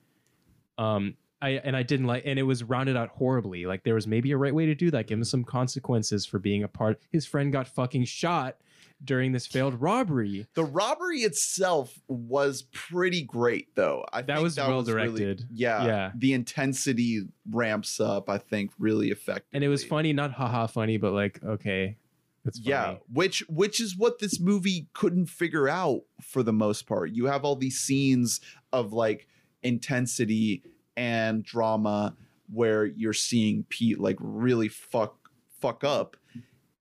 Um, 0.79 1.17
I 1.41 1.61
and 1.65 1.77
I 1.77 1.83
didn't 1.83 2.07
like, 2.07 2.23
and 2.27 2.39
it 2.39 2.45
was 2.45 2.63
rounded 2.63 2.97
out 2.97 3.09
horribly. 3.09 3.67
Like 3.67 3.83
there 3.83 3.95
was 3.95 4.07
maybe 4.07 4.31
a 4.31 4.37
right 4.37 4.55
way 4.55 4.67
to 4.67 4.75
do 4.77 4.93
that. 4.93 5.09
Give 5.09 5.19
him 5.19 5.25
some 5.25 5.43
consequences 5.43 6.25
for 6.25 6.39
being 6.39 6.63
a 6.63 6.69
part. 6.69 7.01
His 7.11 7.27
friend 7.27 7.53
got 7.53 7.67
fucking 7.67 8.05
shot 8.05 8.59
during 9.05 9.33
this 9.33 9.47
failed 9.47 9.81
robbery. 9.81 10.47
The 10.55 10.65
robbery 10.65 11.21
itself 11.21 11.99
was 12.09 12.63
pretty 12.73 13.23
great, 13.23 13.75
though. 13.75 14.05
I 14.13 14.19
think 14.19 14.29
That 14.29 14.43
was 14.43 14.57
well 14.57 14.83
really- 14.85 14.93
directed. 15.19 15.47
yeah, 15.53 15.85
Yeah. 15.85 16.13
The 16.17 16.33
intensity 16.33 17.23
ramps 17.51 17.99
up. 18.01 18.29
I 18.31 18.39
think 18.39 18.71
really 18.79 19.11
effectively, 19.11 19.49
And 19.53 19.65
it 19.65 19.69
was 19.69 19.85
funny, 19.85 20.13
not 20.13 20.33
haha 20.33 20.67
funny, 20.67 20.97
but 20.99 21.13
like 21.13 21.43
okay, 21.43 21.97
it's 22.45 22.59
funny. 22.59 22.71
Yeah, 22.71 22.97
which 23.13 23.41
which 23.49 23.81
is 23.81 23.97
what 23.97 24.19
this 24.21 24.39
movie 24.41 24.89
couldn't 24.93 25.27
figure 25.27 25.69
out 25.69 26.03
for 26.21 26.43
the 26.43 26.53
most 26.53 26.87
part. 26.87 27.11
You 27.11 27.27
have 27.27 27.45
all 27.45 27.57
these 27.57 27.79
scenes 27.79 28.41
of 28.73 28.93
like 28.93 29.27
intensity 29.63 30.63
and 30.97 31.43
drama 31.43 32.17
where 32.53 32.85
you're 32.85 33.13
seeing 33.15 33.65
Pete 33.69 33.99
like 33.99 34.17
really 34.21 34.69
fuck 34.69 35.17
fuck 35.61 35.83
up 35.85 36.17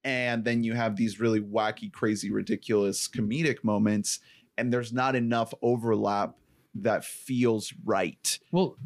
and 0.03 0.43
then 0.43 0.63
you 0.63 0.73
have 0.73 0.95
these 0.95 1.19
really 1.19 1.41
wacky 1.41 1.91
crazy 1.91 2.31
ridiculous 2.31 3.07
comedic 3.07 3.63
moments 3.63 4.19
and 4.57 4.71
there's 4.71 4.93
not 4.93 5.15
enough 5.15 5.53
overlap 5.61 6.35
that 6.75 7.03
feels 7.03 7.73
right. 7.83 8.39
Well, 8.51 8.77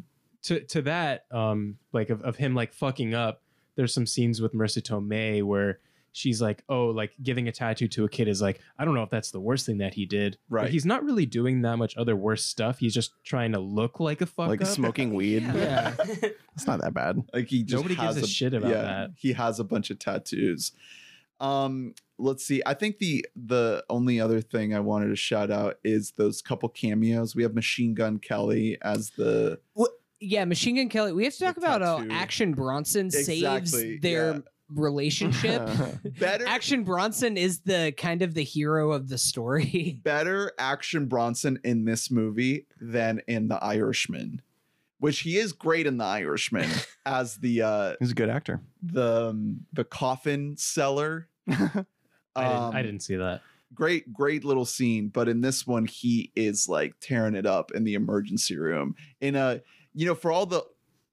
to 0.44 0.60
to 0.60 0.82
that, 0.82 1.26
um, 1.30 1.76
like 1.92 2.10
of, 2.10 2.22
of 2.22 2.36
him 2.36 2.54
like 2.54 2.72
fucking 2.72 3.14
up. 3.14 3.42
There's 3.74 3.92
some 3.92 4.06
scenes 4.06 4.40
with 4.40 4.54
Marisa 4.54 4.80
Tomei 4.80 5.42
where 5.42 5.80
she's 6.12 6.40
like, 6.40 6.64
oh, 6.70 6.86
like 6.86 7.12
giving 7.22 7.46
a 7.46 7.52
tattoo 7.52 7.88
to 7.88 8.04
a 8.04 8.08
kid 8.08 8.26
is 8.26 8.40
like, 8.40 8.60
I 8.78 8.86
don't 8.86 8.94
know 8.94 9.02
if 9.02 9.10
that's 9.10 9.30
the 9.32 9.40
worst 9.40 9.66
thing 9.66 9.78
that 9.78 9.92
he 9.92 10.06
did. 10.06 10.38
Right. 10.48 10.62
But 10.62 10.70
he's 10.70 10.86
not 10.86 11.04
really 11.04 11.26
doing 11.26 11.60
that 11.62 11.76
much 11.76 11.94
other 11.98 12.16
worse 12.16 12.42
stuff. 12.42 12.78
He's 12.78 12.94
just 12.94 13.12
trying 13.22 13.52
to 13.52 13.58
look 13.58 14.00
like 14.00 14.22
a 14.22 14.26
fuck 14.26 14.48
like 14.48 14.62
up. 14.62 14.68
smoking 14.68 15.12
weed. 15.12 15.42
Yeah. 15.42 15.94
It's 16.54 16.66
not 16.66 16.80
that 16.80 16.94
bad. 16.94 17.22
Like 17.34 17.48
he 17.48 17.62
just 17.62 17.74
Nobody 17.74 17.96
gives 17.96 18.16
has 18.16 18.16
a 18.16 18.26
shit 18.26 18.54
about 18.54 18.72
that. 18.72 19.10
He 19.14 19.34
has 19.34 19.60
a 19.60 19.64
bunch 19.64 19.90
of 19.90 19.98
tattoos. 19.98 20.72
Um, 21.40 21.94
let's 22.18 22.46
see. 22.46 22.62
I 22.64 22.74
think 22.74 22.98
the 22.98 23.24
the 23.34 23.84
only 23.90 24.20
other 24.20 24.40
thing 24.40 24.74
I 24.74 24.80
wanted 24.80 25.08
to 25.08 25.16
shout 25.16 25.50
out 25.50 25.76
is 25.84 26.12
those 26.16 26.42
couple 26.42 26.68
cameos. 26.68 27.34
We 27.34 27.42
have 27.42 27.54
Machine 27.54 27.94
Gun 27.94 28.18
Kelly 28.18 28.78
as 28.82 29.10
the 29.10 29.60
yeah, 30.20 30.44
Machine 30.44 30.76
Gun 30.76 30.88
Kelly. 30.88 31.12
We 31.12 31.24
have 31.24 31.34
to 31.34 31.44
talk 31.44 31.56
about 31.56 31.82
how. 31.82 32.04
Action 32.10 32.54
Bronson 32.54 33.06
Exactly, 33.06 33.70
saves 33.70 34.00
their 34.00 34.34
yeah. 34.34 34.40
relationship. 34.70 35.68
better 36.18 36.46
Action 36.46 36.84
Bronson 36.84 37.36
is 37.36 37.60
the 37.60 37.92
kind 37.96 38.22
of 38.22 38.34
the 38.34 38.42
hero 38.44 38.92
of 38.92 39.08
the 39.08 39.18
story. 39.18 40.00
better 40.04 40.52
Action 40.58 41.06
Bronson 41.06 41.58
in 41.64 41.84
this 41.84 42.10
movie 42.10 42.66
than 42.80 43.20
in 43.28 43.48
The 43.48 43.62
Irishman, 43.62 44.40
which 44.98 45.20
he 45.20 45.36
is 45.38 45.52
great 45.52 45.86
in 45.86 45.98
The 45.98 46.04
Irishman 46.04 46.70
as 47.06 47.36
the 47.36 47.62
uh 47.62 47.94
He's 48.00 48.12
a 48.12 48.14
good 48.14 48.28
actor. 48.30 48.60
the 48.82 49.28
um, 49.30 49.60
the 49.72 49.84
coffin 49.84 50.56
seller. 50.56 51.28
I, 51.48 51.54
didn't, 51.54 51.86
I 52.36 52.44
Um, 52.68 52.74
didn't 52.74 53.00
see 53.00 53.16
that. 53.16 53.40
great 53.74 54.12
great 54.12 54.44
little 54.44 54.64
scene 54.64 55.08
but 55.08 55.28
in 55.28 55.40
this 55.40 55.66
one 55.66 55.86
he 55.86 56.30
is 56.36 56.68
like 56.68 56.94
tearing 57.00 57.34
it 57.34 57.46
up 57.46 57.70
in 57.72 57.84
the 57.84 57.94
emergency 57.94 58.56
room 58.56 58.94
in 59.20 59.34
a 59.36 59.60
you 59.94 60.06
know 60.06 60.14
for 60.14 60.30
all 60.32 60.46
the 60.46 60.62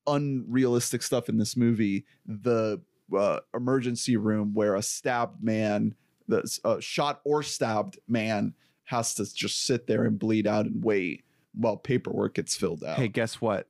unrealistic 0.07 1.01
stuff 1.01 1.29
in 1.29 1.37
this 1.37 1.55
movie 1.57 2.05
the 2.25 2.81
uh, 3.17 3.39
emergency 3.53 4.17
room 4.17 4.53
where 4.53 4.75
a 4.75 4.81
stabbed 4.81 5.43
man 5.43 5.95
the 6.27 6.43
uh, 6.63 6.79
shot 6.79 7.21
or 7.25 7.43
stabbed 7.43 7.97
man 8.07 8.53
has 8.85 9.13
to 9.15 9.33
just 9.33 9.65
sit 9.65 9.87
there 9.87 10.03
and 10.05 10.19
bleed 10.19 10.45
out 10.47 10.65
and 10.65 10.83
wait 10.83 11.23
while 11.55 11.77
paperwork 11.77 12.35
gets 12.35 12.55
filled 12.55 12.83
out 12.83 12.97
Hey, 12.97 13.07
guess 13.07 13.39
what? 13.41 13.67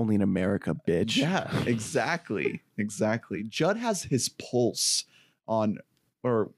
Only 0.00 0.14
in 0.14 0.22
America, 0.22 0.74
bitch. 0.88 1.18
yeah 1.18 1.50
exactly 1.66 2.62
exactly 2.78 3.44
judd 3.46 3.76
has 3.76 4.04
his 4.04 4.30
pulse 4.30 5.04
on 5.46 5.76
or 6.22 6.52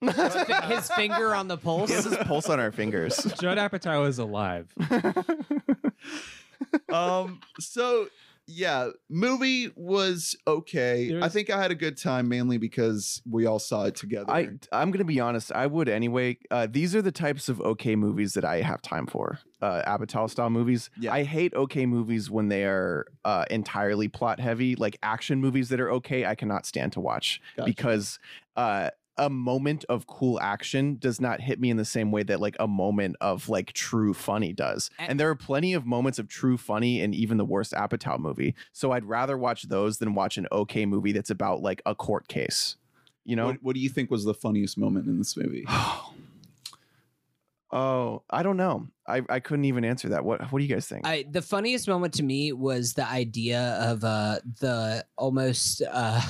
His 0.00 0.88
finger 0.92 1.34
on 1.34 1.48
the 1.48 1.56
pulse. 1.56 1.88
He 1.88 1.96
has 1.96 2.04
his 2.04 2.16
pulse 2.18 2.48
on 2.48 2.60
our 2.60 2.70
fingers. 2.70 3.16
Judd 3.40 3.58
Apatow 3.58 4.06
is 4.06 4.20
alive. 4.20 4.72
um 6.88 7.40
so 7.58 8.06
yeah 8.48 8.88
movie 9.10 9.70
was 9.76 10.34
okay 10.46 11.20
i 11.22 11.28
think 11.28 11.50
i 11.50 11.60
had 11.60 11.70
a 11.70 11.74
good 11.74 11.96
time 11.96 12.28
mainly 12.28 12.58
because 12.58 13.22
we 13.30 13.46
all 13.46 13.58
saw 13.58 13.84
it 13.84 13.94
together 13.94 14.32
I 14.32 14.48
I'm 14.72 14.90
gonna 14.90 15.04
be 15.04 15.20
honest. 15.20 15.52
I 15.52 15.66
would 15.66 15.88
anyway. 15.88 16.38
Uh, 16.50 16.66
these 16.70 16.94
are 16.94 17.02
the 17.02 17.12
types 17.12 17.48
of 17.48 17.60
okay 17.60 17.96
movies 17.96 18.34
that 18.34 18.44
I 18.44 18.60
have 18.60 18.82
time 18.82 19.06
for. 19.06 19.38
Uh, 19.60 19.82
Apatow 19.86 20.28
style 20.30 20.50
movies. 20.50 20.90
Yeah. 20.98 21.12
I 21.12 21.24
hate 21.24 21.54
okay 21.54 21.86
movies 21.86 22.30
when 22.30 22.48
they 22.48 22.64
are 22.64 23.06
uh, 23.24 23.44
entirely 23.50 24.08
plot 24.08 24.40
heavy. 24.40 24.76
Like 24.76 24.98
action 25.02 25.40
movies 25.40 25.68
that 25.70 25.80
are 25.80 25.90
okay, 25.92 26.26
I 26.26 26.34
cannot 26.34 26.66
stand 26.66 26.92
to 26.92 27.00
watch 27.00 27.40
Gotcha. 27.56 27.66
because 27.66 28.18
uh, 28.56 28.90
a 29.18 29.28
moment 29.28 29.84
of 29.88 30.06
cool 30.06 30.40
action 30.40 30.96
does 31.00 31.20
not 31.20 31.40
hit 31.40 31.60
me 31.60 31.70
in 31.70 31.76
the 31.76 31.84
same 31.84 32.10
way 32.10 32.22
that 32.22 32.40
like 32.40 32.56
a 32.60 32.66
moment 32.68 33.16
of 33.20 33.48
like 33.48 33.72
true 33.72 34.14
funny 34.14 34.52
does. 34.52 34.90
And- 34.98 35.10
And 35.10 35.20
there 35.20 35.28
are 35.28 35.34
plenty 35.36 35.74
of 35.74 35.84
moments 35.84 36.18
of 36.18 36.28
true 36.28 36.56
funny 36.56 37.00
in 37.00 37.12
even 37.14 37.36
the 37.36 37.44
worst 37.44 37.72
Apatow 37.72 38.18
movie. 38.18 38.54
So 38.72 38.92
I'd 38.92 39.04
rather 39.04 39.36
watch 39.36 39.64
those 39.64 39.98
than 39.98 40.14
watch 40.14 40.38
an 40.38 40.46
okay 40.52 40.86
movie 40.86 41.12
that's 41.12 41.30
about 41.30 41.60
like 41.60 41.82
a 41.84 41.94
court 41.94 42.28
case. 42.28 42.76
You 43.24 43.36
know. 43.36 43.46
what, 43.46 43.62
what 43.62 43.74
do 43.74 43.80
you 43.80 43.90
think 43.90 44.10
was 44.10 44.24
the 44.24 44.32
funniest 44.32 44.78
moment 44.78 45.06
in 45.06 45.18
this 45.18 45.36
movie 45.36 45.66
Oh, 47.70 48.22
I 48.30 48.42
don't 48.42 48.56
know. 48.56 48.88
I, 49.06 49.20
I 49.28 49.40
couldn't 49.40 49.66
even 49.66 49.84
answer 49.84 50.08
that. 50.10 50.24
What 50.24 50.40
what 50.50 50.58
do 50.58 50.64
you 50.64 50.74
guys 50.74 50.86
think? 50.86 51.06
I, 51.06 51.26
the 51.30 51.42
funniest 51.42 51.86
moment 51.86 52.14
to 52.14 52.22
me 52.22 52.52
was 52.54 52.94
the 52.94 53.06
idea 53.06 53.60
of 53.82 54.04
uh, 54.04 54.38
the 54.60 55.04
almost 55.18 55.82
uh, 55.90 56.22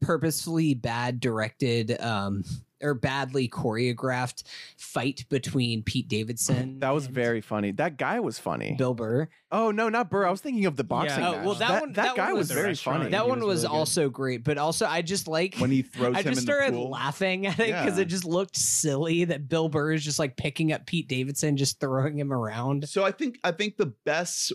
purposefully 0.00 0.74
bad 0.74 1.20
directed 1.20 2.00
um, 2.00 2.44
or 2.82 2.92
badly 2.92 3.48
choreographed 3.48 4.42
fight 4.76 5.24
between 5.30 5.82
Pete 5.82 6.08
Davidson. 6.08 6.78
that 6.80 6.90
was 6.90 7.06
very 7.06 7.40
funny. 7.40 7.70
That 7.72 7.96
guy 7.96 8.20
was 8.20 8.38
funny. 8.38 8.74
Bill 8.76 8.92
Burr. 8.92 9.28
oh 9.50 9.70
no, 9.70 9.88
not 9.88 10.10
Burr. 10.10 10.26
I 10.26 10.30
was 10.30 10.42
thinking 10.42 10.66
of 10.66 10.76
the 10.76 10.84
boxing. 10.84 11.24
Oh, 11.24 11.32
match. 11.32 11.44
well, 11.46 11.54
that 11.54 11.80
one- 11.80 11.92
that 11.94 12.14
guy 12.16 12.26
one 12.26 12.34
was 12.34 12.48
was 12.48 12.50
very 12.56 12.66
restaurant. 12.68 12.98
funny. 12.98 13.10
That 13.12 13.24
he 13.24 13.28
one 13.30 13.38
was 13.40 13.46
was 13.46 13.62
really 13.62 13.72
good. 13.72 13.78
also 13.78 14.10
great, 14.10 14.44
but 14.44 14.58
also 14.58 14.84
I 14.86 15.00
just 15.00 15.26
like 15.26 15.56
when 15.56 15.70
he 15.70 15.80
throws 15.82 16.14
I 16.16 16.18
him 16.20 16.24
just 16.24 16.28
in 16.28 16.34
the 16.34 16.40
started 16.42 16.72
pool. 16.74 16.90
laughing 16.90 17.46
at 17.46 17.58
it 17.58 17.66
because 17.68 17.96
Yeah. 17.96 18.02
it 18.02 18.06
just 18.08 18.26
looked 18.26 18.56
silly 18.56 19.24
that 19.24 19.48
Bill 19.48 19.70
Burr 19.70 19.92
is 19.94 20.04
just 20.04 20.18
like 20.18 20.36
picking 20.36 20.70
up 20.72 20.84
Pete 20.86 21.08
Davidson, 21.08 21.56
just 21.56 21.80
throwing 21.80 22.18
him 22.18 22.30
around. 22.32 22.86
So 22.88 23.04
I 23.04 23.10
think 23.10 23.38
I 23.42 23.52
think 23.52 23.78
the 23.78 23.86
best 24.04 24.52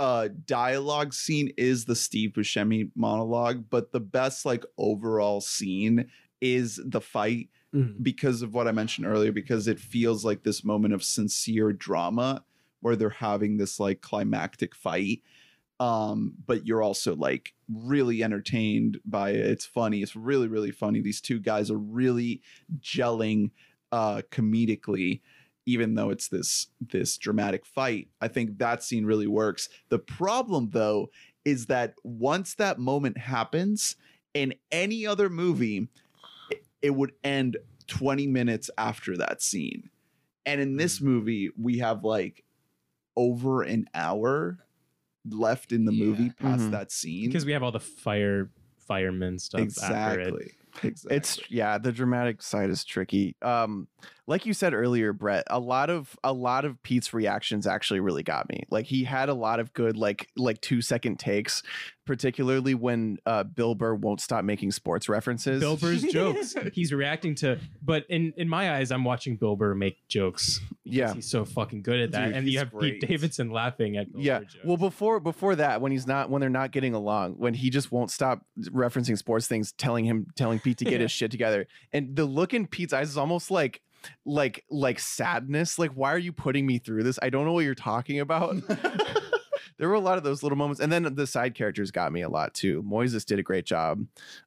uh 0.00 0.28
dialogue 0.46 1.14
scene 1.14 1.52
is 1.56 1.84
the 1.84 1.94
Steve 1.94 2.30
Buscemi 2.30 2.90
monologue, 2.96 3.66
but 3.70 3.92
the 3.92 4.00
best 4.00 4.44
like 4.44 4.64
overall 4.78 5.40
scene 5.40 6.10
is 6.40 6.80
the 6.84 7.00
fight 7.00 7.50
because 8.02 8.42
of 8.42 8.52
what 8.52 8.66
I 8.66 8.72
mentioned 8.72 9.06
earlier, 9.06 9.30
because 9.30 9.68
it 9.68 9.78
feels 9.78 10.24
like 10.24 10.42
this 10.42 10.64
moment 10.64 10.92
of 10.92 11.04
sincere 11.04 11.72
drama 11.72 12.42
where 12.80 12.96
they're 12.96 13.10
having 13.10 13.58
this 13.58 13.78
like 13.78 14.00
climactic 14.00 14.74
fight. 14.74 15.22
Um, 15.78 16.34
but 16.46 16.66
you're 16.66 16.82
also 16.82 17.14
like 17.14 17.54
really 17.72 18.24
entertained 18.24 18.98
by 19.04 19.30
it. 19.30 19.46
It's 19.46 19.66
funny. 19.66 20.02
It's 20.02 20.16
really, 20.16 20.48
really 20.48 20.72
funny. 20.72 21.00
These 21.00 21.20
two 21.20 21.38
guys 21.38 21.70
are 21.70 21.78
really 21.78 22.42
gelling 22.80 23.50
uh 23.92 24.22
comedically, 24.32 25.20
even 25.70 25.94
though 25.94 26.10
it's 26.10 26.28
this 26.28 26.68
this 26.80 27.16
dramatic 27.16 27.64
fight. 27.64 28.08
I 28.20 28.28
think 28.28 28.58
that 28.58 28.82
scene 28.82 29.04
really 29.06 29.26
works. 29.26 29.68
The 29.88 29.98
problem 29.98 30.70
though 30.72 31.10
is 31.44 31.66
that 31.66 31.94
once 32.04 32.54
that 32.54 32.78
moment 32.78 33.16
happens 33.18 33.96
in 34.34 34.54
any 34.70 35.06
other 35.06 35.28
movie, 35.30 35.88
it- 36.50 36.64
it 36.82 36.90
would 36.94 37.12
end 37.24 37.56
20 37.86 38.26
minutes 38.26 38.70
after 38.78 39.16
that 39.16 39.40
scene. 39.42 39.90
And 40.46 40.60
in 40.60 40.76
this 40.76 41.00
movie, 41.00 41.50
we 41.56 41.78
have 41.78 42.04
like 42.04 42.44
over 43.16 43.62
an 43.62 43.86
hour 43.94 44.58
left 45.28 45.72
in 45.72 45.84
the 45.84 45.92
Yeah. 45.92 46.04
movie 46.04 46.30
past 46.30 46.62
Mhm. 46.64 46.70
that 46.72 46.90
scene. 46.92 47.26
because 47.26 47.44
we 47.44 47.52
have 47.52 47.62
all 47.62 47.72
the 47.72 47.80
fire 47.80 48.50
firemen 48.78 49.38
stuff 49.38 49.60
after 49.82 50.20
it. 50.20 50.26
exactly. 50.26 50.52
Exactly. 50.82 51.16
It's 51.16 51.50
yeah, 51.50 51.78
the 51.78 51.92
dramatic 51.92 52.40
side 52.42 52.70
is 52.70 52.84
tricky. 52.84 53.36
Um, 53.42 53.88
like 54.30 54.46
you 54.46 54.54
said 54.54 54.72
earlier, 54.74 55.12
Brett, 55.12 55.42
a 55.48 55.58
lot 55.58 55.90
of 55.90 56.16
a 56.22 56.32
lot 56.32 56.64
of 56.64 56.80
Pete's 56.84 57.12
reactions 57.12 57.66
actually 57.66 57.98
really 57.98 58.22
got 58.22 58.48
me. 58.48 58.62
Like 58.70 58.86
he 58.86 59.02
had 59.02 59.28
a 59.28 59.34
lot 59.34 59.58
of 59.58 59.72
good 59.72 59.96
like 59.96 60.28
like 60.36 60.60
two 60.60 60.80
second 60.80 61.18
takes, 61.18 61.64
particularly 62.06 62.74
when 62.76 63.18
uh, 63.26 63.42
Bill 63.42 63.74
Burr 63.74 63.94
won't 63.94 64.20
stop 64.20 64.44
making 64.44 64.70
sports 64.70 65.08
references. 65.08 65.58
Bill 65.58 65.76
Burr's 65.76 66.04
jokes. 66.04 66.54
He's 66.72 66.92
reacting 66.92 67.34
to, 67.36 67.58
but 67.82 68.04
in 68.08 68.32
in 68.36 68.48
my 68.48 68.76
eyes, 68.76 68.92
I'm 68.92 69.02
watching 69.02 69.34
Bill 69.36 69.56
Burr 69.56 69.74
make 69.74 69.98
jokes. 70.06 70.60
Yeah. 70.84 71.12
he's 71.14 71.28
so 71.30 71.44
fucking 71.44 71.82
good 71.82 72.00
at 72.00 72.12
that, 72.12 72.26
Dude, 72.26 72.36
and 72.36 72.48
you 72.48 72.58
have 72.60 72.70
great. 72.70 73.00
Pete 73.00 73.08
Davidson 73.08 73.50
laughing 73.50 73.96
at 73.96 74.12
Bill 74.12 74.22
yeah. 74.22 74.40
Well, 74.64 74.76
before 74.76 75.18
before 75.18 75.56
that, 75.56 75.80
when 75.80 75.90
he's 75.90 76.06
not 76.06 76.30
when 76.30 76.40
they're 76.40 76.48
not 76.50 76.70
getting 76.70 76.94
along, 76.94 77.32
when 77.32 77.54
he 77.54 77.68
just 77.68 77.90
won't 77.90 78.12
stop 78.12 78.46
referencing 78.60 79.18
sports 79.18 79.48
things, 79.48 79.72
telling 79.72 80.04
him 80.04 80.28
telling 80.36 80.60
Pete 80.60 80.78
to 80.78 80.84
get 80.84 80.92
Yeah. 80.94 80.98
his 81.00 81.10
shit 81.10 81.32
together, 81.32 81.66
and 81.92 82.14
the 82.14 82.24
look 82.26 82.54
in 82.54 82.68
Pete's 82.68 82.92
eyes 82.92 83.08
is 83.08 83.16
almost 83.16 83.50
like 83.50 83.80
like 84.24 84.64
like 84.70 84.98
sadness. 84.98 85.78
Like, 85.78 85.92
why 85.92 86.12
are 86.12 86.18
you 86.18 86.32
putting 86.32 86.66
me 86.66 86.78
through 86.78 87.02
this? 87.02 87.18
I 87.22 87.30
don't 87.30 87.44
know 87.44 87.52
what 87.52 87.64
you're 87.64 87.74
talking 87.74 88.20
about. 88.20 88.56
there 89.78 89.88
were 89.88 89.94
a 89.94 90.00
lot 90.00 90.18
of 90.18 90.24
those 90.24 90.42
little 90.42 90.58
moments, 90.58 90.80
and 90.80 90.90
then 90.92 91.14
the 91.14 91.26
side 91.26 91.54
characters 91.54 91.90
got 91.90 92.12
me 92.12 92.22
a 92.22 92.28
lot 92.28 92.54
too. 92.54 92.82
Moises 92.82 93.24
did 93.24 93.38
a 93.38 93.42
great 93.42 93.64
job. 93.66 94.04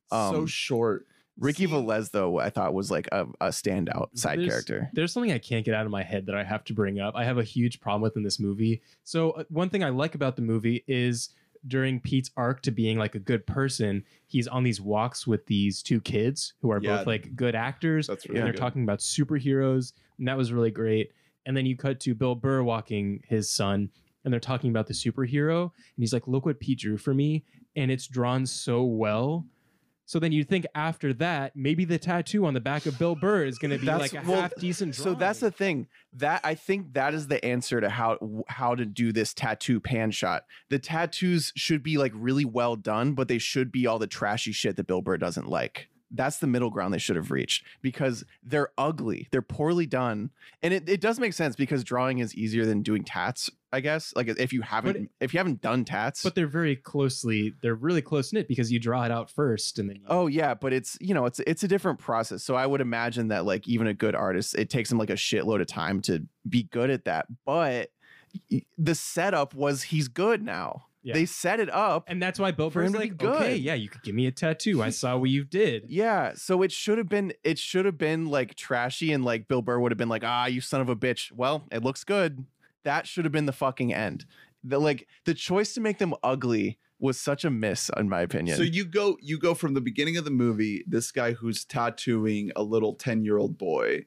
so 0.09 0.17
Um, 0.17 0.47
short. 0.47 1.05
Ricky 1.39 1.65
See- 1.65 1.71
Velez, 1.73 2.11
though, 2.11 2.37
I 2.39 2.51
thought 2.51 2.75
was 2.75 2.91
like 2.91 3.07
a, 3.11 3.21
a 3.41 3.47
standout 3.47 4.09
side 4.15 4.37
There's- 4.37 4.51
character. 4.51 4.89
There's 4.93 5.11
something 5.11 5.31
I 5.31 5.39
can't 5.39 5.65
get 5.65 5.73
out 5.73 5.85
of 5.85 5.91
my 5.91 6.03
head 6.03 6.27
that 6.27 6.35
I 6.35 6.43
have 6.43 6.63
to 6.65 6.73
bring 6.73 6.99
up. 6.99 7.15
I 7.15 7.23
have 7.23 7.39
a 7.39 7.43
huge 7.43 7.79
problem 7.79 8.03
with 8.03 8.15
in 8.15 8.21
this 8.23 8.39
movie. 8.39 8.83
So 9.03 9.31
uh, 9.31 9.43
one 9.49 9.69
thing 9.69 9.83
I 9.83 9.89
like 9.89 10.13
about 10.13 10.35
the 10.35 10.43
movie 10.43 10.83
is 10.87 11.29
during 11.67 11.99
Pete's 11.99 12.29
arc 12.35 12.61
to 12.63 12.71
being 12.71 12.97
like 12.97 13.15
a 13.15 13.19
good 13.19 13.45
person, 13.47 14.03
he's 14.27 14.47
on 14.47 14.63
these 14.63 14.81
walks 14.81 15.25
with 15.25 15.45
these 15.45 15.81
two 15.81 16.01
kids 16.01 16.53
who 16.61 16.71
are 16.71 16.81
Yeah. 16.81 16.97
both 16.97 17.07
like 17.07 17.35
good 17.35 17.55
actors. 17.55 18.07
That's 18.07 18.25
and 18.25 18.35
they're 18.35 18.47
good. 18.51 18.57
talking 18.57 18.83
about 18.83 18.99
superheroes, 18.99 19.93
and 20.17 20.27
that 20.27 20.37
was 20.37 20.51
really 20.51 20.71
great. 20.71 21.11
And 21.45 21.55
then 21.55 21.65
you 21.65 21.75
cut 21.75 21.99
to 22.01 22.15
Bill 22.15 22.35
Burr 22.35 22.63
walking 22.63 23.21
his 23.27 23.49
son, 23.49 23.89
and 24.23 24.31
they're 24.33 24.39
talking 24.39 24.69
about 24.69 24.87
the 24.87 24.93
superhero, 24.93 25.63
and 25.63 25.71
he's 25.99 26.13
like, 26.13 26.27
"Look 26.27 26.45
what 26.45 26.59
Pete 26.59 26.79
drew 26.79 26.97
for 26.97 27.13
me," 27.13 27.43
and 27.75 27.91
it's 27.91 28.07
drawn 28.07 28.45
so 28.45 28.83
well. 28.83 29.45
So 30.05 30.19
then 30.19 30.31
you 30.31 30.43
think 30.43 30.65
after 30.75 31.13
that, 31.15 31.55
maybe 31.55 31.85
the 31.85 31.97
tattoo 31.97 32.45
on 32.45 32.53
the 32.53 32.59
back 32.59 32.85
of 32.85 32.99
Bill 32.99 33.15
Burr 33.15 33.45
is 33.45 33.57
going 33.57 33.71
to 33.71 33.77
be 33.77 33.85
like 33.85 34.13
a 34.13 34.21
well, 34.27 34.41
half 34.41 34.55
decent. 34.55 34.95
So 34.95 35.13
that's 35.13 35.39
the 35.39 35.51
thing 35.51 35.87
that 36.13 36.41
I 36.43 36.55
think 36.55 36.93
that 36.93 37.13
is 37.13 37.27
the 37.27 37.43
answer 37.43 37.79
to 37.79 37.89
how 37.89 38.43
how 38.47 38.75
to 38.75 38.85
do 38.85 39.11
this 39.13 39.33
tattoo 39.33 39.79
pan 39.79 40.11
shot. 40.11 40.45
The 40.69 40.79
tattoos 40.79 41.53
should 41.55 41.83
be 41.83 41.97
like 41.97 42.11
really 42.15 42.45
well 42.45 42.75
done, 42.75 43.13
but 43.13 43.27
they 43.27 43.37
should 43.37 43.71
be 43.71 43.87
all 43.87 43.99
the 43.99 44.07
trashy 44.07 44.51
shit 44.51 44.75
that 44.75 44.87
Bill 44.87 45.01
Burr 45.01 45.17
doesn't 45.17 45.47
like. 45.47 45.89
That's 46.11 46.37
the 46.37 46.47
middle 46.47 46.69
ground 46.69 46.93
they 46.93 46.99
should 46.99 47.15
have 47.15 47.31
reached 47.31 47.65
because 47.81 48.23
they're 48.43 48.69
ugly. 48.77 49.27
They're 49.31 49.41
poorly 49.41 49.87
done. 49.87 50.29
And 50.61 50.71
it, 50.73 50.87
it 50.87 51.01
does 51.01 51.19
make 51.19 51.33
sense 51.33 51.55
because 51.55 51.83
drawing 51.83 52.19
is 52.19 52.35
easier 52.35 52.65
than 52.65 52.83
doing 52.83 53.03
tats, 53.03 53.49
I 53.73 53.79
guess. 53.79 54.13
Like 54.15 54.27
if 54.27 54.53
you 54.53 54.61
haven't 54.61 55.09
if 55.19 55.33
you 55.33 55.39
haven't 55.39 55.61
done 55.61 55.83
tats. 55.83 56.23
But 56.23 56.35
they're 56.35 56.47
very 56.47 56.75
closely, 56.75 57.53
they're 57.61 57.75
really 57.75 58.01
close 58.01 58.31
knit 58.31 58.47
because 58.47 58.71
you 58.71 58.79
draw 58.79 59.03
it 59.03 59.11
out 59.11 59.29
first 59.31 59.79
and 59.79 59.89
then 59.89 59.97
you, 59.97 60.03
Oh 60.07 60.27
yeah, 60.27 60.53
but 60.53 60.71
it's 60.71 60.97
you 61.01 61.13
know 61.13 61.25
it's 61.25 61.39
it's 61.41 61.63
a 61.63 61.67
different 61.67 61.99
process. 61.99 62.43
So 62.43 62.55
I 62.55 62.65
would 62.67 62.81
imagine 62.81 63.29
that 63.29 63.45
like 63.45 63.67
even 63.67 63.87
a 63.87 63.93
good 63.93 64.15
artist, 64.15 64.55
it 64.55 64.69
takes 64.69 64.91
him 64.91 64.97
like 64.97 65.09
a 65.09 65.13
shitload 65.15 65.59
of 65.59 65.67
time 65.67 66.01
to 66.03 66.25
be 66.47 66.63
good 66.63 66.89
at 66.89 67.05
that. 67.05 67.25
But 67.45 67.89
the 68.77 68.95
setup 68.95 69.53
was 69.53 69.83
he's 69.83 70.07
good 70.07 70.43
now. 70.43 70.85
Yeah. 71.05 71.15
They 71.15 71.25
set 71.25 71.59
it 71.59 71.69
up. 71.69 72.05
and 72.07 72.23
that's 72.23 72.39
why 72.39 72.51
Bill 72.51 72.69
Burr's 72.69 72.87
him 72.87 72.93
to 72.93 72.99
be 72.99 73.05
like, 73.09 73.17
good. 73.17 73.35
okay, 73.35 73.55
yeah, 73.57 73.73
you 73.73 73.89
could 73.89 74.03
give 74.03 74.15
me 74.15 74.25
a 74.25 74.31
tattoo. 74.31 74.81
I 74.81 74.89
saw 75.01 75.17
what 75.17 75.29
you 75.29 75.43
did. 75.43 75.83
Yeah, 75.89 76.31
so 76.35 76.61
it 76.61 76.71
should 76.71 76.97
have 76.97 77.09
been 77.09 77.33
it 77.43 77.59
should 77.59 77.83
have 77.85 77.97
been 77.97 78.27
like 78.27 78.55
trashy 78.55 79.11
and 79.11 79.25
like 79.25 79.49
Bill 79.49 79.61
Burr 79.61 79.79
would 79.79 79.91
have 79.91 79.97
been 79.97 80.07
like, 80.07 80.23
"Ah, 80.23 80.45
you 80.45 80.61
son 80.61 80.79
of 80.79 80.87
a 80.87 80.95
bitch." 80.95 81.29
Well, 81.33 81.65
it 81.71 81.83
looks 81.83 82.05
good. 82.05 82.45
That 82.83 83.07
should 83.07 83.25
have 83.25 83.31
been 83.31 83.45
the 83.45 83.51
fucking 83.53 83.93
end. 83.93 84.25
The 84.63 84.79
like 84.79 85.07
the 85.25 85.33
choice 85.33 85.73
to 85.73 85.81
make 85.81 85.97
them 85.97 86.13
ugly 86.23 86.79
was 86.99 87.19
such 87.19 87.43
a 87.43 87.49
miss 87.49 87.89
in 87.97 88.07
my 88.07 88.21
opinion. 88.21 88.55
So 88.55 88.63
you 88.63 88.85
go 88.85 89.17
you 89.21 89.37
go 89.37 89.53
from 89.53 89.73
the 89.73 89.81
beginning 89.81 90.15
of 90.17 90.23
the 90.25 90.31
movie, 90.31 90.83
this 90.87 91.11
guy 91.11 91.33
who's 91.33 91.65
tattooing 91.65 92.51
a 92.55 92.63
little 92.63 92.95
10-year-old 92.95 93.57
boy 93.57 94.05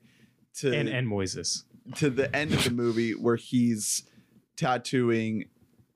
to 0.60 0.74
And 0.74 0.88
and 0.88 1.06
Moises. 1.06 1.64
to 1.96 2.08
the 2.08 2.34
end 2.34 2.54
of 2.54 2.64
the 2.64 2.70
movie 2.70 3.12
where 3.12 3.36
he's 3.36 4.04
tattooing 4.56 5.44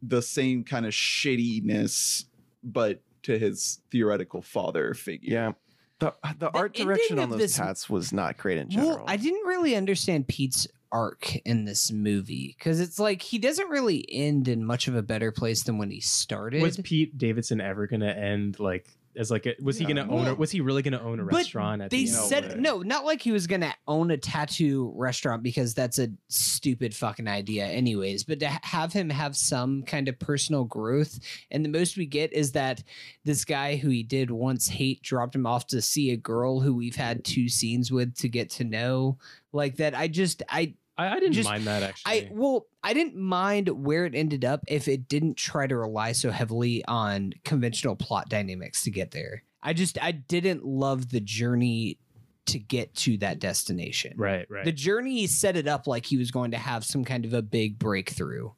the 0.03 0.21
same 0.23 0.65
kind 0.65 0.85
of 0.87 0.93
shittiness 0.93 2.25
but 2.63 3.01
to 3.23 3.39
his 3.39 3.81
theoretical 3.91 4.43
father 4.43 4.95
figure. 4.95 5.33
yeah. 5.33 5.53
The, 5.99 6.15
the, 6.39 6.51
art 6.53 6.73
direction 6.75 7.19
on 7.19 7.29
those 7.29 7.39
this- 7.41 7.57
tats 7.57 7.91
was 7.91 8.11
not 8.11 8.39
great 8.39 8.57
in 8.57 8.71
general. 8.71 8.97
Well, 8.97 9.05
I 9.07 9.19
didn't 9.19 9.47
really 9.47 9.77
understand 9.77 10.29
Pete's 10.29 10.67
arc 10.93 11.37
in 11.45 11.65
this 11.65 11.93
movie 11.93 12.55
because 12.59 12.81
it's 12.81 12.99
like 12.99 13.23
he 13.23 13.39
doesn't 13.39 13.69
really 13.69 14.05
end 14.11 14.49
in 14.49 14.65
much 14.65 14.89
of 14.89 14.95
a 14.95 15.03
better 15.03 15.33
place 15.33 15.65
than 15.65 15.79
when 15.79 15.91
he 15.91 16.01
started. 16.01 16.63
Was 16.63 16.79
Pete 16.79 17.17
Davidson 17.17 17.61
ever 17.61 17.87
gonna 17.87 18.11
end 18.11 18.59
like 18.59 18.87
as 19.17 19.31
like 19.31 19.47
a, 19.47 19.55
was 19.61 19.77
he 19.77 19.85
gonna 19.85 20.09
own 20.09 20.27
a, 20.27 20.35
was 20.35 20.51
he 20.51 20.61
really 20.61 20.83
gonna 20.83 21.01
own 21.01 21.19
a 21.19 21.25
restaurant 21.25 21.83
at 21.83 21.91
they 21.91 22.05
the 22.05 22.11
end? 22.11 22.13
No 22.13 22.23
said 22.23 22.49
way. 22.49 22.61
no, 22.61 22.83
not 22.83 23.05
like 23.05 23.21
he 23.21 23.33
was 23.33 23.47
gonna 23.47 23.75
own 23.89 24.11
a 24.11 24.17
tattoo 24.17 24.93
restaurant 24.95 25.43
because 25.43 25.75
that's 25.75 25.99
a 25.99 26.09
stupid 26.29 26.95
fucking 26.95 27.27
idea, 27.27 27.67
anyways. 27.67 28.25
But 28.25 28.41
to 28.41 28.49
have 28.63 28.93
him 28.93 29.11
have 29.11 29.37
some 29.37 29.83
kind 29.83 30.09
of 30.09 30.19
personal 30.19 30.65
growth, 30.65 31.19
and 31.51 31.65
the 31.65 31.69
most 31.69 31.97
we 31.97 32.07
get 32.07 32.33
is 32.33 32.53
that 32.53 32.85
this 33.25 33.45
guy 33.45 33.77
who 33.77 33.89
he 33.89 34.03
did 34.03 34.31
once 34.31 34.69
hate 34.69 35.03
dropped 35.03 35.35
him 35.35 35.47
off 35.47 35.67
to 35.69 35.83
see 35.83 36.13
a 36.13 36.17
girl 36.17 36.61
who 36.61 36.75
we've 36.75 36.97
had 36.97 37.25
two 37.25 37.49
scenes 37.49 37.91
with 37.91 38.15
to 38.19 38.29
get 38.29 38.51
to 38.51 38.65
know, 38.65 39.19
like 39.53 39.77
that. 39.77 39.95
I 39.95 40.09
just 40.09 40.43
I 40.49 40.75
I, 40.99 41.09
I 41.09 41.15
didn't 41.21 41.33
just- 41.33 41.49
mind 41.49 41.65
that 41.65 41.83
actually. 41.83 42.27
I 42.27 42.29
well, 42.33 42.67
I 42.83 42.93
didn't 42.95 43.17
mind 43.17 43.69
where 43.69 44.07
it 44.07 44.15
ended 44.15 44.45
up 44.45 44.63
if 44.69 44.89
it 44.89 45.09
didn't 45.09 45.37
try 45.37 45.67
to 45.67 45.77
rely 45.77 46.13
so 46.13 46.31
heavily 46.31 46.85
on 46.87 47.33
conventional 47.45 47.97
plot 47.97 48.29
dynamics 48.29 48.83
to 48.85 48.91
get 48.91 49.11
there. 49.13 49.45
I 49.63 49.73
just 49.73 50.03
I 50.03 50.13
didn't 50.13 50.65
love 50.65 51.11
the 51.11 51.21
journey 51.21 51.99
to 52.47 52.59
get 52.59 52.95
to 52.97 53.17
that 53.19 53.39
destination. 53.39 54.15
right, 54.17 54.47
right. 54.51 54.65
The 54.65 54.73
journey 54.73 55.27
set 55.27 55.57
it 55.57 55.69
up 55.69 55.87
like 55.87 56.07
he 56.07 56.17
was 56.17 56.31
going 56.31 56.51
to 56.53 56.59
have 56.59 56.85
some 56.85 57.05
kind 57.05 57.25
of 57.25 57.33
a 57.35 57.43
big 57.43 57.79
breakthrough. 57.79 58.51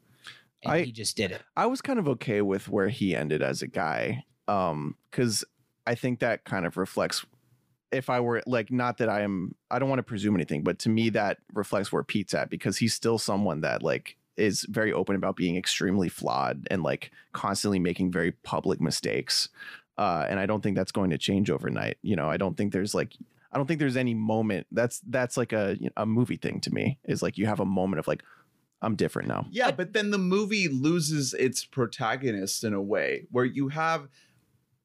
And 0.63 0.73
I- 0.73 0.83
he 0.85 0.93
just 0.93 1.17
did 1.17 1.33
it. 1.33 1.43
I 1.57 1.67
was 1.67 1.83
kind 1.83 1.99
of 1.99 2.09
okay 2.11 2.41
with 2.43 2.69
where 2.69 2.89
he 2.89 3.15
ended 3.15 3.43
as 3.43 3.61
a 3.63 3.67
guy, 3.67 4.25
um, 4.49 4.97
because 5.11 5.45
I 5.87 5.97
think 5.97 6.21
that 6.21 6.45
kind 6.45 6.65
of 6.65 6.77
reflects 6.77 7.27
if 7.93 8.11
I 8.11 8.21
were 8.21 8.43
like, 8.47 8.73
not 8.73 8.99
that 8.99 9.09
I 9.09 9.21
am, 9.21 9.55
I 9.71 9.79
don't 9.79 9.89
want 9.89 9.99
to 10.01 10.05
presume 10.05 10.35
anything, 10.35 10.63
but 10.63 10.79
to 10.81 10.89
me, 10.89 11.11
that 11.11 11.39
reflects 11.53 11.93
where 11.93 12.03
Pete's 12.03 12.35
at 12.35 12.51
because 12.51 12.79
he's 12.79 12.95
still 12.95 13.19
someone 13.19 13.61
that 13.61 13.83
like 13.83 14.17
is 14.37 14.67
very 14.69 14.93
open 14.93 15.15
about 15.15 15.37
being 15.37 15.57
extremely 15.57 16.09
flawed 16.09 16.67
and 16.71 16.83
like 16.83 17.11
constantly 17.33 17.79
making 17.79 18.11
very 18.11 18.33
public 18.33 18.81
mistakes. 18.81 19.49
Uh, 19.99 20.27
and 20.29 20.41
I 20.41 20.47
don't 20.47 20.63
think 20.63 20.77
that's 20.77 20.93
going 20.93 21.11
to 21.11 21.19
change 21.19 21.51
overnight. 21.51 21.99
You 22.03 22.17
know, 22.17 22.31
I 22.31 22.39
don't 22.39 22.57
think 22.57 22.73
there's 22.73 22.95
like, 22.95 23.13
I 23.53 23.59
don't 23.59 23.67
think 23.67 23.79
there's 23.79 23.99
any 23.99 24.15
moment 24.15 24.67
that's 24.73 25.03
that's 25.07 25.37
like 25.37 25.53
a 25.53 25.77
a 25.99 26.07
movie 26.07 26.39
thing 26.39 26.61
to 26.61 26.73
me. 26.73 26.99
Is 27.05 27.23
like 27.23 27.37
you 27.37 27.45
have 27.45 27.61
a 27.61 27.67
moment 27.67 28.01
of 28.01 28.09
like, 28.09 28.23
I'm 28.81 28.97
different 28.97 29.29
now. 29.29 29.47
Yeah, 29.51 29.71
but 29.71 29.93
then 29.93 30.11
the 30.11 30.19
movie 30.19 30.69
loses 30.69 31.35
its 31.35 31.67
protagonist 31.67 32.65
in 32.65 32.73
a 32.73 32.81
way 32.81 33.27
where 33.31 33.45
you 33.45 33.69
have 33.69 34.09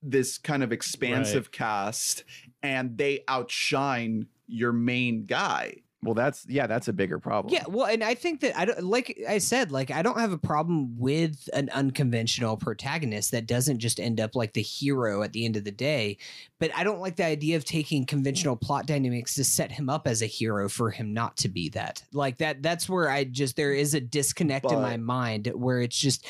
this 0.02 0.38
kind 0.38 0.64
of 0.64 0.72
expansive 0.72 1.52
cast 1.52 2.24
and 2.64 2.98
they 2.98 3.24
outshine 3.28 4.28
your 4.48 4.72
main 4.72 5.26
guy. 5.26 5.82
Well, 6.04 6.14
that's 6.14 6.46
yeah, 6.48 6.68
that's 6.68 6.88
a 6.88 6.94
bigger 6.94 7.18
problem. 7.18 7.52
Yeah, 7.52 7.64
well, 7.68 7.88
and 7.88 8.04
I 8.04 8.14
think 8.14 8.42
that 8.42 8.58
I 8.58 8.66
don't 8.66 8.84
like 8.84 9.20
I 9.28 9.40
said, 9.40 9.72
like 9.72 9.90
I 9.90 10.04
don't 10.04 10.20
have 10.20 10.32
a 10.32 10.38
problem 10.38 10.96
with 11.00 11.50
an 11.54 11.70
unconventional 11.74 12.56
protagonist 12.56 13.32
that 13.32 13.48
doesn't 13.48 13.80
just 13.80 14.00
end 14.00 14.20
up 14.20 14.36
like 14.36 14.54
the 14.54 14.62
hero 14.62 15.24
at 15.24 15.34
the 15.34 15.44
end 15.44 15.58
of 15.58 15.64
the 15.64 15.72
day. 15.72 16.18
But 16.60 16.70
I 16.76 16.84
don't 16.84 17.00
like 17.00 17.16
the 17.16 17.26
idea 17.26 17.58
of 17.58 17.66
taking 17.66 18.06
conventional 18.06 18.56
plot 18.56 18.86
dynamics 18.86 19.34
to 19.36 19.44
set 19.44 19.72
him 19.72 19.90
up 19.90 20.08
as 20.08 20.22
a 20.22 20.28
hero 20.28 20.70
for 20.70 20.92
him 20.92 21.14
not 21.14 21.36
to 21.38 21.50
be 21.50 21.70
that. 21.70 22.04
Like 22.14 22.38
that 22.38 22.62
that's 22.62 22.88
where 22.88 23.10
I 23.10 23.24
just 23.24 23.56
there 23.56 23.74
is 23.74 23.96
a 23.96 24.00
disconnect 24.00 24.72
in 24.72 24.80
my 24.80 24.98
mind 24.98 25.52
where 25.56 25.82
it's 25.82 25.98
just 25.98 26.28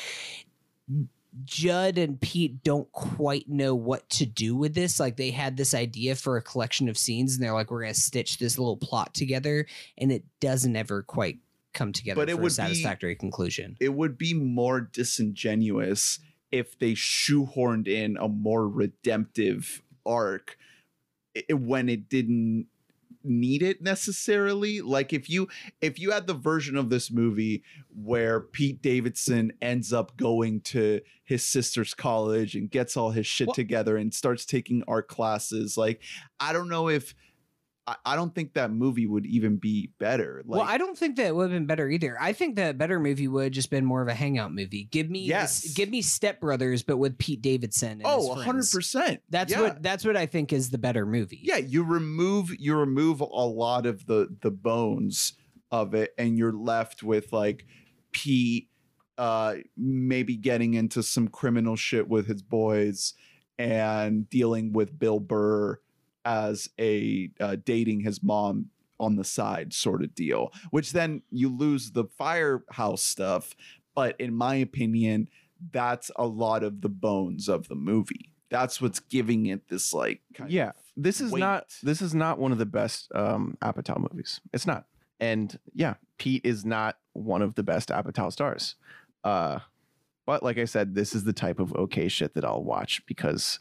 Judd 1.44 1.98
and 1.98 2.20
Pete 2.20 2.62
don't 2.64 2.90
quite 2.92 3.48
know 3.48 3.74
what 3.74 4.08
to 4.10 4.26
do 4.26 4.56
with 4.56 4.74
this. 4.74 4.98
Like 4.98 5.16
they 5.16 5.30
had 5.30 5.56
this 5.56 5.74
idea 5.74 6.14
for 6.14 6.36
a 6.36 6.42
collection 6.42 6.88
of 6.88 6.96
scenes 6.98 7.34
and 7.34 7.42
they're 7.42 7.52
like, 7.52 7.70
we're 7.70 7.82
gonna 7.82 7.94
stitch 7.94 8.38
this 8.38 8.58
little 8.58 8.76
plot 8.76 9.14
together, 9.14 9.66
and 9.96 10.10
it 10.10 10.24
doesn't 10.40 10.74
ever 10.76 11.02
quite 11.02 11.38
come 11.74 11.92
together 11.92 12.20
But 12.20 12.28
it 12.30 12.34
for 12.34 12.40
a 12.40 12.42
would 12.42 12.48
be- 12.48 12.54
satisfactory 12.54 13.14
conclusion. 13.14 13.76
It 13.80 13.94
would 13.94 14.16
be 14.18 14.34
more 14.34 14.80
disingenuous 14.80 16.18
if 16.50 16.78
they 16.78 16.92
shoehorned 16.92 17.86
in 17.88 18.16
a 18.16 18.26
more 18.26 18.66
redemptive 18.66 19.82
arc 20.06 20.56
when 21.50 21.88
it 21.88 22.08
didn't 22.08 22.66
need 23.28 23.62
it 23.62 23.82
necessarily 23.82 24.80
like 24.80 25.12
if 25.12 25.28
you 25.28 25.48
if 25.80 25.98
you 25.98 26.10
had 26.10 26.26
the 26.26 26.34
version 26.34 26.76
of 26.76 26.90
this 26.90 27.10
movie 27.10 27.62
where 27.94 28.40
Pete 28.40 28.82
Davidson 28.82 29.52
ends 29.60 29.92
up 29.92 30.16
going 30.16 30.60
to 30.62 31.00
his 31.24 31.44
sister's 31.44 31.94
college 31.94 32.54
and 32.54 32.70
gets 32.70 32.96
all 32.96 33.10
his 33.10 33.26
shit 33.26 33.48
Well- 33.48 33.54
together 33.54 33.96
and 33.96 34.12
starts 34.12 34.44
taking 34.44 34.82
art 34.88 35.08
classes 35.08 35.76
like 35.76 36.02
I 36.40 36.52
don't 36.52 36.68
know 36.68 36.88
if 36.88 37.14
I, 37.88 37.96
I 38.04 38.16
don't 38.16 38.34
think 38.34 38.52
that 38.52 38.70
movie 38.70 39.06
would 39.06 39.24
even 39.24 39.56
be 39.56 39.92
better 39.98 40.42
like 40.44 40.58
well, 40.60 40.68
I 40.68 40.76
don't 40.76 40.96
think 40.98 41.16
that 41.16 41.34
would 41.34 41.44
have 41.44 41.50
been 41.50 41.66
better 41.66 41.88
either. 41.88 42.18
I 42.20 42.34
think 42.34 42.56
that 42.56 42.70
a 42.72 42.74
better 42.74 43.00
movie 43.00 43.28
would 43.28 43.44
have 43.44 43.52
just 43.52 43.70
been 43.70 43.84
more 43.84 44.02
of 44.02 44.08
a 44.08 44.14
hangout 44.14 44.52
movie. 44.52 44.84
Give 44.90 45.08
me 45.08 45.20
Yes. 45.24 45.62
this, 45.62 45.72
give 45.74 45.88
me 45.88 46.02
Step 46.02 46.40
Brothers, 46.40 46.82
but 46.82 46.98
with 46.98 47.16
Pete 47.16 47.40
Davidson. 47.40 47.92
And 47.92 48.02
oh 48.04 48.34
hundred 48.34 48.66
percent. 48.70 49.22
That's 49.30 49.56
what 49.56 49.82
that's 49.82 50.04
what 50.04 50.16
I 50.16 50.26
think 50.26 50.52
is 50.52 50.68
the 50.70 50.78
better 50.78 51.06
movie. 51.06 51.40
yeah 51.42 51.56
you 51.56 51.82
remove 51.82 52.50
you 52.58 52.76
remove 52.76 53.20
a 53.20 53.24
lot 53.24 53.86
of 53.86 54.04
the 54.06 54.28
the 54.42 54.50
bones 54.50 55.32
of 55.70 55.94
it 55.94 56.12
and 56.18 56.36
you're 56.36 56.52
left 56.52 57.02
with 57.02 57.32
like 57.32 57.64
pete 58.12 58.68
uh 59.18 59.54
maybe 59.76 60.36
getting 60.36 60.74
into 60.74 61.02
some 61.02 61.28
criminal 61.28 61.76
shit 61.76 62.08
with 62.08 62.26
his 62.26 62.42
boys 62.42 63.14
and 63.58 64.28
dealing 64.30 64.72
with 64.72 64.98
bill 64.98 65.20
burr 65.20 65.78
as 66.24 66.68
a 66.80 67.30
uh, 67.40 67.56
dating 67.64 68.00
his 68.00 68.22
mom 68.22 68.66
on 69.00 69.16
the 69.16 69.24
side 69.24 69.72
sort 69.72 70.02
of 70.02 70.14
deal 70.14 70.52
which 70.70 70.92
then 70.92 71.22
you 71.30 71.48
lose 71.48 71.92
the 71.92 72.04
firehouse 72.04 73.02
stuff 73.02 73.54
but 73.94 74.20
in 74.20 74.34
my 74.34 74.56
opinion 74.56 75.28
that's 75.72 76.10
a 76.16 76.26
lot 76.26 76.62
of 76.62 76.80
the 76.80 76.88
bones 76.88 77.48
of 77.48 77.68
the 77.68 77.76
movie 77.76 78.32
that's 78.50 78.80
what's 78.80 79.00
giving 79.00 79.46
it 79.46 79.68
this 79.68 79.92
like 79.92 80.20
kind 80.34 80.50
Yeah, 80.50 80.72
this 80.96 81.20
is 81.20 81.32
not 81.32 81.74
this 81.82 82.00
is 82.00 82.14
not 82.14 82.38
one 82.38 82.52
of 82.52 82.58
the 82.58 82.66
best 82.66 83.10
um 83.14 83.56
Apatow 83.60 83.98
movies. 84.10 84.40
It's 84.52 84.66
not. 84.66 84.86
And 85.20 85.58
yeah, 85.74 85.94
Pete 86.18 86.44
is 86.44 86.64
not 86.64 86.96
one 87.12 87.42
of 87.42 87.54
the 87.54 87.62
best 87.62 87.90
Apatow 87.90 88.32
stars. 88.32 88.76
Uh 89.24 89.60
but 90.26 90.42
like 90.42 90.58
I 90.58 90.66
said, 90.66 90.94
this 90.94 91.14
is 91.14 91.24
the 91.24 91.32
type 91.32 91.58
of 91.58 91.74
okay 91.74 92.08
shit 92.08 92.34
that 92.34 92.44
I'll 92.44 92.64
watch 92.64 93.02
because 93.06 93.60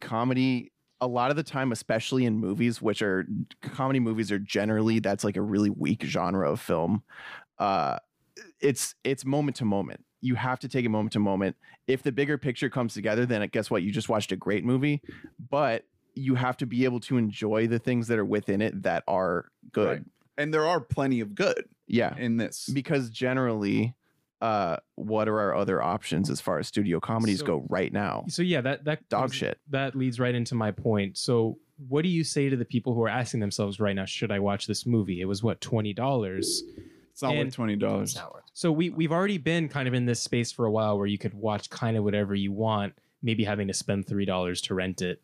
comedy 0.00 0.72
a 1.00 1.06
lot 1.06 1.30
of 1.30 1.36
the 1.36 1.42
time 1.42 1.70
especially 1.72 2.24
in 2.24 2.38
movies 2.38 2.82
which 2.82 3.02
are 3.02 3.26
comedy 3.60 4.00
movies 4.00 4.32
are 4.32 4.38
generally 4.38 4.98
that's 4.98 5.22
like 5.24 5.36
a 5.36 5.42
really 5.42 5.70
weak 5.70 6.02
genre 6.04 6.50
of 6.50 6.60
film. 6.60 7.02
Uh 7.58 7.98
it's 8.60 8.94
it's 9.04 9.24
moment 9.24 9.56
to 9.56 9.64
moment. 9.64 10.04
You 10.20 10.34
have 10.34 10.58
to 10.60 10.68
take 10.68 10.84
it 10.84 10.88
moment 10.88 11.12
to 11.12 11.20
moment. 11.20 11.56
If 11.86 12.02
the 12.02 12.10
bigger 12.12 12.36
picture 12.38 12.68
comes 12.68 12.94
together, 12.94 13.24
then 13.26 13.46
guess 13.52 13.70
what? 13.70 13.82
You 13.82 13.92
just 13.92 14.08
watched 14.08 14.32
a 14.32 14.36
great 14.36 14.64
movie. 14.64 15.00
But 15.50 15.84
you 16.14 16.34
have 16.34 16.56
to 16.56 16.66
be 16.66 16.84
able 16.84 16.98
to 17.00 17.16
enjoy 17.16 17.68
the 17.68 17.78
things 17.78 18.08
that 18.08 18.18
are 18.18 18.24
within 18.24 18.60
it 18.60 18.82
that 18.82 19.04
are 19.06 19.46
good. 19.70 19.88
Right. 19.98 20.04
and 20.36 20.52
there 20.52 20.66
are 20.66 20.80
plenty 20.80 21.20
of 21.20 21.34
good 21.36 21.64
Yeah. 21.86 22.16
in 22.16 22.36
this 22.36 22.68
Because 22.68 23.10
generally, 23.10 23.94
uh, 24.40 24.76
what 24.94 25.28
are 25.28 25.38
our 25.40 25.54
other 25.56 25.82
options 25.82 26.30
as 26.30 26.40
far 26.40 26.58
as 26.58 26.68
studio 26.68 27.00
comedies 27.00 27.40
So- 27.40 27.46
go 27.46 27.66
right 27.68 27.92
now? 27.92 28.24
So 28.28 28.42
yeah, 28.42 28.60
that 28.62 28.84
that 28.84 29.08
Dog 29.08 29.22
comes- 29.22 29.34
shit. 29.34 29.58
That 29.70 29.94
leads 29.94 30.20
right 30.20 30.34
into 30.34 30.54
my 30.54 30.70
point. 30.70 31.18
So 31.18 31.58
what 31.88 32.02
do 32.02 32.08
you 32.08 32.24
say 32.24 32.48
to 32.48 32.56
the 32.56 32.64
people 32.64 32.94
who 32.94 33.02
are 33.02 33.08
asking 33.08 33.40
themselves 33.40 33.78
right 33.80 33.94
now, 33.94 34.04
should 34.04 34.32
I 34.32 34.38
watch 34.40 34.66
this 34.66 34.84
movie? 34.86 35.20
It 35.20 35.26
was 35.26 35.42
what 35.42 35.60
twenty 35.60 35.92
dollars. 35.92 36.62
it's 37.12 37.22
not 37.22 37.34
and- 37.34 37.46
worth 37.46 37.54
twenty 37.54 37.76
dollars 37.76 38.10
It's 38.10 38.18
not 38.20 38.32
worth. 38.34 38.44
So 38.52 38.70
we 38.72 38.90
we've 38.90 39.12
already 39.12 39.38
been 39.38 39.68
kind 39.68 39.86
of 39.88 39.94
in 39.94 40.06
this 40.06 40.20
space 40.20 40.50
for 40.52 40.66
a 40.66 40.70
while 40.70 40.96
where 40.98 41.06
you 41.06 41.18
could 41.18 41.34
watch 41.34 41.68
kind 41.70 41.96
of 41.96 42.04
whatever 42.04 42.34
you 42.34 42.52
want, 42.52 42.94
maybe 43.22 43.44
having 43.44 43.68
to 43.68 43.74
spend 43.74 44.06
three 44.06 44.24
dollars 44.24 44.60
to 44.62 44.74
rent 44.74 45.02
it. 45.02 45.20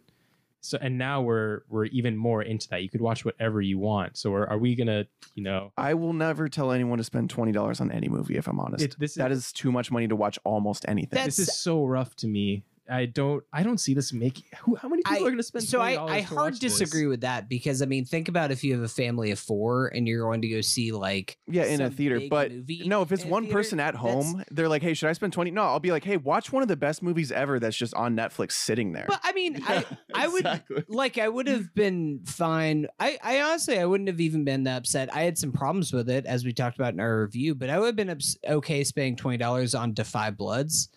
So 0.65 0.79
and 0.81 0.97
now 0.97 1.21
we're 1.21 1.61
we're 1.69 1.85
even 1.87 2.17
more 2.17 2.43
into 2.43 2.69
that. 2.71 2.83
You 2.83 2.89
could 2.89 3.01
watch 3.01 3.25
whatever 3.25 3.61
you 3.61 3.79
want. 3.79 4.17
So 4.17 4.33
are, 4.33 4.49
are 4.49 4.59
we 4.59 4.75
gonna, 4.75 5.07
you 5.35 5.43
know, 5.43 5.73
I 5.77 5.95
will 5.95 6.13
never 6.15 6.49
tell 6.49 6.73
anyone 6.73 6.99
to 6.99 7.05
spend 7.05 7.31
twenty 7.31 7.53
dollars 7.53 7.81
on 7.81 7.91
any 7.91 8.09
movie 8.09 8.37
if 8.37 8.47
I'm 8.47 8.59
honest. 8.59 8.85
it, 8.85 8.97
this 8.99 9.15
that 9.15 9.31
is 9.31 9.39
is 9.39 9.53
too 9.53 9.71
much 9.71 9.91
money 9.91 10.09
to 10.09 10.17
watch 10.17 10.39
almost 10.45 10.85
anything. 10.89 11.23
This 11.25 11.39
is 11.39 11.57
so 11.57 11.85
rough 11.85 12.17
to 12.17 12.27
me. 12.27 12.65
I 12.91 13.07
don't 13.07 13.43
I 13.53 13.63
don't 13.63 13.79
see 13.79 13.95
this 13.95 14.13
making. 14.13 14.45
Who, 14.61 14.75
how 14.77 14.89
many 14.89 15.03
people 15.03 15.25
I- 15.25 15.27
are 15.27 15.31
gonna 15.31 15.43
spend? 15.43 15.65
So 15.65 15.81
I, 15.81 16.17
I 16.17 16.21
hard 16.21 16.53
watch 16.55 16.61
this? 16.61 16.79
disagree 16.79 17.07
with 17.07 17.23
that 17.23 17.49
because 17.49 17.81
I 17.81 17.87
mean 17.87 18.05
think 18.05 18.29
about 18.29 18.51
if 18.51 18.63
you 18.63 18.75
have 18.75 18.83
a 18.83 18.89
family 18.89 19.31
of 19.31 19.39
four 19.39 19.89
and 19.89 20.07
you're 20.07 20.23
going 20.23 20.43
to 20.43 20.49
go 20.49 20.61
see 20.61 20.93
like 20.93 21.39
yeah, 21.47 21.65
in 21.65 21.81
a 21.81 21.91
theater. 21.91 22.21
But 22.29 22.53
movie 22.53 22.83
no, 22.87 23.03
if 23.03 23.11
it's 23.13 23.25
in 23.25 23.31
one 23.31 23.45
theater, 23.45 23.57
person 23.59 23.81
at 23.81 23.95
home, 23.95 24.45
they're 24.51 24.69
like, 24.69 24.83
"Hey, 24.83 24.93
should 24.95 25.09
I 25.09 25.13
spend 25.15 25.33
20 25.33 25.51
No, 25.51 25.63
I'll 25.63 25.81
be 25.81 25.93
like, 25.93 26.05
"Hey, 26.05 26.17
watch 26.19 26.53
one 26.53 26.63
of 26.63 26.69
the 26.69 26.77
best 26.77 27.03
movies 27.03 27.33
ever 27.33 27.59
that's 27.59 27.77
just 27.77 27.95
on 27.95 28.15
Netflix 28.17 28.53
sitting 28.53 28.93
there." 28.93 29.07
But 29.09 29.21
I 29.25 29.33
mean 29.33 29.63
I 29.67 29.85
I 30.15 30.29
would 30.29 30.41
Exactly. 30.45 30.85
like 30.89 31.17
I 31.19 31.29
would 31.29 31.47
have 31.49 31.75
been 31.75 32.21
fine. 32.27 32.87
I, 33.01 33.19
I 33.23 33.41
honestly 33.41 33.79
I 33.79 33.87
wouldn't 33.87 34.09
have 34.09 34.21
even 34.21 34.45
been 34.45 34.65
that 34.65 34.77
upset. 34.79 35.15
I 35.15 35.23
had 35.23 35.39
some 35.39 35.53
problems 35.53 35.93
with 35.93 36.11
it 36.11 36.27
as 36.27 36.45
we 36.45 36.53
talked 36.53 36.77
about 36.79 36.93
in 36.93 37.01
our 37.01 37.23
review, 37.23 37.55
but 37.55 37.71
I 37.71 37.79
would 37.79 37.87
have 37.87 37.97
been 37.97 38.11
ups- 38.11 38.37
okay 38.47 38.85
spending 38.85 39.17
twenty 39.17 39.39
dollars 39.39 39.75
on 39.75 39.95
Da 39.95 40.05
5 40.05 40.37
Bloods. 40.37 40.91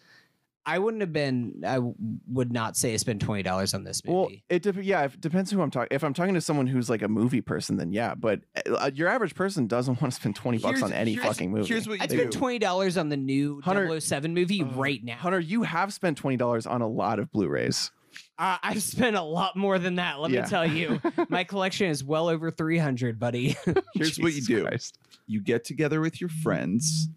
I 0.67 0.79
wouldn't 0.79 1.01
have 1.01 1.13
been. 1.13 1.63
I 1.65 1.79
would 2.27 2.51
not 2.51 2.75
say 2.75 2.93
I 2.93 2.97
spend 2.97 3.21
twenty 3.21 3.41
dollars 3.41 3.73
on 3.73 3.83
this 3.85 4.03
movie. 4.05 4.15
Well, 4.17 4.29
it 4.49 4.61
dep- 4.63 4.83
yeah, 4.83 5.05
it 5.05 5.19
depends 5.21 5.49
who 5.49 5.61
I'm 5.61 5.71
talking. 5.71 5.87
If 5.91 6.03
I'm 6.03 6.13
talking 6.13 6.33
to 6.33 6.41
someone 6.41 6.67
who's 6.67 6.89
like 6.89 7.01
a 7.01 7.07
movie 7.07 7.39
person, 7.41 7.77
then 7.77 7.91
yeah. 7.93 8.13
But 8.15 8.41
uh, 8.69 8.91
your 8.93 9.07
average 9.07 9.33
person 9.33 9.65
doesn't 9.67 10.01
want 10.01 10.13
to 10.13 10.19
spend 10.19 10.35
20 10.35 10.57
bucks 10.59 10.83
on 10.83 10.91
any 10.91 11.15
fucking 11.15 11.49
movie. 11.51 11.67
here's 11.67 11.87
what 11.87 11.99
you 11.99 12.03
I'd 12.03 12.09
do 12.09 12.17
spend 12.17 12.33
twenty 12.33 12.59
dollars 12.59 12.97
on 12.97 13.09
the 13.09 13.17
new 13.17 13.61
Hunter- 13.61 13.99
007 13.99 14.33
movie 14.33 14.61
Uh, 14.61 14.65
right 14.75 15.01
now. 15.03 15.15
Hunter, 15.15 15.39
you 15.39 15.63
have 15.63 15.93
spent 15.93 16.17
twenty 16.17 16.37
dollars 16.37 16.67
on 16.67 16.81
a 16.81 16.87
lot 16.87 17.19
of 17.19 17.31
Blu-rays. 17.31 17.89
Uh, 18.37 18.57
I've 18.61 18.81
spent 18.83 19.15
a 19.15 19.21
lot 19.21 19.55
more 19.55 19.79
than 19.79 19.95
that. 19.95 20.19
Let 20.19 20.31
Yeah. 20.31 20.41
me 20.41 20.47
tell 20.49 20.65
you, 20.67 20.99
my 21.29 21.43
collection 21.45 21.87
is 21.89 22.03
well 22.03 22.27
over 22.27 22.51
three 22.51 22.77
hundred, 22.77 23.19
buddy. 23.19 23.55
Here's 23.95 24.17
what 24.19 24.33
you 24.33 24.41
do. 24.41 24.63
Christ. 24.65 24.99
you 25.27 25.39
get 25.41 25.63
together 25.63 26.01
with 26.01 26.19
your 26.19 26.29
friends 26.29 27.09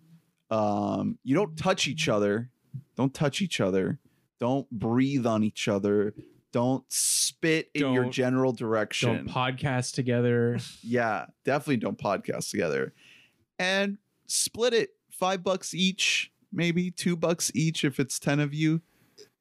um 0.52 1.16
you 1.22 1.34
don't 1.34 1.56
touch 1.56 1.86
each 1.86 2.08
other 2.08 2.50
don't 2.96 3.14
touch 3.14 3.40
each 3.40 3.60
other 3.60 3.98
don't 4.38 4.70
breathe 4.70 5.26
on 5.26 5.42
each 5.42 5.68
other 5.68 6.14
don't 6.52 6.84
spit 6.88 7.70
in 7.74 7.92
your 7.92 8.02
Don't- 8.04 8.12
general 8.12 8.52
direction. 8.52 9.14
Don't 9.18 9.28
podcast 9.28 9.94
together. 9.94 10.58
yeah 10.82 11.26
definitely 11.44 11.76
don't 11.76 11.96
podcast 11.98 12.50
together 12.50 12.92
and 13.58 13.98
split 14.26 14.74
it 14.74 14.90
five 15.12 15.44
bucks 15.44 15.74
each 15.74 16.32
maybe 16.52 16.90
two 16.90 17.14
bucks 17.16 17.52
each 17.54 17.84
if 17.84 18.00
it's 18.00 18.18
10 18.18 18.40
of 18.40 18.52
you 18.52 18.80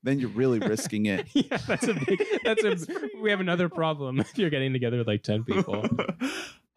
then 0.04 0.20
you're 0.20 0.30
really 0.30 0.60
risking 0.68 1.08
it 1.08 1.28
yeah, 1.34 1.58
that's 1.68 1.88
a 1.88 1.94
big. 1.94 2.24
That's 2.44 2.64
a. 2.64 2.78
we 3.22 3.30
have 3.32 3.40
another 3.40 3.70
problem 3.70 4.20
if 4.20 4.38
you're 4.38 4.50
getting 4.50 4.72
together 4.74 4.98
with 4.98 5.08
like 5.08 5.24
ten 5.24 5.44
people. 5.44 5.84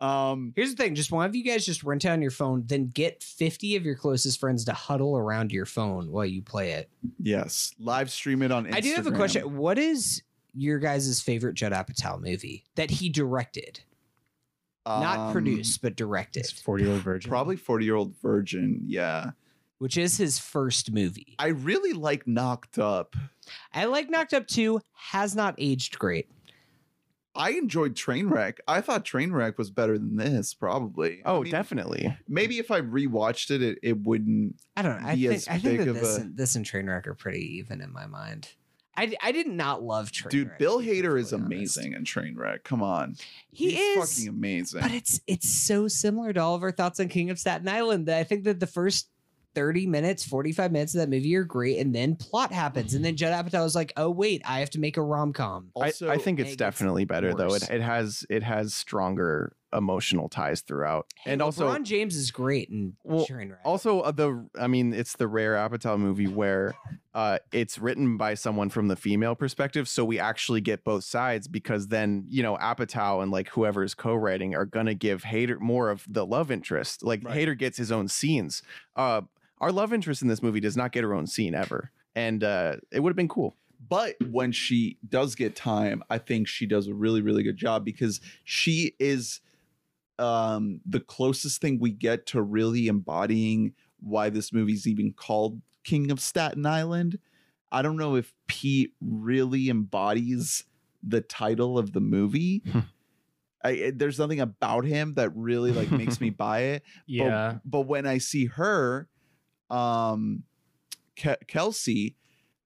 Um 0.03 0.53
Here's 0.57 0.75
the 0.75 0.83
thing: 0.83 0.95
just 0.95 1.13
one 1.13 1.25
of 1.27 1.35
you 1.37 1.45
guys 1.45 1.65
just 1.65 1.83
rent 1.85 2.05
it 2.05 2.09
on 2.09 2.21
your 2.21 2.31
phone, 2.31 2.65
then 2.67 2.89
get 2.89 3.23
fifty 3.23 3.77
of 3.77 3.85
your 3.85 3.95
closest 3.95 4.41
friends 4.41 4.65
to 4.67 4.73
huddle 4.73 5.17
around 5.17 5.53
your 5.53 5.65
phone 5.67 6.11
while 6.11 6.27
you 6.27 6.43
play 6.43 6.73
it. 6.73 6.91
yes 7.21 7.73
live 7.79 8.11
stream 8.11 8.43
it 8.43 8.51
on 8.53 8.67
Instagram. 8.67 8.75
I 8.75 8.81
do 8.81 8.95
have 8.95 9.07
a 9.07 9.13
question. 9.13 9.57
What 9.57 9.79
is 9.79 10.23
your 10.55 10.79
guys' 10.79 11.21
favorite 11.23 11.55
Judd 11.55 11.73
Apatow 11.73 12.21
movie 12.21 12.65
that 12.75 12.91
he 12.91 13.09
directed, 13.09 13.81
not 14.85 15.19
Um, 15.19 15.33
produced 15.33 15.81
but 15.81 15.97
directed, 15.97 16.47
forty 16.65 16.85
year 16.85 16.93
old 16.93 17.03
virgin. 17.03 17.29
Probably 17.31 17.57
40 17.57 17.85
year 17.85 17.95
old 17.95 18.15
virgin. 18.21 18.83
Yeah. 18.87 19.31
which 19.79 19.97
is 19.97 20.17
his 20.17 20.39
first 20.39 20.93
movie. 20.93 21.35
I 21.39 21.49
really 21.49 21.93
like 21.93 22.27
Knocked 22.27 22.79
Up. 22.79 23.17
I 23.73 23.87
like 23.87 24.09
Knocked 24.11 24.33
Up 24.35 24.47
2, 24.47 24.81
has 24.93 25.35
not 25.35 25.55
aged 25.59 25.99
great. 25.99 26.29
I 27.35 27.53
enjoyed 27.53 27.95
Trainwreck. 27.95 28.59
I 28.69 28.81
thought 28.83 29.05
Trainwreck 29.05 29.57
was 29.57 29.71
better 29.71 29.97
than 29.99 30.17
this, 30.17 30.53
probably. 30.55 31.23
I 31.25 31.31
Oh, 31.31 31.43
mean, 31.43 31.51
definitely. 31.51 32.15
Maybe 32.29 32.59
if 32.59 32.71
I 32.71 32.81
rewatched 32.83 33.51
it, 33.51 33.63
it, 33.63 33.79
it 33.83 33.99
wouldn't. 34.03 34.57
I 34.77 34.83
don't 34.83 35.01
know. 35.01 35.09
I 35.09 35.17
think 35.17 35.33
as 35.33 35.49
I 35.49 35.53
think 35.59 35.63
big 35.63 35.79
that 35.81 35.89
of 35.89 35.95
this, 35.97 36.19
a- 36.19 36.21
and, 36.21 36.37
this 36.37 36.55
and 36.57 36.65
Trainwreck 36.67 37.07
are 37.07 37.15
pretty 37.15 37.57
even 37.59 37.81
in 37.81 37.93
my 37.93 38.07
mind. 38.07 38.49
I, 38.95 39.15
I 39.23 39.33
did 39.33 39.47
not 39.47 39.83
love 39.83 40.13
Trainwreck. 40.13 40.31
Dude, 40.31 40.59
Bill 40.59 40.81
Hader 40.81 41.19
is 41.19 41.31
perfectly 41.31 41.57
honest. 41.57 41.77
amazing 41.79 41.93
in 41.95 42.05
Trainwreck. 42.05 42.63
Come 42.65 42.83
on. 42.83 43.17
He 43.51 43.71
He's 43.71 43.79
is, 43.81 44.17
fucking 44.17 44.29
amazing. 44.29 44.83
but 44.83 44.91
it's 44.93 45.19
it's 45.27 45.49
so 45.49 45.89
similar 45.89 46.35
to 46.35 46.41
all 46.41 46.55
of 46.55 46.63
our 46.63 46.73
thoughts 46.73 47.01
on 47.01 47.09
King 47.09 47.31
of 47.31 47.39
Staten 47.39 47.67
Island 47.69 48.09
that 48.09 48.19
I 48.19 48.25
think 48.25 48.45
that 48.45 48.61
the 48.61 48.67
first 48.67 49.09
30 49.55 49.87
minutes, 49.87 50.25
45 50.25 50.73
minutes 50.73 50.95
of 50.95 51.01
that 51.01 51.09
movie 51.09 51.35
are 51.37 51.45
great, 51.45 51.79
and 51.79 51.95
then 51.95 52.17
plot 52.17 52.53
happens. 52.53 52.95
And 52.95 53.05
then 53.05 53.17
Judd 53.17 53.33
Apatow 53.33 53.65
is 53.65 53.75
like, 53.75 53.93
oh, 53.97 54.11
wait, 54.11 54.43
I 54.45 54.61
have 54.61 54.71
to 54.71 54.81
make 54.81 54.97
a 54.97 55.03
rom 55.03 55.33
com. 55.33 55.71
I, 55.81 55.93
I 56.09 56.19
think 56.19 56.41
it's 56.41 56.57
definitely 56.57 57.05
better 57.05 57.35
though. 57.35 57.55
It, 57.55 57.71
it 57.71 57.81
has 57.81 58.25
it 58.29 58.43
has 58.43 58.75
stronger 58.75 59.55
emotional 59.75 60.29
ties 60.29 60.61
throughout, 60.61 61.07
and 61.25 61.41
also 61.41 61.69
LeBron 61.69 61.85
James 61.85 62.15
is 62.15 62.31
great 62.31 62.69
and 62.69 62.95
Well, 63.05 63.27
also 63.65 64.01
uh, 64.01 64.11
the 64.11 64.47
I 64.61 64.67
mean 64.67 64.93
it's 64.93 65.17
the 65.17 65.27
rare 65.27 65.55
Apatow 65.55 65.99
movie 65.99 66.27
where 66.27 66.75
uh, 67.15 67.39
it's 67.53 67.79
written 67.79 68.17
by 68.17 68.35
someone 68.35 68.69
from 68.69 68.89
the 68.89 68.97
female 68.97 69.35
perspective, 69.35 69.89
so 69.89 70.05
we 70.05 70.19
actually 70.19 70.61
get 70.61 70.85
both 70.85 71.05
sides 71.05 71.49
because 71.49 71.89
then 71.89 72.25
you 72.29 72.43
know 72.43 72.57
Apatow 72.57 73.23
and 73.23 73.33
like 73.33 73.49
whoever 73.51 73.83
is 73.83 73.95
co-writing 73.95 74.55
are 74.55 74.67
gonna 74.67 74.95
give 74.95 75.23
Hader 75.23 75.59
more 75.59 75.91
of 75.91 76.05
the 76.09 76.27
love 76.27 76.51
interest. 76.51 77.03
Like 77.03 77.25
Right. 77.25 77.37
Hader 77.37 77.57
gets 77.57 77.79
his 77.79 77.91
own 77.93 78.09
scenes. 78.09 78.63
Uh, 78.97 79.23
our 79.63 79.73
love 79.73 79.95
interest 79.95 80.21
in 80.21 80.29
this 80.29 80.43
movie 80.43 80.61
does 80.61 80.77
not 80.77 80.93
get 80.93 81.05
her 81.05 81.15
own 81.15 81.27
scene 81.27 81.55
ever, 81.55 81.91
and 82.15 82.45
uh, 82.45 82.77
it 82.93 83.01
would 83.01 83.09
have 83.11 83.17
been 83.17 83.29
cool. 83.29 83.57
but 83.89 84.17
when 84.31 84.53
she 84.53 84.99
does 85.09 85.35
get 85.35 85.57
time, 85.57 86.03
I 86.11 86.19
think 86.19 86.47
she 86.49 86.67
does 86.67 86.87
a 86.89 86.95
really, 86.95 87.23
really 87.23 87.43
good 87.43 87.57
job 87.57 87.85
because 87.85 88.21
she 88.45 88.95
is 88.99 89.41
um 90.19 90.81
the 90.85 91.01
closest 91.01 91.61
thing 91.63 91.79
we 91.81 91.91
get 91.91 92.27
to 92.27 92.43
really 92.43 92.87
embodying 92.87 93.73
why 94.01 94.29
this 94.29 94.53
movie's 94.53 94.87
even 94.87 95.11
called 95.13 95.63
King 95.85 96.11
of 96.11 96.21
Staten 96.21 96.67
Island. 96.67 97.19
I 97.73 97.81
don't 97.81 97.97
know 97.97 98.17
if 98.17 98.35
Pete 98.47 98.93
really 99.01 99.71
embodies 99.71 100.65
the 101.03 101.23
title 101.23 101.79
of 101.79 101.93
the 101.93 102.01
movie. 102.01 102.63
Hmm. 102.71 102.81
I, 103.65 103.93
there's 103.95 104.19
nothing 104.19 104.41
about 104.41 104.85
him 104.85 105.15
that 105.15 105.31
really 105.35 105.73
like 105.73 105.91
makes 105.91 106.21
me 106.21 106.31
buy 106.47 106.61
it. 106.61 106.83
yeah. 107.07 107.53
But, 107.65 107.71
but 107.71 107.81
when 107.83 108.07
I 108.07 108.19
see 108.19 108.47
her, 108.47 109.09
um, 109.73 110.45
Ke- 111.17 111.47
Kelsey, 111.49 112.17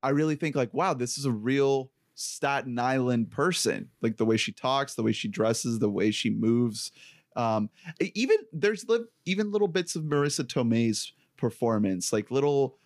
I 0.02 0.10
really 0.10 0.36
think 0.36 0.54
like, 0.56 0.74
wow, 0.74 0.92
this 0.92 1.16
is 1.16 1.24
a 1.24 1.32
real 1.32 1.90
Staten 2.14 2.78
Island 2.78 3.30
person. 3.30 3.90
Like 4.02 4.16
the 4.16 4.24
way 4.24 4.36
she 4.36 4.52
talks, 4.52 4.94
the 4.94 5.02
way 5.02 5.12
she 5.12 5.28
dresses, 5.28 5.78
the 5.78 5.90
way 5.90 6.10
she 6.10 6.30
moves. 6.30 6.90
Um, 7.36 7.70
even 8.00 8.36
there's 8.52 8.88
li- 8.88 9.04
even 9.24 9.52
little 9.52 9.68
bits 9.68 9.94
of 9.94 10.04
Marisa 10.04 10.44
Tomei's 10.44 11.12
performance, 11.36 12.12
like 12.12 12.30
little 12.30 12.78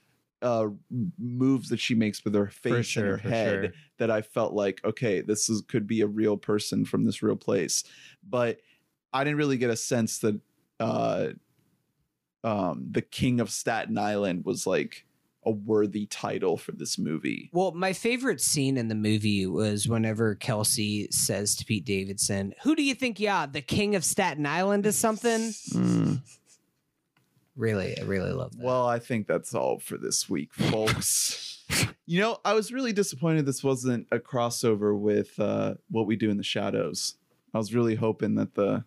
uh 0.42 0.68
moves 1.18 1.68
that 1.68 1.78
she 1.78 1.94
makes 1.94 2.24
with 2.24 2.34
her 2.34 2.48
face 2.48 2.86
sure. 2.86 3.12
and 3.12 3.20
her 3.20 3.28
head 3.28 3.64
sure. 3.64 3.72
that 3.98 4.10
I 4.10 4.22
felt 4.22 4.54
like, 4.54 4.80
okay, 4.84 5.20
this 5.20 5.48
is 5.48 5.62
could 5.68 5.86
be 5.86 6.00
a 6.00 6.06
real 6.06 6.36
person 6.36 6.84
from 6.84 7.04
this 7.04 7.22
real 7.22 7.36
place. 7.36 7.84
But 8.28 8.58
I 9.12 9.22
didn't 9.22 9.38
really 9.38 9.58
get 9.58 9.70
a 9.70 9.76
sense 9.76 10.18
that 10.20 10.40
uh 10.80 11.28
um 12.44 12.86
the 12.90 13.02
King 13.02 13.40
of 13.40 13.50
Staten 13.50 13.98
Island 13.98 14.44
was 14.44 14.66
like 14.66 15.06
a 15.44 15.50
worthy 15.50 16.06
title 16.06 16.56
for 16.56 16.72
this 16.72 16.98
movie. 16.98 17.50
Well, 17.52 17.72
my 17.72 17.92
favorite 17.92 18.40
scene 18.40 18.76
in 18.76 18.88
the 18.88 18.94
movie 18.94 19.46
was 19.46 19.88
whenever 19.88 20.34
Kelsey 20.34 21.08
says 21.10 21.56
to 21.56 21.64
Pete 21.64 21.84
Davidson, 21.84 22.54
Who 22.62 22.76
do 22.76 22.82
you 22.82 22.94
think, 22.94 23.18
yeah, 23.18 23.46
the 23.46 23.62
king 23.62 23.94
of 23.94 24.04
Staten 24.04 24.44
Island 24.46 24.84
is 24.86 24.98
something? 24.98 25.40
Mm. 25.72 26.20
Really, 27.56 27.98
I 27.98 28.04
really 28.04 28.32
love 28.32 28.56
that. 28.56 28.64
Well, 28.64 28.86
I 28.86 28.98
think 28.98 29.26
that's 29.26 29.54
all 29.54 29.78
for 29.78 29.98
this 29.98 30.28
week, 30.28 30.52
folks. 30.52 31.64
you 32.06 32.20
know, 32.20 32.38
I 32.44 32.54
was 32.54 32.72
really 32.72 32.92
disappointed 32.92 33.46
this 33.46 33.64
wasn't 33.64 34.06
a 34.12 34.18
crossover 34.18 34.98
with 34.98 35.38
uh 35.38 35.74
what 35.90 36.06
we 36.06 36.16
do 36.16 36.30
in 36.30 36.36
the 36.36 36.42
shadows. 36.42 37.14
I 37.52 37.58
was 37.58 37.74
really 37.74 37.96
hoping 37.96 38.36
that 38.36 38.54
the 38.54 38.84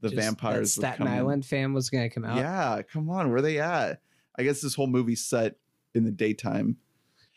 the 0.00 0.08
Just 0.10 0.20
vampires 0.22 0.76
would 0.76 0.86
Staten. 0.86 1.06
Island 1.06 1.44
fan 1.46 1.72
was 1.72 1.90
going 1.90 2.08
to 2.08 2.14
come 2.14 2.24
out. 2.24 2.36
Yeah, 2.36 2.82
come 2.92 3.08
on, 3.10 3.28
where 3.28 3.38
are 3.38 3.42
they 3.42 3.58
at? 3.58 4.00
I 4.38 4.42
guess 4.42 4.60
this 4.60 4.74
whole 4.74 4.86
movie's 4.86 5.24
set 5.24 5.56
in 5.94 6.04
the 6.04 6.10
daytime. 6.10 6.76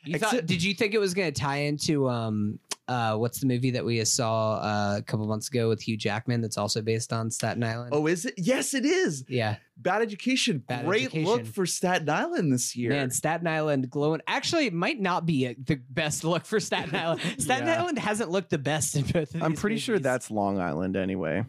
You 0.06 0.20
thought, 0.20 0.46
did 0.46 0.62
you 0.62 0.74
think 0.74 0.94
it 0.94 1.00
was 1.00 1.14
going 1.14 1.32
to 1.34 1.40
tie 1.42 1.58
into 1.60 2.10
um 2.10 2.60
uh 2.90 3.16
what's 3.16 3.40
the 3.40 3.46
movie 3.48 3.72
that 3.72 3.86
we 3.86 4.04
saw 4.04 4.56
uh, 4.56 4.96
a 4.98 5.02
couple 5.02 5.26
months 5.26 5.48
ago 5.48 5.70
with 5.70 5.82
Hugh 5.82 5.96
Jackman 5.96 6.42
that's 6.42 6.58
also 6.58 6.82
based 6.82 7.14
on 7.14 7.32
Staten 7.32 7.64
Island? 7.64 7.92
Oh, 7.94 8.06
is 8.08 8.26
it? 8.26 8.34
Yes, 8.38 8.74
it 8.74 8.84
is. 8.86 9.24
yeah, 9.30 9.56
Bad 9.78 10.02
Education. 10.02 10.58
Bad 10.60 10.86
Great 10.86 11.14
look 11.14 11.46
for 11.46 11.66
Staten 11.66 12.10
Island 12.10 12.52
this 12.52 12.76
year. 12.76 12.90
man, 12.90 13.12
Staten 13.12 13.48
Island 13.48 13.90
glowing. 13.90 14.20
Actually, 14.28 14.66
it 14.66 14.74
might 14.74 15.00
not 15.00 15.26
be 15.26 15.46
a, 15.46 15.56
the 15.56 15.76
best 15.90 16.26
look 16.26 16.46
for 16.46 16.60
Staten 16.60 16.94
Island. 16.94 17.22
Staten 17.38 17.66
Yeah. 17.68 17.82
Island 17.82 17.98
hasn't 18.00 18.30
looked 18.30 18.50
the 18.50 18.58
best 18.58 18.96
in 18.98 19.04
both. 19.06 19.34
Of 19.34 19.42
I'm 19.42 19.52
these 19.52 19.60
pretty 19.62 19.78
sure 19.78 20.00
that's 20.00 20.30
Long 20.30 20.60
Island 20.60 20.98
anyway. 20.98 21.46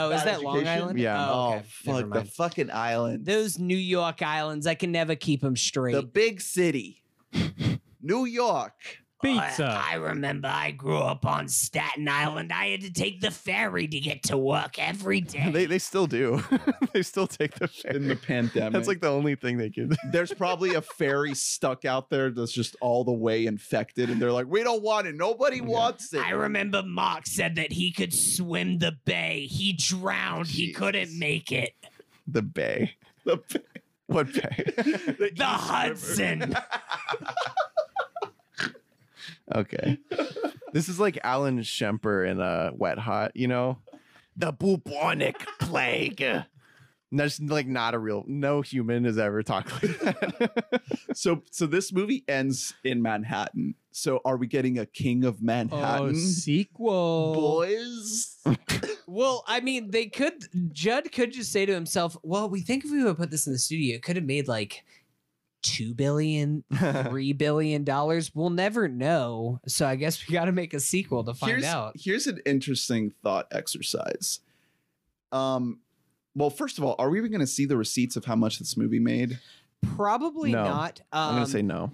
Oh, 0.00 0.10
is 0.10 0.22
Bad 0.22 0.34
that 0.34 0.42
Long 0.42 0.66
Island? 0.66 0.98
Yeah. 0.98 1.30
Oh, 1.30 1.32
Oh, 1.32 1.48
okay. 1.56 1.64
Never 1.86 2.02
fuck 2.02 2.12
the 2.24 2.30
fucking 2.30 2.70
island. 2.70 3.24
Those 3.26 3.58
New 3.58 3.76
York 3.76 4.22
islands, 4.22 4.66
I 4.66 4.74
can 4.74 4.92
never 4.92 5.14
keep 5.14 5.40
them 5.40 5.56
straight. 5.56 5.92
the 5.94 6.02
big 6.02 6.40
city, 6.40 7.02
New 8.02 8.24
York. 8.24 8.74
Pizza. 9.22 9.64
I, 9.64 9.92
I 9.92 9.94
remember 9.96 10.48
I 10.48 10.70
grew 10.70 10.96
up 10.98 11.26
on 11.26 11.48
Staten 11.48 12.08
Island. 12.08 12.52
I 12.52 12.68
had 12.68 12.80
to 12.82 12.92
take 12.92 13.20
the 13.20 13.30
ferry 13.30 13.86
to 13.86 14.00
get 14.00 14.22
to 14.24 14.38
work 14.38 14.78
every 14.78 15.20
day. 15.20 15.50
they 15.50 15.66
they 15.66 15.78
still 15.78 16.06
do. 16.06 16.42
they 16.92 17.02
still 17.02 17.26
take 17.26 17.54
the 17.56 17.68
In 17.84 18.08
the 18.08 18.16
pandemic, 18.16 18.72
That's 18.72 18.88
like 18.88 19.00
the 19.00 19.10
only 19.10 19.34
thing 19.34 19.58
they 19.58 19.70
can. 19.70 19.96
there's 20.10 20.32
probably 20.32 20.74
a 20.74 20.82
ferry 20.98 21.34
stuck 21.34 21.84
out 21.84 22.08
there 22.10 22.30
that's 22.30 22.52
just 22.52 22.76
all 22.80 23.04
the 23.04 23.12
way 23.12 23.46
infected, 23.46 24.10
and 24.10 24.20
they're 24.20 24.32
like, 24.32 24.46
"We 24.46 24.62
don't 24.62 24.82
want 24.82 25.06
it. 25.06 25.14
Nobody 25.14 25.60
wants 25.60 26.12
it." 26.14 26.20
I 26.24 26.30
remember 26.30 26.82
Mark 26.82 27.26
said 27.26 27.56
that 27.56 27.72
he 27.72 27.92
could 27.92 28.14
swim 28.14 28.78
the 28.78 28.92
bay. 29.04 29.46
He 29.50 29.72
drowned. 29.74 30.46
He 30.48 30.72
couldn't 30.72 31.18
make 31.18 31.52
it. 31.52 31.74
The 32.26 32.42
Bay. 32.42 32.94
The, 33.24 33.38
What 34.06 34.32
Bay? 34.32 34.64
the 34.76 35.30
The 35.36 35.44
Hudson. 35.44 36.54
Okay. 39.54 39.98
this 40.72 40.88
is 40.88 41.00
like 41.00 41.18
Alan 41.22 41.60
Shemper 41.60 42.28
in 42.28 42.40
a 42.40 42.72
Wet 42.74 42.98
Hot, 42.98 43.32
you 43.34 43.48
know? 43.48 43.78
The 44.36 44.52
bubonic 44.52 45.46
plague. 45.58 46.22
And 46.22 46.44
That's 47.18 47.40
like 47.40 47.66
not 47.66 47.94
a 47.94 47.98
real, 47.98 48.24
no 48.28 48.60
human 48.62 49.04
has 49.04 49.18
ever 49.18 49.42
talked 49.42 49.72
like 49.82 49.98
that. 49.98 50.80
so, 51.14 51.42
so 51.50 51.66
this 51.66 51.92
movie 51.92 52.24
ends 52.28 52.74
in 52.84 53.02
Manhattan. 53.02 53.74
So, 53.90 54.20
are 54.24 54.36
we 54.36 54.46
getting 54.46 54.78
a 54.78 54.86
King 54.86 55.24
of 55.24 55.36
oh, 55.36 55.44
Manhattan, 55.44 56.14
sequel. 56.14 57.34
boys? 57.34 58.38
Well, 59.10 59.42
I 59.48 59.58
mean, 59.58 59.90
they 59.90 60.06
could. 60.06 60.44
Judd 60.72 61.10
could 61.10 61.32
just 61.32 61.50
say 61.50 61.66
to 61.66 61.74
himself, 61.74 62.16
"Well, 62.22 62.48
we 62.48 62.60
think 62.60 62.84
if 62.84 62.92
we 62.92 63.02
would 63.02 63.16
put 63.16 63.32
this 63.32 63.44
in 63.44 63.52
the 63.52 63.58
studio, 63.58 63.96
it 63.96 64.04
could 64.04 64.14
have 64.14 64.24
made 64.24 64.46
like 64.46 64.84
two 65.62 65.94
billion, 65.94 66.64
three 67.08 67.32
billion 67.32 67.84
dollars. 67.84 68.32
We'll 68.34 68.50
never 68.50 68.88
know. 68.88 69.60
So 69.66 69.86
I 69.86 69.96
guess 69.96 70.26
we 70.26 70.32
got 70.32 70.46
to 70.46 70.52
make 70.52 70.74
a 70.74 70.80
sequel 70.80 71.24
to 71.24 71.34
find 71.34 71.52
here's, 71.52 71.64
out." 71.64 71.94
Here's 71.98 72.26
an 72.26 72.40
interesting 72.46 73.12
thought 73.22 73.46
exercise. 73.52 74.40
Um, 75.32 75.80
well, 76.34 76.50
first 76.50 76.78
of 76.78 76.84
all, 76.84 76.96
are 76.98 77.10
we 77.10 77.18
even 77.18 77.30
going 77.30 77.40
to 77.40 77.46
see 77.46 77.66
the 77.66 77.76
receipts 77.76 78.16
of 78.16 78.24
how 78.24 78.36
much 78.36 78.58
this 78.58 78.76
movie 78.76 79.00
made? 79.00 79.38
Probably 79.96 80.52
No. 80.52 80.64
not. 80.64 81.00
Um, 81.12 81.20
I'm 81.20 81.34
going 81.34 81.46
to 81.46 81.50
say 81.50 81.62
no. 81.62 81.92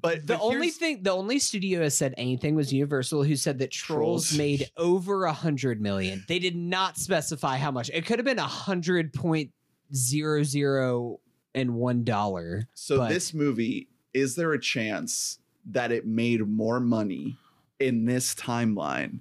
But 0.00 0.26
the 0.26 0.34
but 0.34 0.42
only 0.42 0.70
thing, 0.70 1.02
the 1.02 1.12
only 1.12 1.38
studio 1.38 1.82
has 1.82 1.96
said 1.96 2.14
anything 2.18 2.54
was 2.54 2.72
Universal, 2.72 3.24
who 3.24 3.34
said 3.34 3.58
that 3.60 3.70
Trolls, 3.70 4.28
Trolls. 4.28 4.38
made 4.38 4.70
over 4.76 5.24
a 5.24 5.32
hundred 5.32 5.80
million. 5.80 6.24
They 6.28 6.38
did 6.38 6.54
not 6.54 6.98
specify 6.98 7.56
how 7.56 7.70
much. 7.70 7.90
It 7.92 8.04
could 8.04 8.18
have 8.18 8.26
been 8.26 8.38
a 8.38 8.42
hundred 8.42 9.12
point 9.14 9.52
zero 9.94 10.42
zero 10.42 11.20
and 11.56 11.74
one 11.74 12.04
dollar. 12.04 12.68
So 12.74 12.98
but- 12.98 13.08
this 13.08 13.34
movie, 13.34 13.88
is 14.14 14.36
there 14.36 14.52
a 14.52 14.60
chance 14.60 15.40
that 15.68 15.90
it 15.90 16.06
made 16.06 16.46
more 16.46 16.78
money 16.78 17.36
in 17.80 18.04
this 18.04 18.34
timeline, 18.34 19.18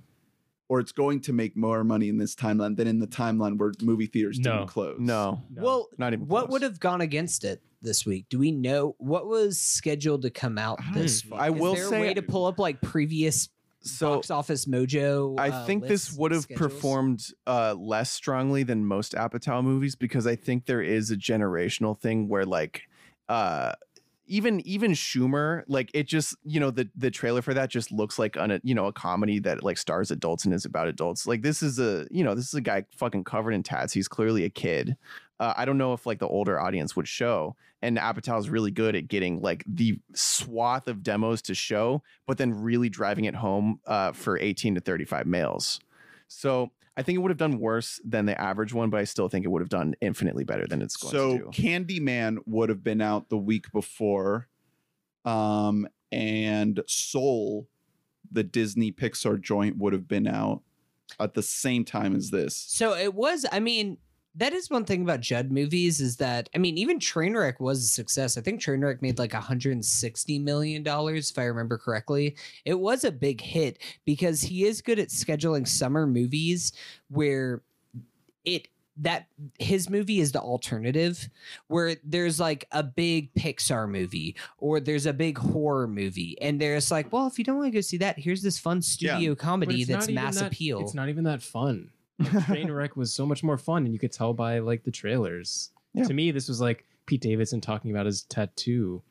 or 0.70 0.80
it's 0.80 0.91
going 0.91 1.22
to 1.22 1.34
make 1.34 1.57
more 1.57 1.84
money 1.84 2.07
in 2.10 2.18
this 2.18 2.36
timeline 2.36 2.78
than 2.78 2.88
in 2.88 2.99
the 2.99 3.07
timeline 3.07 3.57
where 3.57 3.72
movie 3.82 4.06
theaters 4.06 4.38
No. 4.40 4.52
didn't 4.57 4.68
close? 4.68 4.98
No. 4.99 5.41
No. 5.49 5.64
Well, 5.64 5.90
Not 5.98 6.14
even 6.14 6.28
what 6.28 6.41
close. 6.45 6.52
would 6.52 6.62
have 6.62 6.80
gone 6.80 7.02
against 7.02 7.44
it 7.44 7.62
this 7.82 8.06
week? 8.06 8.26
Do 8.30 8.38
we 8.40 8.52
know 8.52 8.95
what 8.99 9.28
was 9.28 9.60
scheduled 9.60 10.22
to 10.24 10.30
come 10.30 10.57
out 10.60 10.80
this 10.94 11.26
know. 11.26 11.36
week? 11.36 11.41
I 11.41 11.49
Is 11.52 11.60
will 11.60 11.74
there 11.76 11.90
say- 11.90 11.98
a 11.98 12.02
way 12.02 12.14
to 12.14 12.22
pull 12.22 12.45
up 12.45 12.60
like 12.60 12.80
previous 12.82 13.49
So 13.86 14.16
box 14.16 14.32
office 14.32 14.66
mojo. 14.66 15.40
I 15.40 15.49
uh, 15.49 15.66
think 15.66 15.88
this 15.88 16.12
would 16.14 16.32
have 16.32 16.49
performed 16.49 17.28
uh, 17.45 17.76
less 17.78 18.10
strongly 18.10 18.64
than 18.64 18.86
most 18.86 19.14
Apatow 19.14 19.64
movies 19.64 19.95
because 19.95 20.26
I 20.26 20.36
think 20.36 20.66
there 20.66 20.82
is 20.82 21.12
a 21.12 21.16
generational 21.16 21.98
thing 21.99 22.28
where 22.28 22.45
like 22.45 22.84
uh, 23.30 23.74
even 24.28 24.60
even 24.62 24.91
Schumer 24.91 25.64
like 25.68 25.91
it 25.94 26.07
just 26.07 26.36
you 26.44 26.60
know 26.60 26.72
the 26.72 26.90
the 26.95 27.12
trailer 27.12 27.41
for 27.41 27.53
that 27.53 27.70
just 27.70 27.91
looks 27.91 28.18
like 28.18 28.38
on 28.38 28.52
a 28.52 28.60
you 28.64 28.74
know 28.74 28.88
a 28.88 28.94
comedy 28.94 29.40
that 29.40 29.64
like 29.64 29.78
stars 29.78 30.10
adults 30.10 30.45
and 30.45 30.53
is 30.53 30.66
about 30.66 30.88
adults. 30.88 31.28
Like 31.28 31.44
this 31.44 31.62
is 31.62 31.80
a 31.80 32.07
you 32.10 32.24
know 32.24 32.34
this 32.34 32.48
is 32.48 32.56
a 32.56 32.62
guy 32.62 32.86
fucking 32.98 33.24
covered 33.24 33.52
in 33.52 33.62
tats. 33.62 33.94
He's 33.94 34.07
clearly 34.07 34.44
a 34.45 34.49
kid 34.49 34.98
uh, 35.40 35.53
I 35.56 35.66
don't 35.66 35.78
know 35.78 35.94
if 35.94 36.06
like 36.06 36.20
the 36.20 36.28
older 36.28 36.60
audience 36.60 36.95
would 36.95 37.07
show 37.07 37.56
and 37.82 37.98
Apatow 37.98 38.40
is 38.40 38.49
really 38.49 38.72
good 38.72 38.95
at 38.95 39.07
getting 39.07 39.41
like 39.41 39.64
the 39.68 39.99
swath 40.14 40.88
of 40.88 41.03
demos 41.03 41.41
to 41.44 41.56
show 41.56 42.03
but 42.26 42.38
then 42.38 42.62
really 42.62 42.90
driving 42.90 43.26
it 43.26 43.36
home 43.36 43.80
uh, 43.86 44.12
for 44.12 44.40
18 44.40 44.76
to 44.76 44.82
35 44.82 45.28
males 45.28 45.80
so 46.28 46.72
I 46.98 47.03
think 47.03 47.18
it 47.18 47.20
would 47.20 47.32
have 47.32 47.38
done 47.38 47.60
worse 47.60 47.99
than 48.06 48.26
the 48.26 48.40
average 48.40 48.74
one, 48.74 48.90
but 48.90 48.99
I 48.99 49.03
still 49.03 49.28
think 49.28 49.45
it 49.45 49.49
would 49.49 49.62
have 49.62 49.70
done 49.70 49.95
infinitely 49.99 50.45
better 50.45 50.66
than 50.66 50.82
it's 50.82 50.95
going 50.95 51.12
so 51.12 51.38
to 51.38 51.44
do. 51.44 51.49
Candyman 51.49 52.38
would 52.45 52.70
have 52.70 52.84
been 52.84 53.02
out 53.02 53.30
the 53.30 53.38
week 53.38 53.72
before, 53.74 54.48
um, 55.26 55.88
and 56.12 56.82
Soul, 56.88 57.68
the 58.32 58.44
Disney 58.44 58.94
Pixar 58.94 59.41
joint, 59.41 59.78
would 59.78 59.91
have 59.91 60.07
been 60.07 60.26
out 60.26 60.62
at 61.20 61.34
the 61.34 61.44
same 61.44 61.84
time 61.84 62.16
as 62.16 62.30
this. 62.30 62.56
So 62.56 62.95
it 62.95 63.14
was. 63.14 63.45
I 63.52 63.60
mean, 63.60 63.98
that 64.38 64.53
is 64.53 64.70
one 64.70 64.86
thing 64.86 65.02
about 65.02 65.22
Judd 65.22 65.52
movies 65.52 66.02
is 66.02 66.18
that 66.18 66.49
I 66.53 66.57
mean, 66.57 66.78
even 66.78 66.99
Trainwreck 66.99 67.60
was 67.60 67.80
a 67.84 67.88
success. 67.88 68.38
I 68.38 68.41
think 68.41 68.62
Trainwreck 68.62 69.02
made 69.02 69.18
like 69.20 69.34
160 69.34 70.40
million 70.40 70.84
dollars, 70.84 71.32
if 71.32 71.40
I 71.40 71.44
remember 71.44 71.78
correctly. 71.78 72.36
It 72.66 72.80
was 72.80 73.03
a 73.03 73.12
big 73.12 73.41
hit 73.41 73.78
because 74.06 74.41
he 74.41 74.66
is 74.66 74.82
good 74.82 74.99
at 74.99 75.10
scheduling 75.10 75.68
summer 75.68 76.06
movies 76.06 76.74
where 77.10 77.62
it 78.44 78.68
that 78.98 79.28
his 79.60 79.90
movie 79.90 80.22
is 80.22 80.32
the 80.32 80.40
alternative 80.40 81.28
where 81.68 81.98
there's 82.06 82.40
like 82.40 82.66
a 82.72 82.82
big 82.82 83.34
Pixar 83.34 83.90
movie 83.90 84.38
or 84.57 84.80
there's 84.80 85.06
a 85.06 85.12
big 85.12 85.38
horror 85.38 85.86
movie 85.86 86.38
and 86.40 86.62
there's 86.62 86.90
like 86.91 87.12
well 87.12 87.28
if 87.28 87.38
you 87.38 87.44
don't 87.44 87.57
want 87.57 87.68
to 87.68 87.76
go 87.78 87.82
see 87.82 87.98
that 87.98 88.18
here's 88.18 88.41
this 88.41 88.57
fun 88.57 88.82
studio 88.82 89.32
But 89.32 89.40
comedy 89.40 89.84
that's 89.84 90.07
mass 90.07 90.36
that- 90.40 90.48
appeal 90.48 90.80
It's 90.80 90.94
not 90.94 91.10
even 91.10 91.26
that 91.26 91.41
fun. 91.44 91.90
Trainwreck 92.22 92.96
was 92.96 93.14
so 93.14 93.26
much 93.26 93.44
more 93.44 93.58
fun, 93.58 93.86
and 93.86 93.94
you 93.94 94.00
could 94.00 94.12
tell 94.12 94.34
by 94.34 94.60
like 94.60 94.84
the 94.84 94.92
trailers. 94.92 95.72
Yeah. 95.94 96.04
To 96.06 96.14
me, 96.14 96.32
this 96.32 96.48
was 96.48 96.62
like 96.62 96.86
Pete 97.06 97.22
Davidson 97.22 97.62
talking 97.62 97.92
about 97.92 98.06
his 98.06 98.24
tattoo. 98.24 99.02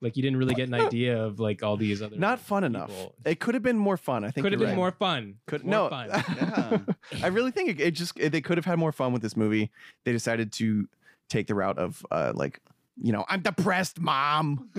Like 0.00 0.16
you 0.16 0.22
didn't 0.22 0.38
really 0.38 0.54
get 0.54 0.68
an 0.68 0.74
idea 0.86 1.22
of 1.22 1.40
like 1.40 1.62
all 1.62 1.76
these 1.76 2.02
other. 2.02 2.16
Not 2.16 2.38
fun 2.40 2.64
enough. 2.64 2.90
It 3.24 3.40
could 3.40 3.54
have 3.54 3.62
been 3.62 3.78
more 3.78 3.96
fun. 3.96 4.24
I 4.24 4.30
think 4.30 4.44
Could 4.44 4.52
have 4.52 4.58
been 4.58 4.70
right. 4.70 4.76
more 4.76 4.92
fun. 4.92 5.36
Could 5.46 5.64
more 5.64 5.70
no. 5.70 5.88
fun. 5.88 6.08
Yeah. 6.36 6.78
I 7.22 7.28
really 7.28 7.50
think 7.50 7.70
it, 7.70 7.80
it 7.80 7.90
just 7.92 8.14
they 8.16 8.40
could 8.40 8.58
have 8.58 8.64
had 8.64 8.78
more 8.78 8.92
fun 8.92 9.12
with 9.12 9.22
this 9.22 9.36
movie. 9.36 9.70
They 10.04 10.12
decided 10.12 10.52
to 10.54 10.88
take 11.28 11.46
the 11.46 11.54
route 11.54 11.78
of 11.78 12.04
uh 12.10 12.32
like 12.34 12.60
you 13.00 13.12
know 13.12 13.24
I'm 13.28 13.40
depressed, 13.40 14.00
mom. 14.00 14.70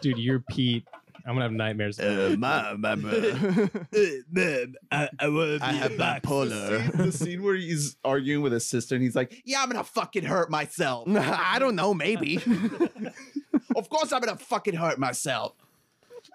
Dude, 0.00 0.18
you're 0.18 0.40
Pete. 0.40 0.86
I'm 1.26 1.34
gonna 1.34 1.44
have 1.44 1.52
nightmares. 1.52 1.98
Uh, 1.98 2.36
mom, 2.38 2.84
I'm, 2.84 3.06
I, 4.92 5.08
wanna 5.22 5.58
I 5.62 5.72
have 5.72 5.92
bipolar. 5.92 6.92
The 6.92 6.92
scene, 6.92 7.06
the 7.06 7.12
scene 7.12 7.42
where 7.42 7.54
he's 7.54 7.96
arguing 8.04 8.42
with 8.42 8.52
his 8.52 8.66
sister 8.66 8.94
and 8.94 9.02
he's 9.02 9.16
like, 9.16 9.42
"Yeah, 9.46 9.62
I'm 9.62 9.70
gonna 9.70 9.84
fucking 9.84 10.24
hurt 10.24 10.50
myself. 10.50 11.08
I 11.16 11.58
don't 11.58 11.76
know, 11.76 11.94
maybe. 11.94 12.36
of 13.74 13.88
course, 13.88 14.12
I'm 14.12 14.20
gonna 14.20 14.36
fucking 14.36 14.74
hurt 14.74 14.98
myself." 14.98 15.54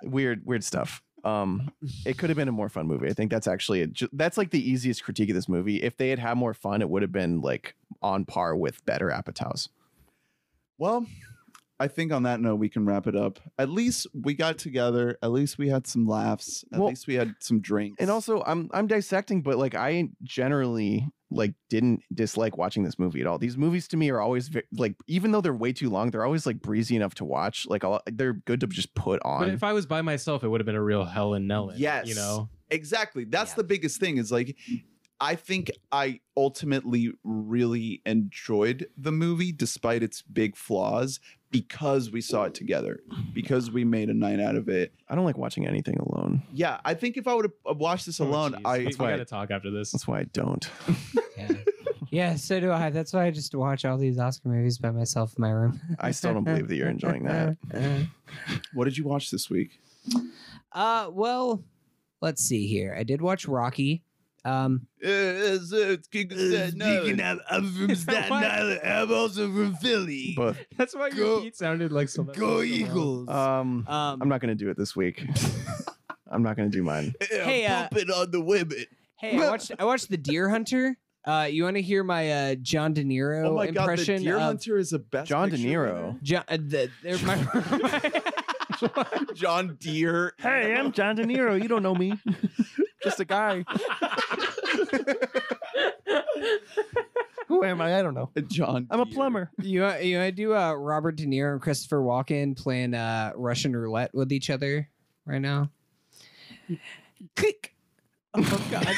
weird, 0.04 0.46
weird 0.46 0.64
stuff. 0.64 1.02
Um, 1.24 1.72
it 2.06 2.18
could 2.18 2.30
have 2.30 2.38
been 2.38 2.48
a 2.48 2.54
more 2.54 2.70
fun 2.70 2.88
movie. 2.88 3.10
I 3.10 3.14
think 3.14 3.30
that's 3.30 3.48
actually 3.48 3.84
a, 3.84 3.88
that's 4.14 4.38
like 4.38 4.52
the 4.52 4.70
easiest 4.70 5.04
critique 5.04 5.30
of 5.30 5.36
this 5.36 5.50
movie. 5.50 5.84
If 5.84 5.98
they 5.98 6.10
had 6.10 6.20
had 6.20 6.36
more 6.36 6.54
fun, 6.54 6.82
it 6.82 6.90
would 6.90 7.02
have 7.02 7.12
been 7.12 7.42
like 7.42 7.76
on 8.02 8.26
par 8.26 8.56
with 8.56 8.86
better 8.86 9.10
Apatows. 9.10 9.68
Well, 10.78 11.06
I 11.80 11.88
think 11.88 12.12
on 12.12 12.24
that 12.24 12.42
note 12.42 12.56
we 12.56 12.68
can 12.70 12.86
wrap 12.86 13.08
it 13.08 13.16
up. 13.16 13.40
At 13.58 13.70
least 13.70 14.06
we 14.14 14.34
got 14.34 14.58
together. 14.58 15.18
At 15.24 15.32
least 15.32 15.58
we 15.58 15.70
had 15.70 15.88
some 15.88 16.06
laughs. 16.06 16.66
At 16.74 16.80
Well, 16.80 16.90
least 16.90 17.08
we 17.08 17.16
had 17.16 17.36
some 17.40 17.62
drinks. 17.62 17.98
And 18.00 18.10
also, 18.10 18.44
I'm 18.46 18.70
I'm 18.74 18.88
dissecting, 18.88 19.42
but 19.42 19.58
like 19.58 19.76
I 19.76 20.10
generally 20.24 21.08
like 21.32 21.54
didn't 21.70 22.02
dislike 22.14 22.58
watching 22.58 22.84
this 22.84 22.98
movie 22.98 23.22
at 23.22 23.28
all. 23.28 23.38
These 23.38 23.56
movies 23.58 23.88
to 23.90 23.98
me 23.98 24.10
are 24.10 24.20
always 24.20 24.48
ve- 24.50 24.64
like 24.74 24.96
even 25.08 25.32
though 25.32 25.42
they're 25.42 25.54
way 25.54 25.72
too 25.72 25.90
long, 25.90 26.10
they're 26.12 26.26
always 26.26 26.46
like 26.46 26.60
breezy 26.62 26.96
enough 26.96 27.16
to 27.16 27.26
watch. 27.26 27.66
Like 27.70 27.84
I'll, 27.84 28.02
they're 28.08 28.34
good 28.34 28.60
to 28.62 28.68
just 28.68 28.94
put 28.96 29.22
on. 29.24 29.40
But 29.42 29.50
on. 29.50 29.54
if 29.54 29.64
I 29.64 29.74
was 29.74 29.86
by 29.86 30.02
myself, 30.02 30.44
it 30.44 30.48
would 30.50 30.60
have 30.60 30.66
been 30.66 30.76
a 30.76 30.84
real 30.84 31.06
Helen 31.06 31.48
Nellen. 31.48 31.76
Yes. 31.78 32.08
You 32.08 32.16
know? 32.16 32.50
Exactly. 32.72 33.24
That's 33.26 33.52
Yeah. 33.52 33.56
the 33.58 33.64
biggest 33.64 34.00
thing 34.00 34.18
is 34.18 34.32
like 34.32 34.56
I 35.22 35.36
think 35.36 35.70
I 35.92 36.22
ultimately 36.38 37.12
really 37.24 38.02
enjoyed 38.06 38.88
the 38.98 39.12
movie 39.12 39.52
despite 39.52 40.02
its 40.02 40.22
big 40.22 40.56
flaws 40.56 41.20
because 41.52 42.12
we 42.12 42.22
saw 42.22 42.44
it 42.44 42.54
together, 42.54 43.00
because 43.34 43.72
we 43.72 43.84
made 43.84 44.10
a 44.10 44.14
night 44.14 44.40
out 44.40 44.56
of 44.56 44.70
it. 44.70 44.94
I 45.10 45.16
don't 45.16 45.26
like 45.26 45.38
watching 45.38 45.68
anything 45.68 45.98
alone. 45.98 46.44
Yeah, 46.54 46.80
I 46.86 46.94
think 46.94 47.18
if 47.18 47.28
I 47.28 47.34
would 47.34 47.52
have 47.68 47.78
watched 47.78 48.06
this 48.06 48.20
Oh, 48.22 48.26
alone, 48.28 48.52
geez. 48.54 48.62
I 48.66 48.78
we, 48.80 48.86
we 48.86 48.94
why- 48.96 49.12
gotta 49.12 49.26
talk 49.26 49.52
after 49.52 49.72
this. 49.72 49.92
That's 49.92 50.08
why 50.08 50.20
I 50.20 50.24
don't. 50.26 50.70
Yeah. 51.38 51.48
yeah, 52.12 52.36
so 52.36 52.60
do 52.60 52.72
I. 52.72 52.90
That's 52.92 53.14
why 53.14 53.26
I 53.26 53.32
just 53.32 53.54
watch 53.56 53.86
all 53.86 53.98
these 53.98 54.20
Oscar 54.20 54.50
movies 54.50 54.78
by 54.78 54.92
myself 54.92 55.34
in 55.38 55.42
my 55.42 55.50
room. 55.52 55.80
I 56.00 56.12
still 56.12 56.34
don't 56.34 56.44
believe 56.44 56.68
that 56.68 56.76
you're 56.76 56.90
enjoying 56.90 57.24
that. 57.26 57.58
What 58.74 58.86
did 58.86 58.98
you 58.98 59.04
watch 59.06 59.32
this 59.32 59.50
week? 59.50 59.80
Uh, 60.72 61.10
well, 61.12 61.64
let's 62.22 62.44
see 62.44 62.68
here. 62.68 62.96
I 62.98 63.04
did 63.04 63.22
watch 63.22 63.48
Rocky. 63.48 64.04
Um, 64.46 64.88
I'm 65.04 65.60
from 67.74 67.96
Staten 67.96 68.32
Island. 68.32 68.82
I'm 68.84 69.14
also 69.14 69.52
from 69.52 69.76
Philly. 69.76 70.34
But 70.36 70.56
That's 70.78 70.96
why 70.96 71.10
Go- 71.10 71.16
your 71.16 71.42
Pete 71.42 71.56
sounded 71.56 71.92
like 71.92 72.10
so. 72.10 72.24
um, 73.28 73.86
um, 73.88 74.22
I'm 74.22 74.30
not 74.30 74.42
gonna 74.42 74.56
do 74.56 74.70
it 74.70 74.78
this 74.78 74.96
week. 74.96 75.26
I'm 76.32 76.44
not 76.44 76.56
gonna 76.58 76.70
do 76.70 76.84
mine. 76.84 77.14
Hey, 77.30 77.66
uh, 77.66 77.88
pumping 77.90 78.12
on 78.12 78.32
the 78.32 78.42
women. 78.42 78.86
hey, 79.18 79.38
I 79.38 79.50
watched 79.50 79.72
I 79.80 79.86
watched 79.86 80.10
The 80.10 80.18
Deer 80.18 80.50
Hunter. 80.50 80.98
Uh, 81.26 81.48
you 81.52 81.64
want 81.64 81.76
to 81.76 81.82
hear 81.82 82.04
my 82.04 82.32
uh, 82.32 82.56
John 82.56 82.94
De 82.94 83.04
Niro 83.04 83.46
Oh 83.46 83.54
my 83.56 83.70
god, 83.70 84.00
the? 84.00 84.06
Deer 84.06 84.38
of 84.38 84.42
Hunter 84.42 84.78
is 84.78 84.94
a 84.94 85.00
best 85.00 85.28
John 85.28 85.50
De 85.50 85.58
Picture 85.58 85.70
Niro. 85.70 86.22
John, 86.24 86.44
uh, 86.48 86.58
the, 86.58 86.90
they're 87.04 87.18
my, 87.20 87.36
winner. 87.46 89.34
John 89.34 89.78
Deere. 89.80 90.34
Hey, 90.40 90.74
I'm 90.74 90.92
John 90.92 91.16
De 91.18 91.26
Niro. 91.26 91.62
You 91.62 91.68
don't 91.68 91.84
know 91.84 91.94
me. 91.94 92.14
Just 93.04 93.20
a 93.20 93.26
guy. 93.26 93.64
Who 97.48 97.64
am 97.64 97.82
I? 97.82 97.98
I 98.00 98.04
don't 98.04 98.14
know. 98.14 98.30
John. 98.48 98.86
I'm 98.92 99.00
a 99.00 99.06
Deere. 99.06 99.14
plumber. 99.16 99.52
you 99.62 99.82
want- 99.82 100.04
you 100.04 100.18
want 100.18 100.28
to 100.28 100.32
do 100.32 100.56
uh, 100.56 100.74
Robert 100.74 101.16
De 101.16 101.26
Niro 101.26 101.54
and 101.54 101.62
Christopher 101.62 102.00
Walken 102.02 102.56
playing 102.58 102.94
uh, 102.94 103.32
Russian 103.36 103.76
roulette 103.76 104.14
with 104.14 104.32
each 104.32 104.50
other 104.52 104.88
right 105.26 105.42
now? 105.42 105.72
Click. 107.36 107.74
Oh 108.36 108.68
god. 108.70 108.86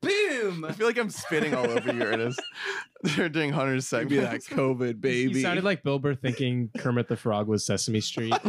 Boom. 0.00 0.64
I 0.64 0.72
feel 0.72 0.86
like 0.88 0.98
I'm 0.98 1.10
spitting 1.10 1.54
all 1.54 1.70
over 1.70 1.92
you, 1.92 2.02
Ernest. 2.02 2.42
They're 3.02 3.28
doing 3.28 3.52
Hunter's 3.52 3.88
Give 3.88 4.10
me 4.10 4.16
segment. 4.16 4.44
that 4.48 4.56
COVID, 4.56 5.00
baby. 5.00 5.34
He 5.34 5.42
sounded 5.42 5.62
like 5.64 5.84
Bill 5.84 6.00
Burr 6.00 6.14
thinking 6.16 6.70
Kermit 6.78 7.06
the 7.08 7.16
Frog 7.16 7.46
was 7.46 7.64
Sesame 7.64 8.00
Street. 8.00 8.34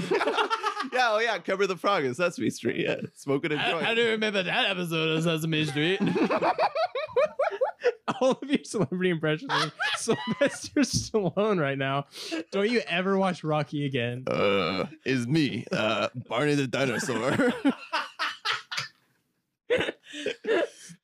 yeah, 1.06 1.14
oh 1.16 1.20
yeah, 1.20 1.38
cover 1.40 1.68
the 1.68 1.76
frog 1.76 2.04
in 2.04 2.14
Sesame 2.14 2.50
Street. 2.50 2.86
Yeah, 2.86 2.98
smoking 3.14 3.52
a 3.52 3.56
joint. 3.56 3.86
I 3.86 3.94
don't 3.94 4.08
remember 4.08 4.42
that 4.44 4.70
episode 4.70 5.18
of 5.18 5.24
Sesame 5.24 5.66
Street. 5.66 6.00
All 8.22 8.32
of 8.32 8.50
your 8.50 8.64
celebrity 8.64 9.10
impressions 9.10 9.52
are 9.52 9.72
Sylvester 9.98 10.82
Stallone 10.82 11.60
right 11.60 11.78
now. 11.78 12.06
Don't 12.52 12.70
you 12.70 12.82
ever 12.88 13.18
watch 13.18 13.44
Rocky 13.44 13.86
again? 13.86 14.24
Uh, 14.28 14.86
is 15.06 15.28
me, 15.28 15.66
uh, 15.72 16.10
Barney 16.28 16.56
the 16.56 16.68
dinosaur. 16.68 17.54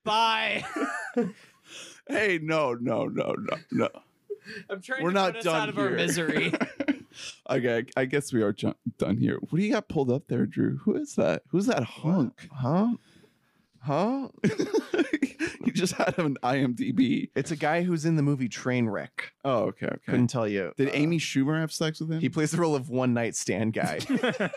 Bye. 0.03 0.64
hey, 2.07 2.40
no, 2.41 2.73
no, 2.76 3.06
no, 3.06 3.36
no, 3.38 3.57
no. 3.72 3.90
I'm 4.69 4.82
trying 4.82 5.03
We're 5.03 5.10
to 5.10 5.15
not 5.15 5.34
put 5.34 5.38
us 5.40 5.44
done 5.44 5.61
out 5.61 5.69
of 5.69 5.76
here. 5.76 5.86
our 5.86 5.91
misery. 5.91 6.53
okay, 7.50 7.86
I 7.98 8.06
guess 8.06 8.32
we 8.34 8.42
are 8.42 8.54
ju- 8.54 8.76
done 8.98 9.18
here. 9.18 9.38
What 9.42 9.60
do 9.60 9.64
you 9.66 9.72
got 9.72 9.88
pulled 9.90 10.12
up 10.12 10.24
there, 10.28 10.46
Drew? 10.46 10.78
Who 10.84 10.96
is 10.96 11.16
that? 11.16 11.44
Who's 11.50 11.66
that 11.68 11.84
hunk? 11.84 12.48
huh? 12.54 12.90
Huh? 13.84 14.28
you 15.66 15.72
just 15.74 15.94
had 15.94 16.18
an 16.20 16.38
IMDb. 16.44 17.30
It's 17.36 17.50
a 17.50 17.56
guy 17.56 17.82
who's 17.82 18.06
in 18.06 18.16
the 18.16 18.22
movie 18.22 18.48
Trainwreck. 18.48 19.10
Oh, 19.44 19.64
okay, 19.70 19.88
okay. 19.88 19.98
Couldn't 20.06 20.28
tell 20.28 20.48
you. 20.48 20.72
Did 20.78 20.90
Uh, 20.90 20.94
Amy 20.94 21.18
Schumer 21.18 21.60
have 21.60 21.72
sex 21.72 22.00
with 22.00 22.12
him? 22.12 22.20
He 22.20 22.30
plays 22.30 22.52
the 22.52 22.58
role 22.60 22.76
of 22.76 22.90
one 22.90 23.16
night 23.16 23.36
stand 23.36 23.74
guy. 23.74 24.00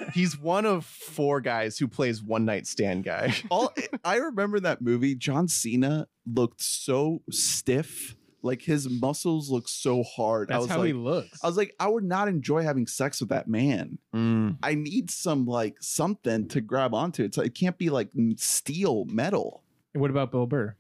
He's 0.12 0.39
one 0.39 0.66
of 0.66 0.85
four 0.85 1.40
guys 1.40 1.78
who 1.78 1.89
plays 1.89 2.22
one 2.22 2.44
night 2.44 2.66
stand 2.66 3.05
guy. 3.05 3.35
All 3.51 3.72
I 4.05 4.16
remember 4.16 4.60
that 4.60 4.82
movie. 4.82 5.14
John 5.14 5.48
Cena 5.48 6.06
looked 6.26 6.60
so 6.62 7.22
stiff. 7.31 8.16
Like 8.44 8.62
his 8.62 8.88
muscles 8.88 9.50
look 9.50 9.68
so 9.68 10.02
hard. 10.02 10.50
I 10.50 10.54
That's 10.54 10.62
was 10.64 10.70
how 10.70 10.78
like, 10.78 10.86
he 10.88 10.92
looks. 10.92 11.42
I 11.42 11.46
was 11.46 11.56
like, 11.56 11.74
I 11.80 11.88
would 11.88 12.04
not 12.04 12.28
enjoy 12.28 12.62
having 12.62 12.86
sex 12.86 13.20
with 13.20 13.30
that 13.30 13.48
man. 13.48 13.98
Mm. 14.14 14.58
I 14.62 14.74
need 14.74 15.10
some 15.10 15.46
like 15.46 15.76
something 15.80 16.46
to 16.48 16.60
grab 16.60 16.94
onto. 16.94 17.24
It's 17.24 17.38
like 17.38 17.48
it 17.48 17.54
can't 17.54 17.78
be 17.78 17.90
like 17.90 18.10
steel 18.36 19.06
metal. 19.06 19.62
And 19.94 20.00
what 20.00 20.10
about 20.10 20.30
Bill 20.30 20.46
Burr? 20.46 20.76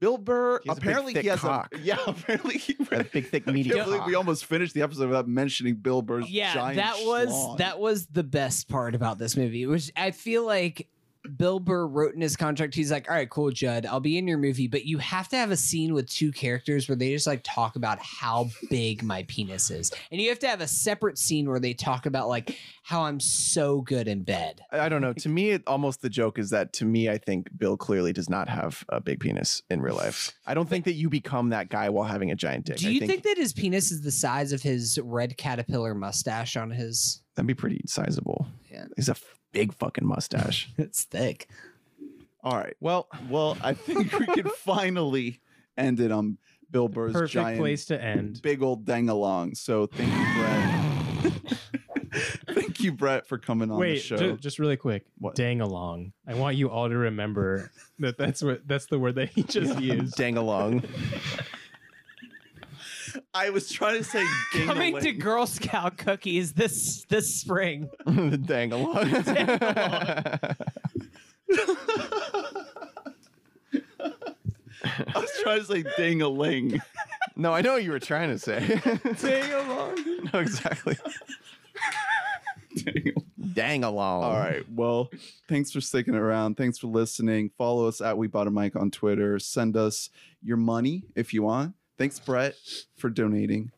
Bill 0.00 0.18
Burr 0.18 0.58
He 0.64 0.68
has 0.68 0.78
a 0.78 0.80
big, 0.80 0.88
apparently 0.88 1.14
thick 1.14 1.22
he 1.22 1.28
has 1.28 1.38
cock. 1.38 1.68
a 1.72 1.78
yeah. 1.82 1.96
Apparently, 2.08 2.58
he, 2.58 2.76
A 2.90 3.04
big, 3.04 3.28
thick, 3.28 3.44
I 3.46 3.52
meaty 3.52 3.70
can't 3.70 3.84
believe 3.84 4.04
we 4.04 4.16
almost 4.16 4.46
finished 4.46 4.74
the 4.74 4.82
episode 4.82 5.06
without 5.08 5.28
mentioning 5.28 5.76
Bill 5.76 6.02
Burr's 6.02 6.28
yeah 6.28 6.54
giant 6.54 6.76
that 6.78 6.96
was 7.06 7.28
schlong. 7.28 7.58
that 7.58 7.78
was 7.78 8.06
the 8.06 8.24
best 8.24 8.68
part 8.68 8.96
about 8.96 9.18
this 9.18 9.36
movie 9.36 9.64
which 9.66 9.92
i 9.94 10.10
feel 10.10 10.44
like 10.44 10.88
bill 11.36 11.58
burr 11.58 11.86
wrote 11.86 12.14
in 12.14 12.20
his 12.20 12.36
contract 12.36 12.74
he's 12.74 12.90
like 12.90 13.08
all 13.08 13.16
right 13.16 13.30
cool 13.30 13.50
judd 13.50 13.86
i'll 13.86 14.00
be 14.00 14.18
in 14.18 14.28
your 14.28 14.38
movie 14.38 14.66
but 14.66 14.84
you 14.84 14.98
have 14.98 15.28
to 15.28 15.36
have 15.36 15.50
a 15.50 15.56
scene 15.56 15.94
with 15.94 16.08
two 16.08 16.30
characters 16.32 16.88
where 16.88 16.96
they 16.96 17.10
just 17.10 17.26
like 17.26 17.40
talk 17.42 17.76
about 17.76 17.98
how 18.00 18.48
big 18.70 19.02
my 19.02 19.22
penis 19.24 19.70
is 19.70 19.90
and 20.10 20.20
you 20.20 20.28
have 20.28 20.38
to 20.38 20.48
have 20.48 20.60
a 20.60 20.68
separate 20.68 21.18
scene 21.18 21.48
where 21.48 21.60
they 21.60 21.72
talk 21.72 22.06
about 22.06 22.28
like 22.28 22.58
how 22.82 23.02
i'm 23.02 23.20
so 23.20 23.80
good 23.80 24.06
in 24.06 24.22
bed 24.22 24.60
I 24.70 24.82
I 24.82 24.88
don't 24.88 25.00
know. 25.00 25.12
To 25.12 25.28
me, 25.28 25.50
it, 25.50 25.62
almost 25.66 26.02
the 26.02 26.10
joke 26.10 26.38
is 26.38 26.50
that 26.50 26.72
to 26.74 26.84
me, 26.84 27.08
I 27.08 27.16
think 27.16 27.56
Bill 27.56 27.76
clearly 27.76 28.12
does 28.12 28.28
not 28.28 28.48
have 28.48 28.84
a 28.88 29.00
big 29.00 29.20
penis 29.20 29.62
in 29.70 29.80
real 29.80 29.94
life. 29.94 30.32
I 30.44 30.54
don't 30.54 30.68
think 30.68 30.84
that 30.86 30.94
you 30.94 31.08
become 31.08 31.50
that 31.50 31.68
guy 31.68 31.88
while 31.88 32.04
having 32.04 32.32
a 32.32 32.34
giant 32.34 32.66
dick. 32.66 32.78
do 32.78 32.92
you 32.92 33.00
think, 33.00 33.22
that 33.22 33.36
his 33.36 33.52
penis 33.52 33.92
is 33.92 34.02
the 34.02 34.10
size 34.10 34.52
of 34.52 34.60
his 34.60 34.98
red 35.02 35.36
caterpillar 35.36 35.94
mustache 35.94 36.56
on 36.56 36.70
his 36.70 37.22
that'd 37.36 37.46
be 37.46 37.54
pretty 37.54 37.80
sizable? 37.86 38.46
Yeah. 38.88 38.94
He's 38.96 39.08
a 39.08 39.12
f- 39.12 39.38
big 39.52 39.72
fucking 39.74 40.06
mustache. 40.06 40.70
it's 40.78 41.04
thick 41.04 41.48
all 42.44 42.56
right. 42.56 42.74
well, 42.80 43.06
Well, 43.30 43.56
I 43.62 43.72
think 43.72 44.18
we 44.18 44.26
can 44.26 44.48
finally 44.56 45.40
end 45.76 46.00
it 46.00 46.10
on 46.10 46.38
Bill 46.72 46.88
Burr's 46.88 47.12
Perfect 47.12 47.32
giant 47.34 47.60
place 47.60 47.84
to 47.86 48.02
end. 48.02 48.40
big 48.42 48.62
old 48.62 48.84
dang 48.84 49.08
along. 49.08 49.54
So 49.54 49.86
thank 49.86 50.10
you, 50.12 51.32
Brett. 51.32 51.58
thank 52.48 52.80
you, 52.80 52.92
Brett, 52.92 53.26
for 53.28 53.38
coming 53.38 53.70
on 53.70 53.78
the 53.80 53.96
show. 53.96 54.16
ju- 54.16 54.36
just 54.38 54.58
really 54.58 54.76
quick. 54.76 55.04
What? 55.18 55.34
Dang 55.36 55.60
along. 55.60 56.12
I 56.26 56.34
want 56.34 56.56
you 56.56 56.68
all 56.68 56.88
to 56.88 56.96
remember 56.96 57.70
that 58.00 58.18
that's 58.18 58.42
what 58.42 58.66
that's 58.66 58.86
the 58.86 58.98
word 58.98 59.14
that 59.16 59.28
he 59.30 59.42
just 59.44 59.80
used. 59.80 60.16
dang 60.16 60.36
along. 60.36 60.82
I 63.34 63.50
was 63.50 63.70
trying 63.70 63.96
to 63.96 64.04
say 64.04 64.24
ding 64.52 64.66
coming 64.66 65.00
to 65.00 65.12
girl 65.12 65.46
scout 65.46 65.96
cookies 65.96 66.52
this 66.52 67.04
this 67.08 67.34
spring 67.34 67.88
dang 68.44 68.72
along. 68.72 68.96
I 74.84 75.18
was 75.18 75.30
trying 75.42 75.60
to 75.60 75.64
say 75.64 75.84
ding 75.96 76.22
a 76.22 76.28
ling. 76.28 76.80
no, 77.36 77.52
I 77.52 77.62
know 77.62 77.74
what 77.74 77.84
you 77.84 77.92
were 77.92 77.98
trying 77.98 78.30
to 78.30 78.38
say. 78.38 78.80
ding 79.20 79.52
along. 79.52 80.28
no, 80.32 80.40
exactly. 80.40 80.96
Dang 82.84 83.12
Dang 83.54 83.84
along. 83.84 84.24
All 84.24 84.38
right. 84.38 84.64
Well, 84.70 85.10
thanks 85.48 85.70
for 85.70 85.80
sticking 85.80 86.14
around. 86.14 86.56
Thanks 86.56 86.78
for 86.78 86.86
listening. 86.86 87.50
Follow 87.58 87.86
us 87.86 88.00
at 88.00 88.16
We 88.16 88.26
Bought 88.26 88.46
a 88.46 88.50
Mic 88.50 88.76
on 88.76 88.90
Twitter. 88.90 89.38
Send 89.38 89.76
us 89.76 90.08
your 90.42 90.56
money 90.56 91.04
if 91.14 91.34
you 91.34 91.42
want. 91.42 91.74
Thanks, 91.98 92.18
Brett, 92.18 92.54
for 92.96 93.10
donating. 93.10 93.70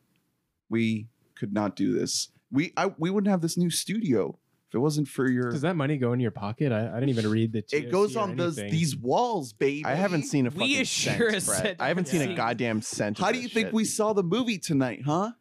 We 0.71 1.09
could 1.35 1.53
not 1.53 1.77
do 1.77 1.93
this. 1.93 2.29
We 2.51 2.73
I, 2.77 2.87
we 2.99 3.11
wouldn't 3.11 3.31
have 3.31 3.41
this 3.41 3.57
new 3.57 3.71
studio 3.71 4.39
if 4.69 4.75
it 4.75 4.79
wasn't 4.79 5.09
for 5.09 5.29
your. 5.31 5.51
Does 5.51 5.61
that 5.63 5.77
money 5.77 5.97
go 5.99 6.13
in 6.13 6.21
your 6.21 6.31
pocket? 6.31 6.73
I, 6.73 6.89
I 6.91 6.95
didn't 6.95 7.11
even 7.11 7.29
read 7.31 7.53
the. 7.53 7.65
it 7.73 7.91
goes 7.91 8.17
or 8.17 8.21
on 8.21 8.37
those 8.37 8.59
anything. 8.59 8.79
these 8.79 8.97
walls, 8.97 9.53
baby. 9.53 9.85
I 9.85 9.95
haven't 9.95 10.23
seen 10.25 10.47
a 10.47 10.51
We 10.51 10.59
fucking 10.59 10.81
assure 10.81 11.31
cent, 11.31 11.35
us 11.35 11.47
Brett. 11.47 11.63
that- 11.65 11.77
I 11.81 11.89
haven't 11.89 12.09
seen 12.09 12.21
Yeah. 12.23 12.31
a 12.31 12.37
goddamn 12.37 12.83
cent. 12.83 13.19
of 13.19 13.25
How 13.25 13.31
do 13.33 13.37
this 13.39 13.43
you 13.45 13.49
think 13.51 13.67
shit. 13.69 13.75
we 13.75 13.85
saw 13.85 14.13
the 14.13 14.23
movie 14.23 14.59
tonight, 14.59 15.03
huh? 15.05 15.33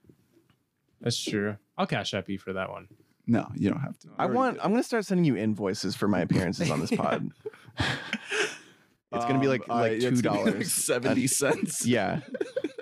That's 1.02 1.22
true. 1.22 1.58
I'll 1.78 1.88
cash 1.88 2.14
app 2.14 2.30
you 2.30 2.38
for 2.40 2.54
that 2.54 2.70
one. 2.70 2.88
No, 3.28 3.50
you 3.56 3.70
don't 3.70 3.80
have 3.80 3.98
to. 4.00 4.10
I 4.18 4.24
already 4.24 4.36
want. 4.38 4.56
did. 4.58 4.64
I'm 4.64 4.72
gonna 4.72 4.84
start 4.84 5.06
sending 5.06 5.24
you 5.26 5.36
invoices 5.38 5.96
for 5.96 6.08
my 6.08 6.20
appearances 6.22 6.70
on 6.70 6.80
this 6.82 6.92
pod. 6.96 7.30
It's 9.14 9.26
gonna 9.26 9.40
be 9.40 9.48
like 9.48 9.62
Um, 9.70 9.80
like 9.80 9.92
I- 9.94 10.00
two 10.00 10.22
gonna 10.22 10.38
be 10.38 10.44
like 10.44 10.54
dollars. 10.54 10.72
seventy 10.74 11.28
cents. 11.28 11.86
yeah, 11.96 12.22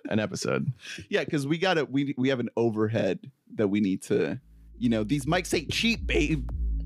an 0.10 0.20
episode. 0.20 0.72
Yeah, 1.10 1.24
because 1.24 1.46
we 1.48 1.58
got 1.58 1.74
to 1.76 1.86
we 1.86 2.14
we 2.18 2.30
have 2.30 2.40
an 2.40 2.50
overhead 2.58 3.20
that 3.56 3.68
we 3.68 3.80
need 3.82 4.02
to, 4.04 4.40
you 4.78 4.90
know, 4.90 5.04
these 5.04 5.26
mics 5.26 5.54
ain't 5.58 5.72
cheap, 5.72 6.06
babe. 6.08 6.50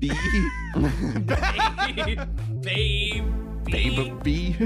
babe 2.60 3.24
Baby. 3.64 4.56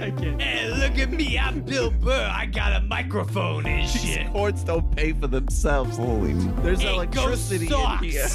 I 0.00 0.10
can't. 0.10 0.40
Hey, 0.42 0.68
look 0.70 0.98
at 0.98 1.10
me. 1.10 1.38
I'm 1.38 1.60
Bill 1.60 1.90
Burr. 1.90 2.30
I 2.32 2.46
got 2.46 2.72
a 2.74 2.80
microphone 2.84 3.66
and 3.66 3.82
These 3.88 4.00
shit. 4.02 4.32
cords 4.32 4.64
don't 4.64 4.90
pay 4.96 5.12
for 5.12 5.26
themselves. 5.28 5.96
Holy 5.98 6.32
There's 6.62 6.80
Hey, 6.80 6.94
electricity 6.94 7.66
in 7.72 7.98
here. 7.98 8.28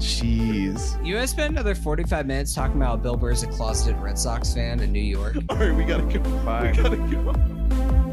Jeez. 0.00 1.04
You 1.04 1.14
want 1.14 1.24
to 1.24 1.28
spend 1.28 1.52
another 1.52 1.74
45 1.74 2.26
minutes 2.26 2.54
talking 2.54 2.76
about 2.76 2.86
how 2.88 2.96
Bill 2.96 3.16
Burr's 3.16 3.42
a 3.42 3.46
closeted 3.46 4.00
Red 4.00 4.18
Sox 4.18 4.52
fan 4.52 4.80
in 4.80 4.92
New 4.92 5.00
York? 5.00 5.36
All 5.48 5.56
right, 5.56 5.74
we 5.74 5.84
gotta 5.84 6.02
go. 6.02 6.20
Bye. 6.44 6.70
We 6.70 6.82
gotta 6.82 6.96
go. 6.96 8.06